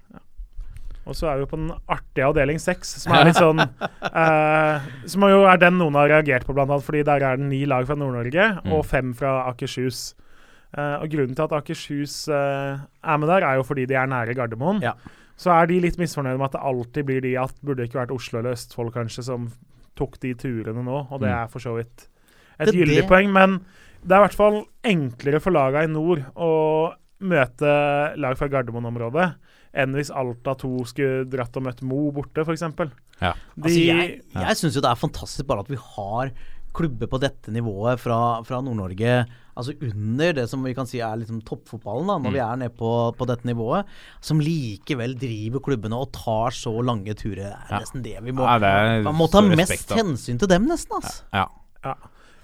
Og 1.06 1.14
så 1.14 1.28
er 1.30 1.38
vi 1.38 1.46
på 1.46 1.56
den 1.60 1.70
artige 1.86 2.26
avdeling 2.26 2.58
seks, 2.58 2.88
som 3.04 3.12
er 3.14 3.28
litt 3.28 3.38
sånn 3.44 3.60
eh, 3.62 4.86
Som 5.06 5.22
jo 5.30 5.44
er 5.46 5.60
den 5.62 5.76
noen 5.78 5.94
har 5.98 6.08
reagert 6.10 6.46
på, 6.48 6.54
blant 6.56 6.70
annet, 6.72 6.82
fordi 6.86 7.04
der 7.06 7.22
er 7.22 7.36
det 7.38 7.46
ni 7.46 7.60
lag 7.68 7.86
fra 7.86 7.94
Nord-Norge 7.98 8.46
Mm. 8.64 8.72
og 8.74 8.82
fem 8.86 9.12
fra 9.14 9.36
Akershus. 9.50 10.14
Eh, 10.76 10.96
og 10.98 11.06
Grunnen 11.12 11.36
til 11.38 11.44
at 11.46 11.54
Akershus 11.60 12.16
eh, 12.28 12.80
er 13.06 13.20
med 13.22 13.28
der, 13.30 13.46
er 13.46 13.60
jo 13.60 13.62
fordi 13.68 13.86
de 13.86 13.94
er 13.94 14.06
nære 14.10 14.34
Gardermoen. 14.34 14.82
Ja. 14.82 14.96
Så 15.38 15.52
er 15.52 15.66
de 15.70 15.78
litt 15.84 15.98
misfornøyde 16.00 16.38
med 16.40 16.48
at 16.48 16.56
det 16.58 16.64
alltid 16.64 17.06
blir 17.06 17.20
de 17.22 17.34
at 17.38 17.54
burde 17.62 17.82
det 17.84 17.90
ikke 17.90 18.00
vært 18.02 18.14
Oslo 18.16 18.40
eller 18.40 18.56
Østfold 18.56 18.90
kanskje 18.94 19.22
som 19.28 19.50
tok 19.96 20.18
de 20.20 20.34
turene 20.34 20.82
nå, 20.84 21.06
og 21.10 21.20
det 21.22 21.28
Mm. 21.30 21.36
er 21.44 21.46
for 21.52 21.60
så 21.62 21.76
vidt 21.78 22.08
et 22.58 22.72
gyldig 22.74 23.06
poeng. 23.08 23.30
Men 23.32 23.60
det 24.02 24.12
er 24.16 24.20
i 24.24 24.26
hvert 24.26 24.34
fall 24.42 24.64
enklere 24.84 25.40
for 25.40 25.52
laga 25.52 25.84
i 25.84 25.86
nord 25.92 26.24
å 26.34 26.50
møte 27.20 27.70
lag 28.18 28.36
fra 28.36 28.48
Gardermoen-området 28.48 29.34
enn 29.76 29.92
hvis 29.98 30.10
Alta 30.10 30.54
2 30.58 30.70
skulle 30.88 31.24
dratt 31.30 31.56
og 31.60 31.66
møtt 31.68 31.82
Mo 31.86 32.10
borte, 32.16 32.42
f.eks. 32.46 32.62
Ja. 33.20 33.32
De, 33.56 33.62
Altså, 33.62 33.80
jeg 33.80 34.20
jeg 34.34 34.56
syns 34.60 34.76
jo 34.76 34.80
det 34.84 34.90
er 34.90 35.00
fantastisk 35.00 35.46
bare 35.48 35.60
at 35.64 35.68
vi 35.72 35.76
har 35.80 36.32
klubber 36.76 37.08
på 37.08 37.16
dette 37.22 37.48
nivået 37.54 37.96
fra, 38.02 38.42
fra 38.44 38.58
Nord-Norge. 38.60 39.24
Altså 39.56 39.72
under 39.80 40.34
det 40.36 40.42
som 40.50 40.60
vi 40.66 40.74
kan 40.76 40.84
si 40.84 40.98
er 41.00 41.14
liksom 41.16 41.38
toppfotballen, 41.48 42.04
da, 42.10 42.18
når 42.20 42.28
Mm. 42.28 42.34
vi 42.34 42.42
er 42.44 42.56
nede 42.60 42.74
på, 42.76 42.90
på 43.16 43.26
dette 43.30 43.48
nivået. 43.48 43.86
Som 44.20 44.40
likevel 44.44 45.14
driver 45.16 45.62
klubbene 45.64 45.96
og 45.96 46.10
tar 46.12 46.52
så 46.52 46.74
lange 46.84 47.14
turer. 47.16 47.48
Det 47.56 47.70
er 47.70 47.72
Ja. 47.72 47.78
nesten 47.80 48.02
det 48.04 48.18
vi 48.26 48.32
må 48.36 48.44
Ja, 48.44 48.58
det 48.58 49.04
Man 49.04 49.14
må 49.16 49.30
ta 49.32 49.40
så 49.40 49.48
mest 49.48 49.70
respekt, 49.72 49.88
da. 49.88 49.94
hensyn 50.02 50.38
til 50.38 50.48
dem, 50.48 50.66
nesten. 50.68 50.92
Altså. 51.00 51.22
Ja. 51.32 51.46
Ja. 51.84 51.94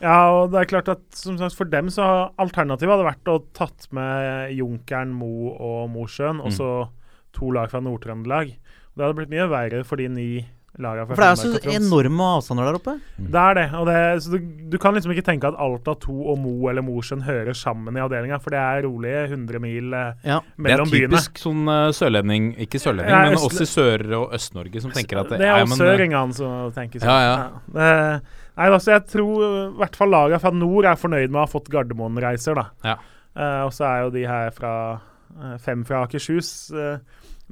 ja, 0.01 0.17
og 0.33 0.51
det 0.53 0.61
er 0.63 0.65
klart 0.73 0.89
at 0.89 1.01
som 1.13 1.37
sagt, 1.37 1.55
for 1.55 1.65
dem 1.69 1.89
så 1.93 2.03
har 2.03 2.31
alternativet 2.39 2.89
hadde 2.97 3.11
vært 3.13 3.29
å 3.29 3.45
tatt 3.53 3.87
med 3.93 4.57
Junkeren, 4.57 5.13
Mo 5.13 5.53
og 5.61 5.91
Mosjøen, 5.93 6.41
og 6.41 6.53
Mm. 6.57 6.89
To 7.37 7.53
lag 7.55 7.71
fra 7.73 7.83
Nord-Trøndelag. 7.85 8.57
Det 8.93 9.05
hadde 9.05 9.17
blitt 9.21 9.33
mye 9.33 9.49
verre 9.53 9.85
for 9.89 10.01
de 10.01 10.09
ni 10.13 10.33
lagene 10.81 11.05
fra 11.05 11.17
For 11.17 11.21
det 11.21 11.29
er 11.29 11.53
jo 11.53 11.61
så 11.61 11.73
enorme 11.77 12.27
avstander 12.39 12.69
der 12.69 12.77
oppe. 12.79 12.95
Det 13.17 13.41
er 13.43 13.57
det. 13.59 13.65
og 13.77 13.89
det, 13.89 13.97
så 14.25 14.33
du, 14.33 14.39
du 14.73 14.77
kan 14.81 14.97
liksom 14.97 15.13
ikke 15.13 15.25
tenke 15.27 15.51
at 15.51 15.59
Alta 15.61 15.95
2 16.01 16.15
og 16.33 16.39
Mo 16.41 16.55
eller 16.71 16.85
Mosjøen 16.87 17.25
hører 17.27 17.57
sammen 17.57 17.97
i 17.99 18.03
avdelinga, 18.03 18.39
for 18.43 18.55
det 18.55 18.63
er 18.63 18.87
rolige 18.87 19.25
100 19.29 19.63
mil 19.63 19.91
mellom 19.93 20.15
byene. 20.25 20.65
Det 20.65 20.73
er 20.73 20.85
typisk 20.87 21.37
byene. 21.37 21.45
sånn 21.45 21.73
uh, 21.73 21.93
sørlending 21.97 22.51
Ikke 22.65 22.81
sørlending, 22.81 23.13
Ja, 23.13 23.23
men 23.29 23.49
oss 23.51 23.61
i 23.61 23.69
Sør- 23.69 24.09
og 24.23 24.37
Øst-Norge 24.39 24.85
som 24.85 24.95
tenker 24.97 25.21
at 25.23 25.33
det 25.33 25.43
det 25.43 25.51
er 25.51 25.61
ja, 25.61 25.67
jo 25.67 25.81
søringene 25.81 26.39
som 26.39 26.73
tenker 26.77 27.05
sånn. 27.05 27.13
Ja, 27.13 27.21
ja. 27.29 27.63
Det, 27.77 28.43
nei, 28.57 28.69
altså, 28.69 28.95
jeg 28.97 29.09
tror 29.13 29.47
i 29.47 29.65
hvert 29.83 29.97
fall 30.01 30.13
lagene 30.15 30.41
fra 30.41 30.57
nord 30.57 30.89
er 30.89 31.01
fornøyd 31.01 31.29
med 31.29 31.43
å 31.43 31.47
ha 31.47 31.51
fått 31.53 31.73
Gardermoen-reiser, 31.73 32.57
da. 32.57 32.69
Ja. 32.95 33.01
Uh, 33.33 33.65
og 33.67 33.73
så 33.77 33.89
er 33.89 34.07
jo 34.07 34.13
de 34.13 34.27
her 34.29 34.51
fra 34.53 34.73
eh, 34.93 35.09
fem 35.63 35.85
fra 35.89 36.03
Akershus 36.07 36.71
eh, 36.77 36.99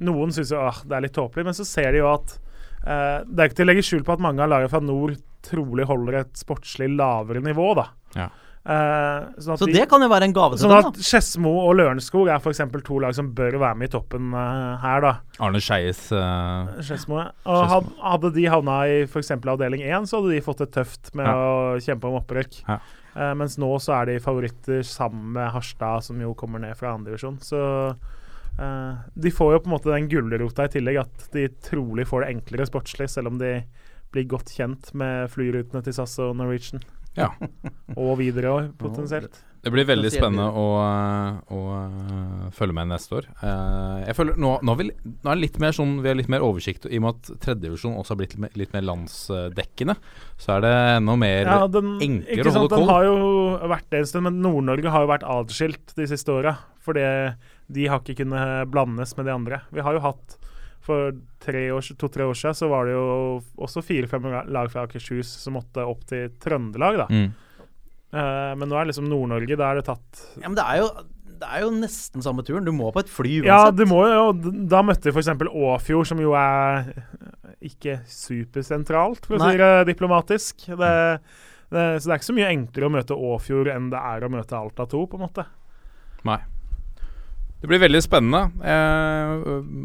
Noen 0.01 0.31
syns 0.33 0.51
jo 0.53 0.59
ah, 0.61 0.77
det 0.85 0.95
er 0.97 1.01
litt 1.07 1.13
tåpelig, 1.17 1.45
men 1.45 1.53
så 1.57 1.65
ser 1.67 1.91
de 1.91 1.99
jo 2.01 2.07
at 2.13 2.37
eh, 2.85 3.19
Det 3.27 3.39
er 3.43 3.49
ikke 3.49 3.59
til 3.61 3.67
å 3.67 3.71
legge 3.71 3.83
skjul 3.85 4.05
på 4.07 4.13
at 4.15 4.23
mange 4.23 4.41
av 4.41 4.49
lagene 4.49 4.69
fra 4.71 4.79
nord 4.81 5.17
trolig 5.45 5.85
holder 5.89 6.19
et 6.21 6.33
sportslig 6.37 6.87
lavere 6.95 7.41
nivå, 7.41 7.71
da. 7.79 7.87
Ja. 8.15 8.27
Eh, 8.61 9.23
sånn 9.41 9.55
at 9.55 9.59
Så 9.59 9.65
de- 9.65 9.73
det 9.73 9.87
kan 9.89 10.01
jo 10.05 10.07
være 10.11 10.27
en 10.27 10.33
gave 10.37 10.53
til 10.53 10.67
Sånn 10.67 10.69
dem, 10.75 10.85
at 10.91 10.93
da. 10.99 11.01
Skedsmo 11.01 11.49
og 11.65 11.71
Lørenskog 11.79 12.29
er 12.29 12.37
f.eks. 12.37 12.59
to 12.85 12.99
lag 13.01 13.15
som 13.17 13.31
bør 13.33 13.57
være 13.57 13.75
med 13.79 13.89
i 13.89 13.91
toppen 13.97 14.27
eh, 14.37 14.77
her, 14.83 15.01
da. 15.01 15.13
Arne 15.41 15.57
Skeies 15.59 16.11
uh, 16.13 16.69
Skedsmo. 16.81 17.17
ja. 17.23 17.31
Og 17.49 17.65
had, 17.71 17.89
hadde 18.05 18.33
de 18.37 18.45
havna 18.53 18.75
i 18.85 18.99
f.eks. 19.09 19.31
avdeling 19.33 19.81
1, 19.81 20.05
så 20.11 20.21
hadde 20.21 20.35
de 20.35 20.41
fått 20.45 20.61
det 20.61 20.69
tøft 20.77 21.09
med 21.17 21.25
Ja. 21.25 21.33
å 21.33 21.81
kjempe 21.81 22.05
om 22.05 22.19
opprykk. 22.21 22.61
Ja. 22.67 22.77
Eh, 23.15 23.33
mens 23.35 23.57
nå 23.59 23.69
så 23.83 23.99
er 23.99 24.09
de 24.11 24.23
favoritter 24.23 24.83
sammen 24.87 25.33
med 25.35 25.51
Harstad, 25.55 26.05
som 26.07 26.21
jo 26.21 26.33
kommer 26.37 26.63
ned 26.63 26.77
fra 26.79 26.93
andredivisjon. 26.95 27.39
Så 27.43 27.59
uh, 27.91 28.93
de 29.13 29.33
får 29.33 29.55
jo 29.55 29.61
på 29.63 29.71
en 29.71 29.75
måte 29.75 29.91
den 29.91 30.09
gulrota 30.11 30.67
i 30.67 30.73
tillegg, 30.77 31.01
at 31.03 31.29
de 31.35 31.47
trolig 31.65 32.07
får 32.09 32.25
det 32.25 32.33
enklere 32.37 32.69
sportslig, 32.69 33.09
selv 33.11 33.33
om 33.33 33.41
de 33.41 33.57
blir 34.11 34.27
godt 34.31 34.51
kjent 34.55 34.91
med 34.97 35.31
flyrutene 35.31 35.83
til 35.83 35.95
SAS 35.95 36.17
og 36.23 36.35
Norwegian. 36.39 36.83
Ja. 37.17 37.33
Og 37.99 38.17
videre 38.21 38.51
òg, 38.55 38.73
potensielt. 38.79 39.35
Det 39.61 39.69
blir 39.69 39.85
veldig 39.85 40.09
spennende 40.09 40.47
å, 40.57 40.63
å, 41.53 41.59
øh, 41.75 42.45
følge 42.55 42.73
med 42.73 42.89
neste 42.89 43.19
år. 43.19 43.27
Eh, 43.45 43.97
jeg 44.07 44.17
føler 44.17 44.39
Nå, 44.41 44.55
nå, 44.65 44.73
er 44.73 44.79
vi, 44.79 44.87
nå 45.05 45.29
er 45.29 45.37
det 45.37 45.43
litt 45.43 45.59
mer 45.61 45.75
sånn 45.77 45.91
Vi 46.01 46.09
har 46.09 46.17
litt 46.17 46.31
mer 46.33 46.45
oversikt, 46.45 46.87
i 46.89 46.97
og 46.97 47.05
med 47.05 47.19
at 47.19 47.43
tredjedivisjon 47.45 47.99
også 47.99 48.15
har 48.15 48.21
blitt 48.23 48.33
litt 48.57 48.73
mer, 48.73 48.85
landsdekkende. 48.89 49.95
Så 50.41 50.55
er 50.55 50.65
det 50.65 50.73
enda 50.95 51.17
mer 51.21 51.45
Ja, 51.45 51.59
den, 51.69 51.93
enklere 52.01 52.39
ikke 52.39 52.49
å 52.49 52.55
holde 52.57 52.73
koll. 52.73 52.87
Den 52.87 52.93
har 52.95 53.05
jo 53.05 53.69
vært 53.75 53.89
det 53.93 54.01
en 54.01 54.09
stund, 54.09 54.27
men 54.29 54.41
Nord-Norge 54.47 54.95
har 54.95 55.05
jo 55.05 55.11
vært 55.13 55.27
atskilt 55.35 55.93
de 55.99 56.09
siste 56.09 56.33
åra. 56.33 56.55
For 56.81 56.97
de 56.97 57.85
har 57.85 58.01
ikke 58.01 58.23
kunnet 58.23 58.71
blandes 58.73 59.13
med 59.19 59.29
de 59.29 59.35
andre. 59.35 59.61
Vi 59.69 59.85
har 59.85 59.97
jo 59.97 60.01
hatt 60.07 60.39
For 60.81 61.13
tre 61.37 61.67
år, 61.69 61.85
to-tre 62.01 62.25
år 62.25 62.33
siden 62.33 62.57
så 62.57 62.65
var 62.71 62.87
det 62.89 62.95
jo 62.95 63.05
også 63.61 63.83
fire-fem 63.85 64.23
lag 64.49 64.73
fra 64.73 64.87
Akershus 64.87 65.29
som 65.43 65.53
måtte 65.53 65.85
opp 65.85 66.01
til 66.09 66.31
Trøndelag, 66.41 66.97
da. 67.03 67.05
Mm. 67.13 67.27
Eh, 68.11 68.53
men 68.59 68.67
nå 68.67 68.75
er 68.75 68.89
liksom 68.89 69.07
Nord-Norge, 69.07 69.55
da 69.59 69.71
er 69.71 69.79
det 69.79 69.85
tatt 69.87 70.23
Ja, 70.41 70.49
men 70.49 70.57
det 70.59 70.65
er 70.67 70.81
jo, 70.81 70.87
det 71.41 71.47
er 71.47 71.63
jo 71.63 71.69
nesten 71.77 72.25
samme 72.25 72.43
turen. 72.47 72.65
Du 72.67 72.73
må 72.75 72.89
på 72.91 73.03
et 73.03 73.11
fly 73.11 73.37
uansett. 73.39 73.51
Ja, 73.51 73.71
du 73.71 73.85
må 73.89 74.01
jo 74.09 74.25
Da 74.69 74.81
møtte 74.85 75.07
vi 75.09 75.15
f.eks. 75.15 75.31
Åfjord, 75.47 76.09
som 76.11 76.19
jo 76.21 76.35
er 76.37 76.91
ikke 77.61 77.99
supersentralt, 78.09 79.25
for 79.27 79.37
å 79.37 79.41
Nei. 79.43 79.51
si 79.53 79.61
det 79.61 79.71
diplomatisk. 79.93 80.65
Det, 80.67 80.93
det, 81.71 81.83
så 82.01 82.09
det 82.09 82.13
er 82.13 82.19
ikke 82.19 82.29
så 82.31 82.37
mye 82.39 82.51
enklere 82.51 82.89
å 82.89 82.95
møte 82.97 83.17
Åfjord 83.31 83.69
enn 83.73 83.91
det 83.93 84.01
er 84.11 84.25
å 84.25 84.31
møte 84.33 84.57
Alta 84.57 84.87
2, 84.89 85.03
på 85.11 85.19
en 85.19 85.23
måte. 85.27 85.45
Nei. 86.27 86.39
Det 87.61 87.69
blir 87.69 87.81
veldig 87.83 87.99
spennende. 88.01 88.39
Eh, 88.65 89.33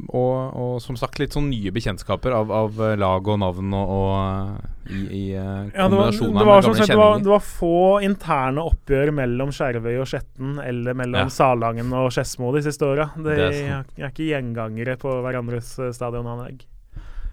og, 0.08 0.36
og 0.56 0.76
som 0.80 0.96
sagt 0.96 1.20
litt 1.20 1.34
sånn 1.36 1.50
nye 1.52 1.72
bekjentskaper 1.76 2.32
av, 2.32 2.52
av 2.52 2.78
lag 2.96 3.28
og 3.28 3.40
navn 3.42 3.74
og, 3.76 3.90
og 3.96 4.86
i, 4.88 5.00
i 5.02 5.24
eh, 5.36 5.66
Ja, 5.74 5.88
det 5.90 5.98
var, 5.98 6.12
det 6.14 6.46
var, 6.46 6.62
gamle 6.62 6.72
kjenninger. 6.72 6.86
det 6.88 6.96
var, 7.00 7.18
det 7.26 7.32
var 7.34 7.44
få 7.44 7.80
interne 8.06 8.64
oppgjør 8.70 9.12
mellom 9.18 9.52
Skjervøy 9.52 9.98
og 9.98 10.08
Skjetten 10.08 10.56
eller 10.64 10.96
mellom 10.96 11.26
Ja. 11.26 11.34
Salangen 11.36 11.92
og 11.96 12.08
Skedsmo 12.14 12.54
de 12.56 12.64
siste 12.64 12.88
åra. 12.88 13.10
De 13.16 13.28
Det 13.28 13.36
er 13.50 13.60
er, 13.82 14.08
ikke 14.08 14.30
gjengangere 14.30 14.96
på 15.02 15.12
hverandres 15.26 15.74
eh, 15.82 15.92
stadionanlegg. 15.96 16.64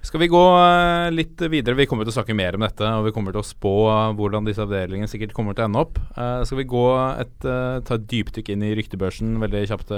Skal 0.04 0.20
vi 0.20 0.28
gå 0.28 0.40
eh, 0.60 1.10
litt 1.16 1.40
videre? 1.48 1.78
Vi 1.80 1.86
kommer 1.88 2.04
til 2.04 2.12
å 2.12 2.18
snakke 2.18 2.36
mer 2.36 2.58
om 2.58 2.64
dette, 2.66 2.84
og 3.00 3.06
vi 3.08 3.14
kommer 3.16 3.32
til 3.32 3.40
å 3.40 3.48
spå 3.48 3.72
hvordan 4.18 4.44
disse 4.46 4.62
avdelingene 4.66 5.08
sikkert 5.08 5.32
kommer 5.36 5.56
til 5.56 5.64
å 5.64 5.68
ende 5.70 5.80
opp. 5.80 6.00
Uh, 6.18 6.42
skal 6.44 6.60
vi 6.60 6.66
gå 6.68 6.82
et, 7.22 7.38
uh, 7.48 7.80
ta 7.88 7.96
et 7.96 8.10
dypdykk 8.12 8.52
inn 8.52 8.66
i 8.68 8.74
ryktebørsen 8.76 9.38
veldig 9.42 9.62
kjapt, 9.72 9.94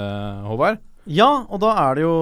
Håvard? 0.46 0.78
Ja, 1.10 1.30
og 1.50 1.60
da 1.62 1.72
er 1.78 1.98
det 1.98 2.02
jo 2.02 2.14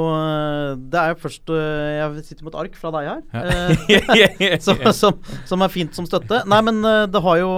Det 0.91 0.99
er 0.99 1.13
jo 1.13 1.19
først 1.21 1.47
Jeg 1.55 2.23
sitter 2.27 2.43
med 2.43 2.49
et 2.51 2.57
ark 2.65 2.73
fra 2.75 2.89
deg 2.91 3.05
her. 3.07 3.21
eh, 3.39 4.57
som, 4.65 4.81
som, 4.91 5.21
som 5.47 5.63
er 5.63 5.71
fint 5.71 5.95
som 5.95 6.07
støtte. 6.07 6.41
Nei, 6.51 6.59
men 6.67 6.81
det 6.83 7.21
har 7.23 7.39
jo 7.39 7.51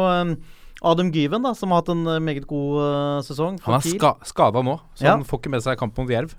Adam 0.86 1.10
Gyven, 1.10 1.46
da, 1.48 1.56
som 1.58 1.74
har 1.74 1.82
hatt 1.82 1.94
en 1.96 2.04
meget 2.22 2.46
god 2.50 3.26
sesong. 3.26 3.58
Han 3.66 3.78
er 3.80 3.88
ska 3.88 4.18
skada 4.26 4.62
nå, 4.66 4.78
så 4.98 5.08
Ja. 5.08 5.16
han 5.16 5.26
får 5.26 5.42
ikke 5.42 5.54
med 5.56 5.66
seg 5.66 5.80
kamp 5.82 5.98
mot 5.98 6.14
Jerv. 6.14 6.36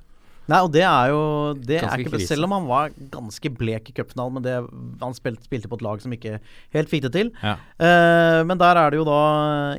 Nei, 0.46 0.60
og 0.62 0.70
det 0.70 0.82
er 0.86 1.08
jo 1.10 1.20
det 1.58 1.80
er 1.82 1.98
ikke, 1.98 2.12
krise. 2.14 2.28
Selv 2.30 2.46
om 2.46 2.52
han 2.54 2.66
var 2.68 2.92
ganske 3.10 3.50
blek 3.58 3.90
i 3.90 3.94
cupfinalen, 3.96 4.36
men 4.38 4.44
det, 4.46 4.54
han 5.02 5.14
spilte, 5.16 5.42
spilte 5.48 5.70
på 5.72 5.78
et 5.80 5.82
lag 5.82 6.00
som 6.04 6.12
ikke 6.14 6.36
helt 6.76 6.92
fikk 6.92 7.02
det 7.08 7.12
til. 7.16 7.32
Ja. 7.42 7.56
Eh, 7.82 8.40
men 8.46 8.60
der 8.60 8.78
er 8.78 8.90
det 8.94 9.00
jo 9.00 9.06
da 9.08 9.20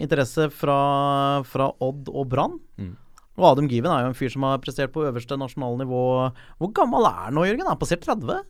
interesse 0.04 0.50
fra, 0.52 0.78
fra 1.48 1.70
Odd 1.80 2.12
og 2.12 2.28
Brann. 2.34 2.58
Mm. 2.78 2.96
Og 3.38 3.46
Adam 3.52 3.68
Given 3.70 3.92
er 3.94 4.04
jo 4.08 4.12
en 4.12 4.18
fyr 4.18 4.32
som 4.34 4.44
har 4.48 4.58
prestert 4.64 4.92
på 4.96 5.06
øverste 5.08 5.38
nasjonale 5.38 5.84
nivå. 5.86 6.04
Hvor 6.58 6.72
gammel 6.76 7.06
er 7.06 7.28
han 7.28 7.38
nå, 7.38 7.46
Jørgen? 7.46 7.68
Er 7.68 7.76
han 7.76 7.82
passert 7.84 8.02
30? 8.04 8.42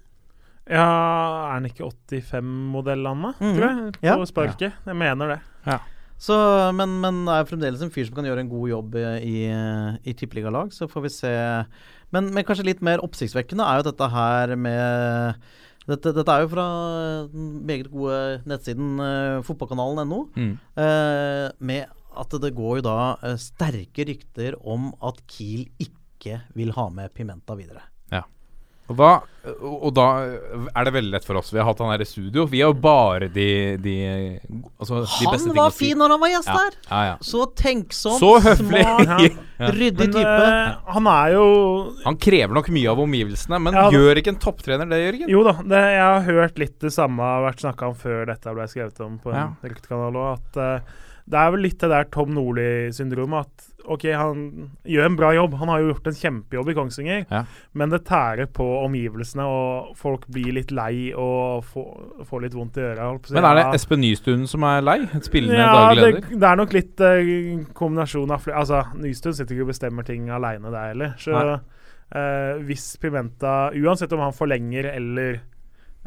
Ja, 0.67 0.83
er 0.87 1.53
han 1.57 1.67
ikke 1.69 1.85
85-modell, 1.91 3.05
Anna? 3.07 3.33
Mhm. 3.39 3.53
Tror 3.55 3.67
jeg, 3.67 3.93
på 4.01 4.07
Ja. 4.07 4.15
sparket. 4.25 4.73
Jeg 4.85 4.95
mener 4.95 5.35
det. 5.35 5.39
Så, 6.17 6.35
men, 6.73 6.97
men 7.03 7.21
er 7.29 7.45
fremdeles 7.45 7.83
en 7.85 7.93
fyr 7.93 8.07
som 8.07 8.17
kan 8.17 8.25
gjøre 8.25 8.41
en 8.41 8.49
god 8.49 8.71
jobb 8.71 8.97
i, 8.97 9.37
i, 10.01 10.15
tippeligalag. 10.17 10.73
Så 10.73 10.89
får 10.89 11.05
vi 11.05 11.13
se. 11.13 11.33
Men, 12.15 12.31
men 12.33 12.45
kanskje 12.47 12.65
litt 12.71 12.81
mer 12.85 13.03
oppsiktsvekkende 13.05 13.65
er 13.67 13.81
jo 13.81 13.87
dette 13.91 14.09
her 14.15 14.55
med 14.57 15.43
dette, 15.87 16.11
dette 16.11 16.33
er 16.33 16.43
jo 16.43 16.49
fra 16.51 16.65
den 17.31 17.51
meget 17.67 17.87
gode 17.91 18.17
nettsiden 18.49 18.97
uh, 18.99 19.43
fotballkanalen.no. 19.47 20.23
Mm. 20.35 20.55
Uh, 20.75 21.45
med 21.63 21.93
at 22.17 22.33
det 22.43 22.51
går 22.57 22.79
jo 22.79 22.87
da 22.89 22.97
uh, 23.21 23.35
sterke 23.39 24.07
rykter 24.09 24.57
om 24.67 24.89
at 25.05 25.21
Kiel 25.31 25.67
ikke 25.79 26.41
vil 26.57 26.73
ha 26.75 26.89
med 26.91 27.13
Pimenta 27.15 27.55
videre. 27.55 27.85
Og, 28.11 28.25
hva, 28.95 29.21
og 29.63 29.89
da 29.95 30.03
er 30.23 30.87
det 30.87 30.91
veldig 30.95 31.11
lett 31.11 31.25
for 31.27 31.35
oss. 31.39 31.49
Vi 31.51 31.59
har 31.59 31.65
hatt 31.67 31.79
han 31.83 31.89
her 31.91 32.01
i 32.03 32.07
studio. 32.07 32.45
Vi 32.47 32.61
har 32.63 32.69
jo 32.73 32.77
bare 32.83 33.27
de, 33.31 33.75
de, 33.83 33.95
altså, 34.79 35.01
de 35.03 35.25
Han 35.25 35.33
beste 35.33 35.49
ting 35.49 35.55
var 35.57 35.67
å 35.67 35.73
si. 35.75 35.85
fin 35.89 35.97
når 35.99 36.13
han 36.15 36.21
var 36.23 36.31
gjest 36.31 36.47
Ja, 36.51 36.55
her! 36.61 36.77
ja, 36.89 37.01
ja. 37.09 37.17
Så 37.23 37.45
tenksom, 37.59 38.15
Så 38.19 38.29
høflig! 38.43 38.83
smart, 38.83 39.41
ryddig 39.79 40.07
Men 40.07 40.13
type. 40.15 40.35
eh, 40.45 40.93
han 40.95 41.07
er 41.11 41.33
jo 41.35 41.45
Han 42.05 42.19
krever 42.27 42.53
nok 42.59 42.69
mye 42.75 42.91
av 42.91 42.99
omgivelsene, 43.03 43.59
men 43.67 43.73
Ja, 43.79 43.87
gjør 43.91 44.21
ikke 44.23 44.33
en 44.35 44.39
topptrener 44.47 44.87
det, 44.91 45.01
Jørgen? 45.05 45.31
Jo 45.35 45.43
da, 45.47 45.55
det, 45.63 45.83
jeg 45.97 46.05
har 46.07 46.27
hørt 46.31 46.57
litt 46.63 46.79
det 46.83 46.93
samme 46.95 47.23
har 47.23 47.43
vært 47.49 47.63
snakka 47.65 47.91
om 47.91 47.95
før 47.99 48.25
dette 48.31 48.55
ble 48.55 48.67
skrevet 48.71 49.03
om 49.03 49.19
på 49.23 49.31
en 49.33 49.41
Ja. 49.41 49.49
ryktekanal 49.67 50.15
òg. 50.15 50.39
At 50.39 50.57
eh, 50.63 50.95
det 51.27 51.39
er 51.39 51.49
vel 51.51 51.65
litt 51.65 51.81
det 51.81 51.89
der 51.91 52.07
Tom 52.11 52.31
Nordli-syndromet. 52.35 53.47
At 53.47 53.87
OK, 53.91 54.05
han 54.15 54.43
gjør 54.87 55.07
en 55.09 55.17
bra 55.19 55.31
jobb. 55.35 55.57
Han 55.59 55.71
har 55.71 55.81
jo 55.81 55.89
gjort 55.91 56.07
en 56.07 56.17
kjempejobb 56.17 56.71
i 56.71 56.75
Kongsvinger. 56.77 57.25
Ja. 57.27 57.41
Men 57.75 57.91
det 57.91 58.01
tærer 58.07 58.47
på 58.51 58.65
omgivelsene, 58.85 59.43
og 59.47 59.97
folk 59.99 60.23
blir 60.31 60.55
litt 60.55 60.71
lei 60.75 61.11
og 61.11 61.67
får, 61.67 61.89
får 62.29 62.45
litt 62.45 62.55
vondt 62.55 62.79
i 62.79 62.85
øra. 62.87 63.09
Men 63.35 63.49
er 63.49 63.59
det 63.59 63.65
Espen 63.79 64.03
Nystuen 64.03 64.47
som 64.47 64.63
er 64.67 64.85
lei? 64.85 65.01
Spillende 65.23 65.59
ja, 65.59 65.73
daglig 65.75 66.05
det, 66.05 66.13
leder? 66.13 66.39
det 66.43 66.49
er 66.51 66.61
nok 66.61 66.77
litt 66.77 67.03
uh, 67.03 67.67
kombinasjon 67.77 68.33
av 68.35 68.43
flere 68.43 68.63
Altså, 68.63 68.81
Nystuen 68.99 69.35
sitter 69.35 69.55
ikke 69.55 69.67
og 69.67 69.73
bestemmer 69.73 70.07
ting 70.07 70.31
aleine 70.31 70.71
der 70.71 70.93
heller. 70.93 71.13
Så 71.21 71.35
eh, 71.35 72.63
hvis 72.65 72.89
Pimenta 73.01 73.69
Uansett 73.75 74.15
om 74.15 74.23
han 74.23 74.35
forlenger 74.35 74.89
eller 74.95 75.41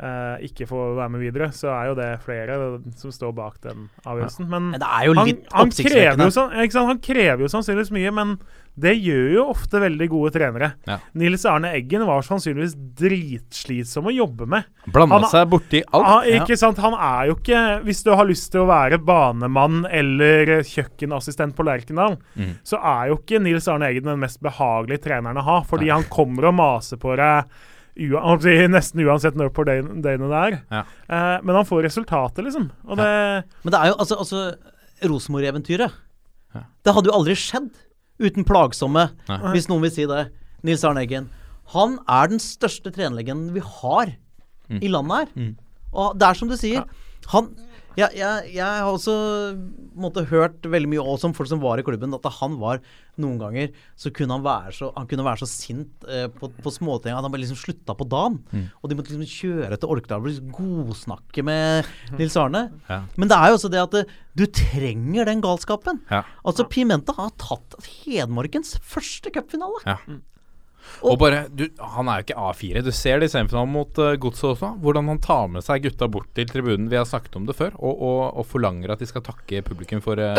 eh, 0.01 0.47
ikke 0.49 0.67
får 0.71 0.97
være 0.99 1.13
med 1.15 1.25
videre, 1.25 1.51
så 1.55 1.71
er 1.75 1.91
jo 1.91 1.99
det 1.99 2.09
flere 2.25 2.59
som 3.01 3.13
står 3.15 3.35
bak 3.37 3.61
den 3.67 3.89
avgjørelsen. 4.05 4.49
Men 4.51 4.73
Men 4.73 4.83
det 4.83 4.89
er 4.89 5.07
jo 5.07 5.15
han, 5.19 5.31
litt 5.31 5.53
han, 5.53 5.71
krever 5.71 6.25
jo 6.25 6.35
sånn, 6.35 6.57
ikke 6.65 6.77
sant? 6.77 6.91
han 6.93 7.05
krever 7.05 7.45
jo 7.45 7.53
sannsynligvis 7.53 7.95
mye, 7.97 8.13
men 8.17 8.35
det 8.81 8.93
gjør 9.03 9.27
jo 9.35 9.45
ofte 9.51 9.81
veldig 9.83 10.07
gode 10.13 10.31
trenere. 10.35 10.71
Ja. 10.89 10.97
Nils 11.19 11.45
Arne 11.49 11.73
Eggen 11.77 12.05
var 12.09 12.23
sannsynligvis 12.25 12.77
dritslitsom 13.01 14.09
å 14.09 14.15
jobbe 14.15 14.47
med. 14.49 14.69
Blanda 14.95 15.27
seg 15.33 15.49
borti 15.51 15.83
alt. 15.91 16.07
Han, 16.07 16.29
ikke 16.39 16.57
sant? 16.61 16.81
han 16.81 16.95
er 16.97 17.29
jo 17.29 17.37
ikke 17.37 17.61
Hvis 17.85 18.05
du 18.07 18.13
har 18.15 18.29
lyst 18.29 18.51
til 18.55 18.63
å 18.63 18.69
være 18.71 19.01
banemann 19.03 19.83
eller 19.91 20.61
kjøkkenassistent 20.67 21.57
på 21.59 21.67
Lerkendal, 21.67 22.17
mm. 22.39 22.55
så 22.67 22.79
er 22.79 23.11
jo 23.11 23.19
ikke 23.21 23.43
Nils 23.43 23.69
Arne 23.71 23.91
Eggen 23.91 24.09
den 24.09 24.23
mest 24.23 24.41
behagelige 24.45 25.05
treneren 25.09 25.43
å 25.43 25.47
ha, 25.47 25.59
fordi 25.67 25.91
han 25.93 26.07
kommer 26.13 26.49
og 26.51 26.57
maser 26.63 27.01
på 27.01 27.19
deg 27.19 27.51
nesten 27.97 29.01
uansett 29.07 29.35
når 29.37 29.51
på 29.53 29.65
døgn- 29.65 30.03
døgnet 30.03 30.31
det 30.31 30.41
er. 30.41 30.63
Ja. 30.71 30.85
Eh, 31.09 31.41
men 31.43 31.55
han 31.57 31.65
får 31.65 31.83
resultatet, 31.85 32.45
liksom. 32.45 32.71
Og 32.87 32.97
det 32.97 33.45
Men 33.65 33.71
det 33.73 33.81
er 33.81 33.87
jo 33.89 33.95
altså, 33.99 34.17
altså 34.19 34.57
Rosenborg-eventyret. 35.03 35.93
Ja. 36.55 36.63
Det 36.85 36.95
hadde 36.95 37.07
jo 37.11 37.17
aldri 37.17 37.35
skjedd 37.39 37.71
uten 38.21 38.45
plagsomme, 38.45 39.09
hvis 39.55 39.69
noen 39.71 39.83
vil 39.83 39.91
si 39.95 40.05
det, 40.07 40.31
Nils 40.63 40.85
Arne 40.85 41.01
Eggen. 41.07 41.29
Han 41.73 41.99
er 42.09 42.29
den 42.29 42.39
største 42.43 42.91
trenerlegenden 42.93 43.53
vi 43.55 43.61
har 43.61 44.17
Mm. 44.71 44.79
i 44.83 44.89
landet 44.89 45.17
her. 45.19 45.27
Mm. 45.37 45.57
Og 45.93 46.19
det 46.19 46.23
er 46.29 46.35
som 46.35 46.49
du 46.49 46.55
sier. 46.57 46.85
Han 47.33 47.49
jeg, 47.99 48.15
jeg, 48.19 48.51
jeg 48.55 48.67
har 48.67 48.89
også 48.89 49.15
måtte, 49.99 50.23
hørt 50.31 50.67
veldig 50.71 50.91
mye 50.93 51.03
også 51.03 51.31
om 51.31 51.35
folk 51.37 51.51
som 51.51 51.63
var 51.63 51.81
i 51.81 51.85
klubben, 51.87 52.15
at 52.15 52.29
han 52.39 52.57
var 52.61 52.81
noen 53.21 53.41
ganger 53.41 53.73
så 53.99 54.13
kunne 54.15 54.37
han 54.37 54.45
være 54.45 54.73
så, 54.77 54.91
han 54.97 55.09
kunne 55.11 55.27
være 55.27 55.43
så 55.43 55.49
sint 55.51 56.07
eh, 56.09 56.27
på, 56.33 56.49
på 56.63 56.73
småting 56.73 57.13
at 57.13 57.21
han 57.25 57.33
bare 57.33 57.43
liksom 57.43 57.59
slutta 57.61 57.97
på 57.99 58.07
dagen. 58.11 58.39
Mm. 58.55 58.65
Og 58.81 58.91
de 58.91 58.99
måtte 58.99 59.13
liksom 59.13 59.35
kjøre 59.35 59.77
til 59.77 59.93
Orkdal 59.97 60.23
og 60.23 60.31
liksom 60.31 60.55
godsnakke 60.57 61.45
med 61.47 61.91
Nils 62.21 62.39
Arne. 62.41 62.69
Ja. 62.89 63.03
Men 63.21 63.33
det 63.33 63.39
er 63.39 63.51
jo 63.51 63.59
også 63.59 63.73
det 63.73 63.83
at 63.83 63.99
eh, 64.01 64.17
du 64.39 64.47
trenger 64.47 65.29
den 65.29 65.43
galskapen. 65.45 66.03
Ja. 66.13 66.23
Altså, 66.47 66.69
Pimenta 66.71 67.17
har 67.19 67.35
tatt 67.41 67.77
Hedmarkens 67.85 68.77
første 68.87 69.33
cupfinale. 69.35 69.83
Ja. 69.85 69.99
Og 71.07 71.17
bare, 71.21 71.45
du, 71.49 71.65
Han 71.95 72.09
er 72.11 72.21
jo 72.21 72.27
ikke 72.27 72.43
A4. 72.51 72.83
Du 72.85 72.91
ser 72.93 73.21
det 73.23 73.31
i 73.31 73.33
semifinalen 73.33 73.71
mot 73.73 74.01
uh, 74.03 74.13
Godset 74.21 74.51
også. 74.55 74.75
Hvordan 74.83 75.09
han 75.13 75.21
tar 75.25 75.47
med 75.53 75.65
seg 75.65 75.87
gutta 75.87 76.09
bort 76.13 76.29
til 76.37 76.49
tribunen. 76.51 76.91
Vi 76.93 76.99
har 76.99 77.09
snakket 77.09 77.39
om 77.41 77.47
det 77.49 77.57
før. 77.59 77.73
Og, 77.79 77.95
og, 78.05 78.21
og 78.43 78.47
forlanger 78.51 78.93
at 78.93 79.01
de 79.01 79.09
skal 79.09 79.25
takke 79.25 79.63
publikum 79.67 80.03
for, 80.05 80.21
uh, 80.21 80.37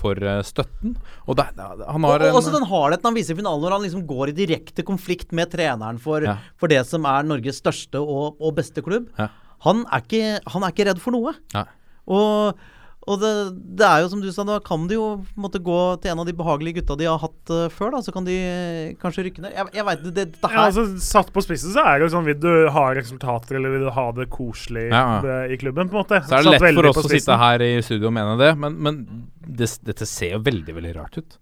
for 0.00 0.18
uh, 0.18 0.40
støtten. 0.46 0.96
Og 1.28 1.38
det, 1.38 1.46
han 1.58 2.08
har 2.08 2.26
og, 2.26 2.26
og 2.32 2.40
også 2.40 2.54
den 2.56 2.66
hardheten 2.72 3.10
han 3.10 3.18
viser 3.20 3.36
i 3.36 3.40
finalen, 3.42 3.62
når 3.62 3.76
han 3.78 3.86
liksom 3.86 4.04
går 4.10 4.32
i 4.32 4.36
direkte 4.40 4.86
konflikt 4.86 5.30
med 5.36 5.52
treneren 5.54 6.00
for, 6.02 6.26
Ja. 6.26 6.38
for 6.58 6.72
det 6.72 6.82
som 6.90 7.06
er 7.06 7.22
Norges 7.30 7.62
største 7.62 8.02
og, 8.02 8.34
og 8.40 8.56
beste 8.58 8.82
klubb. 8.82 9.10
Ja. 9.20 9.30
Han, 9.68 9.86
er 9.94 10.02
ikke, 10.04 10.24
han 10.52 10.66
er 10.66 10.74
ikke 10.74 10.90
redd 10.90 11.00
for 11.00 11.14
noe. 11.14 11.36
Ja. 11.54 11.62
Og, 12.10 12.58
Og 13.04 13.18
det, 13.20 13.30
det 13.76 13.84
er 13.84 14.00
jo 14.00 14.08
som 14.14 14.20
du 14.22 14.30
sa, 14.32 14.46
da 14.48 14.56
kan 14.64 14.86
de 14.88 14.96
jo 14.96 15.06
måtte 15.36 15.60
gå 15.62 15.78
til 16.00 16.14
en 16.14 16.22
av 16.22 16.28
de 16.28 16.32
behagelige 16.36 16.78
gutta 16.78 16.96
de 16.96 17.08
har 17.08 17.18
hatt 17.20 17.52
uh, 17.52 17.66
før, 17.72 17.92
da. 17.92 18.00
Så 18.06 18.14
kan 18.14 18.24
de 18.24 18.36
uh, 18.38 18.94
kanskje 19.00 19.26
rykke 19.26 19.44
ned. 19.44 19.52
Jeg, 19.52 19.72
jeg 19.76 19.86
veit 19.90 20.04
det, 20.06 20.12
det, 20.16 20.26
det 20.38 20.48
her 20.48 20.56
Ja, 20.56 20.64
altså, 20.70 20.86
satt 21.04 21.28
på 21.34 21.44
spissen 21.44 21.74
så 21.74 21.84
er 21.84 22.00
det 22.00 22.08
jo 22.08 22.14
sånn 22.14 22.24
Vil 22.30 22.40
du 22.40 22.50
ha 22.72 22.86
resultater, 22.96 23.58
eller 23.58 23.76
vil 23.76 23.84
du 23.84 23.92
ha 23.92 24.06
det 24.16 24.28
koselig 24.32 24.86
Ja, 24.88 25.04
eh, 25.20 25.52
i 25.52 25.60
klubben, 25.60 25.90
på 25.92 25.98
en 25.98 26.04
måte? 26.06 26.22
Så 26.24 26.38
er 26.38 26.46
det 26.46 26.54
Satt 26.54 26.64
lett 26.64 26.78
for 26.80 26.90
oss 26.90 27.02
å 27.02 27.12
sitte 27.12 27.38
her 27.44 27.66
i 27.66 27.70
studio 27.84 28.08
og 28.08 28.16
mene 28.16 28.38
det, 28.40 28.50
men, 28.60 28.80
men 28.86 29.00
det, 29.44 29.68
dette 29.84 30.08
ser 30.08 30.38
jo 30.38 30.42
veldig, 30.46 30.76
veldig 30.80 30.96
rart 30.96 31.20
ut. 31.20 31.38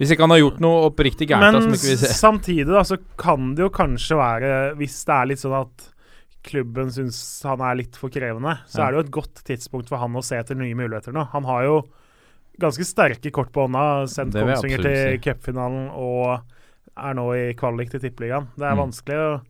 Hvis 0.00 0.10
ikke 0.10 0.26
han 0.26 0.34
har 0.34 0.42
gjort 0.42 0.62
noe 0.64 0.84
oppriktig 0.88 1.28
gærent 1.30 1.46
da, 1.46 1.62
Men 1.62 1.68
som 1.68 1.78
ikke 1.78 1.92
vi 1.92 1.98
ser. 2.02 2.14
samtidig 2.18 2.70
da, 2.72 2.82
så 2.86 2.98
kan 3.20 3.52
det 3.54 3.68
jo 3.68 3.70
kanskje 3.74 4.18
være, 4.18 4.54
hvis 4.80 4.98
det 5.06 5.14
er 5.20 5.30
litt 5.30 5.42
sånn 5.44 5.60
at 5.62 5.90
klubben 6.44 6.90
syns 6.92 7.18
han 7.48 7.60
er 7.64 7.78
litt 7.80 7.96
for 7.96 8.12
krevende, 8.12 8.58
så 8.68 8.78
Ja. 8.78 8.86
er 8.88 8.92
det 8.92 8.98
jo 9.00 9.04
et 9.06 9.14
godt 9.24 9.44
tidspunkt 9.48 9.88
for 9.88 9.98
han 9.98 10.12
å 10.14 10.22
se 10.22 10.36
etter 10.36 10.54
nye 10.60 10.74
muligheter 10.76 11.12
nå. 11.16 11.26
Han 11.32 11.44
har 11.48 11.64
jo 11.64 11.78
ganske 12.60 12.84
sterke 12.86 13.32
kort 13.32 13.50
på 13.52 13.66
hånda, 13.66 14.04
sendt 14.06 14.34
Kongsvinger 14.36 14.82
til 14.82 15.18
si. 15.18 15.18
cupfinalen 15.30 15.90
og 15.90 16.42
er 16.96 17.14
nå 17.14 17.24
i 17.34 17.54
kvalik 17.58 17.90
til 17.90 18.00
Tippeligaen. 18.00 18.46
Det 18.56 18.62
er 18.68 18.74
Mm. 18.76 18.84
vanskelig 18.90 19.16
å 19.18 19.42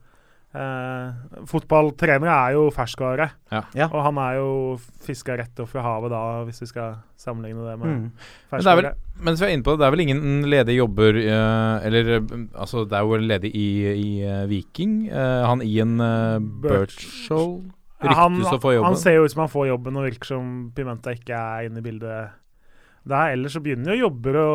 eh, 0.54 1.42
Fotballtrenere 1.50 2.34
er 2.48 2.52
jo 2.56 2.68
ferskvare, 2.74 3.30
Ja. 3.52 3.62
Ja. 3.74 3.88
og 3.92 4.02
han 4.06 4.18
er 4.18 4.36
jo 4.38 4.78
fiska 5.04 5.36
rett 5.38 5.60
opp 5.60 5.68
fra 5.72 5.82
havet 5.82 6.10
da, 6.14 6.20
hvis 6.46 6.60
vi 6.62 6.66
skal 6.70 6.96
sammenligne 7.20 7.64
det 7.66 7.78
med 7.78 7.88
Mm. 7.94 8.10
Men 8.52 8.60
det 8.60 8.70
er 8.72 8.76
vel, 8.80 8.90
mens 9.20 9.40
vi 9.40 9.46
er 9.46 9.54
inne 9.56 9.64
på 9.66 9.74
det, 9.74 9.78
det 9.82 9.86
er 9.86 9.94
vel 9.96 10.04
ingen 10.06 10.42
ledige 10.48 10.76
jobber 10.78 11.16
eh, 11.20 11.86
Eller 11.86 12.10
eh, 12.16 12.34
altså, 12.54 12.84
det 12.88 12.98
er 12.98 13.02
jo 13.02 13.14
en 13.14 13.28
ledig 13.28 13.50
i, 13.54 13.68
i 13.94 14.08
uh, 14.24 14.46
Viking. 14.50 15.08
Eh, 15.10 15.46
han 15.46 15.62
Ian 15.62 16.00
uh, 16.00 16.38
Birchall 16.38 17.62
Ja, 18.02 18.14
han, 18.14 18.36
jobben. 18.40 18.84
han 18.84 18.96
ser 18.96 19.14
jo 19.16 19.24
ut 19.24 19.32
som 19.32 19.40
han 19.46 19.48
får 19.52 19.68
jobben, 19.68 19.96
og 19.96 20.04
virker 20.04 20.26
som 20.34 20.48
Pimenta 20.76 21.14
ikke 21.14 21.32
er 21.34 21.68
inne 21.70 21.78
i 21.80 21.84
bildet 21.86 22.30
der. 23.04 23.32
Ellers 23.32 23.52
så 23.52 23.60
begynner 23.64 23.94
jo 23.94 24.08
jobber 24.08 24.36
å 24.40 24.50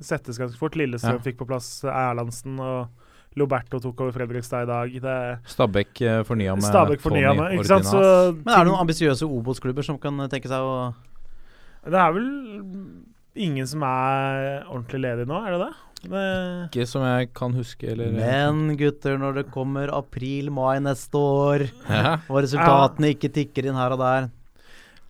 settes 0.00 0.38
ganske 0.40 0.56
fort. 0.58 0.76
Lillestrøm 0.76 1.18
Ja. 1.18 1.24
fikk 1.24 1.38
på 1.38 1.46
plass 1.48 1.82
Erlandsen, 1.84 2.58
og 2.60 2.88
Loberto 3.38 3.80
tok 3.82 4.00
over 4.04 4.14
Fredrikstad 4.16 4.66
i 4.66 4.70
dag. 4.70 4.96
Det, 5.08 5.18
Stabæk 5.54 6.02
uh, 6.04 6.22
fornya 6.28 6.54
med 6.58 6.66
Stabæk 6.68 7.02
fornya 7.04 7.32
Tony 7.32 7.42
med, 7.42 7.58
ikke 7.58 7.70
sant? 7.70 7.88
Så 7.90 7.98
Ordinas. 8.00 8.40
Men 8.44 8.54
er 8.54 8.64
det 8.64 8.72
noen 8.72 8.82
ambisiøse 8.84 9.28
Obos-klubber 9.38 9.86
som 9.86 10.00
kan 10.02 10.24
tenke 10.32 10.50
seg 10.50 10.64
å 10.64 10.78
det 11.88 11.96
er 11.96 12.12
vel 12.12 12.24
ingen 13.38 13.68
som 13.70 13.84
er 13.86 14.64
ordentlig 14.66 15.00
ledig 15.04 15.28
nå, 15.30 15.38
er 15.46 15.54
det 15.54 15.60
det? 15.62 15.74
det 16.10 16.24
Ikke 16.68 16.86
som 16.90 17.04
jeg 17.06 17.30
kan 17.36 17.54
huske, 17.56 17.86
eller 17.92 18.12
Men 18.14 18.74
gutter, 18.78 19.16
når 19.20 19.38
det 19.40 19.44
kommer 19.54 19.92
april-mai 19.94 20.80
neste 20.84 21.18
år, 21.18 21.68
Ja. 21.88 22.18
og 22.28 22.42
resultatene 22.44 23.14
ikke 23.14 23.32
tikker 23.32 23.70
inn 23.70 23.78
her 23.78 23.94
og 23.96 24.02
der 24.02 24.28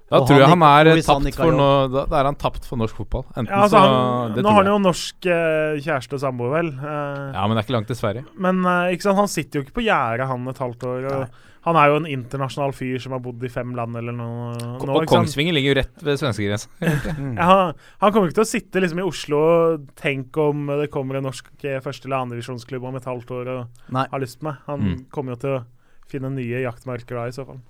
Da 0.08 0.22
Og 0.22 0.28
tror 0.28 0.38
jeg 0.40 0.48
han 0.48 0.62
er 0.64 0.88
han 0.88 1.02
tapt 1.04 1.36
for 1.36 1.52
noe 1.52 1.88
Da, 1.92 2.04
da 2.08 2.20
er 2.22 2.24
han 2.30 2.38
tapt 2.40 2.64
for 2.64 2.80
norsk 2.80 2.96
fotball. 2.96 3.26
Enten 3.36 3.50
ja, 3.52 3.58
altså, 3.66 3.76
så 3.76 3.82
han, 3.84 4.32
det 4.38 4.44
Nå 4.46 4.54
har 4.54 4.62
han 4.64 4.70
jo 4.72 4.78
norsk 4.86 5.26
eh, 5.28 5.80
kjæreste 5.84 6.16
og 6.16 6.22
samboer, 6.22 6.54
vel. 6.54 6.70
Eh, 6.78 7.26
Ja, 7.36 7.42
men 7.44 7.52
det 7.56 7.60
er 7.60 7.66
ikke 7.68 7.76
langt 7.76 7.90
til 7.92 7.98
Sverige. 8.00 8.24
Men 8.40 8.62
eh, 8.64 8.94
ikke 8.96 9.04
sant, 9.08 9.20
han 9.20 9.28
sitter 9.28 9.60
jo 9.60 9.66
ikke 9.66 9.76
på 9.82 9.84
gjerdet, 9.84 10.26
han, 10.30 10.48
et 10.48 10.62
halvt 10.64 10.88
år. 10.88 11.06
Og 11.12 11.44
han 11.68 11.76
er 11.76 11.90
jo 11.92 11.96
en 12.00 12.06
internasjonal 12.08 12.72
fyr 12.72 12.96
som 13.04 13.12
har 13.12 13.20
bodd 13.20 13.42
i 13.44 13.50
fem 13.52 13.74
land 13.76 13.98
eller 14.00 14.14
noe. 14.16 14.56
Ko- 14.80 14.88
nå, 14.88 14.96
og? 15.02 15.08
Kongsvinger 15.10 15.52
ligger 15.52 15.74
jo 15.74 15.78
rett 15.82 16.04
ved 16.06 16.20
svenskegrensa. 16.22 16.70
Ja, 17.36 17.48
han, 17.52 17.74
han 18.00 18.14
kommer 18.14 18.30
ikke 18.30 18.38
til 18.40 18.46
å 18.46 18.52
sitte 18.56 18.80
liksom 18.80 19.02
i 19.02 19.08
Oslo 19.10 19.40
og 19.44 19.88
tenke 19.98 20.40
om 20.54 20.70
det 20.80 20.88
kommer 20.94 21.18
en 21.20 21.28
norsk 21.28 21.50
eh, 21.68 21.82
første- 21.84 22.08
eller 22.08 22.22
andredivisjonsklubb 22.24 22.88
om 22.88 22.96
et 22.96 23.10
halvt 23.10 23.34
år 23.42 23.52
og 23.58 23.90
Nei. 23.92 24.06
har 24.14 24.24
lyst 24.24 24.40
på 24.40 24.48
meg. 24.48 24.62
Han 24.70 24.80
Mm. 24.88 25.02
kommer 25.12 25.36
jo 25.36 25.42
til 25.44 25.58
å 25.58 25.64
finne 26.10 26.30
nye 26.32 26.62
jaktmarker 26.64 27.18
da, 27.18 27.26
i 27.28 27.34
så 27.34 27.44
fall. 27.46 27.60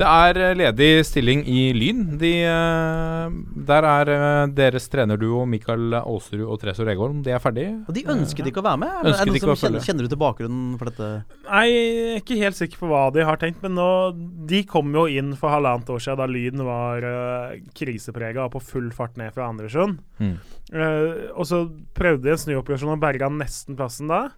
Det 0.00 0.06
er 0.06 0.38
eh, 0.38 0.52
ledig 0.54 0.88
stilling 1.08 1.42
i 1.50 1.62
Lyn. 1.74 2.04
De, 2.20 2.30
eh, 2.46 3.38
der 3.70 3.86
er 3.88 4.12
eh, 4.14 4.52
deres 4.54 4.86
trenerduo 4.92 5.42
Mikael 5.50 5.96
Aalsrud 5.98 6.44
og 6.46 6.60
Tresor 6.62 6.90
Egholm. 6.92 7.24
De 7.26 7.34
er 7.34 7.42
ferdige. 7.42 7.74
Og 7.90 7.96
de 7.96 8.04
ønsket 8.14 8.50
ikke 8.50 8.62
å 8.62 8.66
være 8.68 8.82
med? 8.84 8.92
Er 9.00 9.08
det 9.08 9.16
noe 9.18 9.34
noen 9.34 9.42
som 9.42 9.64
kjenner, 9.64 9.86
kjenner 9.88 10.06
du 10.06 10.12
til 10.12 10.22
bakgrunnen 10.22 10.78
for 10.80 10.92
dette? 10.92 11.10
Nei, 11.48 11.64
jeg 11.70 12.06
er 12.14 12.22
ikke 12.22 12.40
helt 12.44 12.60
sikker 12.60 12.84
på 12.84 12.92
hva 12.92 13.02
de 13.14 13.26
har 13.26 13.40
tenkt, 13.42 13.60
men 13.64 13.76
nå 13.78 13.90
De 14.50 14.62
kom 14.68 14.94
jo 14.94 15.06
inn 15.10 15.34
for 15.38 15.52
halvannet 15.52 15.90
år 15.90 16.02
siden 16.02 16.20
da 16.20 16.30
Lyn 16.30 16.64
var 16.66 17.04
uh, 17.04 17.58
kriseprega 17.76 18.46
og 18.46 18.54
på 18.54 18.64
full 18.72 18.88
fart 18.94 19.18
ned 19.20 19.34
fra 19.34 19.48
andredivisjon. 19.50 19.98
Mm. 20.20 20.34
Eh, 20.70 21.30
og 21.34 21.46
så 21.48 21.64
prøvde 21.96 22.28
de 22.28 22.34
en 22.34 22.40
snuoperasjon 22.40 22.92
og 22.94 23.02
berga 23.02 23.30
nesten 23.32 23.78
plassen 23.78 24.10
da. 24.10 24.28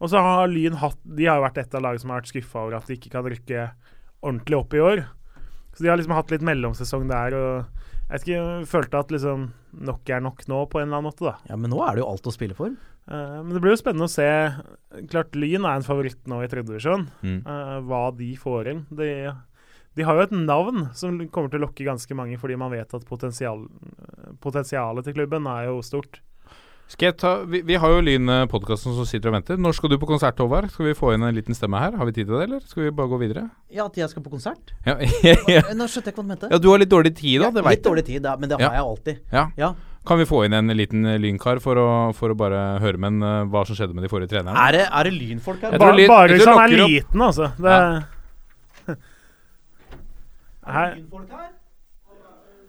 Og 0.00 0.10
så 0.12 0.20
har 0.24 0.48
Lyn 0.48 0.78
hatt 0.80 0.98
De 1.04 1.26
har 1.28 1.38
jo 1.38 1.44
vært 1.44 1.60
et 1.60 1.74
av 1.76 1.84
lagene 1.84 2.02
som 2.02 2.12
har 2.12 2.22
vært 2.22 2.32
skuffa 2.32 2.62
over 2.64 2.78
at 2.78 2.88
de 2.88 2.96
ikke 2.96 3.12
kan 3.12 3.26
rykke 3.28 3.66
ordentlig 4.20 4.58
opp 4.58 4.76
i 4.76 4.84
år. 4.84 5.04
Så 5.76 5.84
de 5.84 5.90
har 5.92 6.00
liksom 6.00 6.16
hatt 6.16 6.32
litt 6.32 6.44
mellomsesong 6.44 7.06
der 7.10 7.36
og 7.36 7.80
jeg 8.10 8.16
vet 8.16 8.24
ikke, 8.26 8.44
følte 8.66 9.00
at 9.04 9.12
liksom 9.14 9.42
nok 9.86 10.10
er 10.10 10.22
nok 10.24 10.40
nå, 10.50 10.64
på 10.66 10.80
en 10.80 10.88
eller 10.88 10.98
annen 10.98 11.06
måte, 11.12 11.28
da. 11.28 11.36
Ja, 11.46 11.54
Men 11.54 11.70
nå 11.70 11.78
er 11.86 11.94
det 11.94 12.02
jo 12.02 12.08
alt 12.10 12.24
å 12.26 12.32
spille 12.34 12.56
for. 12.58 12.72
Uh, 13.06 13.38
men 13.44 13.52
det 13.54 13.60
blir 13.62 13.76
jo 13.76 13.78
spennende 13.78 14.08
å 14.08 14.10
se. 14.10 14.26
Klart 15.12 15.38
Lyn 15.38 15.62
er 15.62 15.78
en 15.78 15.86
favoritt 15.86 16.18
nå 16.26 16.40
i 16.42 16.48
tredjedivisjon. 16.50 17.06
Mm. 17.22 17.38
Uh, 17.46 17.76
hva 17.86 18.02
de 18.18 18.32
får 18.40 18.72
inn. 18.72 18.82
De, 18.98 19.08
de 19.94 20.06
har 20.08 20.18
jo 20.18 20.26
et 20.26 20.34
navn 20.34 20.88
som 20.98 21.20
kommer 21.30 21.52
til 21.52 21.62
å 21.62 21.68
lokke 21.68 21.86
ganske 21.86 22.18
mange, 22.18 22.40
fordi 22.42 22.58
man 22.58 22.74
vet 22.74 22.98
at 22.98 23.06
potensial, 23.06 23.62
potensialet 24.42 25.06
til 25.06 25.14
klubben 25.20 25.46
er 25.50 25.68
jo 25.70 25.78
stort. 25.86 26.18
Skal 26.90 27.06
jeg 27.12 27.14
ta, 27.22 27.30
vi, 27.46 27.60
vi 27.62 27.76
har 27.78 27.92
jo 27.94 28.00
Lyn-podkasten 28.02 28.96
som 28.96 29.04
sitter 29.06 29.30
og 29.30 29.36
venter. 29.36 29.58
Når 29.62 29.76
skal 29.78 29.92
du 29.92 29.96
på 30.02 30.08
konsert, 30.10 30.40
Håvard? 30.42 30.66
Skal 30.74 30.88
vi 30.88 30.94
få 30.98 31.12
inn 31.14 31.22
en 31.22 31.36
liten 31.36 31.54
stemme 31.54 31.78
her? 31.78 31.94
Har 31.94 32.08
vi 32.08 32.14
tid 32.16 32.26
til 32.26 32.34
det, 32.34 32.48
eller 32.48 32.64
skal 32.66 32.82
vi 32.88 32.90
bare 32.98 33.12
gå 33.12 33.18
videre? 33.20 33.44
Ja, 33.70 33.84
at 33.86 33.94
jeg 34.00 34.10
skal 34.10 34.24
på 34.24 34.32
konsert? 34.32 34.72
Ja, 34.88 34.96
ja. 35.22 35.62
Nå 35.78 35.86
skjønte 35.86 36.10
jeg 36.10 36.16
ikke 36.16 36.18
hva 36.18 36.26
du 36.26 36.32
mente. 36.32 36.50
ja 36.50 36.58
du 36.58 36.66
har 36.72 36.82
litt 36.82 36.90
dårlig 36.90 37.12
tid, 37.20 37.44
da. 37.44 37.52
Det 37.54 37.62
Litt 37.68 37.84
dårlig 37.86 38.04
tid, 38.10 38.26
ja, 38.26 38.34
men 38.42 38.50
det 38.50 38.58
har 38.58 38.64
Ja. 38.66 38.72
jeg 38.74 38.88
alltid. 38.88 39.22
Ja. 39.36 39.44
Ja. 39.62 39.70
Kan 40.10 40.18
vi 40.18 40.26
få 40.26 40.42
inn 40.48 40.56
en 40.58 40.72
liten 40.74 41.06
eh, 41.06 41.18
lynkar 41.22 41.60
for 41.62 41.78
å, 41.78 41.86
for 42.16 42.34
å 42.34 42.38
bare 42.42 42.64
høre 42.82 42.98
med 42.98 43.12
en 43.14 43.22
eh, 43.22 43.46
hva 43.54 43.62
som 43.68 43.78
skjedde 43.78 43.94
med 43.94 44.02
de 44.02 44.10
forrige 44.10 44.32
trenerne? 44.34 44.58
Er 44.66 44.72
det, 44.80 44.84
er 44.90 45.04
det 45.10 45.14
lynfolk 45.14 45.62
her? 45.68 45.78
Bare, 45.78 45.94
Lyn- 46.00 46.10
bare 46.10 46.34
hvis 46.34 46.48
han 46.50 46.58
er 46.64 46.74
liten, 46.74 47.22
altså. 47.30 47.52
Det, 47.60 47.78
Her, 50.66 50.94
lynfolk 50.98 51.30
her? 51.38 51.50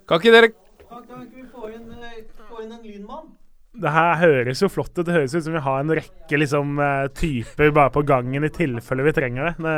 Kan 0.09 0.21
ikke 0.21 0.33
dere 0.37 0.49
Kan, 0.53 1.05
kan 1.09 1.25
ikke 1.25 1.41
vi 1.41 1.47
få 1.55 1.69
inn, 1.73 1.89
eh, 2.05 2.21
få 2.51 2.61
inn 2.67 2.71
en 2.77 2.83
lynmann? 2.85 3.31
Det 3.71 3.91
her 3.95 4.15
høres 4.19 4.61
jo 4.61 4.67
flott 4.71 4.91
ut. 4.97 5.05
Det 5.07 5.13
høres 5.15 5.35
ut 5.35 5.45
som 5.45 5.55
vi 5.55 5.63
har 5.63 5.79
en 5.79 5.93
rekke 5.95 6.39
liksom, 6.39 6.79
eh, 6.83 7.07
typer 7.15 7.71
bare 7.71 7.93
på 7.93 8.03
gangen 8.07 8.43
i 8.43 8.51
tilfelle 8.51 9.05
vi 9.05 9.13
trenger 9.15 9.51
det. 9.51 9.55
det 9.63 9.75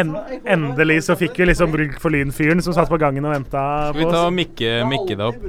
en, 0.00 0.16
endelig 0.48 1.04
så 1.06 1.14
fikk 1.18 1.36
vi 1.38 1.46
liksom 1.46 1.70
bruk 1.70 2.00
for 2.02 2.10
lynfyren 2.10 2.62
som 2.64 2.74
satt 2.74 2.88
på 2.90 2.98
gangen 2.98 3.24
og 3.28 3.36
venta 3.36 3.62
Skal 3.92 4.00
vi 4.00 4.06
ta 4.08 4.22
oss. 4.24 4.34
Mikke, 4.34 4.72
mikke 4.90 5.14
det 5.14 5.26
opp? 5.28 5.40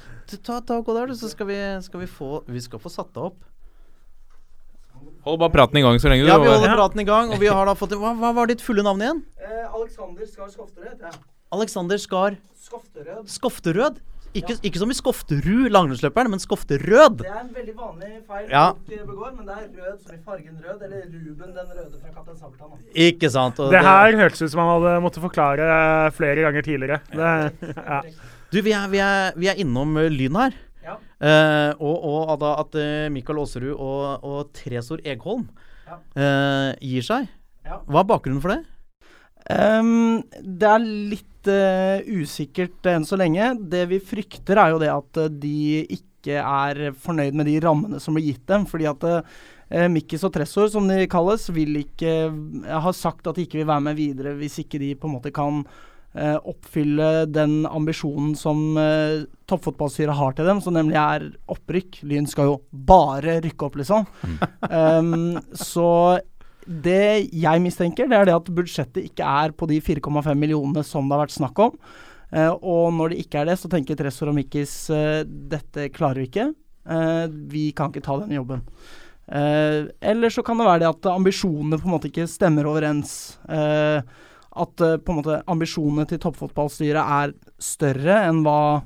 Ta, 0.30 0.60
ta 0.62 0.76
og 0.78 0.84
Gå 0.86 0.94
der, 0.94 1.10
du, 1.10 1.16
så 1.18 1.26
skal 1.26 1.48
vi, 1.48 1.56
skal 1.82 2.04
vi 2.04 2.06
få 2.06 2.42
Vi 2.46 2.60
skal 2.62 2.78
få 2.78 2.90
satt 2.92 3.08
deg 3.16 3.32
opp. 3.32 3.40
Hold 5.26 5.40
bare 5.42 5.52
praten 5.52 5.80
i 5.80 5.82
gang 5.82 5.98
så 6.00 6.08
lenge, 6.08 6.22
du. 6.22 6.30
Ja, 6.30 6.38
vi 6.40 6.48
holder 6.48 6.70
praten 6.78 7.02
i 7.02 7.06
gang, 7.08 7.32
og 7.34 7.42
vi 7.42 7.50
har 7.50 7.66
da 7.68 7.74
fått 7.76 7.96
Hva, 7.98 8.12
hva 8.16 8.30
var 8.36 8.48
ditt 8.48 8.62
fulle 8.64 8.84
navn 8.86 9.02
igjen? 9.04 9.20
Eh, 9.42 9.64
Alexander 9.74 10.28
Skar 10.30 10.48
Skofterød 10.52 11.02
Ja. 11.02 11.10
Alexander 11.50 11.98
Skar 11.98 12.38
Skofterød. 12.62 13.26
Skofterød? 13.28 13.98
Ikke, 14.38 14.54
ikke 14.62 14.78
som 14.78 14.90
i 14.92 14.94
Skofterud, 14.94 15.66
langrennsløperen, 15.74 16.30
men 16.30 16.38
Skofterød. 16.42 17.16
Det 17.18 17.26
er 17.26 17.40
en 17.40 17.48
veldig 17.54 17.74
vanlig 17.74 18.10
feil 18.28 18.50
Ja. 18.52 18.64
folk 18.76 18.92
eh, 18.94 19.04
begår, 19.08 19.32
men 19.36 19.46
det 19.48 19.56
er 19.56 19.64
rød 19.80 19.96
som 20.04 20.14
i 20.14 20.20
fargen 20.24 20.60
rød, 20.62 20.82
eller 20.86 21.00
Ruben 21.10 21.54
den 21.56 21.72
røde 21.74 21.98
fra 22.02 22.12
Kaptein 22.14 22.38
Sabeltann. 22.38 22.84
Ikke 22.94 23.30
sant? 23.30 23.58
og 23.58 23.72
Det 23.74 23.82
her 23.82 24.16
hørtes 24.20 24.42
ut 24.44 24.52
som 24.52 24.62
han 24.62 24.70
hadde 24.76 25.00
måttet 25.02 25.24
forklare 25.24 25.66
flere 26.14 26.44
ganger 26.46 26.62
tidligere. 26.62 27.00
Det, 27.10 27.74
ja. 27.74 28.00
Du, 28.52 28.60
vi 28.62 28.72
er, 28.74 28.86
vi 28.90 28.98
er, 29.02 29.32
vi 29.38 29.50
er 29.50 29.58
innom 29.62 29.96
eh, 29.98 30.10
Lyn 30.14 30.38
her. 30.38 30.54
Ja. 30.80 30.94
Uh, 31.20 31.74
og, 31.84 32.06
og 32.32 32.44
at 32.48 32.76
Mikael 33.12 33.38
Aaserud 33.42 33.74
og, 33.74 34.24
og 34.24 34.52
Tresor 34.56 35.02
Egholm 35.04 35.48
Ja. 35.90 35.98
eh, 36.16 36.70
gir 36.80 37.02
seg. 37.04 37.26
Ja. 37.66 37.82
Hva 37.90 38.00
er 38.00 38.08
bakgrunnen 38.08 38.40
for 38.40 38.54
det? 38.54 38.62
Um, 39.50 40.22
det 40.40 40.68
er 40.70 40.82
litt 40.84 41.29
eh, 41.48 42.02
usikkert 42.20 42.86
enn 42.90 43.06
så 43.08 43.18
lenge. 43.20 43.54
Det 43.72 43.86
vi 43.90 44.00
frykter, 44.02 44.60
er 44.60 44.74
jo 44.74 44.80
det 44.82 44.90
at 44.92 45.20
eh, 45.24 45.32
de 45.42 45.56
ikke 45.96 46.40
er 46.42 46.90
fornøyd 47.00 47.38
med 47.38 47.48
de 47.48 47.56
rammene 47.64 48.00
som 48.02 48.16
blir 48.16 48.28
gitt 48.28 48.44
dem. 48.50 48.66
Fordi 48.68 48.88
at 48.90 49.06
uh, 49.08 49.86
Mikkis 49.88 50.26
og 50.26 50.34
Tressor, 50.34 50.68
som 50.72 50.88
de 50.90 51.06
kalles, 51.10 51.46
vil 51.54 51.80
ikke 51.80 52.16
eh, 52.28 52.80
har 52.84 52.96
sagt 52.96 53.30
at 53.30 53.38
de 53.38 53.46
ikke 53.46 53.62
vil 53.62 53.70
være 53.70 53.86
med 53.88 53.96
videre 53.96 54.34
hvis 54.36 54.60
ikke 54.64 54.82
de 54.82 54.96
på 54.98 55.08
en 55.08 55.16
måte 55.18 55.34
kan 55.34 55.64
Uh, 56.10 56.40
oppfylle 56.50 57.28
den 57.30 57.60
ambisjonen 57.70 58.32
som 58.34 58.72
uh, 58.74 59.20
toppfotballstyret 59.46 60.18
har 60.18 60.32
til 60.34 60.48
dem, 60.48 60.58
som 60.58 60.74
nemlig 60.74 60.96
er 60.98 61.28
opprykk. 61.54 62.00
Lyn 62.10 62.26
skal 62.26 62.48
jo 62.48 62.56
bare 62.74 63.36
rykke 63.44 63.68
opp, 63.68 63.78
liksom. 63.78 64.08
Um, 64.66 65.38
så 65.70 65.86
det 66.70 67.26
jeg 67.34 67.62
mistenker, 67.64 68.06
det 68.06 68.16
er 68.16 68.28
det 68.28 68.36
at 68.36 68.52
budsjettet 68.54 69.10
ikke 69.10 69.26
er 69.26 69.50
på 69.56 69.66
de 69.70 69.80
4,5 69.82 70.30
millionene 70.38 70.84
som 70.86 71.08
det 71.08 71.16
har 71.16 71.24
vært 71.24 71.34
snakk 71.34 71.66
om. 71.66 71.74
Uh, 72.30 72.54
og 72.62 72.92
når 72.94 73.12
det 73.12 73.24
ikke 73.24 73.42
er 73.42 73.50
det, 73.50 73.58
så 73.58 73.70
tenker 73.70 73.98
Tressor 73.98 74.30
og 74.30 74.36
Mikkis 74.36 74.74
uh, 74.94 75.26
dette 75.26 75.88
klarer 75.94 76.22
vi 76.22 76.28
ikke. 76.30 76.50
Uh, 76.86 77.26
vi 77.50 77.70
kan 77.76 77.90
ikke 77.90 78.04
ta 78.06 78.20
den 78.22 78.36
jobben. 78.38 78.64
Eller 79.30 80.32
så 80.34 80.42
kan 80.42 80.58
det 80.58 80.64
være 80.66 80.80
det 80.82 80.88
at 80.88 81.06
ambisjonene 81.06 81.76
på 81.78 81.86
en 81.86 81.92
måte 81.92 82.08
ikke 82.08 82.24
stemmer 82.26 82.66
overens. 82.66 83.12
At 83.46 84.82
på 84.82 85.12
en 85.12 85.18
måte 85.20 85.36
ambisjonene 85.46 86.02
til 86.10 86.18
toppfotballstyret 86.24 86.98
er 86.98 87.36
større 87.62 88.16
enn 88.26 88.40
hva 88.42 88.80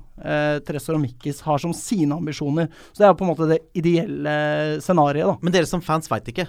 Tresor 0.69 0.99
og 0.99 1.01
Mikkis 1.07 1.41
har 1.47 1.63
som 1.65 1.73
sine 1.73 2.19
ambisjoner. 2.21 2.69
Så 2.91 3.01
det 3.01 3.09
er 3.09 3.17
på 3.17 3.25
en 3.25 3.33
måte 3.33 3.49
det 3.55 3.63
ideelle 3.73 4.37
scenarioet, 4.85 5.31
da. 5.33 5.39
Men 5.41 5.57
dere 5.57 5.71
som 5.71 5.81
fans 5.87 6.13
veit 6.13 6.29
ikke? 6.35 6.45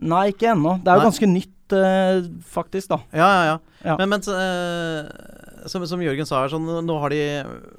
Nei, 0.00 0.30
ikke 0.32 0.52
ennå. 0.54 0.78
Det 0.80 0.88
er 0.90 0.96
jo 0.96 1.02
Nei. 1.02 1.08
ganske 1.10 1.28
nytt, 1.28 1.74
eh, 1.76 2.20
faktisk, 2.48 2.88
da. 2.92 3.00
Ja, 3.12 3.28
ja, 3.28 3.42
ja. 3.50 3.58
Ja. 3.84 3.96
Men, 4.00 4.10
men 4.12 4.20
eh, 4.20 5.66
som, 5.68 5.84
som 5.88 6.00
Jørgen 6.04 6.28
sa 6.28 6.42
her, 6.42 6.52
sånn, 6.52 6.68
nå 6.86 6.96
har 7.02 7.12
de 7.12 7.20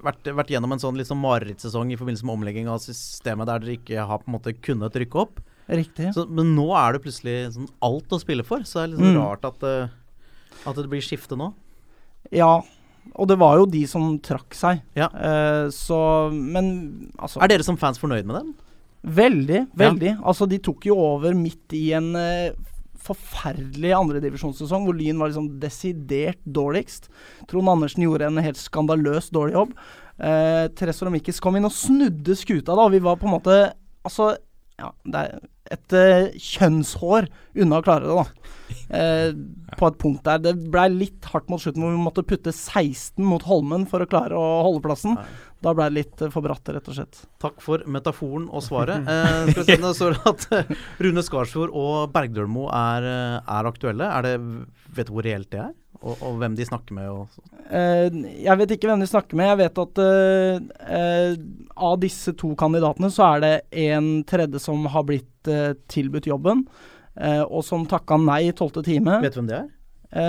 vært, 0.06 0.30
vært 0.38 0.52
gjennom 0.53 0.73
en 0.76 0.81
sånn 0.81 1.02
sånn 1.06 1.22
marerittsesong 1.22 1.93
i 1.93 1.98
forbindelse 1.99 2.26
med 2.27 2.38
omlegging 2.38 2.69
av 2.72 2.81
systemet 2.84 3.49
der 3.49 3.64
dere 3.64 3.77
ikke 3.80 4.06
har 4.10 4.22
på 4.22 4.30
en 4.30 4.38
måte 4.38 4.53
kunnet 4.61 4.98
rykke 5.02 5.23
opp. 5.23 5.41
Riktig. 5.72 6.11
Så, 6.15 6.26
men 6.30 6.53
nå 6.57 6.68
er 6.77 6.93
det 6.98 7.03
plutselig 7.06 7.35
sånn 7.56 7.69
alt 7.85 8.14
å 8.14 8.19
spille 8.22 8.45
for, 8.45 8.65
så 8.68 8.81
det 8.81 8.84
er 8.84 8.93
litt 8.93 9.02
sånn 9.02 9.15
Mm. 9.15 9.22
rart 9.23 9.45
at, 9.48 9.64
uh, 9.64 10.68
at 10.68 10.76
det 10.81 10.89
blir 10.91 11.02
skifte 11.06 11.38
nå. 11.39 11.52
Ja. 12.31 12.60
Og 13.18 13.27
det 13.27 13.38
var 13.41 13.57
jo 13.57 13.65
de 13.65 13.85
som 13.89 14.19
trakk 14.22 14.53
seg. 14.53 14.81
Ja. 14.95 15.07
Uh, 15.10 15.69
så 15.73 16.30
Men 16.31 17.10
altså 17.18 17.41
Er 17.41 17.48
dere 17.49 17.64
som 17.65 17.77
fans 17.77 17.98
fornøyd 17.98 18.26
med 18.30 18.35
dem? 18.38 18.52
Veldig, 19.02 19.64
veldig. 19.78 20.18
Altså, 20.22 20.45
de 20.49 20.60
tok 20.61 20.86
jo 20.86 20.98
over 21.02 21.34
midt 21.38 21.73
i 21.73 21.88
en 21.98 22.11
uh, 22.14 22.53
forferdelig 23.02 23.95
andredivisjonssesong 23.98 24.86
hvor 24.86 24.98
Lyn 24.98 25.19
var 25.22 25.32
liksom 25.32 25.49
desidert 25.61 26.41
dårligst. 26.45 27.10
Trond 27.49 27.72
Andersen 27.73 28.06
gjorde 28.06 28.30
en 28.30 28.41
helt 28.45 28.61
skandaløs 28.61 29.32
dårlig 29.34 29.57
jobb. 29.57 29.73
Uh, 30.22 30.69
Therese 30.78 31.07
Romikis 31.07 31.41
kom 31.41 31.57
inn 31.57 31.65
og 31.65 31.73
snudde 31.73 32.38
skuta 32.38 32.78
da. 32.78 32.86
Vi 32.94 33.02
var 33.03 33.19
på 33.22 33.30
en 33.30 33.38
måte 33.40 33.61
Altså, 34.02 34.32
ja, 34.82 34.91
det 35.06 35.24
er 35.24 35.41
et 35.72 35.94
uh, 35.95 36.34
kjønnshår 36.36 37.30
unna 37.64 37.80
å 37.80 37.86
klare 37.86 38.08
det, 38.10 38.16
da. 38.18 38.58
Uh, 38.91 39.30
på 39.80 39.88
et 39.88 39.99
punkt 40.02 40.26
der. 40.28 40.41
Det 40.44 40.56
blei 40.74 40.88
litt 40.91 41.28
hardt 41.32 41.48
mot 41.52 41.62
slutten, 41.62 41.84
hvor 41.86 41.94
vi 41.95 42.02
måtte 42.02 42.26
putte 42.28 42.52
16 42.52 43.24
mot 43.24 43.45
Holmen 43.48 43.88
for 43.90 44.03
å 44.03 44.10
klare 44.10 44.38
å 44.38 44.49
holde 44.66 44.84
plassen. 44.84 45.20
Da 45.62 45.76
blei 45.78 45.88
det 45.91 45.99
litt 45.99 46.24
uh, 46.26 46.32
for 46.34 46.44
bratt, 46.45 46.74
rett 46.74 46.90
og 46.90 46.98
slett. 46.98 47.22
Takk 47.44 47.62
for 47.64 47.86
metaforen 47.86 48.49
og 48.49 48.66
svaret. 48.66 49.06
Eh, 49.12 49.52
skal 49.52 49.66
vi 49.66 49.68
se, 49.68 49.76
det 49.82 49.91
står 49.98 50.18
at 50.30 50.44
eh, 50.56 50.70
Rune 51.03 51.22
Skarsfjord 51.26 51.74
og 51.78 52.14
Bergdølmo 52.14 52.68
er, 52.74 53.06
eh, 53.06 53.52
er 53.58 53.68
aktuelle. 53.70 54.08
Er 54.08 54.26
det, 54.26 54.34
vet 54.95 55.10
du 55.10 55.14
hvor 55.16 55.26
reelt 55.26 55.49
det 55.53 55.60
er? 55.64 55.74
Og, 56.02 56.15
og 56.26 56.38
hvem 56.41 56.56
de 56.57 56.65
snakker 56.65 56.95
med? 56.98 57.10
Og? 57.14 57.41
Eh, 57.69 58.07
jeg 58.41 58.57
vet 58.57 58.72
ikke 58.76 58.90
hvem 58.90 59.03
de 59.03 59.10
snakker 59.10 59.38
med. 59.38 59.52
Jeg 59.52 59.60
vet 59.60 59.82
at 59.84 59.99
uh, 60.02 60.64
uh, 60.82 61.36
av 61.90 61.99
disse 62.02 62.34
to 62.40 62.56
kandidatene 62.57 63.11
så 63.14 63.28
er 63.36 63.44
det 63.44 63.52
en 63.90 64.07
tredje 64.28 64.61
som 64.64 64.88
har 64.90 65.06
blitt 65.07 65.28
tilbudt 65.90 66.28
jobben, 66.30 66.60
og 67.49 67.64
som 67.65 67.82
takka 67.90 68.14
nei 68.22 68.44
i 68.45 68.52
tolvte 68.53 68.84
time. 68.86 69.15
vet 69.23 69.34
du 69.34 69.40
hvem 69.40 69.48
det 69.49 69.56
er? 69.57 69.64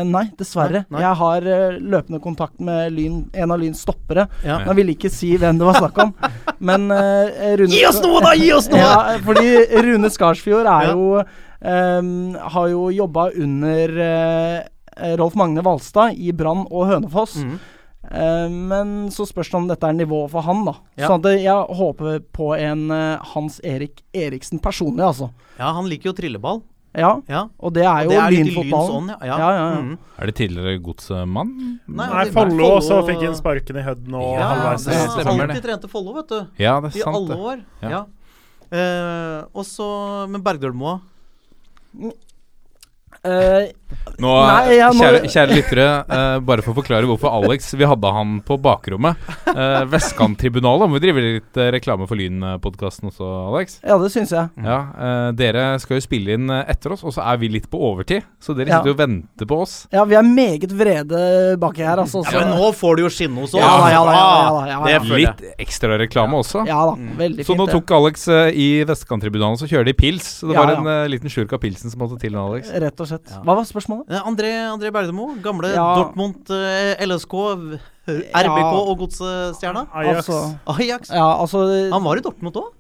Nei, 0.09 0.23
dessverre. 0.39 0.87
Nei, 0.87 0.95
nei. 0.97 1.03
Jeg 1.05 1.19
har 1.21 1.47
løpende 1.85 2.21
kontakt 2.25 2.63
med 2.65 2.95
lyn, 2.97 3.19
en 3.37 3.53
av 3.53 3.61
Lyns 3.61 3.83
stoppere. 3.85 4.25
Ja. 4.41 4.63
Men 4.65 4.79
ville 4.79 4.95
ikke 4.97 5.11
si 5.13 5.35
hvem 5.37 5.61
det 5.61 5.69
var 5.69 5.77
snakk 5.83 6.01
om. 6.07 6.15
Men 6.71 6.89
Rune 6.89 7.69
Gi 7.75 7.85
oss 7.91 8.01
noe, 8.01 8.23
da! 8.25 8.33
Gi 8.41 8.49
oss 8.57 8.71
noe! 8.73 8.81
Ja, 8.81 9.19
fordi 9.29 9.53
Rune 9.85 10.09
Skarsfjord 10.17 10.65
er 10.79 10.89
Ja. 10.89 10.97
jo 10.97 11.25
Um, 11.63 12.35
Har 12.35 12.67
jo 12.73 12.89
jobba 12.91 13.29
under 13.39 13.93
eh, 14.03 14.63
Rolf 15.19 15.35
Magne 15.39 15.63
Valstad 15.65 16.15
i 16.19 16.33
Brann 16.33 16.67
og 16.71 16.87
Hønefoss. 16.91 17.37
Mm. 17.43 17.55
Uh, 18.03 18.49
men 18.51 18.89
så 19.15 19.25
spørs 19.29 19.49
det 19.53 19.55
om 19.61 19.69
dette 19.71 19.87
er 19.89 19.95
nivået 19.95 20.31
for 20.33 20.43
han, 20.43 20.65
da. 20.67 20.73
Ja. 20.99 21.07
Så 21.09 21.21
at 21.21 21.29
jeg 21.41 21.77
håper 21.79 22.19
på 22.35 22.51
en 22.59 22.91
uh, 22.91 23.23
Hans 23.33 23.61
Erik 23.65 24.03
Eriksen 24.13 24.59
personlig, 24.61 25.05
altså. 25.07 25.31
Ja, 25.59 25.71
han 25.77 25.87
liker 25.89 26.11
jo 26.11 26.17
trilleball. 26.19 26.63
Ja, 26.93 27.15
Ja. 27.25 27.47
og 27.59 27.73
det 27.73 27.87
er 27.89 28.03
jo 28.05 28.11
det 28.11 28.25
lynfotballen. 28.35 28.91
Lyn 28.91 28.97
ånd, 28.99 29.13
ja. 29.25 29.27
Ja, 29.31 29.37
ja, 29.39 29.69
ja. 29.71 29.79
Mhm. 29.81 29.95
Er 30.21 30.27
det 30.29 30.35
tidligere 30.37 30.75
godsmann? 30.85 31.53
Nei, 31.89 32.09
Nei, 32.11 32.25
Follo 32.35 32.67
og 32.75 32.83
så 32.85 32.99
fikk 33.07 33.23
han 33.25 33.39
sparken 33.39 33.79
i 33.81 33.85
Hødden 33.87 34.15
og 34.19 34.35
Ja, 34.37 34.49
halvveis. 34.51 34.85
har 34.93 35.09
stemmer 35.15 35.47
alltid 35.47 35.55
det. 35.57 35.63
trent 35.71 35.81
til 35.87 35.89
Follo, 35.95 36.13
vet 36.19 36.29
du. 36.29 36.41
Ja, 36.61 36.75
det 36.85 36.91
er 36.93 36.99
I 36.99 37.05
sant, 37.07 37.17
alle 37.17 37.39
år. 37.39 37.63
Ja. 37.81 37.89
Ja. 37.95 38.03
Eh, 38.77 39.39
og 39.55 39.65
så 39.65 39.89
med 40.29 40.45
Bergdølmoa. 40.45 40.99
Eh, 43.25 43.71
Nå, 44.23 44.33
Nei, 44.47 44.77
må- 44.93 45.01
kjære, 45.01 45.21
kjære 45.33 45.57
lyttere, 45.57 45.87
uh, 46.09 46.39
bare 46.47 46.63
for 46.63 46.73
å 46.75 46.79
forklare 46.83 47.09
hvorfor 47.09 47.33
Alex 47.33 47.73
Vi 47.75 47.85
hadde 47.89 48.13
han 48.15 48.41
på 48.47 48.59
bakrommet. 48.63 49.17
Uh, 49.49 49.83
Vestkanttribunalet. 49.91 50.89
Må 50.91 50.99
vi 50.99 51.03
drive 51.07 51.23
litt 51.25 51.59
uh, 51.59 51.71
reklame 51.75 52.07
for 52.09 52.17
Lyn-podkasten 52.21 53.11
også, 53.11 53.27
Alex? 53.53 53.79
ja, 53.83 53.97
det 53.99 54.11
syns 54.15 54.33
jeg. 54.35 54.51
Ja, 54.63 54.79
uh, 54.95 55.29
Dere 55.37 55.65
skal 55.83 55.99
jo 55.99 56.05
spille 56.05 56.37
inn 56.37 56.51
etter 56.53 56.95
oss, 56.95 57.03
og 57.05 57.15
så 57.17 57.25
er 57.33 57.41
vi 57.43 57.49
litt 57.53 57.69
på 57.73 57.81
overtid. 57.81 58.23
Så 58.43 58.55
dere 58.57 58.69
Ja. 58.73 58.79
sitter 58.81 58.93
jo 58.93 58.97
og 58.97 59.01
venter 59.03 59.47
på 59.49 59.59
oss. 59.65 59.75
Ja, 59.93 60.05
vi 60.09 60.15
er 60.19 60.23
meget 60.27 60.73
vrede 60.77 61.57
baki 61.61 61.83
her, 61.85 61.99
altså. 62.05 62.23
Ja, 62.31 62.41
men 62.45 62.55
nå 62.61 62.71
får 62.75 62.97
du 62.97 63.03
jo 63.05 63.11
skinne 63.13 63.41
hos 63.43 63.55
oss. 63.55 63.61
Ja 63.61 63.89
ja 63.93 64.05
da, 64.05 64.13
ja 64.13 64.27
da, 64.29 64.67
ja 64.67 64.79
ja. 64.93 64.99
Det 65.03 65.11
er. 65.11 65.19
Litt 65.23 65.43
ekstra 65.67 65.99
reklame 66.01 66.39
også. 66.41 66.65
Ja 66.69 66.81
da, 66.89 66.95
veldig 67.19 67.45
Så 67.45 67.53
fint. 67.55 67.59
nå 67.61 67.69
tok 67.71 67.91
Alex 67.99 68.29
i 68.57 68.69
Vestkanttribunalet, 68.89 69.61
så 69.63 69.69
kjører 69.71 69.91
de 69.91 69.97
pils. 69.99 70.25
Så 70.41 70.49
det 70.49 70.55
Ja, 70.57 70.63
var 70.65 70.73
ja. 70.73 70.81
en 71.05 71.11
liten 71.11 71.29
slurk 71.33 71.53
av 71.53 71.61
pilsen 71.61 71.91
som 71.93 72.01
måtte 72.01 72.19
til 72.23 72.33
nå, 72.33 72.47
Alex. 72.53 72.71
Rett 72.73 73.01
og 73.01 73.07
slett. 73.11 73.29
Hva 73.43 73.55
var 73.59 73.65
spørsmålet? 73.69 73.82
Eh, 73.91 74.21
André, 74.27 74.51
André 74.71 74.91
Bergdemo, 74.93 75.35
gamle 75.43 75.73
Ja. 75.75 75.95
Dortmund, 75.97 76.51
eh, 76.51 76.95
LSK, 77.07 77.35
RBK 78.07 78.75
og 78.89 78.99
Godsstjerna. 78.99 79.87
Ajax. 79.95 80.17
Altså, 80.29 80.59
Ajax. 80.67 81.11
ja, 81.11 81.27
altså 81.41 81.91
Han 81.93 82.03
var 82.05 82.17
i 82.17 82.21
Dortmund 82.21 82.55
òg? 82.57 82.73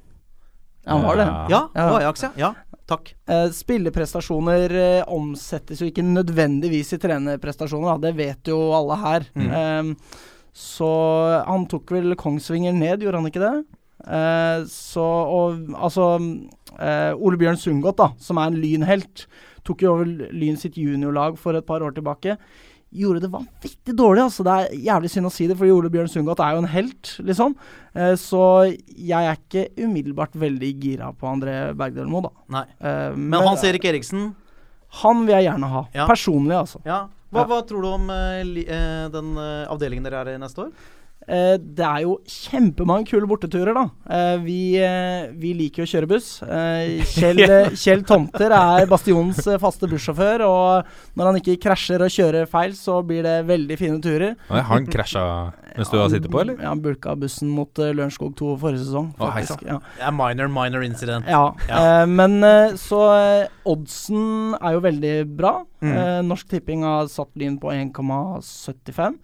Han 0.86 1.02
var 1.02 1.16
det. 1.16 1.26
Ja. 1.26 1.46
Ja, 1.48 1.68
Ja. 1.74 1.96
Ajax, 1.98 2.22
ja. 2.22 2.30
ja. 2.36 2.52
Takk. 2.86 3.14
Eh, 3.28 3.48
spilleprestasjoner 3.54 4.72
eh, 4.74 5.04
omsettes 5.06 5.78
jo 5.80 5.86
ikke 5.86 6.02
nødvendigvis 6.02 6.92
i 6.92 6.98
trenerprestasjoner, 6.98 7.94
da. 7.94 8.08
det 8.08 8.16
vet 8.16 8.48
jo 8.50 8.58
alle 8.74 8.96
her. 8.98 9.28
Eh, 9.36 9.94
så 10.52 10.88
han 11.46 11.66
tok 11.70 11.90
vel 11.94 12.14
Kongsvinger 12.18 12.74
ned, 12.74 13.00
gjorde 13.00 13.20
han 13.22 13.30
ikke 13.30 13.40
det? 13.44 13.64
Eh, 14.02 14.64
så 14.68 15.04
og 15.06 15.70
altså 15.78 16.08
eh, 16.80 17.14
Ole 17.14 17.38
Bjørn 17.38 17.56
Sundgodt, 17.56 17.96
da, 18.02 18.10
som 18.18 18.36
er 18.42 18.50
en 18.50 18.58
lynhelt, 18.60 19.26
tok 19.66 19.82
jo 19.84 19.94
over 19.94 20.08
Lyn 20.34 20.56
sitt 20.60 20.76
juniorlag 20.80 21.38
for 21.40 21.58
et 21.58 21.66
par 21.66 21.84
år 21.86 21.94
tilbake. 21.96 22.36
Gjorde 22.92 23.22
det 23.24 23.30
vanvittig 23.32 23.94
dårlig, 23.96 24.20
altså. 24.26 24.44
Det 24.44 24.52
er 24.52 24.74
jævlig 24.90 25.10
synd 25.14 25.28
å 25.30 25.32
si 25.32 25.46
det, 25.48 25.56
fordi 25.56 25.72
Ole 25.72 25.88
Bjørn 25.94 26.10
Sundgodt 26.12 26.42
er 26.44 26.52
jo 26.52 26.60
en 26.60 26.68
helt, 26.74 27.12
liksom. 27.24 27.54
Eh, 27.96 28.12
så 28.20 28.42
jeg 28.68 29.28
er 29.30 29.38
ikke 29.38 29.62
umiddelbart 29.80 30.36
veldig 30.36 30.72
gira 30.82 31.08
på 31.16 31.30
André 31.30 31.54
Bergdølmo, 31.78 32.20
da. 32.26 32.32
Nei. 32.52 32.64
Eh, 32.82 33.16
Men 33.16 33.46
Hans 33.46 33.64
Erik 33.64 33.86
Eriksen, 33.88 34.34
han 35.00 35.24
vil 35.24 35.38
jeg 35.38 35.48
gjerne 35.48 35.72
ha. 35.72 35.84
Ja. 35.96 36.06
Personlig, 36.10 36.58
altså. 36.58 36.82
ja. 36.84 37.06
Hva, 37.32 37.46
hva 37.48 37.62
tror 37.64 37.80
du 37.80 37.88
om 37.88 38.10
eh, 38.12 38.42
li, 38.44 38.66
den 38.68 39.30
avdelingen 39.40 40.04
dere 40.04 40.20
er 40.20 40.34
i 40.34 40.40
neste 40.42 40.66
år? 40.66 40.74
Eh, 41.28 41.54
det 41.62 41.84
er 41.86 42.00
jo 42.02 42.16
kjempemange 42.26 43.06
kule 43.06 43.28
borteturer, 43.30 43.72
da. 43.76 43.84
Eh, 44.10 44.36
vi, 44.42 44.56
eh, 44.82 45.28
vi 45.38 45.52
liker 45.54 45.82
jo 45.82 45.86
å 45.86 45.90
kjøre 45.92 46.08
buss. 46.10 46.30
Eh, 46.42 47.02
Kjell, 47.06 47.42
Kjell 47.82 48.02
Tomter 48.08 48.50
er 48.56 48.86
Bastionens 48.90 49.38
faste 49.62 49.86
bussjåfør, 49.90 50.42
og 50.48 51.16
når 51.16 51.30
han 51.30 51.38
ikke 51.40 51.58
krasjer 51.62 52.02
og 52.02 52.10
kjører 52.10 52.48
feil, 52.50 52.74
så 52.74 52.98
blir 53.06 53.22
det 53.22 53.36
veldig 53.46 53.78
fine 53.78 54.00
turer. 54.02 54.34
Har 54.50 54.66
han 54.72 54.86
krasja 54.90 55.24
mens 55.72 55.88
du 55.88 55.96
har 55.96 56.10
sittet 56.12 56.28
på, 56.28 56.40
eller? 56.42 56.58
Ja, 56.60 56.68
han 56.74 56.82
bulka 56.84 57.14
bussen 57.16 57.48
mot 57.48 57.78
uh, 57.80 57.92
Lørenskog 57.96 58.34
2 58.36 58.56
forrige 58.60 58.82
sesong, 58.82 59.06
faktisk. 59.16 59.62
ja. 59.64 59.78
Ja, 60.02 60.10
minor, 60.12 60.50
minor 60.52 60.82
incident. 60.84 61.24
Ja, 61.30 61.54
Ja. 61.70 61.78
eh, 62.02 62.06
men 62.10 62.42
eh, 62.44 62.74
så 62.76 62.98
eh, 63.14 63.46
oddsen 63.64 64.52
er 64.60 64.74
jo 64.76 64.82
veldig 64.84 65.14
bra. 65.38 65.54
Mm. 65.80 65.94
Eh, 65.96 66.18
Norsk 66.28 66.50
Tipping 66.52 66.84
har 66.84 67.08
satt 67.08 67.30
Lyn 67.40 67.56
på 67.62 67.72
1,75. 67.72 69.16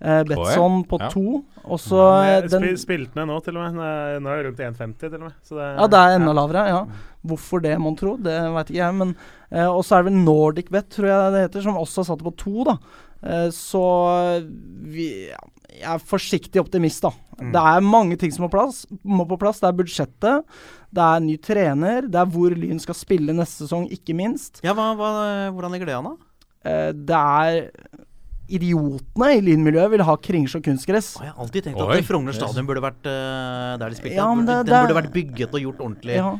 Eh, 0.00 0.22
Betson 0.24 0.84
på 0.88 0.98
Ja. 0.98 1.08
to. 1.12 1.44
Og 1.64 1.78
så 1.78 1.98
Ja, 2.24 2.40
den 2.48 2.76
Spilte 2.80 3.14
ned 3.16 3.28
nå, 3.28 3.42
til 3.44 3.56
og 3.56 3.72
med. 3.74 4.22
Nå 4.22 4.28
er- 4.30 4.42
det 4.42 4.46
rundt 4.56 4.76
1,50 4.78 4.98
til 5.10 5.14
og 5.14 5.20
med. 5.20 5.32
Så 5.44 5.56
det, 5.58 5.78
Ja, 5.78 5.86
det 5.86 5.98
er 6.00 6.16
enda 6.18 6.32
lavere, 6.32 6.68
ja. 6.68 6.86
Hvorfor 7.26 7.60
det, 7.60 7.78
mon 7.78 7.94
tro? 7.96 8.16
Det 8.16 8.32
veit 8.54 8.66
ikke 8.70 8.80
jeg. 8.80 8.94
Men 8.94 9.16
eh, 9.52 9.66
Og 9.66 9.84
så 9.84 9.98
er 9.98 10.02
det 10.04 10.12
vel 10.12 10.24
Nordic 10.24 10.70
Bet, 10.70 10.88
tror 10.88 11.06
jeg 11.06 11.32
det 11.32 11.50
heter, 11.52 11.62
som 11.62 11.76
også 11.76 11.96
har 11.96 12.04
satt 12.04 12.18
det 12.24 12.32
på 12.32 12.36
to, 12.36 12.64
da. 12.64 12.78
Eh, 13.22 13.48
så 13.50 14.42
vi 14.88 15.28
ja, 15.28 15.36
Jeg 15.70 15.94
er 15.94 15.98
forsiktig 15.98 16.58
optimist, 16.60 17.02
da. 17.02 17.10
Mm. 17.40 17.52
Det 17.52 17.60
er 17.60 17.80
mange 17.80 18.16
ting 18.18 18.32
som 18.32 18.44
må, 18.44 18.50
plass, 18.50 18.86
må 19.04 19.26
på 19.28 19.38
plass. 19.38 19.60
Det 19.60 19.68
er 19.68 19.76
budsjettet, 19.78 20.44
det 20.92 21.04
er 21.04 21.20
ny 21.20 21.36
trener, 21.38 22.02
det 22.10 22.14
er 22.18 22.26
hvor 22.26 22.50
Lyn 22.50 22.80
skal 22.80 22.94
spille 22.94 23.32
neste 23.32 23.68
sesong, 23.68 23.86
ikke 23.90 24.14
minst. 24.16 24.60
Ja, 24.64 24.74
hva, 24.74 24.94
hva, 24.96 25.10
hvordan 25.54 25.70
ligger 25.72 25.86
det 25.86 25.94
an, 25.94 26.04
da? 26.04 26.16
Eh, 26.64 26.92
det 26.92 27.16
er 27.16 27.70
Idiotene 28.50 29.28
i 29.36 29.42
Lynmiljøet 29.46 29.90
vil 29.94 30.02
ha 30.06 30.14
Kringsjå 30.16 30.60
kunstgress. 30.66 31.12
Jeg 31.22 31.30
har 31.32 31.38
alltid 31.44 31.68
tenkt 31.68 31.80
Oi. 31.84 31.98
at 31.98 32.08
Frogner 32.08 32.34
stadion 32.36 32.66
burde 32.68 32.82
vært 32.84 33.06
uh, 33.06 33.76
der 33.80 33.88
de 33.94 33.98
spilte. 34.00 34.16
Ja, 34.18 34.28
men 34.34 34.46
den 34.48 34.64
burde 34.66 34.86
det- 34.90 34.98
vært 35.00 35.12
bygget 35.14 35.54
og 35.54 35.60
gjort 35.66 35.80
ordentlig. 35.86 36.16
Ja. 36.18 36.32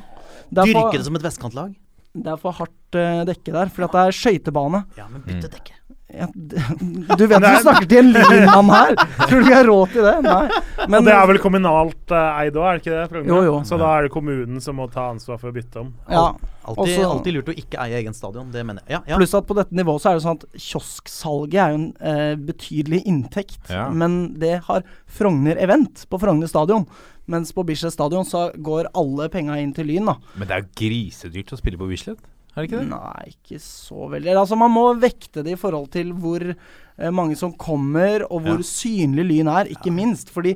Derfor, 0.50 0.70
er 0.70 0.74
Dyrke 0.90 0.98
det 0.98 1.06
som 1.06 1.16
et 1.20 1.22
vestkantlag. 1.28 1.74
det 2.14 2.26
er 2.32 2.40
for 2.42 2.52
hardt 2.58 2.98
uh, 2.98 3.24
dekke 3.28 3.52
der, 3.54 3.68
for 3.70 3.86
at 3.86 3.92
det 3.94 4.06
er 4.08 4.16
skøytebane. 4.20 4.84
Ja, 4.98 5.06
men 5.08 5.22
bytte 5.26 5.50
dekke. 5.52 5.76
Ja, 6.14 6.26
Du 7.20 7.24
vet 7.30 7.42
du 7.42 7.48
snakker 7.62 7.88
til 7.90 8.00
en 8.02 8.12
Lyn-mann 8.14 8.70
her! 8.72 8.94
Tror 9.26 9.34
du 9.36 9.44
ikke 9.44 9.52
jeg 9.52 9.58
har 9.58 9.68
råd 9.70 9.92
til 9.94 10.06
det? 10.06 10.14
Nei. 10.26 10.86
Men 10.90 11.06
det 11.06 11.14
er 11.16 11.28
vel 11.30 11.40
kommunalt 11.42 12.14
uh, 12.14 12.40
eid 12.40 12.56
òg, 12.58 12.66
er 12.66 12.78
det 12.78 12.84
ikke 12.84 12.94
det? 12.94 13.04
Frogner? 13.12 13.30
Jo, 13.32 13.42
jo. 13.48 13.58
Så 13.68 13.78
da 13.80 13.90
er 13.98 14.08
det 14.08 14.12
kommunen 14.14 14.64
som 14.64 14.78
må 14.80 14.88
ta 14.92 15.10
ansvar 15.12 15.40
for 15.42 15.52
å 15.52 15.56
bytte 15.56 15.84
om. 15.84 15.92
Ja. 16.10 16.24
Altid, 16.70 16.82
Også- 16.84 17.06
alltid 17.10 17.36
lurt 17.38 17.52
å 17.52 17.56
ikke 17.56 17.80
eie 17.82 18.00
egen 18.02 18.14
stadion. 18.16 18.50
Det 18.52 18.64
mener 18.66 18.84
jeg. 18.84 18.98
Ja, 18.98 19.02
ja. 19.14 19.20
Pluss 19.20 19.34
at 19.38 19.46
på 19.48 19.56
dette 19.58 19.74
nivået 19.74 20.02
så 20.02 20.10
er 20.12 20.18
det 20.18 20.24
sånn 20.26 20.38
at 20.38 20.60
kiosksalget 20.68 21.60
er 21.64 21.72
jo 21.72 21.78
en 21.80 21.86
eh, 22.12 22.34
betydelig 22.50 23.00
inntekt. 23.10 23.62
Ja. 23.72 23.88
Men 23.88 24.36
det 24.42 24.60
har 24.68 24.84
Frogner 25.10 25.58
Event 25.62 26.04
på 26.10 26.20
Frogner 26.20 26.50
stadion. 26.50 26.86
Mens 27.30 27.52
på 27.54 27.64
Bislett 27.66 27.94
stadion 27.94 28.26
så 28.26 28.48
går 28.58 28.90
alle 28.98 29.28
penga 29.30 29.58
inn 29.62 29.72
til 29.76 29.86
Lyn, 29.90 30.08
da. 30.10 30.16
Men 30.34 30.48
det 30.50 30.56
er 30.56 30.64
jo 30.64 30.70
grisedyrt 30.82 31.52
å 31.54 31.58
spille 31.60 31.78
på 31.78 31.86
Bislett, 31.90 32.22
er 32.60 32.66
det 32.66 32.70
ikke 32.70 32.82
det? 32.82 32.90
Nei, 32.92 33.32
ikke 33.32 33.62
så 33.64 34.10
veldig. 34.12 34.36
Altså 34.44 34.56
Man 34.60 34.70
må 34.76 34.84
vekte 35.00 35.42
det 35.46 35.56
i 35.56 35.60
forhold 35.60 35.88
til 35.96 36.12
hvor 36.12 36.44
eh, 36.52 37.10
mange 37.10 37.36
som 37.40 37.56
kommer, 37.56 38.26
og 38.30 38.44
hvor 38.46 38.60
Ja. 38.62 38.68
synlig 38.70 39.26
Lyn 39.32 39.48
er, 39.48 39.72
ikke 39.72 39.90
minst. 39.92 40.30
Fordi 40.30 40.54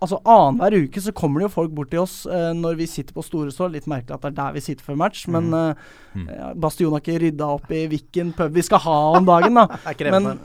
altså 0.00 0.16
annenhver 0.24 0.74
uke 0.86 1.00
så 1.04 1.12
kommer 1.14 1.42
det 1.42 1.44
jo 1.44 1.52
folk 1.54 1.70
bort 1.76 1.90
til 1.92 2.00
oss 2.00 2.14
eh, 2.26 2.54
når 2.56 2.78
vi 2.80 2.86
sitter 2.88 3.12
på 3.14 3.22
Storestål. 3.22 3.74
Litt 3.76 3.84
merkelig 3.86 4.16
at 4.16 4.22
det 4.24 4.30
er 4.32 4.38
der 4.38 4.54
vi 4.56 4.62
sitter 4.64 4.84
før 4.88 4.96
match, 5.04 5.26
men 5.28 5.52
eh, 5.54 5.74
Mm. 6.12 6.26
Bastion 6.60 6.92
har 6.92 7.00
ikke 7.00 7.14
rydda 7.22 7.46
opp 7.54 7.70
i 7.72 7.86
hvilken 7.88 8.34
pub 8.36 8.52
vi 8.52 8.60
skal 8.60 8.82
ha 8.84 8.96
om 9.16 9.24
dagen, 9.24 9.54
da. 9.56 9.62
Er 9.86 9.94
ikke 9.94 10.04
det 10.04 10.10
Men, 10.12 10.26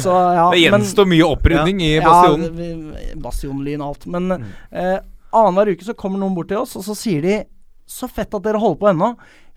så, 0.00 0.14
ja, 0.32 0.46
Det 0.52 0.60
gjenstår 0.62 1.04
mye 1.10 1.26
opprydning 1.28 1.82
i 1.84 1.90
Ja, 1.98 2.06
Bastionen. 2.06 2.94
Ja, 2.96 3.16
Bastionlyn 3.20 3.82
og 3.84 3.90
alt. 3.90 4.06
Men 4.14 4.32
eh, 4.32 4.96
annenhver 5.36 5.68
uke 5.74 5.84
så 5.84 5.92
kommer 5.98 6.22
noen 6.22 6.32
bort 6.36 6.48
til 6.52 6.62
oss, 6.62 6.72
og 6.80 6.84
så 6.86 6.96
sier 6.96 7.20
de 7.26 7.34
Så 7.86 8.08
fett 8.10 8.34
at 8.34 8.42
dere 8.46 8.58
holder 8.62 8.80
på 8.80 8.88
ennå. 8.92 9.12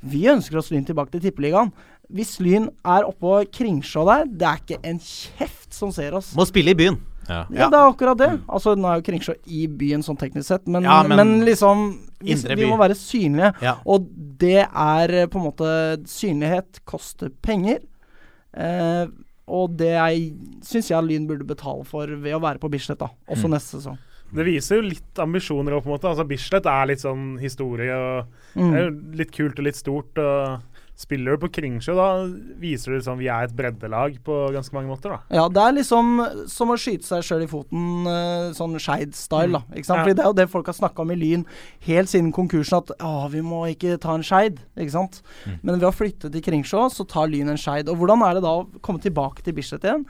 Vi 0.06 0.24
ønsker 0.32 0.58
oss 0.62 0.70
Lyn 0.72 0.86
tilbake 0.88 1.12
til 1.16 1.22
Tippeligaen. 1.26 1.72
Hvis 2.14 2.40
Lyn 2.42 2.70
er 2.88 3.06
oppå 3.06 3.40
Kringsjå 3.54 4.06
der, 4.08 4.26
det 4.30 4.48
er 4.48 4.62
ikke 4.64 4.78
en 4.90 5.00
kjeft 5.04 5.74
som 5.76 5.92
ser 5.94 6.16
oss. 6.18 6.32
Må 6.38 6.46
spille 6.50 6.72
i 6.74 6.78
byen. 6.80 6.98
Ja. 7.30 7.44
Ja, 7.54 7.68
det 7.70 7.78
er 7.78 7.90
akkurat 7.92 8.18
det. 8.18 8.30
Altså, 8.50 8.74
nå 8.80 8.88
er 8.90 9.02
jo 9.02 9.06
Kringsjå 9.06 9.36
i 9.54 9.68
byen 9.68 10.02
sånn 10.06 10.18
teknisk 10.18 10.48
sett, 10.50 10.66
men, 10.72 10.88
Ja, 10.88 11.04
men, 11.06 11.20
men 11.20 11.46
liksom 11.46 11.84
vi, 12.26 12.34
vi 12.34 12.66
må 12.66 12.78
være 12.80 12.96
synlige. 12.98 13.52
Ja. 13.62 13.76
Og 13.86 14.08
det 14.42 14.64
er 14.66 15.14
eh, 15.14 15.28
på 15.30 15.38
en 15.38 15.46
måte 15.46 15.70
Synlighet 16.10 16.82
koster 16.90 17.30
penger. 17.46 17.84
Eh, 18.58 19.06
og 19.50 19.78
det 19.78 19.94
syns 20.66 20.90
jeg 20.92 21.06
Lyn 21.06 21.28
burde 21.30 21.46
betale 21.50 21.86
for 21.88 22.10
ved 22.10 22.34
å 22.38 22.42
være 22.42 22.62
på 22.62 22.70
Bislett, 22.74 23.00
da. 23.02 23.10
Også 23.30 23.46
Mm. 23.50 23.54
neste 23.56 23.78
sesong. 23.78 23.98
Det 24.36 24.46
viser 24.46 24.80
jo 24.80 24.90
litt 24.90 25.22
ambisjoner 25.24 25.74
òg, 25.74 25.84
på 25.84 25.90
en 25.90 25.96
måte. 25.96 26.12
Altså, 26.12 26.28
Bislett 26.30 26.68
er 26.70 26.92
litt 26.92 27.02
sånn 27.06 27.38
historie 27.42 27.96
og 27.96 28.26
Mm. 28.56 28.72
Det 28.72 28.80
er 28.80 28.86
jo 28.88 29.18
litt 29.20 29.32
kult 29.36 29.60
og 29.60 29.66
litt 29.68 29.78
stort. 29.78 30.18
Og 30.18 30.62
spiller 31.00 31.38
du 31.38 31.46
på 31.46 31.52
Kringsjø, 31.56 31.94
da 31.96 32.08
viser 32.60 32.92
du 32.92 32.98
liksom 32.98 33.20
vi 33.22 33.30
er 33.32 33.46
et 33.46 33.54
breddelag 33.56 34.18
på 34.26 34.40
ganske 34.52 34.74
mange 34.76 34.90
måter, 34.92 35.14
da. 35.14 35.20
Ja, 35.32 35.46
det 35.48 35.62
er 35.64 35.76
liksom 35.78 36.10
som 36.52 36.74
å 36.74 36.76
skyte 36.76 37.08
seg 37.08 37.24
sjøl 37.24 37.46
i 37.46 37.48
foten, 37.48 37.86
eh, 38.10 38.50
sånn 38.58 38.76
Skeid-style, 38.76 39.54
da. 39.56 39.62
Ikke 39.72 39.88
sant? 39.88 40.02
Ja. 40.02 40.04
Fordi 40.04 40.16
det 40.18 40.26
er 40.26 40.28
jo 40.28 40.36
det 40.42 40.50
folk 40.52 40.66
har 40.68 40.76
snakka 40.76 41.06
om 41.06 41.14
i 41.16 41.16
Lyn 41.16 41.46
helt 41.88 42.12
siden 42.12 42.34
konkursen, 42.36 42.82
at 42.84 42.92
å, 43.00 43.30
vi 43.32 43.40
må 43.40 43.62
ikke 43.72 43.96
ta 43.98 44.18
en 44.18 44.28
Skeid, 44.28 44.60
ikke 44.76 44.92
sant. 44.98 45.22
Men 45.64 45.80
ved 45.80 45.88
å 45.88 45.96
flytte 45.96 46.34
til 46.34 46.44
Kringsjå, 46.44 46.90
så 46.92 47.08
tar 47.08 47.32
Lyn 47.32 47.48
en 47.54 47.62
Skeid. 47.62 47.88
Og 47.88 47.96
hvordan 47.96 48.26
er 48.28 48.34
det 48.36 48.44
da 48.44 48.58
å 48.60 48.68
komme 48.82 49.00
tilbake 49.00 49.46
til 49.46 49.56
Bislett 49.56 49.88
igjen? 49.88 50.04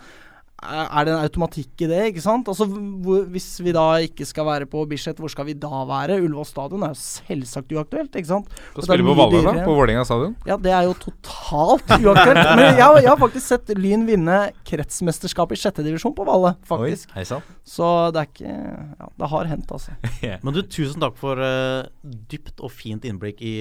Er 0.60 1.06
det 1.08 1.14
en 1.14 1.22
automatikk 1.24 1.84
i 1.86 1.88
det, 1.88 2.00
ikke 2.12 2.22
sant? 2.24 2.48
Altså, 2.52 2.66
hvor, 2.68 3.22
Hvis 3.32 3.46
vi 3.64 3.72
da 3.76 3.86
ikke 4.04 4.26
skal 4.28 4.46
være 4.48 4.66
på 4.70 4.82
Bislett, 4.90 5.20
hvor 5.22 5.32
skal 5.32 5.46
vi 5.48 5.54
da 5.56 5.70
være? 5.88 6.18
Ullevål 6.20 6.48
stadion 6.50 6.84
er 6.84 6.92
jo 6.92 7.00
selvsagt 7.00 7.72
uaktuelt, 7.78 8.12
ikke 8.20 8.28
sant? 8.28 8.50
Skal 8.74 8.88
spiller 8.90 9.06
er 9.06 9.10
på 9.10 9.16
Valle, 9.22 9.42
da? 9.46 9.64
På 9.68 9.76
Vålerenga 9.78 10.04
stadion? 10.10 10.36
Ja, 10.50 10.58
det 10.60 10.74
er 10.76 10.90
jo 10.90 10.96
totalt 11.00 11.94
uaktuelt. 12.06 12.42
Men 12.44 12.64
jeg, 12.66 12.84
har- 12.84 13.00
jeg 13.00 13.10
har 13.14 13.22
faktisk 13.24 13.48
sett 13.54 13.72
Lyn 13.80 14.04
vinne 14.10 14.40
kretsmesterskapet 14.68 15.56
i 15.56 15.64
sjette 15.64 15.86
divisjon 15.88 16.16
på 16.18 16.28
Valle, 16.28 16.56
faktisk. 16.68 17.16
Oi. 17.16 17.26
Så 17.70 17.88
det 18.16 18.24
er 18.26 18.30
ikke 18.34 18.54
Ja, 19.00 19.08
det 19.22 19.30
har 19.32 19.50
hendt, 19.54 19.72
altså. 19.72 19.96
Men 20.44 20.54
du, 20.56 20.62
tusen 20.68 21.00
takk 21.04 21.16
for 21.20 21.40
uh, 21.40 21.88
dypt 22.04 22.60
og 22.66 22.72
fint 22.76 23.06
innblikk 23.08 23.40
i 23.46 23.56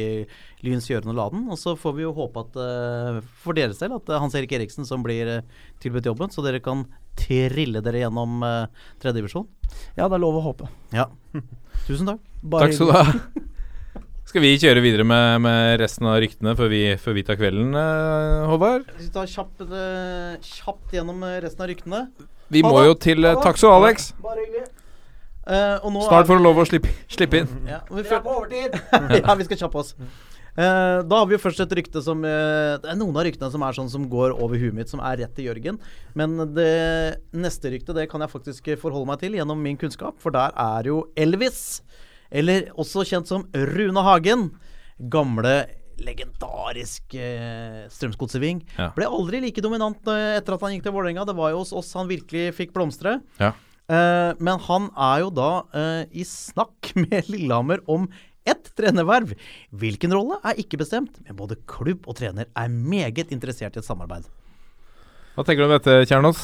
Lyns 0.67 0.89
gjøren 0.91 1.13
og 1.13 1.19
laden. 1.19 1.45
Og 1.53 1.61
så 1.61 1.77
får 1.79 1.97
vi 1.99 2.07
jo 2.07 2.15
håpe 2.17 2.45
at 2.47 2.59
eh, 2.63 3.21
for 3.43 3.59
deres 3.59 3.83
del 3.83 3.95
at 3.97 4.07
det 4.09 4.17
er 4.17 4.23
Hans 4.25 4.39
Erik 4.39 4.55
Eriksen 4.59 4.89
som 4.89 5.05
blir 5.05 5.31
uh, 5.39 5.67
tilbudt 5.83 6.09
jobben, 6.11 6.33
så 6.35 6.45
dere 6.47 6.63
kan 6.65 6.87
trille 7.19 7.83
dere 7.85 8.05
gjennom 8.05 8.43
uh, 8.47 8.89
tredje 9.03 9.21
divisjon. 9.21 9.47
Ja, 9.99 10.09
det 10.09 10.17
er 10.17 10.25
lov 10.25 10.41
å 10.41 10.47
håpe. 10.49 10.71
Ja. 10.95 11.07
Tusen 11.87 12.11
takk. 12.11 12.25
Bare 12.43 12.69
Takk 12.69 12.79
skal 12.79 12.91
du 12.93 12.99
ha. 12.99 13.47
Skal 14.29 14.43
vi 14.45 14.51
kjøre 14.61 14.83
videre 14.85 15.07
med, 15.09 15.39
med 15.41 15.79
resten 15.81 16.05
av 16.05 16.19
ryktene 16.21 16.53
før 16.57 16.69
vi, 16.69 16.83
før 17.01 17.15
vi 17.17 17.23
tar 17.25 17.39
kvelden, 17.41 17.71
eh, 17.81 18.43
Håvard? 18.51 18.91
Vi 18.99 19.07
tar 19.15 19.31
kjapt, 19.31 19.63
eh, 19.65 20.35
kjapt 20.45 20.93
gjennom 20.93 21.23
eh, 21.25 21.39
resten 21.41 21.65
av 21.65 21.71
ryktene. 21.71 22.01
Vi 22.53 22.61
må 22.67 22.83
jo 22.85 22.93
til 23.01 23.25
Takk 23.41 23.57
så, 23.57 23.71
Alex. 23.79 24.11
Bare 24.21 24.43
hyggelig. 24.43 24.67
Uh, 25.49 25.81
og 25.81 25.95
nå 25.95 26.03
Snart 26.05 26.29
får 26.29 26.37
du 26.37 26.45
lov 26.45 26.59
å 26.61 26.65
slippe, 26.69 26.91
slippe 27.09 27.39
inn. 27.41 27.49
Ja, 27.65 27.79
vi 27.89 28.03
Vi 28.03 28.13
er 28.13 28.21
på 28.21 28.35
overtid! 28.35 28.75
ja, 29.23 29.37
vi 29.41 29.47
skal 29.49 29.63
kjappe 29.63 29.81
oss. 29.81 29.95
Eh, 30.59 31.01
da 31.07 31.21
har 31.21 31.29
vi 31.31 31.37
jo 31.37 31.43
først 31.43 31.63
et 31.63 31.75
rykte 31.79 32.01
som 32.03 32.25
eh, 32.27 32.75
Det 32.83 32.91
er 32.91 32.97
noen 32.99 33.15
av 33.15 33.23
ryktene 33.29 33.51
som 33.53 33.63
er 33.63 33.77
sånn 33.77 33.91
som 33.93 34.09
går 34.11 34.35
over 34.35 34.59
huet 34.59 34.75
mitt, 34.75 34.91
som 34.91 35.03
er 35.07 35.21
rett 35.23 35.35
til 35.37 35.47
Jørgen. 35.47 35.79
Men 36.19 36.35
det 36.57 37.21
neste 37.31 37.71
ryktet 37.71 37.95
det 37.95 38.09
kan 38.11 38.25
jeg 38.25 38.35
faktisk 38.35 38.73
forholde 38.83 39.07
meg 39.13 39.23
til 39.23 39.39
gjennom 39.39 39.63
min 39.63 39.79
kunnskap, 39.79 40.19
for 40.23 40.35
der 40.35 40.55
er 40.59 40.91
jo 40.91 41.05
Elvis, 41.19 41.85
eller 42.35 42.73
også 42.75 43.07
kjent 43.07 43.31
som 43.31 43.47
Rune 43.55 44.03
Hagen, 44.03 44.49
gamle 44.99 45.61
legendarisk 46.03 47.15
eh, 47.19 47.87
Strømsgodseving. 47.93 48.63
Ja. 48.79 48.91
Ble 48.97 49.09
aldri 49.09 49.43
like 49.43 49.63
dominant 49.65 50.11
eh, 50.11 50.39
etter 50.39 50.57
at 50.57 50.67
han 50.67 50.75
gikk 50.75 50.87
til 50.87 50.95
Vålerenga. 50.95 51.27
Det 51.29 51.37
var 51.39 51.55
jo 51.55 51.63
hos 51.63 51.75
oss 51.77 51.95
han 51.99 52.11
virkelig 52.11 52.53
fikk 52.59 52.75
blomstre. 52.77 53.19
Ja. 53.41 53.53
Eh, 53.89 54.33
men 54.39 54.61
han 54.67 54.91
er 54.93 55.23
jo 55.25 55.31
da 55.35 55.51
eh, 55.73 56.03
i 56.21 56.27
snakk 56.29 56.93
med 57.05 57.31
Lillehammer 57.31 57.83
om 57.91 58.09
ett 58.51 58.73
trenerverv. 58.79 59.35
Hvilken 59.77 60.13
rolle 60.17 60.41
er 60.45 60.59
ikke 60.63 60.81
bestemt, 60.81 61.21
men 61.27 61.37
både 61.39 61.57
klubb 61.71 62.09
og 62.09 62.19
trener 62.21 62.49
er 62.57 62.69
meget 62.75 63.31
interessert 63.35 63.77
i 63.77 63.83
et 63.83 63.89
samarbeid. 63.89 64.27
Hva 65.39 65.45
tenker 65.47 65.63
du 65.63 65.69
om 65.69 65.75
dette, 65.77 65.93
Kjernås? 66.11 66.39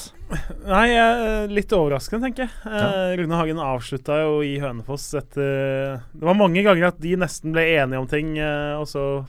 Nei, 0.71 0.85
eh, 0.95 1.49
litt 1.51 1.73
overraskende, 1.75 2.29
tenker 2.29 2.45
jeg. 2.45 2.53
Ja. 2.63 2.91
Rune 3.19 3.35
Hagen 3.41 3.59
avslutta 3.59 4.21
jo 4.23 4.37
i 4.47 4.53
Hønefoss 4.63 5.09
etter 5.19 5.97
Det 6.15 6.23
var 6.29 6.37
mange 6.39 6.63
ganger 6.63 6.93
at 6.93 7.01
de 7.03 7.17
nesten 7.19 7.51
ble 7.57 7.65
enige 7.75 7.99
om 7.99 8.07
ting, 8.07 8.37
eh, 8.39 8.77
og 8.79 8.87
så 8.87 9.25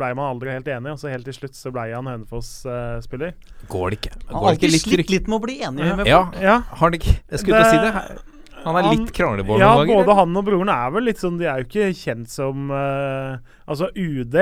blei 0.00 0.10
man 0.16 0.30
aldri 0.32 0.50
helt 0.52 0.66
enig, 0.68 0.92
og 0.92 0.98
så 1.00 1.08
helt 1.12 1.24
til 1.28 1.36
slutt 1.36 1.56
så 1.56 1.70
blei 1.72 1.90
han 1.92 2.08
Hønefoss-spiller. 2.08 3.34
Går 3.68 3.90
det 3.92 3.98
ikke? 4.00 4.14
Han 4.30 4.38
har 4.40 4.48
alltid 4.54 4.72
litt 4.74 4.84
slitt 4.88 5.12
litt 5.12 5.28
med 5.28 5.38
å 5.38 5.44
bli 5.44 5.58
enig 5.64 5.84
med 5.96 6.08
Ja, 6.08 6.22
folk. 6.24 6.40
ja. 6.42 6.56
har 6.68 6.82
han 6.86 6.96
ikke 6.98 7.14
Jeg 7.20 7.40
skulle 7.44 7.60
til 7.60 7.68
å 7.68 7.70
si 7.70 7.84
det. 7.84 8.35
Han 8.66 8.78
er 8.80 8.88
litt 8.90 9.12
kranglebåren 9.14 9.62
Ja, 9.62 9.72
noen 9.74 9.86
ganger? 9.86 9.94
Ja, 9.94 10.04
både 10.04 10.16
han 10.18 10.38
og 10.40 10.46
broren 10.48 10.72
er 10.74 10.94
vel 10.94 11.06
litt 11.06 11.20
sånn 11.22 11.36
De 11.38 11.46
er 11.46 11.62
jo 11.62 11.68
ikke 11.68 11.90
kjent 11.94 12.32
som 12.32 12.72
uh, 12.74 13.38
Altså, 13.66 13.92
UD 13.94 14.34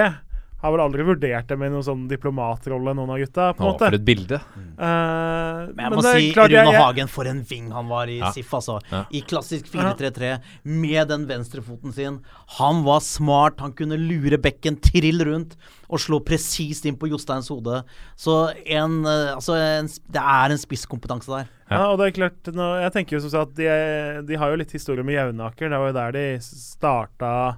har 0.64 0.72
vel 0.72 0.80
aldri 0.84 1.04
vurdert 1.06 1.46
dem 1.52 1.62
i 1.62 1.68
noen 1.68 1.84
sånn 1.84 2.06
diplomatrolle, 2.08 2.94
noen 2.96 3.10
av 3.12 3.18
gutta, 3.20 3.50
på 3.54 3.60
en 3.62 3.68
måte. 3.68 3.84
for 3.84 3.94
et 3.98 4.04
bilde. 4.06 4.38
Uh, 4.80 5.68
Men 5.76 5.84
jeg 5.84 5.92
må 5.92 6.02
det 6.02 6.10
er 6.14 6.18
si 6.22 6.32
klart, 6.32 6.50
Rune 6.50 6.56
jeg- 6.64 6.72
jeg- 6.72 6.80
Hagen, 6.82 7.08
for 7.08 7.24
en 7.28 7.42
ving 7.42 7.70
han 7.70 7.88
var 7.88 8.06
i 8.08 8.18
Ja. 8.18 8.30
SIF, 8.32 8.50
altså. 8.50 8.80
Ja. 8.90 9.04
I 9.12 9.20
klassisk 9.22 9.66
4-3-3, 9.70 10.40
med 10.64 11.08
den 11.08 11.26
venstrefoten 11.26 11.92
sin. 11.92 12.20
Han 12.58 12.82
var 12.84 13.00
smart, 13.00 13.60
han 13.60 13.72
kunne 13.72 13.96
lure 13.98 14.38
bekken 14.38 14.80
trill 14.80 15.20
rundt 15.24 15.54
og 15.90 15.98
slå 15.98 16.18
presist 16.24 16.86
inn 16.86 16.96
på 16.96 17.08
Josteins 17.10 17.48
hode. 17.48 17.84
Så 18.16 18.52
en, 18.66 19.04
eh, 19.04 19.34
altså 19.36 19.54
en, 19.54 19.86
det 19.86 20.20
er 20.22 20.50
en 20.50 20.58
spisskompetanse 20.58 21.26
der. 21.28 21.48
Ja, 21.70 21.86
og 21.92 21.98
det 21.98 22.08
er 22.08 22.20
klart 22.28 22.54
nå, 22.54 22.80
Jeg 22.82 22.92
tenker 22.92 23.12
jo 23.16 23.20
som 23.20 23.30
sagt 23.30 23.50
at 23.50 23.54
de, 23.56 24.26
de 24.26 24.34
har 24.36 24.50
jo 24.50 24.56
litt 24.56 24.70
historie 24.72 25.02
med 25.04 25.14
Jevnaker. 25.14 25.68
Det 25.68 25.78
var 25.78 25.86
jo 25.88 25.92
der 25.92 26.12
de 26.12 26.38
starta, 26.40 27.56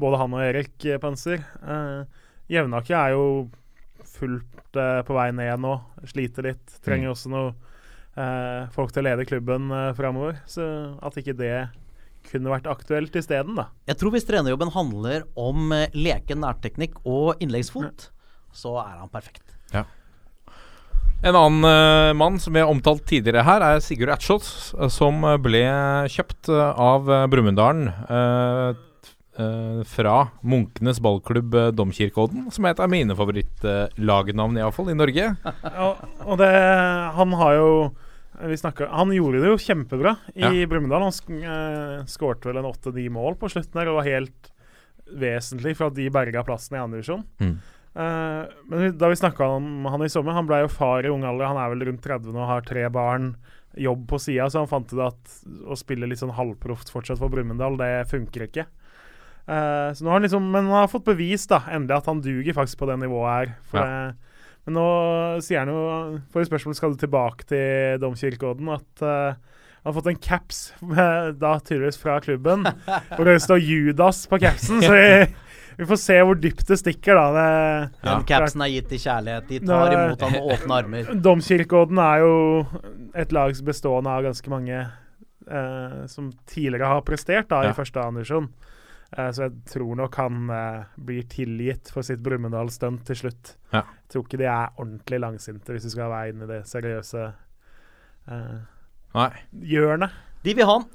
både 0.00 0.18
han 0.18 0.34
og 0.34 0.40
Erik 0.40 1.00
Panser. 1.00 1.44
Eh, 1.62 2.04
Jevnaker 2.50 2.96
er 2.98 3.14
jo 3.14 3.26
fullt 4.10 4.78
uh, 4.78 5.00
på 5.06 5.16
vei 5.16 5.28
ned 5.36 5.62
nå. 5.62 5.74
Sliter 6.10 6.50
litt. 6.50 6.78
Trenger 6.84 7.12
også 7.12 7.32
noe 7.32 7.52
uh, 7.52 8.66
folk 8.74 8.94
til 8.94 9.04
å 9.04 9.08
lede 9.10 9.28
klubben 9.28 9.70
uh, 9.72 9.92
framover. 9.98 10.40
Så 10.50 10.64
at 10.98 11.20
ikke 11.20 11.36
det 11.38 11.54
kunne 12.30 12.52
vært 12.52 12.68
aktuelt 12.68 13.14
isteden, 13.16 13.56
da. 13.56 13.70
Jeg 13.88 14.00
tror 14.00 14.12
hvis 14.14 14.26
trenerjobben 14.28 14.74
handler 14.74 15.24
om 15.40 15.70
uh, 15.72 15.86
leken 15.96 16.42
nærteknikk 16.44 17.00
og 17.06 17.40
innleggsfot, 17.40 18.10
så 18.52 18.76
er 18.82 18.98
han 18.98 19.12
perfekt. 19.12 19.50
En 21.20 21.36
annen 21.36 21.64
uh, 21.68 22.16
mann 22.16 22.38
som 22.40 22.54
vi 22.56 22.62
har 22.62 22.70
omtalt 22.72 23.02
tidligere 23.08 23.44
her, 23.44 23.60
er 23.60 23.82
Sigurd 23.84 24.14
eh, 24.16 24.86
som 24.88 25.24
eh, 25.28 25.36
ble 25.36 25.60
kjøpt 26.08 26.48
eh, 26.48 26.80
av 26.80 27.10
uh, 27.12 27.26
Brumunddal 27.28 27.82
eh, 29.38 29.44
eh, 29.44 29.80
fra 29.88 30.16
Munkenes 30.42 31.00
ballklubb 31.02 31.54
uh, 31.54 31.70
Domkirkeodden, 31.74 32.50
som 32.54 32.66
er 32.66 32.74
et 32.74 32.82
av 32.82 32.90
mine 32.92 33.16
favorittlagnavn, 33.16 34.56
uh, 34.58 34.62
iallfall, 34.62 34.92
i 34.92 34.98
Norge. 34.98 35.32
og, 35.86 36.06
og 36.26 36.40
det 36.40 36.52
Han 37.18 37.36
har 37.40 37.58
jo 37.58 37.72
vi 38.40 38.56
snakket, 38.56 38.88
Han 38.88 39.12
gjorde 39.12 39.42
det 39.42 39.50
jo 39.50 39.58
kjempebra 39.60 40.14
i 40.32 40.40
Ja. 40.40 40.66
Brumunddal. 40.68 41.02
Han 41.08 41.12
sk 41.12 41.28
uh, 41.28 42.06
skårte 42.08 42.48
vel 42.48 42.62
en 42.62 42.70
åtte-ni 42.70 43.08
mål 43.12 43.36
på 43.40 43.50
slutten 43.52 43.76
der, 43.76 43.90
og 43.90 44.00
var 44.00 44.08
helt 44.08 44.50
vesentlig 45.10 45.74
for 45.76 45.90
at 45.90 45.98
de 45.98 46.08
berga 46.12 46.44
plassen 46.46 46.78
i 46.78 46.80
andre 46.80 47.00
divisjon. 47.00 47.24
Mm. 47.42 47.54
Uh, 47.90 48.46
men 48.70 48.92
da 48.96 49.08
vi 49.10 49.18
snakka 49.18 49.48
om 49.58 49.86
han 49.90 50.04
i 50.06 50.10
sommer, 50.12 50.36
han 50.36 50.46
ble 50.48 50.62
jo 50.62 50.72
far 50.72 51.04
i 51.04 51.10
ung 51.10 51.24
alder. 51.26 51.50
Han 51.50 51.58
er 51.58 51.72
vel 51.72 51.88
rundt 51.88 52.04
30 52.06 52.36
nå 52.36 52.46
har 52.46 52.62
tre 52.66 52.86
barn, 52.92 53.34
jobb 53.78 54.06
på 54.10 54.18
sida, 54.22 54.48
så 54.50 54.62
han 54.62 54.70
fant 54.70 54.92
ut 54.94 55.02
at 55.04 55.34
å 55.66 55.78
spille 55.78 56.08
litt 56.10 56.22
sånn 56.22 56.34
halvproft 56.34 56.90
fortsatt 56.90 57.20
for 57.20 57.32
Brumunddal, 57.32 57.78
det 57.80 57.92
funker 58.10 58.46
ikke. 58.48 58.66
Eh, 59.50 59.90
så 59.98 60.04
nå 60.06 60.12
har 60.12 60.20
han 60.20 60.26
liksom, 60.28 60.44
men 60.52 60.68
han 60.70 60.84
har 60.84 60.90
fått 60.92 61.08
bevis 61.08 61.48
da, 61.50 61.58
endelig 61.74 61.96
at 61.96 62.06
han 62.10 62.20
duger 62.22 62.54
faktisk 62.54 62.78
på 62.78 62.86
det 62.90 62.98
nivået 63.02 63.30
her. 63.34 63.54
For 63.70 63.80
Ja. 63.80 63.86
det, 63.86 64.36
men 64.68 64.76
nå 64.76 64.86
sier 65.42 65.64
han 65.64 65.70
jo 65.72 65.80
Forrige 66.30 66.50
spørsmål 66.52 66.74
skal 66.78 66.92
du 66.94 66.98
tilbake 67.00 67.46
til 67.48 67.98
Domkirkeodden. 68.02 68.68
At 68.76 69.02
uh, 69.02 69.34
han 69.80 69.88
har 69.88 69.96
fått 69.96 70.10
en 70.12 70.20
caps, 70.20 70.58
med, 70.84 71.38
da 71.40 71.54
tydeligvis 71.58 71.98
fra 71.98 72.18
klubben, 72.22 72.66
hvor 73.16 73.24
det 73.26 73.38
står 73.42 73.58
Judas 73.64 74.26
på 74.30 74.38
capsen. 74.38 74.82
Så 74.84 74.92
vi, 74.92 75.26
vi 75.80 75.88
får 75.88 75.96
se 76.04 76.18
hvor 76.20 76.36
dypt 76.38 76.68
det 76.68 76.76
stikker, 76.78 77.16
da. 77.16 77.26
Det, 77.32 77.90
Den 78.04 78.26
capsen 78.28 78.62
er 78.66 78.70
gitt 78.76 78.92
i 78.92 79.00
kjærlighet. 79.00 79.48
De 79.48 79.62
tar 79.66 79.88
er- 79.88 79.96
imot 80.04 80.20
ham 80.28 80.36
med 80.36 80.52
åpne 80.54 80.78
armer. 80.82 81.10
Domkirkeodden 81.26 81.98
er 82.04 82.22
jo 82.26 82.34
et 83.16 83.32
lag 83.34 83.56
som 83.56 83.66
bestående 83.72 84.12
av 84.12 84.28
ganske 84.28 84.52
mange 84.52 84.82
eh, 84.84 86.02
som 86.06 86.30
tidligere 86.46 86.86
har 86.92 87.00
prestert 87.08 87.48
da, 87.50 87.64
Ja. 87.64 87.70
i 87.72 87.78
første 87.80 88.04
andisjon. 88.04 88.52
Uh, 89.10 89.30
så 89.34 89.48
jeg 89.48 89.52
tror 89.72 89.96
nok 89.98 90.14
han 90.20 90.50
eh, 90.54 90.82
blir 91.02 91.24
tilgitt 91.26 91.88
for 91.90 92.06
sitt 92.06 92.20
Brumunddal-stunt 92.22 93.02
til 93.08 93.16
slutt. 93.24 93.56
Ja. 93.74 93.80
Jeg 93.82 94.12
tror 94.14 94.26
ikke 94.26 94.38
de 94.38 94.46
er 94.46 94.68
ordentlig 94.78 95.18
langsinte, 95.24 95.72
hvis 95.74 95.82
du 95.88 95.90
skal 95.90 96.12
være 96.12 96.30
inn 96.30 96.44
i 96.44 96.50
det 96.50 96.60
seriøse 96.70 97.24
uh, 98.30 98.60
Nei. 99.16 99.30
hjørnet. 99.72 100.14
De 100.46 100.54
vil 100.54 100.68
ha 100.68 100.76
han. 100.78 100.86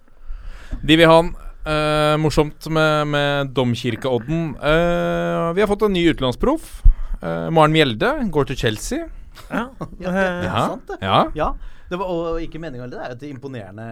De 0.82 0.96
vil 0.98 1.12
ha 1.12 1.18
han. 1.20 1.34
Uh, 1.66 2.16
morsomt 2.22 2.68
med, 2.72 3.08
med 3.10 3.52
Domkirkeodden. 3.58 4.52
Uh, 4.62 5.52
vi 5.58 5.64
har 5.64 5.70
fått 5.72 5.86
en 5.88 5.96
ny 5.98 6.06
utenlandsproff. 6.14 6.78
Uh, 7.20 7.50
Maren 7.52 7.74
Mjelde 7.76 8.12
går 8.32 8.52
til 8.52 8.60
Chelsea. 8.64 9.08
Ja. 9.50 9.66
Ja, 10.00 10.12
det 10.16 10.22
er 10.24 10.44
Ja. 10.46 10.68
sant, 10.70 10.88
det. 10.88 10.98
Ja. 11.04 11.24
Ja, 11.36 11.50
det 11.90 12.00
var, 12.02 12.10
og 12.10 12.40
ikke 12.42 12.60
meningen 12.62 12.90
Det 12.90 12.98
er 12.98 13.12
jo 13.12 13.16
et 13.20 13.26
imponerende 13.30 13.86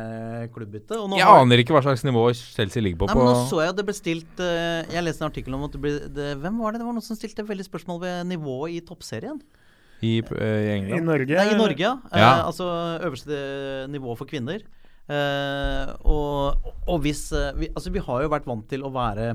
klubbbytte. 0.54 0.98
Og 0.98 1.10
nå 1.12 1.18
Jeg 1.20 1.26
har- 1.30 1.42
aner 1.44 1.62
ikke 1.62 1.76
hva 1.76 1.84
slags 1.86 2.04
nivå 2.04 2.24
Chelsea 2.34 2.82
ligger 2.82 3.04
på. 3.04 3.08
Nei, 3.08 3.14
på 3.14 3.24
men 3.24 3.34
Nå 3.34 3.48
så 3.50 3.62
jeg 3.62 3.70
at 3.70 3.76
det 3.78 3.86
ble 3.86 3.94
stilt 3.94 4.40
eh, 4.40 4.84
Jeg 4.94 5.04
leste 5.06 5.22
en 5.22 5.30
artikkel 5.32 5.54
om 5.54 5.64
at 5.68 5.72
det 5.72 5.82
ble 5.82 5.94
det, 6.10 6.30
Hvem 6.42 6.58
var 6.58 6.72
det? 6.74 6.80
Det 6.82 6.88
var 6.88 6.94
noen 6.98 7.06
som 7.06 7.16
stilte 7.20 7.46
veldig 7.46 7.66
spørsmål 7.70 8.00
ved 8.02 8.26
nivået 8.34 8.78
i 8.78 8.82
toppserien. 8.82 9.42
i, 10.02 10.20
uh, 10.20 10.36
i 10.36 10.98
I 10.98 11.00
Norge 11.00 11.32
Nei, 11.32 11.52
i 11.54 11.58
Norge, 11.58 11.80
ja. 11.80 11.98
ja. 12.12 12.32
Uh, 12.42 12.48
altså 12.50 12.66
øverste 13.06 13.88
nivå 13.90 14.18
for 14.18 14.26
kvinner. 14.26 14.60
Uh, 15.04 15.92
og, 16.08 16.72
og 16.88 17.02
hvis 17.04 17.32
eh, 17.36 17.52
vi, 17.60 17.68
Altså, 17.76 17.92
vi 17.92 18.00
har 18.00 18.22
jo 18.24 18.30
vært 18.32 18.46
vant 18.48 18.64
til 18.72 18.84
å 18.88 18.92
være 18.94 19.34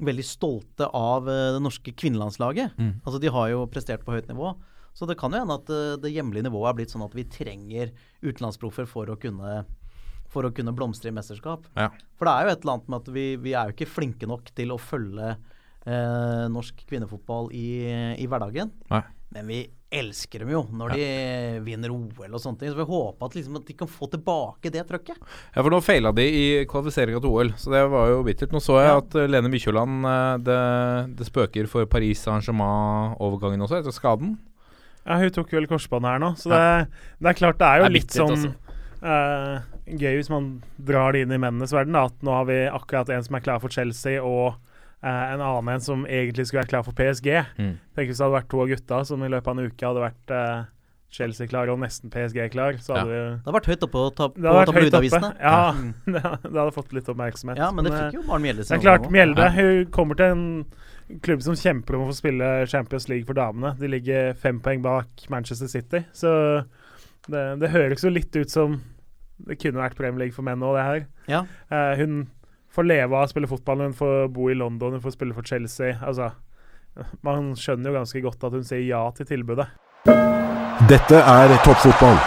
veldig 0.00 0.24
stolte 0.24 0.86
av 0.96 1.28
eh, 1.28 1.52
det 1.56 1.60
norske 1.64 1.92
kvinnelandslaget. 1.92 2.72
Mm. 2.80 2.92
Altså, 3.04 3.20
de 3.20 3.28
har 3.32 3.48
jo 3.52 3.66
prestert 3.72 4.04
på 4.04 4.12
høyt 4.16 4.28
nivå. 4.28 4.54
Så 4.96 5.06
det 5.08 5.16
kan 5.20 5.32
jo 5.32 5.40
hende 5.42 5.56
at 5.60 5.70
eh, 5.70 5.96
det 6.02 6.12
hjemlige 6.14 6.46
nivået 6.48 6.70
er 6.72 6.78
blitt 6.80 6.94
sånn 6.94 7.06
at 7.06 7.14
vi 7.16 7.24
trenger 7.30 7.92
utenlandsproffer 8.22 8.88
for 8.90 9.10
å 9.12 9.18
kunne 9.20 9.60
for 10.30 10.46
å 10.46 10.52
kunne 10.54 10.70
blomstre 10.70 11.10
i 11.10 11.14
mesterskap. 11.16 11.64
Ja. 11.74 11.88
For 12.14 12.28
det 12.28 12.32
er 12.36 12.44
jo 12.46 12.50
et 12.52 12.60
eller 12.62 12.76
annet 12.76 12.90
med 12.92 13.00
at 13.00 13.08
vi, 13.16 13.24
vi 13.42 13.54
er 13.58 13.66
jo 13.66 13.74
ikke 13.74 13.88
flinke 13.90 14.28
nok 14.30 14.52
til 14.54 14.70
å 14.70 14.76
følge 14.78 15.32
eh, 15.34 16.44
norsk 16.54 16.84
kvinnefotball 16.86 17.48
i, 17.56 17.64
i 18.14 18.28
hverdagen. 18.30 18.70
Nei. 18.92 19.00
Men 19.34 19.46
vi 19.50 19.58
elsker 19.94 20.42
dem 20.44 20.52
jo 20.54 20.60
når 20.74 20.92
de 20.94 21.06
vinner 21.66 21.90
OL 21.90 22.34
og 22.34 22.42
sånne 22.42 22.60
ting. 22.62 22.70
Så 22.70 22.78
vi 22.78 22.86
håper 22.86 23.26
at, 23.26 23.34
liksom, 23.38 23.58
at 23.58 23.66
de 23.66 23.74
kan 23.78 23.90
få 23.90 24.06
tilbake 24.10 24.70
det 24.74 24.84
trøkket. 24.86 25.18
Ja, 25.54 25.64
for 25.64 25.70
nå 25.74 25.80
feila 25.82 26.12
de 26.14 26.26
i 26.26 26.44
kvalifiseringa 26.70 27.22
til 27.22 27.34
OL, 27.34 27.50
så 27.58 27.74
det 27.74 27.82
var 27.90 28.10
jo 28.12 28.22
bittert. 28.26 28.54
Nå 28.54 28.62
så 28.62 28.78
jeg 28.78 28.90
Ja. 28.92 29.00
at 29.02 29.18
eh, 29.18 29.26
Lene 29.30 29.50
Mykjåland 29.50 30.06
eh, 30.12 30.36
det, 30.46 30.60
det 31.18 31.26
spøker 31.26 31.66
for 31.70 31.90
Paris 31.90 32.22
Saint-Germain-overgangen 32.26 33.66
også, 33.66 33.80
etter 33.82 33.94
skaden. 33.94 34.36
Ja, 35.10 35.18
hun 35.18 35.34
tok 35.34 35.50
vel 35.58 35.66
korsbånd 35.66 36.06
her 36.06 36.22
nå, 36.22 36.32
så 36.38 36.52
det, 36.54 36.62
det 37.18 37.32
er 37.32 37.38
klart 37.42 37.58
det 37.58 37.66
er 37.66 37.80
jo 37.80 37.84
Det 37.88 37.90
er 37.90 37.96
litt 37.98 38.14
sånn 38.14 38.48
uh, 39.02 39.60
gøy 39.90 40.16
hvis 40.20 40.30
man 40.30 40.48
drar 40.86 41.16
det 41.16 41.24
inn 41.26 41.32
i 41.34 41.40
mennenes 41.42 41.72
verden. 41.74 41.96
Da, 41.98 42.06
at 42.06 42.22
nå 42.26 42.34
har 42.36 42.44
vi 42.46 42.58
akkurat 42.70 43.10
en 43.10 43.24
som 43.26 43.34
er 43.40 43.42
klar 43.44 43.58
for 43.62 43.74
Chelsea, 43.74 44.20
og 44.22 44.54
uh, 45.02 45.24
en 45.34 45.40
annen 45.42 45.72
en 45.74 45.82
som 45.82 46.04
egentlig 46.06 46.46
skulle 46.46 46.62
være 46.62 46.72
klar 46.76 46.84
for 46.86 46.94
PSG. 46.94 47.32
Mm. 47.58 47.72
Tenk 47.96 48.12
hvis 48.12 48.20
det 48.20 48.26
hadde 48.28 48.36
vært 48.38 48.50
to 48.52 48.60
av 48.62 48.70
gutta 48.70 49.00
som 49.08 49.24
i 49.26 49.32
løpet 49.32 49.50
av 49.50 49.58
en 49.58 49.72
uke 49.72 49.88
hadde 49.90 50.04
vært 50.04 50.34
uh, 50.36 50.60
Chelsea-klar 51.10 51.66
og 51.72 51.80
nesten 51.82 52.12
PSG-klar. 52.12 52.76
Ja. 52.78 53.00
Det 53.02 53.16
hadde 53.42 53.54
vært 53.56 53.66
høyt 53.72 53.82
oppe 53.88 53.96
på, 53.96 54.02
ta, 54.14 54.28
på 54.30 54.60
tabloidavisene. 54.70 55.32
Ja, 55.42 55.56
Mm. 55.74 55.88
det, 56.14 56.20
hadde 56.22 56.70
fått 56.76 56.92
litt 56.94 57.08
oppmerksomhet. 57.10 57.58
ja, 57.58 57.72
men 57.74 57.88
det 57.88 57.90
eh, 57.96 57.98
fikk 58.04 58.20
jo 58.20 58.22
Maren 58.28 58.44
Mjelde 58.46 58.66
det 58.68 58.76
er 58.76 58.84
klart. 58.84 59.10
Mjelde 59.10 59.48
Ja. 59.48 59.50
hun 59.56 59.90
kommer 59.90 60.18
til 60.20 60.36
en 60.36 60.44
klubb 61.24 61.42
som 61.42 61.58
kjemper 61.58 61.96
om 61.96 62.04
å 62.04 62.10
få 62.10 62.18
spille 62.20 62.48
Champions 62.70 63.08
League 63.10 63.26
for 63.28 63.38
damene. 63.38 63.74
De 63.80 63.90
ligger 63.90 64.34
fem 64.38 64.60
poeng 64.62 64.82
bak 64.84 65.26
Manchester 65.32 65.70
City, 65.70 66.04
så 66.16 66.32
det, 67.30 67.44
det 67.60 67.72
høres 67.74 68.04
jo 68.04 68.12
litt 68.12 68.34
ut 68.36 68.52
som 68.52 68.78
det 69.48 69.56
kunne 69.60 69.80
vært 69.80 69.96
Premier 69.96 70.26
League 70.26 70.36
for 70.36 70.46
menn 70.46 70.62
òg, 70.64 70.76
det 70.76 70.86
her. 70.86 71.04
Ja. 71.30 71.40
Eh, 71.72 71.92
hun 72.02 72.26
får 72.74 72.86
leve 72.86 73.16
av 73.16 73.26
å 73.26 73.30
spille 73.30 73.50
fotball, 73.50 73.86
hun 73.88 73.96
får 73.96 74.28
bo 74.34 74.50
i 74.52 74.58
London, 74.58 74.98
hun 74.98 75.04
får 75.04 75.16
spille 75.16 75.36
for 75.36 75.46
Chelsea. 75.46 75.96
Altså, 76.00 76.30
man 77.26 77.54
skjønner 77.58 77.90
jo 77.90 78.00
ganske 78.00 78.24
godt 78.24 78.44
at 78.48 78.58
hun 78.58 78.66
sier 78.66 78.84
ja 78.84 79.02
til 79.16 79.28
tilbudet. 79.30 79.70
Dette 80.90 81.24
er 81.24 81.56
toppfotball. 81.64 82.20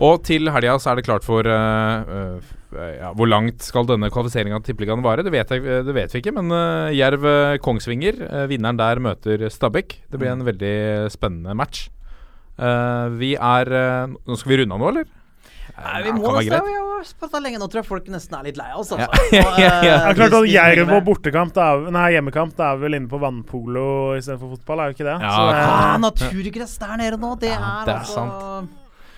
Og 0.00 0.22
til 0.24 0.48
helga 0.48 0.78
så 0.80 0.92
er 0.94 1.00
det 1.00 1.04
klart 1.04 1.26
for 1.26 1.44
uh, 1.44 2.08
uh, 2.08 2.50
ja, 2.96 3.10
Hvor 3.18 3.28
langt 3.28 3.60
skal 3.66 3.84
denne 3.88 4.08
kvalifiseringa 4.12 4.60
til 4.62 4.72
Tippeligaen 4.72 5.02
vare? 5.04 5.24
Det 5.26 5.32
vet, 5.34 5.50
jeg, 5.52 5.64
det 5.84 5.94
vet 5.96 6.14
vi 6.14 6.22
ikke, 6.22 6.32
men 6.38 6.48
uh, 6.54 6.88
Jerv 6.94 7.26
eh, 7.28 7.56
Kongsvinger, 7.60 8.20
eh, 8.28 8.44
vinneren 8.50 8.78
der 8.80 9.00
møter 9.02 9.44
Stabæk. 9.52 9.98
Det 10.08 10.20
blir 10.22 10.32
en 10.32 10.46
veldig 10.46 10.74
spennende 11.12 11.52
match. 11.58 11.88
Eh, 12.60 13.06
vi 13.20 13.34
er 13.36 13.72
eh, 13.76 14.12
Nå 14.14 14.36
skal 14.40 14.52
vi 14.54 14.60
runde 14.62 14.76
av 14.78 14.80
nå, 14.84 14.92
eller? 14.94 15.08
Nei, 15.80 16.00
vi 16.04 16.10
Ja, 16.10 16.14
må 16.16 16.32
nesten 16.34 16.64
vi 16.66 16.74
har 16.76 17.12
prata 17.22 17.40
lenge. 17.40 17.58
Nå 17.62 17.68
tror 17.72 17.80
jeg 17.80 17.88
folk 17.88 18.08
nesten 18.12 18.34
er 18.40 18.48
litt 18.50 18.58
lei 18.60 18.66
av 18.72 18.80
oss, 18.82 18.90
Ja. 18.92 19.06
altså. 19.06 19.38
Og, 19.44 19.60
eh, 19.60 19.64
Ja, 19.64 19.76
ja. 19.86 19.94
Ja, 20.06 20.10
klart 20.18 20.34
at 20.40 20.48
Jerv 20.50 20.90
og 20.96 21.04
bortekamp, 21.06 21.54
det 21.56 21.62
er, 21.64 21.86
nei, 21.94 22.08
hjemmekamp, 22.16 22.52
det 22.58 22.66
er 22.66 22.80
vel 22.82 22.98
inne 22.98 23.08
på 23.12 23.20
vannpolo 23.22 23.86
istedenfor 24.18 24.56
fotball, 24.58 24.82
er 24.86 24.92
jo 24.92 24.98
ikke 24.98 25.08
det? 25.08 25.16
Ja, 25.24 25.32
Så 25.36 25.46
det- 25.54 26.02
naturgress 26.06 26.76
der 26.82 26.96
nede 27.00 27.20
nå, 27.22 27.32
det 27.40 27.52
Ja, 27.54 27.60
er 27.82 27.88
det 27.88 27.94
er 27.94 28.02
altså 28.04 28.26
Ja, 28.26 28.60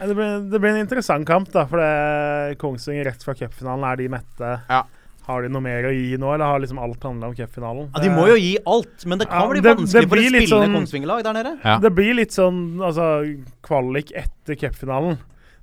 Det 0.07 0.15
blir, 0.19 0.51
det 0.51 0.61
blir 0.61 0.71
en 0.75 0.81
interessant 0.83 1.27
kamp, 1.29 1.51
da. 1.53 1.65
For 1.71 1.79
det, 1.83 2.59
Kongsvinger 2.59 3.05
rett 3.11 3.23
fra 3.23 3.35
cupfinalen, 3.39 3.85
er 3.93 3.97
de 4.03 4.09
mette? 4.13 4.53
Ja. 4.69 4.83
Har 5.29 5.43
de 5.45 5.49
noe 5.55 5.63
mer 5.63 5.85
å 5.87 5.93
gi 5.95 6.17
nå, 6.19 6.33
eller 6.35 6.45
har 6.51 6.59
liksom 6.65 6.81
alt 6.83 7.05
handla 7.07 7.29
om 7.31 7.35
cupfinalen? 7.39 7.91
ja, 7.95 8.01
De 8.03 8.09
må 8.11 8.25
jo 8.27 8.35
gi 8.43 8.57
alt, 8.67 9.05
men 9.07 9.19
det 9.21 9.29
kan 9.31 9.43
Ja, 9.45 9.49
bli 9.53 9.61
det- 9.61 9.77
vanskelig 9.77 10.03
det 10.03 10.09
for 10.11 10.19
et 10.19 10.25
spillende 10.25 10.49
sånn- 10.51 10.75
Kongsvinger-lag 10.75 11.23
der 11.23 11.33
nede. 11.39 11.53
Ja. 11.65 11.77
Det 11.79 11.93
blir 11.95 12.15
litt 12.19 12.31
sånn 12.35 12.81
altså, 12.83 13.07
kvalik 13.63 14.11
etter 14.17 14.59
cupfinalen. 14.59 15.19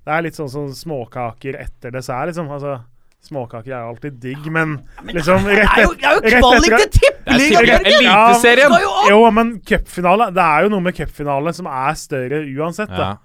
Det 0.06 0.14
er 0.16 0.22
litt 0.24 0.34
sånn 0.40 0.50
som 0.50 0.70
småkaker 0.72 1.60
etter 1.60 1.92
dessert, 1.92 2.28
liksom. 2.32 2.48
Altså, 2.50 2.80
småkaker 3.22 3.68
er 3.76 3.82
jo 3.84 3.90
alltid 3.92 4.20
digg, 4.24 4.46
men 4.50 4.78
liksom 5.04 5.44
Det 5.44 5.58
rett 5.60 5.78
er 5.78 5.84
jo, 5.84 5.94
det 5.94 6.06
er 6.08 6.14
jo 6.16 6.22
rett 6.24 6.40
kvalik 6.40 6.78
til 6.80 6.90
tippeligaen, 7.02 7.68
er! 7.68 7.84
Eliteserien! 7.92 8.72
Ja, 8.72 8.80
jo! 8.80 9.10
Jo, 9.10 9.32
men 9.32 9.60
cupfinale 9.60 10.30
Det 10.34 10.42
er 10.42 10.64
jo 10.64 10.70
noe 10.70 10.80
med 10.80 10.96
cupfinale 10.96 11.54
som 11.54 11.68
er 11.68 11.94
større 12.00 12.40
uansett, 12.48 12.88
da. 12.96 13.18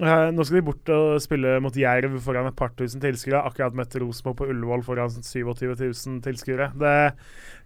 Ja. 0.00 0.24
Eh, 0.24 0.30
nå 0.34 0.42
skal 0.42 0.58
de 0.58 0.64
bort 0.66 0.90
og 0.90 1.20
spille 1.22 1.52
mot 1.62 1.76
Jerv 1.78 2.16
foran 2.24 2.48
et 2.50 2.56
par 2.58 2.72
tusen 2.74 3.02
tilskuere. 3.02 3.44
Akkurat 3.46 3.76
møtt 3.78 3.94
Rosenborg 4.02 4.40
på 4.40 4.48
Ullevål 4.50 4.82
foran 4.86 5.12
27 5.14 5.76
000 5.78 6.20
tilskuere. 6.24 6.66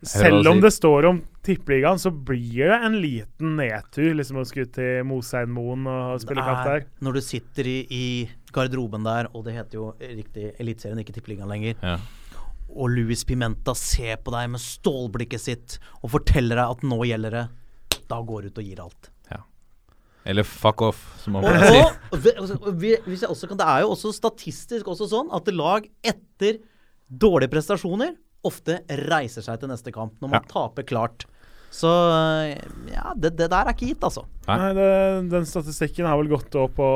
Selv 0.04 0.46
om 0.50 0.60
det 0.60 0.70
står 0.76 1.08
om 1.08 1.22
Tippeligaen, 1.46 1.98
så 1.98 2.10
blir 2.12 2.68
det 2.68 2.78
en 2.84 2.98
liten 3.00 3.56
nedtur 3.58 4.12
liksom 4.18 4.42
å 4.42 4.46
skulle 4.46 4.68
til 4.76 5.02
Moseinmoen 5.08 5.88
og 5.88 6.20
spille 6.22 6.44
kamp 6.44 6.68
der. 6.68 6.84
Når 7.02 7.18
du 7.18 7.20
sitter 7.24 7.70
i, 7.72 7.78
i 7.90 8.04
garderoben 8.54 9.06
der, 9.08 9.30
og 9.32 9.46
det 9.48 9.56
heter 9.56 9.80
jo 9.80 9.88
riktig 9.98 10.50
Eliteserien, 10.60 11.00
ikke 11.02 11.16
Tippeligaen 11.16 11.50
lenger, 11.50 11.80
Ja. 11.82 11.96
og 12.68 12.90
Louis 12.92 13.24
Pimenta 13.24 13.72
ser 13.74 14.20
på 14.20 14.32
deg 14.36 14.50
med 14.52 14.60
stålblikket 14.60 15.40
sitt 15.40 15.78
og 16.02 16.12
forteller 16.12 16.60
deg 16.60 16.76
at 16.76 16.84
nå 16.84 17.00
gjelder 17.08 17.30
det, 17.40 17.46
da 18.08 18.20
går 18.24 18.42
du 18.42 18.48
ut 18.52 18.60
og 18.62 18.68
gir 18.68 18.84
alt. 18.84 19.10
Eller 20.28 20.44
fuck 20.44 20.82
off, 20.84 20.98
som 21.22 21.32
man 21.38 21.46
pleier 21.46 21.62
å 21.64 21.72
si. 21.72 21.80
og, 22.12 22.26
altså, 22.42 22.72
vi- 22.76 22.98
hvis 23.06 23.22
jeg 23.24 23.30
også 23.32 23.48
kan, 23.48 23.56
Det 23.56 23.66
er 23.66 23.80
jo 23.86 23.92
også 23.94 24.12
statistisk 24.12 24.84
også 24.92 25.08
sånn 25.08 25.30
at 25.32 25.48
lag 25.56 25.88
etter 26.04 26.58
dårlige 27.08 27.48
prestasjoner 27.54 28.12
ofte 28.44 28.82
reiser 29.08 29.42
seg 29.42 29.58
til 29.62 29.70
neste 29.72 29.90
kamp 29.94 30.20
når 30.20 30.28
man 30.34 30.44
taper 30.50 30.84
klart. 30.86 31.24
Så 31.70 31.88
ja, 32.90 33.12
det, 33.14 33.34
det 33.36 33.46
der 33.52 33.68
er 33.68 33.74
ikke 33.74 33.90
gitt, 33.90 34.02
altså. 34.06 34.22
Nei. 34.48 34.70
Det, 34.74 34.86
Den 35.30 35.44
statistikken 35.46 36.06
har 36.08 36.16
vel 36.16 36.30
gått 36.32 36.54
opp 36.56 36.72
på 36.78 36.86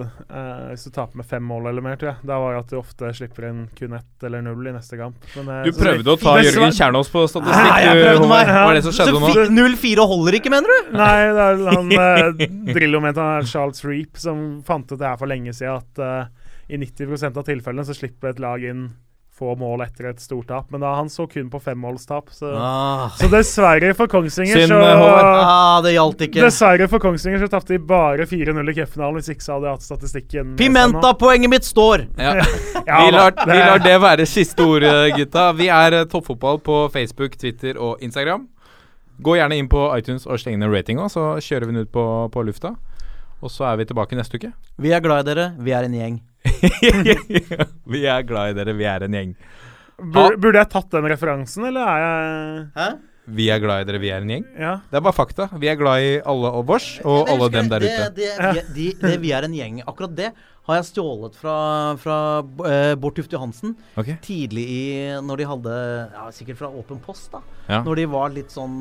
eh, 0.00 0.62
Hvis 0.72 0.86
du 0.88 0.90
taper 0.94 1.20
med 1.20 1.28
fem 1.28 1.44
mål 1.44 1.68
eller 1.68 1.84
mer, 1.84 1.98
tror 2.00 2.14
jeg. 2.14 2.24
Da 2.30 2.38
var 2.40 2.54
det 2.56 2.62
at 2.64 2.72
du 2.72 2.78
ofte 2.80 3.10
slipper 3.18 3.46
inn 3.50 3.60
kun 3.76 3.92
ett 3.98 4.26
eller 4.26 4.42
null 4.46 4.70
i 4.70 4.72
neste 4.74 4.96
kamp. 4.98 5.20
Men, 5.36 5.50
eh, 5.52 5.62
Du 5.68 5.72
så- 5.76 5.84
prøvde 5.84 6.14
å 6.14 6.18
ta 6.22 6.36
Jørgen 6.40 6.72
Kjernås 6.78 7.12
på 7.12 7.26
statistikk. 7.28 7.68
Nei, 7.68 7.82
jeg 7.84 8.02
prøvde 8.06 8.28
meg. 8.32 8.46
Hva 8.56 8.64
er 8.70 8.74
det 8.80 8.84
som 8.88 8.96
Så 8.96 9.04
skjedde 9.04 9.20
nå? 9.20 9.46
0-4 9.60 10.08
holder 10.14 10.38
ikke, 10.40 10.54
mener 10.56 10.74
du? 10.74 10.92
Nei, 10.96 11.16
det 11.36 11.46
er 11.46 11.64
han 11.76 11.92
eh, 11.92 12.72
Drillo 12.72 13.00
mente 13.04 13.20
han 13.20 13.42
er 13.42 13.50
Charles 13.52 13.84
Reap 13.84 14.16
som 14.16 14.62
fant 14.66 14.90
ut 14.90 14.98
det 14.98 15.06
her 15.06 15.20
for 15.20 15.28
lenge 15.30 15.52
siden, 15.52 15.76
at 15.84 15.98
eh, 16.00 16.72
i 16.72 16.80
90% 16.80 17.36
av 17.36 17.44
tilfellene 17.46 17.84
så 17.86 17.94
slipper 17.94 18.32
et 18.32 18.40
lag 18.42 18.64
inn 18.64 18.88
få 19.36 19.52
mål 19.60 19.82
etter 19.84 20.06
et 20.10 20.20
stort 20.22 20.46
tap. 20.48 20.70
Men 20.72 20.80
da 20.80 20.94
han 20.96 21.10
så 21.12 21.26
kun 21.28 21.50
på 21.52 21.60
femmålstap, 21.60 22.30
så, 22.32 22.54
Ah. 22.56 23.08
så 23.18 23.28
dessverre 23.28 23.90
for 23.94 24.08
Kongsvinger 24.08 24.62
Synd, 24.62 24.72
så 24.72 24.80
Ah, 24.80 25.80
det 25.84 25.92
gjaldt 25.94 26.24
ikke. 26.28 26.40
Dessverre 26.40 26.88
for 26.88 26.98
Kongsvinger 27.04 27.42
så 27.44 27.48
tapte 27.52 27.74
de 27.76 27.78
bare 27.78 28.24
4-0 28.26 28.70
i 28.72 28.74
cupfinalen, 28.80 29.18
hvis 29.20 29.28
ikke 29.34 29.44
så 29.44 29.52
hadde 29.58 29.68
jeg 29.68 29.76
hatt 29.76 29.86
statistikken. 29.86 30.56
Pimenta-poenget 30.56 31.50
mitt 31.52 31.64
står! 31.68 32.06
Ja. 32.18 32.36
Ja, 32.86 33.00
vi, 33.04 33.10
lar, 33.10 33.32
vi 33.46 33.56
lar 33.58 33.80
det 33.82 33.94
være 34.00 34.24
siste 34.30 34.62
ord, 34.62 34.84
gutta. 35.16 35.48
Vi 35.58 35.66
er 35.74 35.92
eh, 35.92 36.04
Toppfotball 36.06 36.60
på 36.62 36.76
Facebook, 36.94 37.34
Twitter 37.36 37.74
og 37.82 37.98
Instagram. 38.04 38.44
Gå 39.18 39.34
gjerne 39.38 39.56
inn 39.58 39.66
på 39.72 39.80
iTunes 39.98 40.26
og 40.28 40.38
sleng 40.38 40.60
ned 40.60 40.70
ratinga, 40.70 41.08
så 41.10 41.32
kjører 41.42 41.66
vi 41.66 41.72
den 41.74 41.82
ut 41.88 41.90
på, 41.90 42.04
på 42.30 42.44
lufta. 42.46 42.76
Og 43.42 43.50
så 43.50 43.66
er 43.72 43.80
vi 43.80 43.88
tilbake 43.90 44.14
neste 44.16 44.38
uke. 44.38 44.52
Vi 44.80 44.92
er 44.94 45.02
glad 45.04 45.26
i 45.26 45.34
dere. 45.34 45.48
Vi 45.58 45.74
er 45.74 45.84
en 45.88 45.96
gjeng. 45.98 46.20
vi 47.94 48.06
er 48.06 48.24
glad 48.28 48.52
i 48.52 48.56
dere, 48.60 48.76
vi 48.78 48.88
er 48.88 49.06
en 49.06 49.18
gjeng. 49.18 49.36
Bur, 49.96 50.36
burde 50.36 50.60
jeg 50.60 50.72
tatt 50.72 50.90
den 50.92 51.08
referansen, 51.08 51.68
eller 51.70 51.88
er 51.88 52.02
jeg 52.04 52.64
Hæ? 52.76 52.88
Vi 53.26 53.48
er 53.50 53.58
glad 53.58 53.82
i 53.82 53.86
dere, 53.88 53.98
vi 53.98 54.10
er 54.14 54.22
en 54.22 54.30
gjeng. 54.30 54.44
Ja. 54.54 54.72
Det 54.86 55.00
er 55.00 55.02
bare 55.02 55.16
fakta. 55.16 55.48
Vi 55.58 55.66
er 55.66 55.78
glad 55.78 56.02
i 56.04 56.10
alle 56.30 56.50
og 56.60 56.68
vårs, 56.68 57.00
og 57.02 57.30
alle 57.32 57.48
dem 57.50 57.70
der 57.72 57.82
ute. 57.82 58.04
Det, 58.14 58.28
det, 58.36 58.36
det, 58.38 58.62
de, 58.76 58.84
det, 59.00 59.16
vi 59.24 59.32
er 59.34 59.46
en 59.48 59.56
gjeng. 59.56 59.80
Akkurat 59.82 60.14
det 60.14 60.28
har 60.66 60.78
jeg 60.78 60.86
stjålet 60.92 61.34
fra, 61.38 61.56
fra 62.02 62.18
uh, 62.42 62.94
Bård 62.98 63.16
Tufte 63.18 63.34
Johansen. 63.34 63.74
Okay. 63.98 64.18
Tidlig 64.22 64.66
i 64.70 64.82
Når 65.22 65.42
de 65.42 65.48
hadde 65.50 65.74
ja, 66.14 66.26
Sikkert 66.34 66.60
fra 66.62 66.70
Åpen 66.70 67.02
post, 67.02 67.32
da. 67.34 67.42
Ja. 67.66 67.82
Når 67.86 68.02
de 68.02 68.08
var 68.14 68.34
litt 68.34 68.54
sånn 68.54 68.78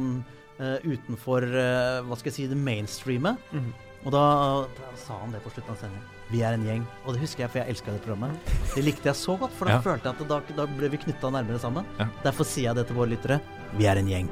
uh, 0.62 0.78
utenfor 0.86 1.46
uh, 1.46 2.02
Hva 2.06 2.18
skal 2.18 2.32
jeg 2.32 2.38
si 2.38 2.50
det 2.52 2.60
mainstreamet. 2.60 3.54
Mm. 3.54 3.72
Og 4.06 4.14
da, 4.14 4.26
da 4.78 4.94
sa 5.02 5.18
han 5.24 5.34
det 5.34 5.42
på 5.42 5.54
slutten 5.54 5.74
av 5.74 5.82
sendingen. 5.82 6.15
Vi 6.32 6.42
er 6.42 6.54
en 6.58 6.64
gjeng. 6.66 6.86
Og 7.06 7.14
det 7.14 7.22
husker 7.22 7.44
jeg, 7.46 7.52
for 7.54 7.62
jeg 7.62 7.70
elska 7.76 7.92
det 7.94 8.02
programmet. 8.02 8.54
Det 8.74 8.84
likte 8.84 9.10
jeg 9.12 9.16
så 9.20 9.36
godt, 9.38 9.54
for 9.54 9.66
da 9.70 9.76
Ja. 9.78 9.82
følte 9.82 10.10
jeg 10.10 10.16
at 10.22 10.28
da, 10.28 10.40
da 10.56 10.66
ble 10.66 10.90
vi 10.90 10.98
knytta 10.98 11.30
nærmere 11.30 11.60
sammen. 11.60 11.86
Ja. 12.00 12.08
Derfor 12.24 12.44
sier 12.46 12.72
jeg 12.72 12.76
det 12.76 12.88
til 12.88 12.96
våre 12.96 13.10
lyttere. 13.14 13.40
Vi 13.78 13.86
er 13.86 13.98
en 13.98 14.08
gjeng. 14.10 14.30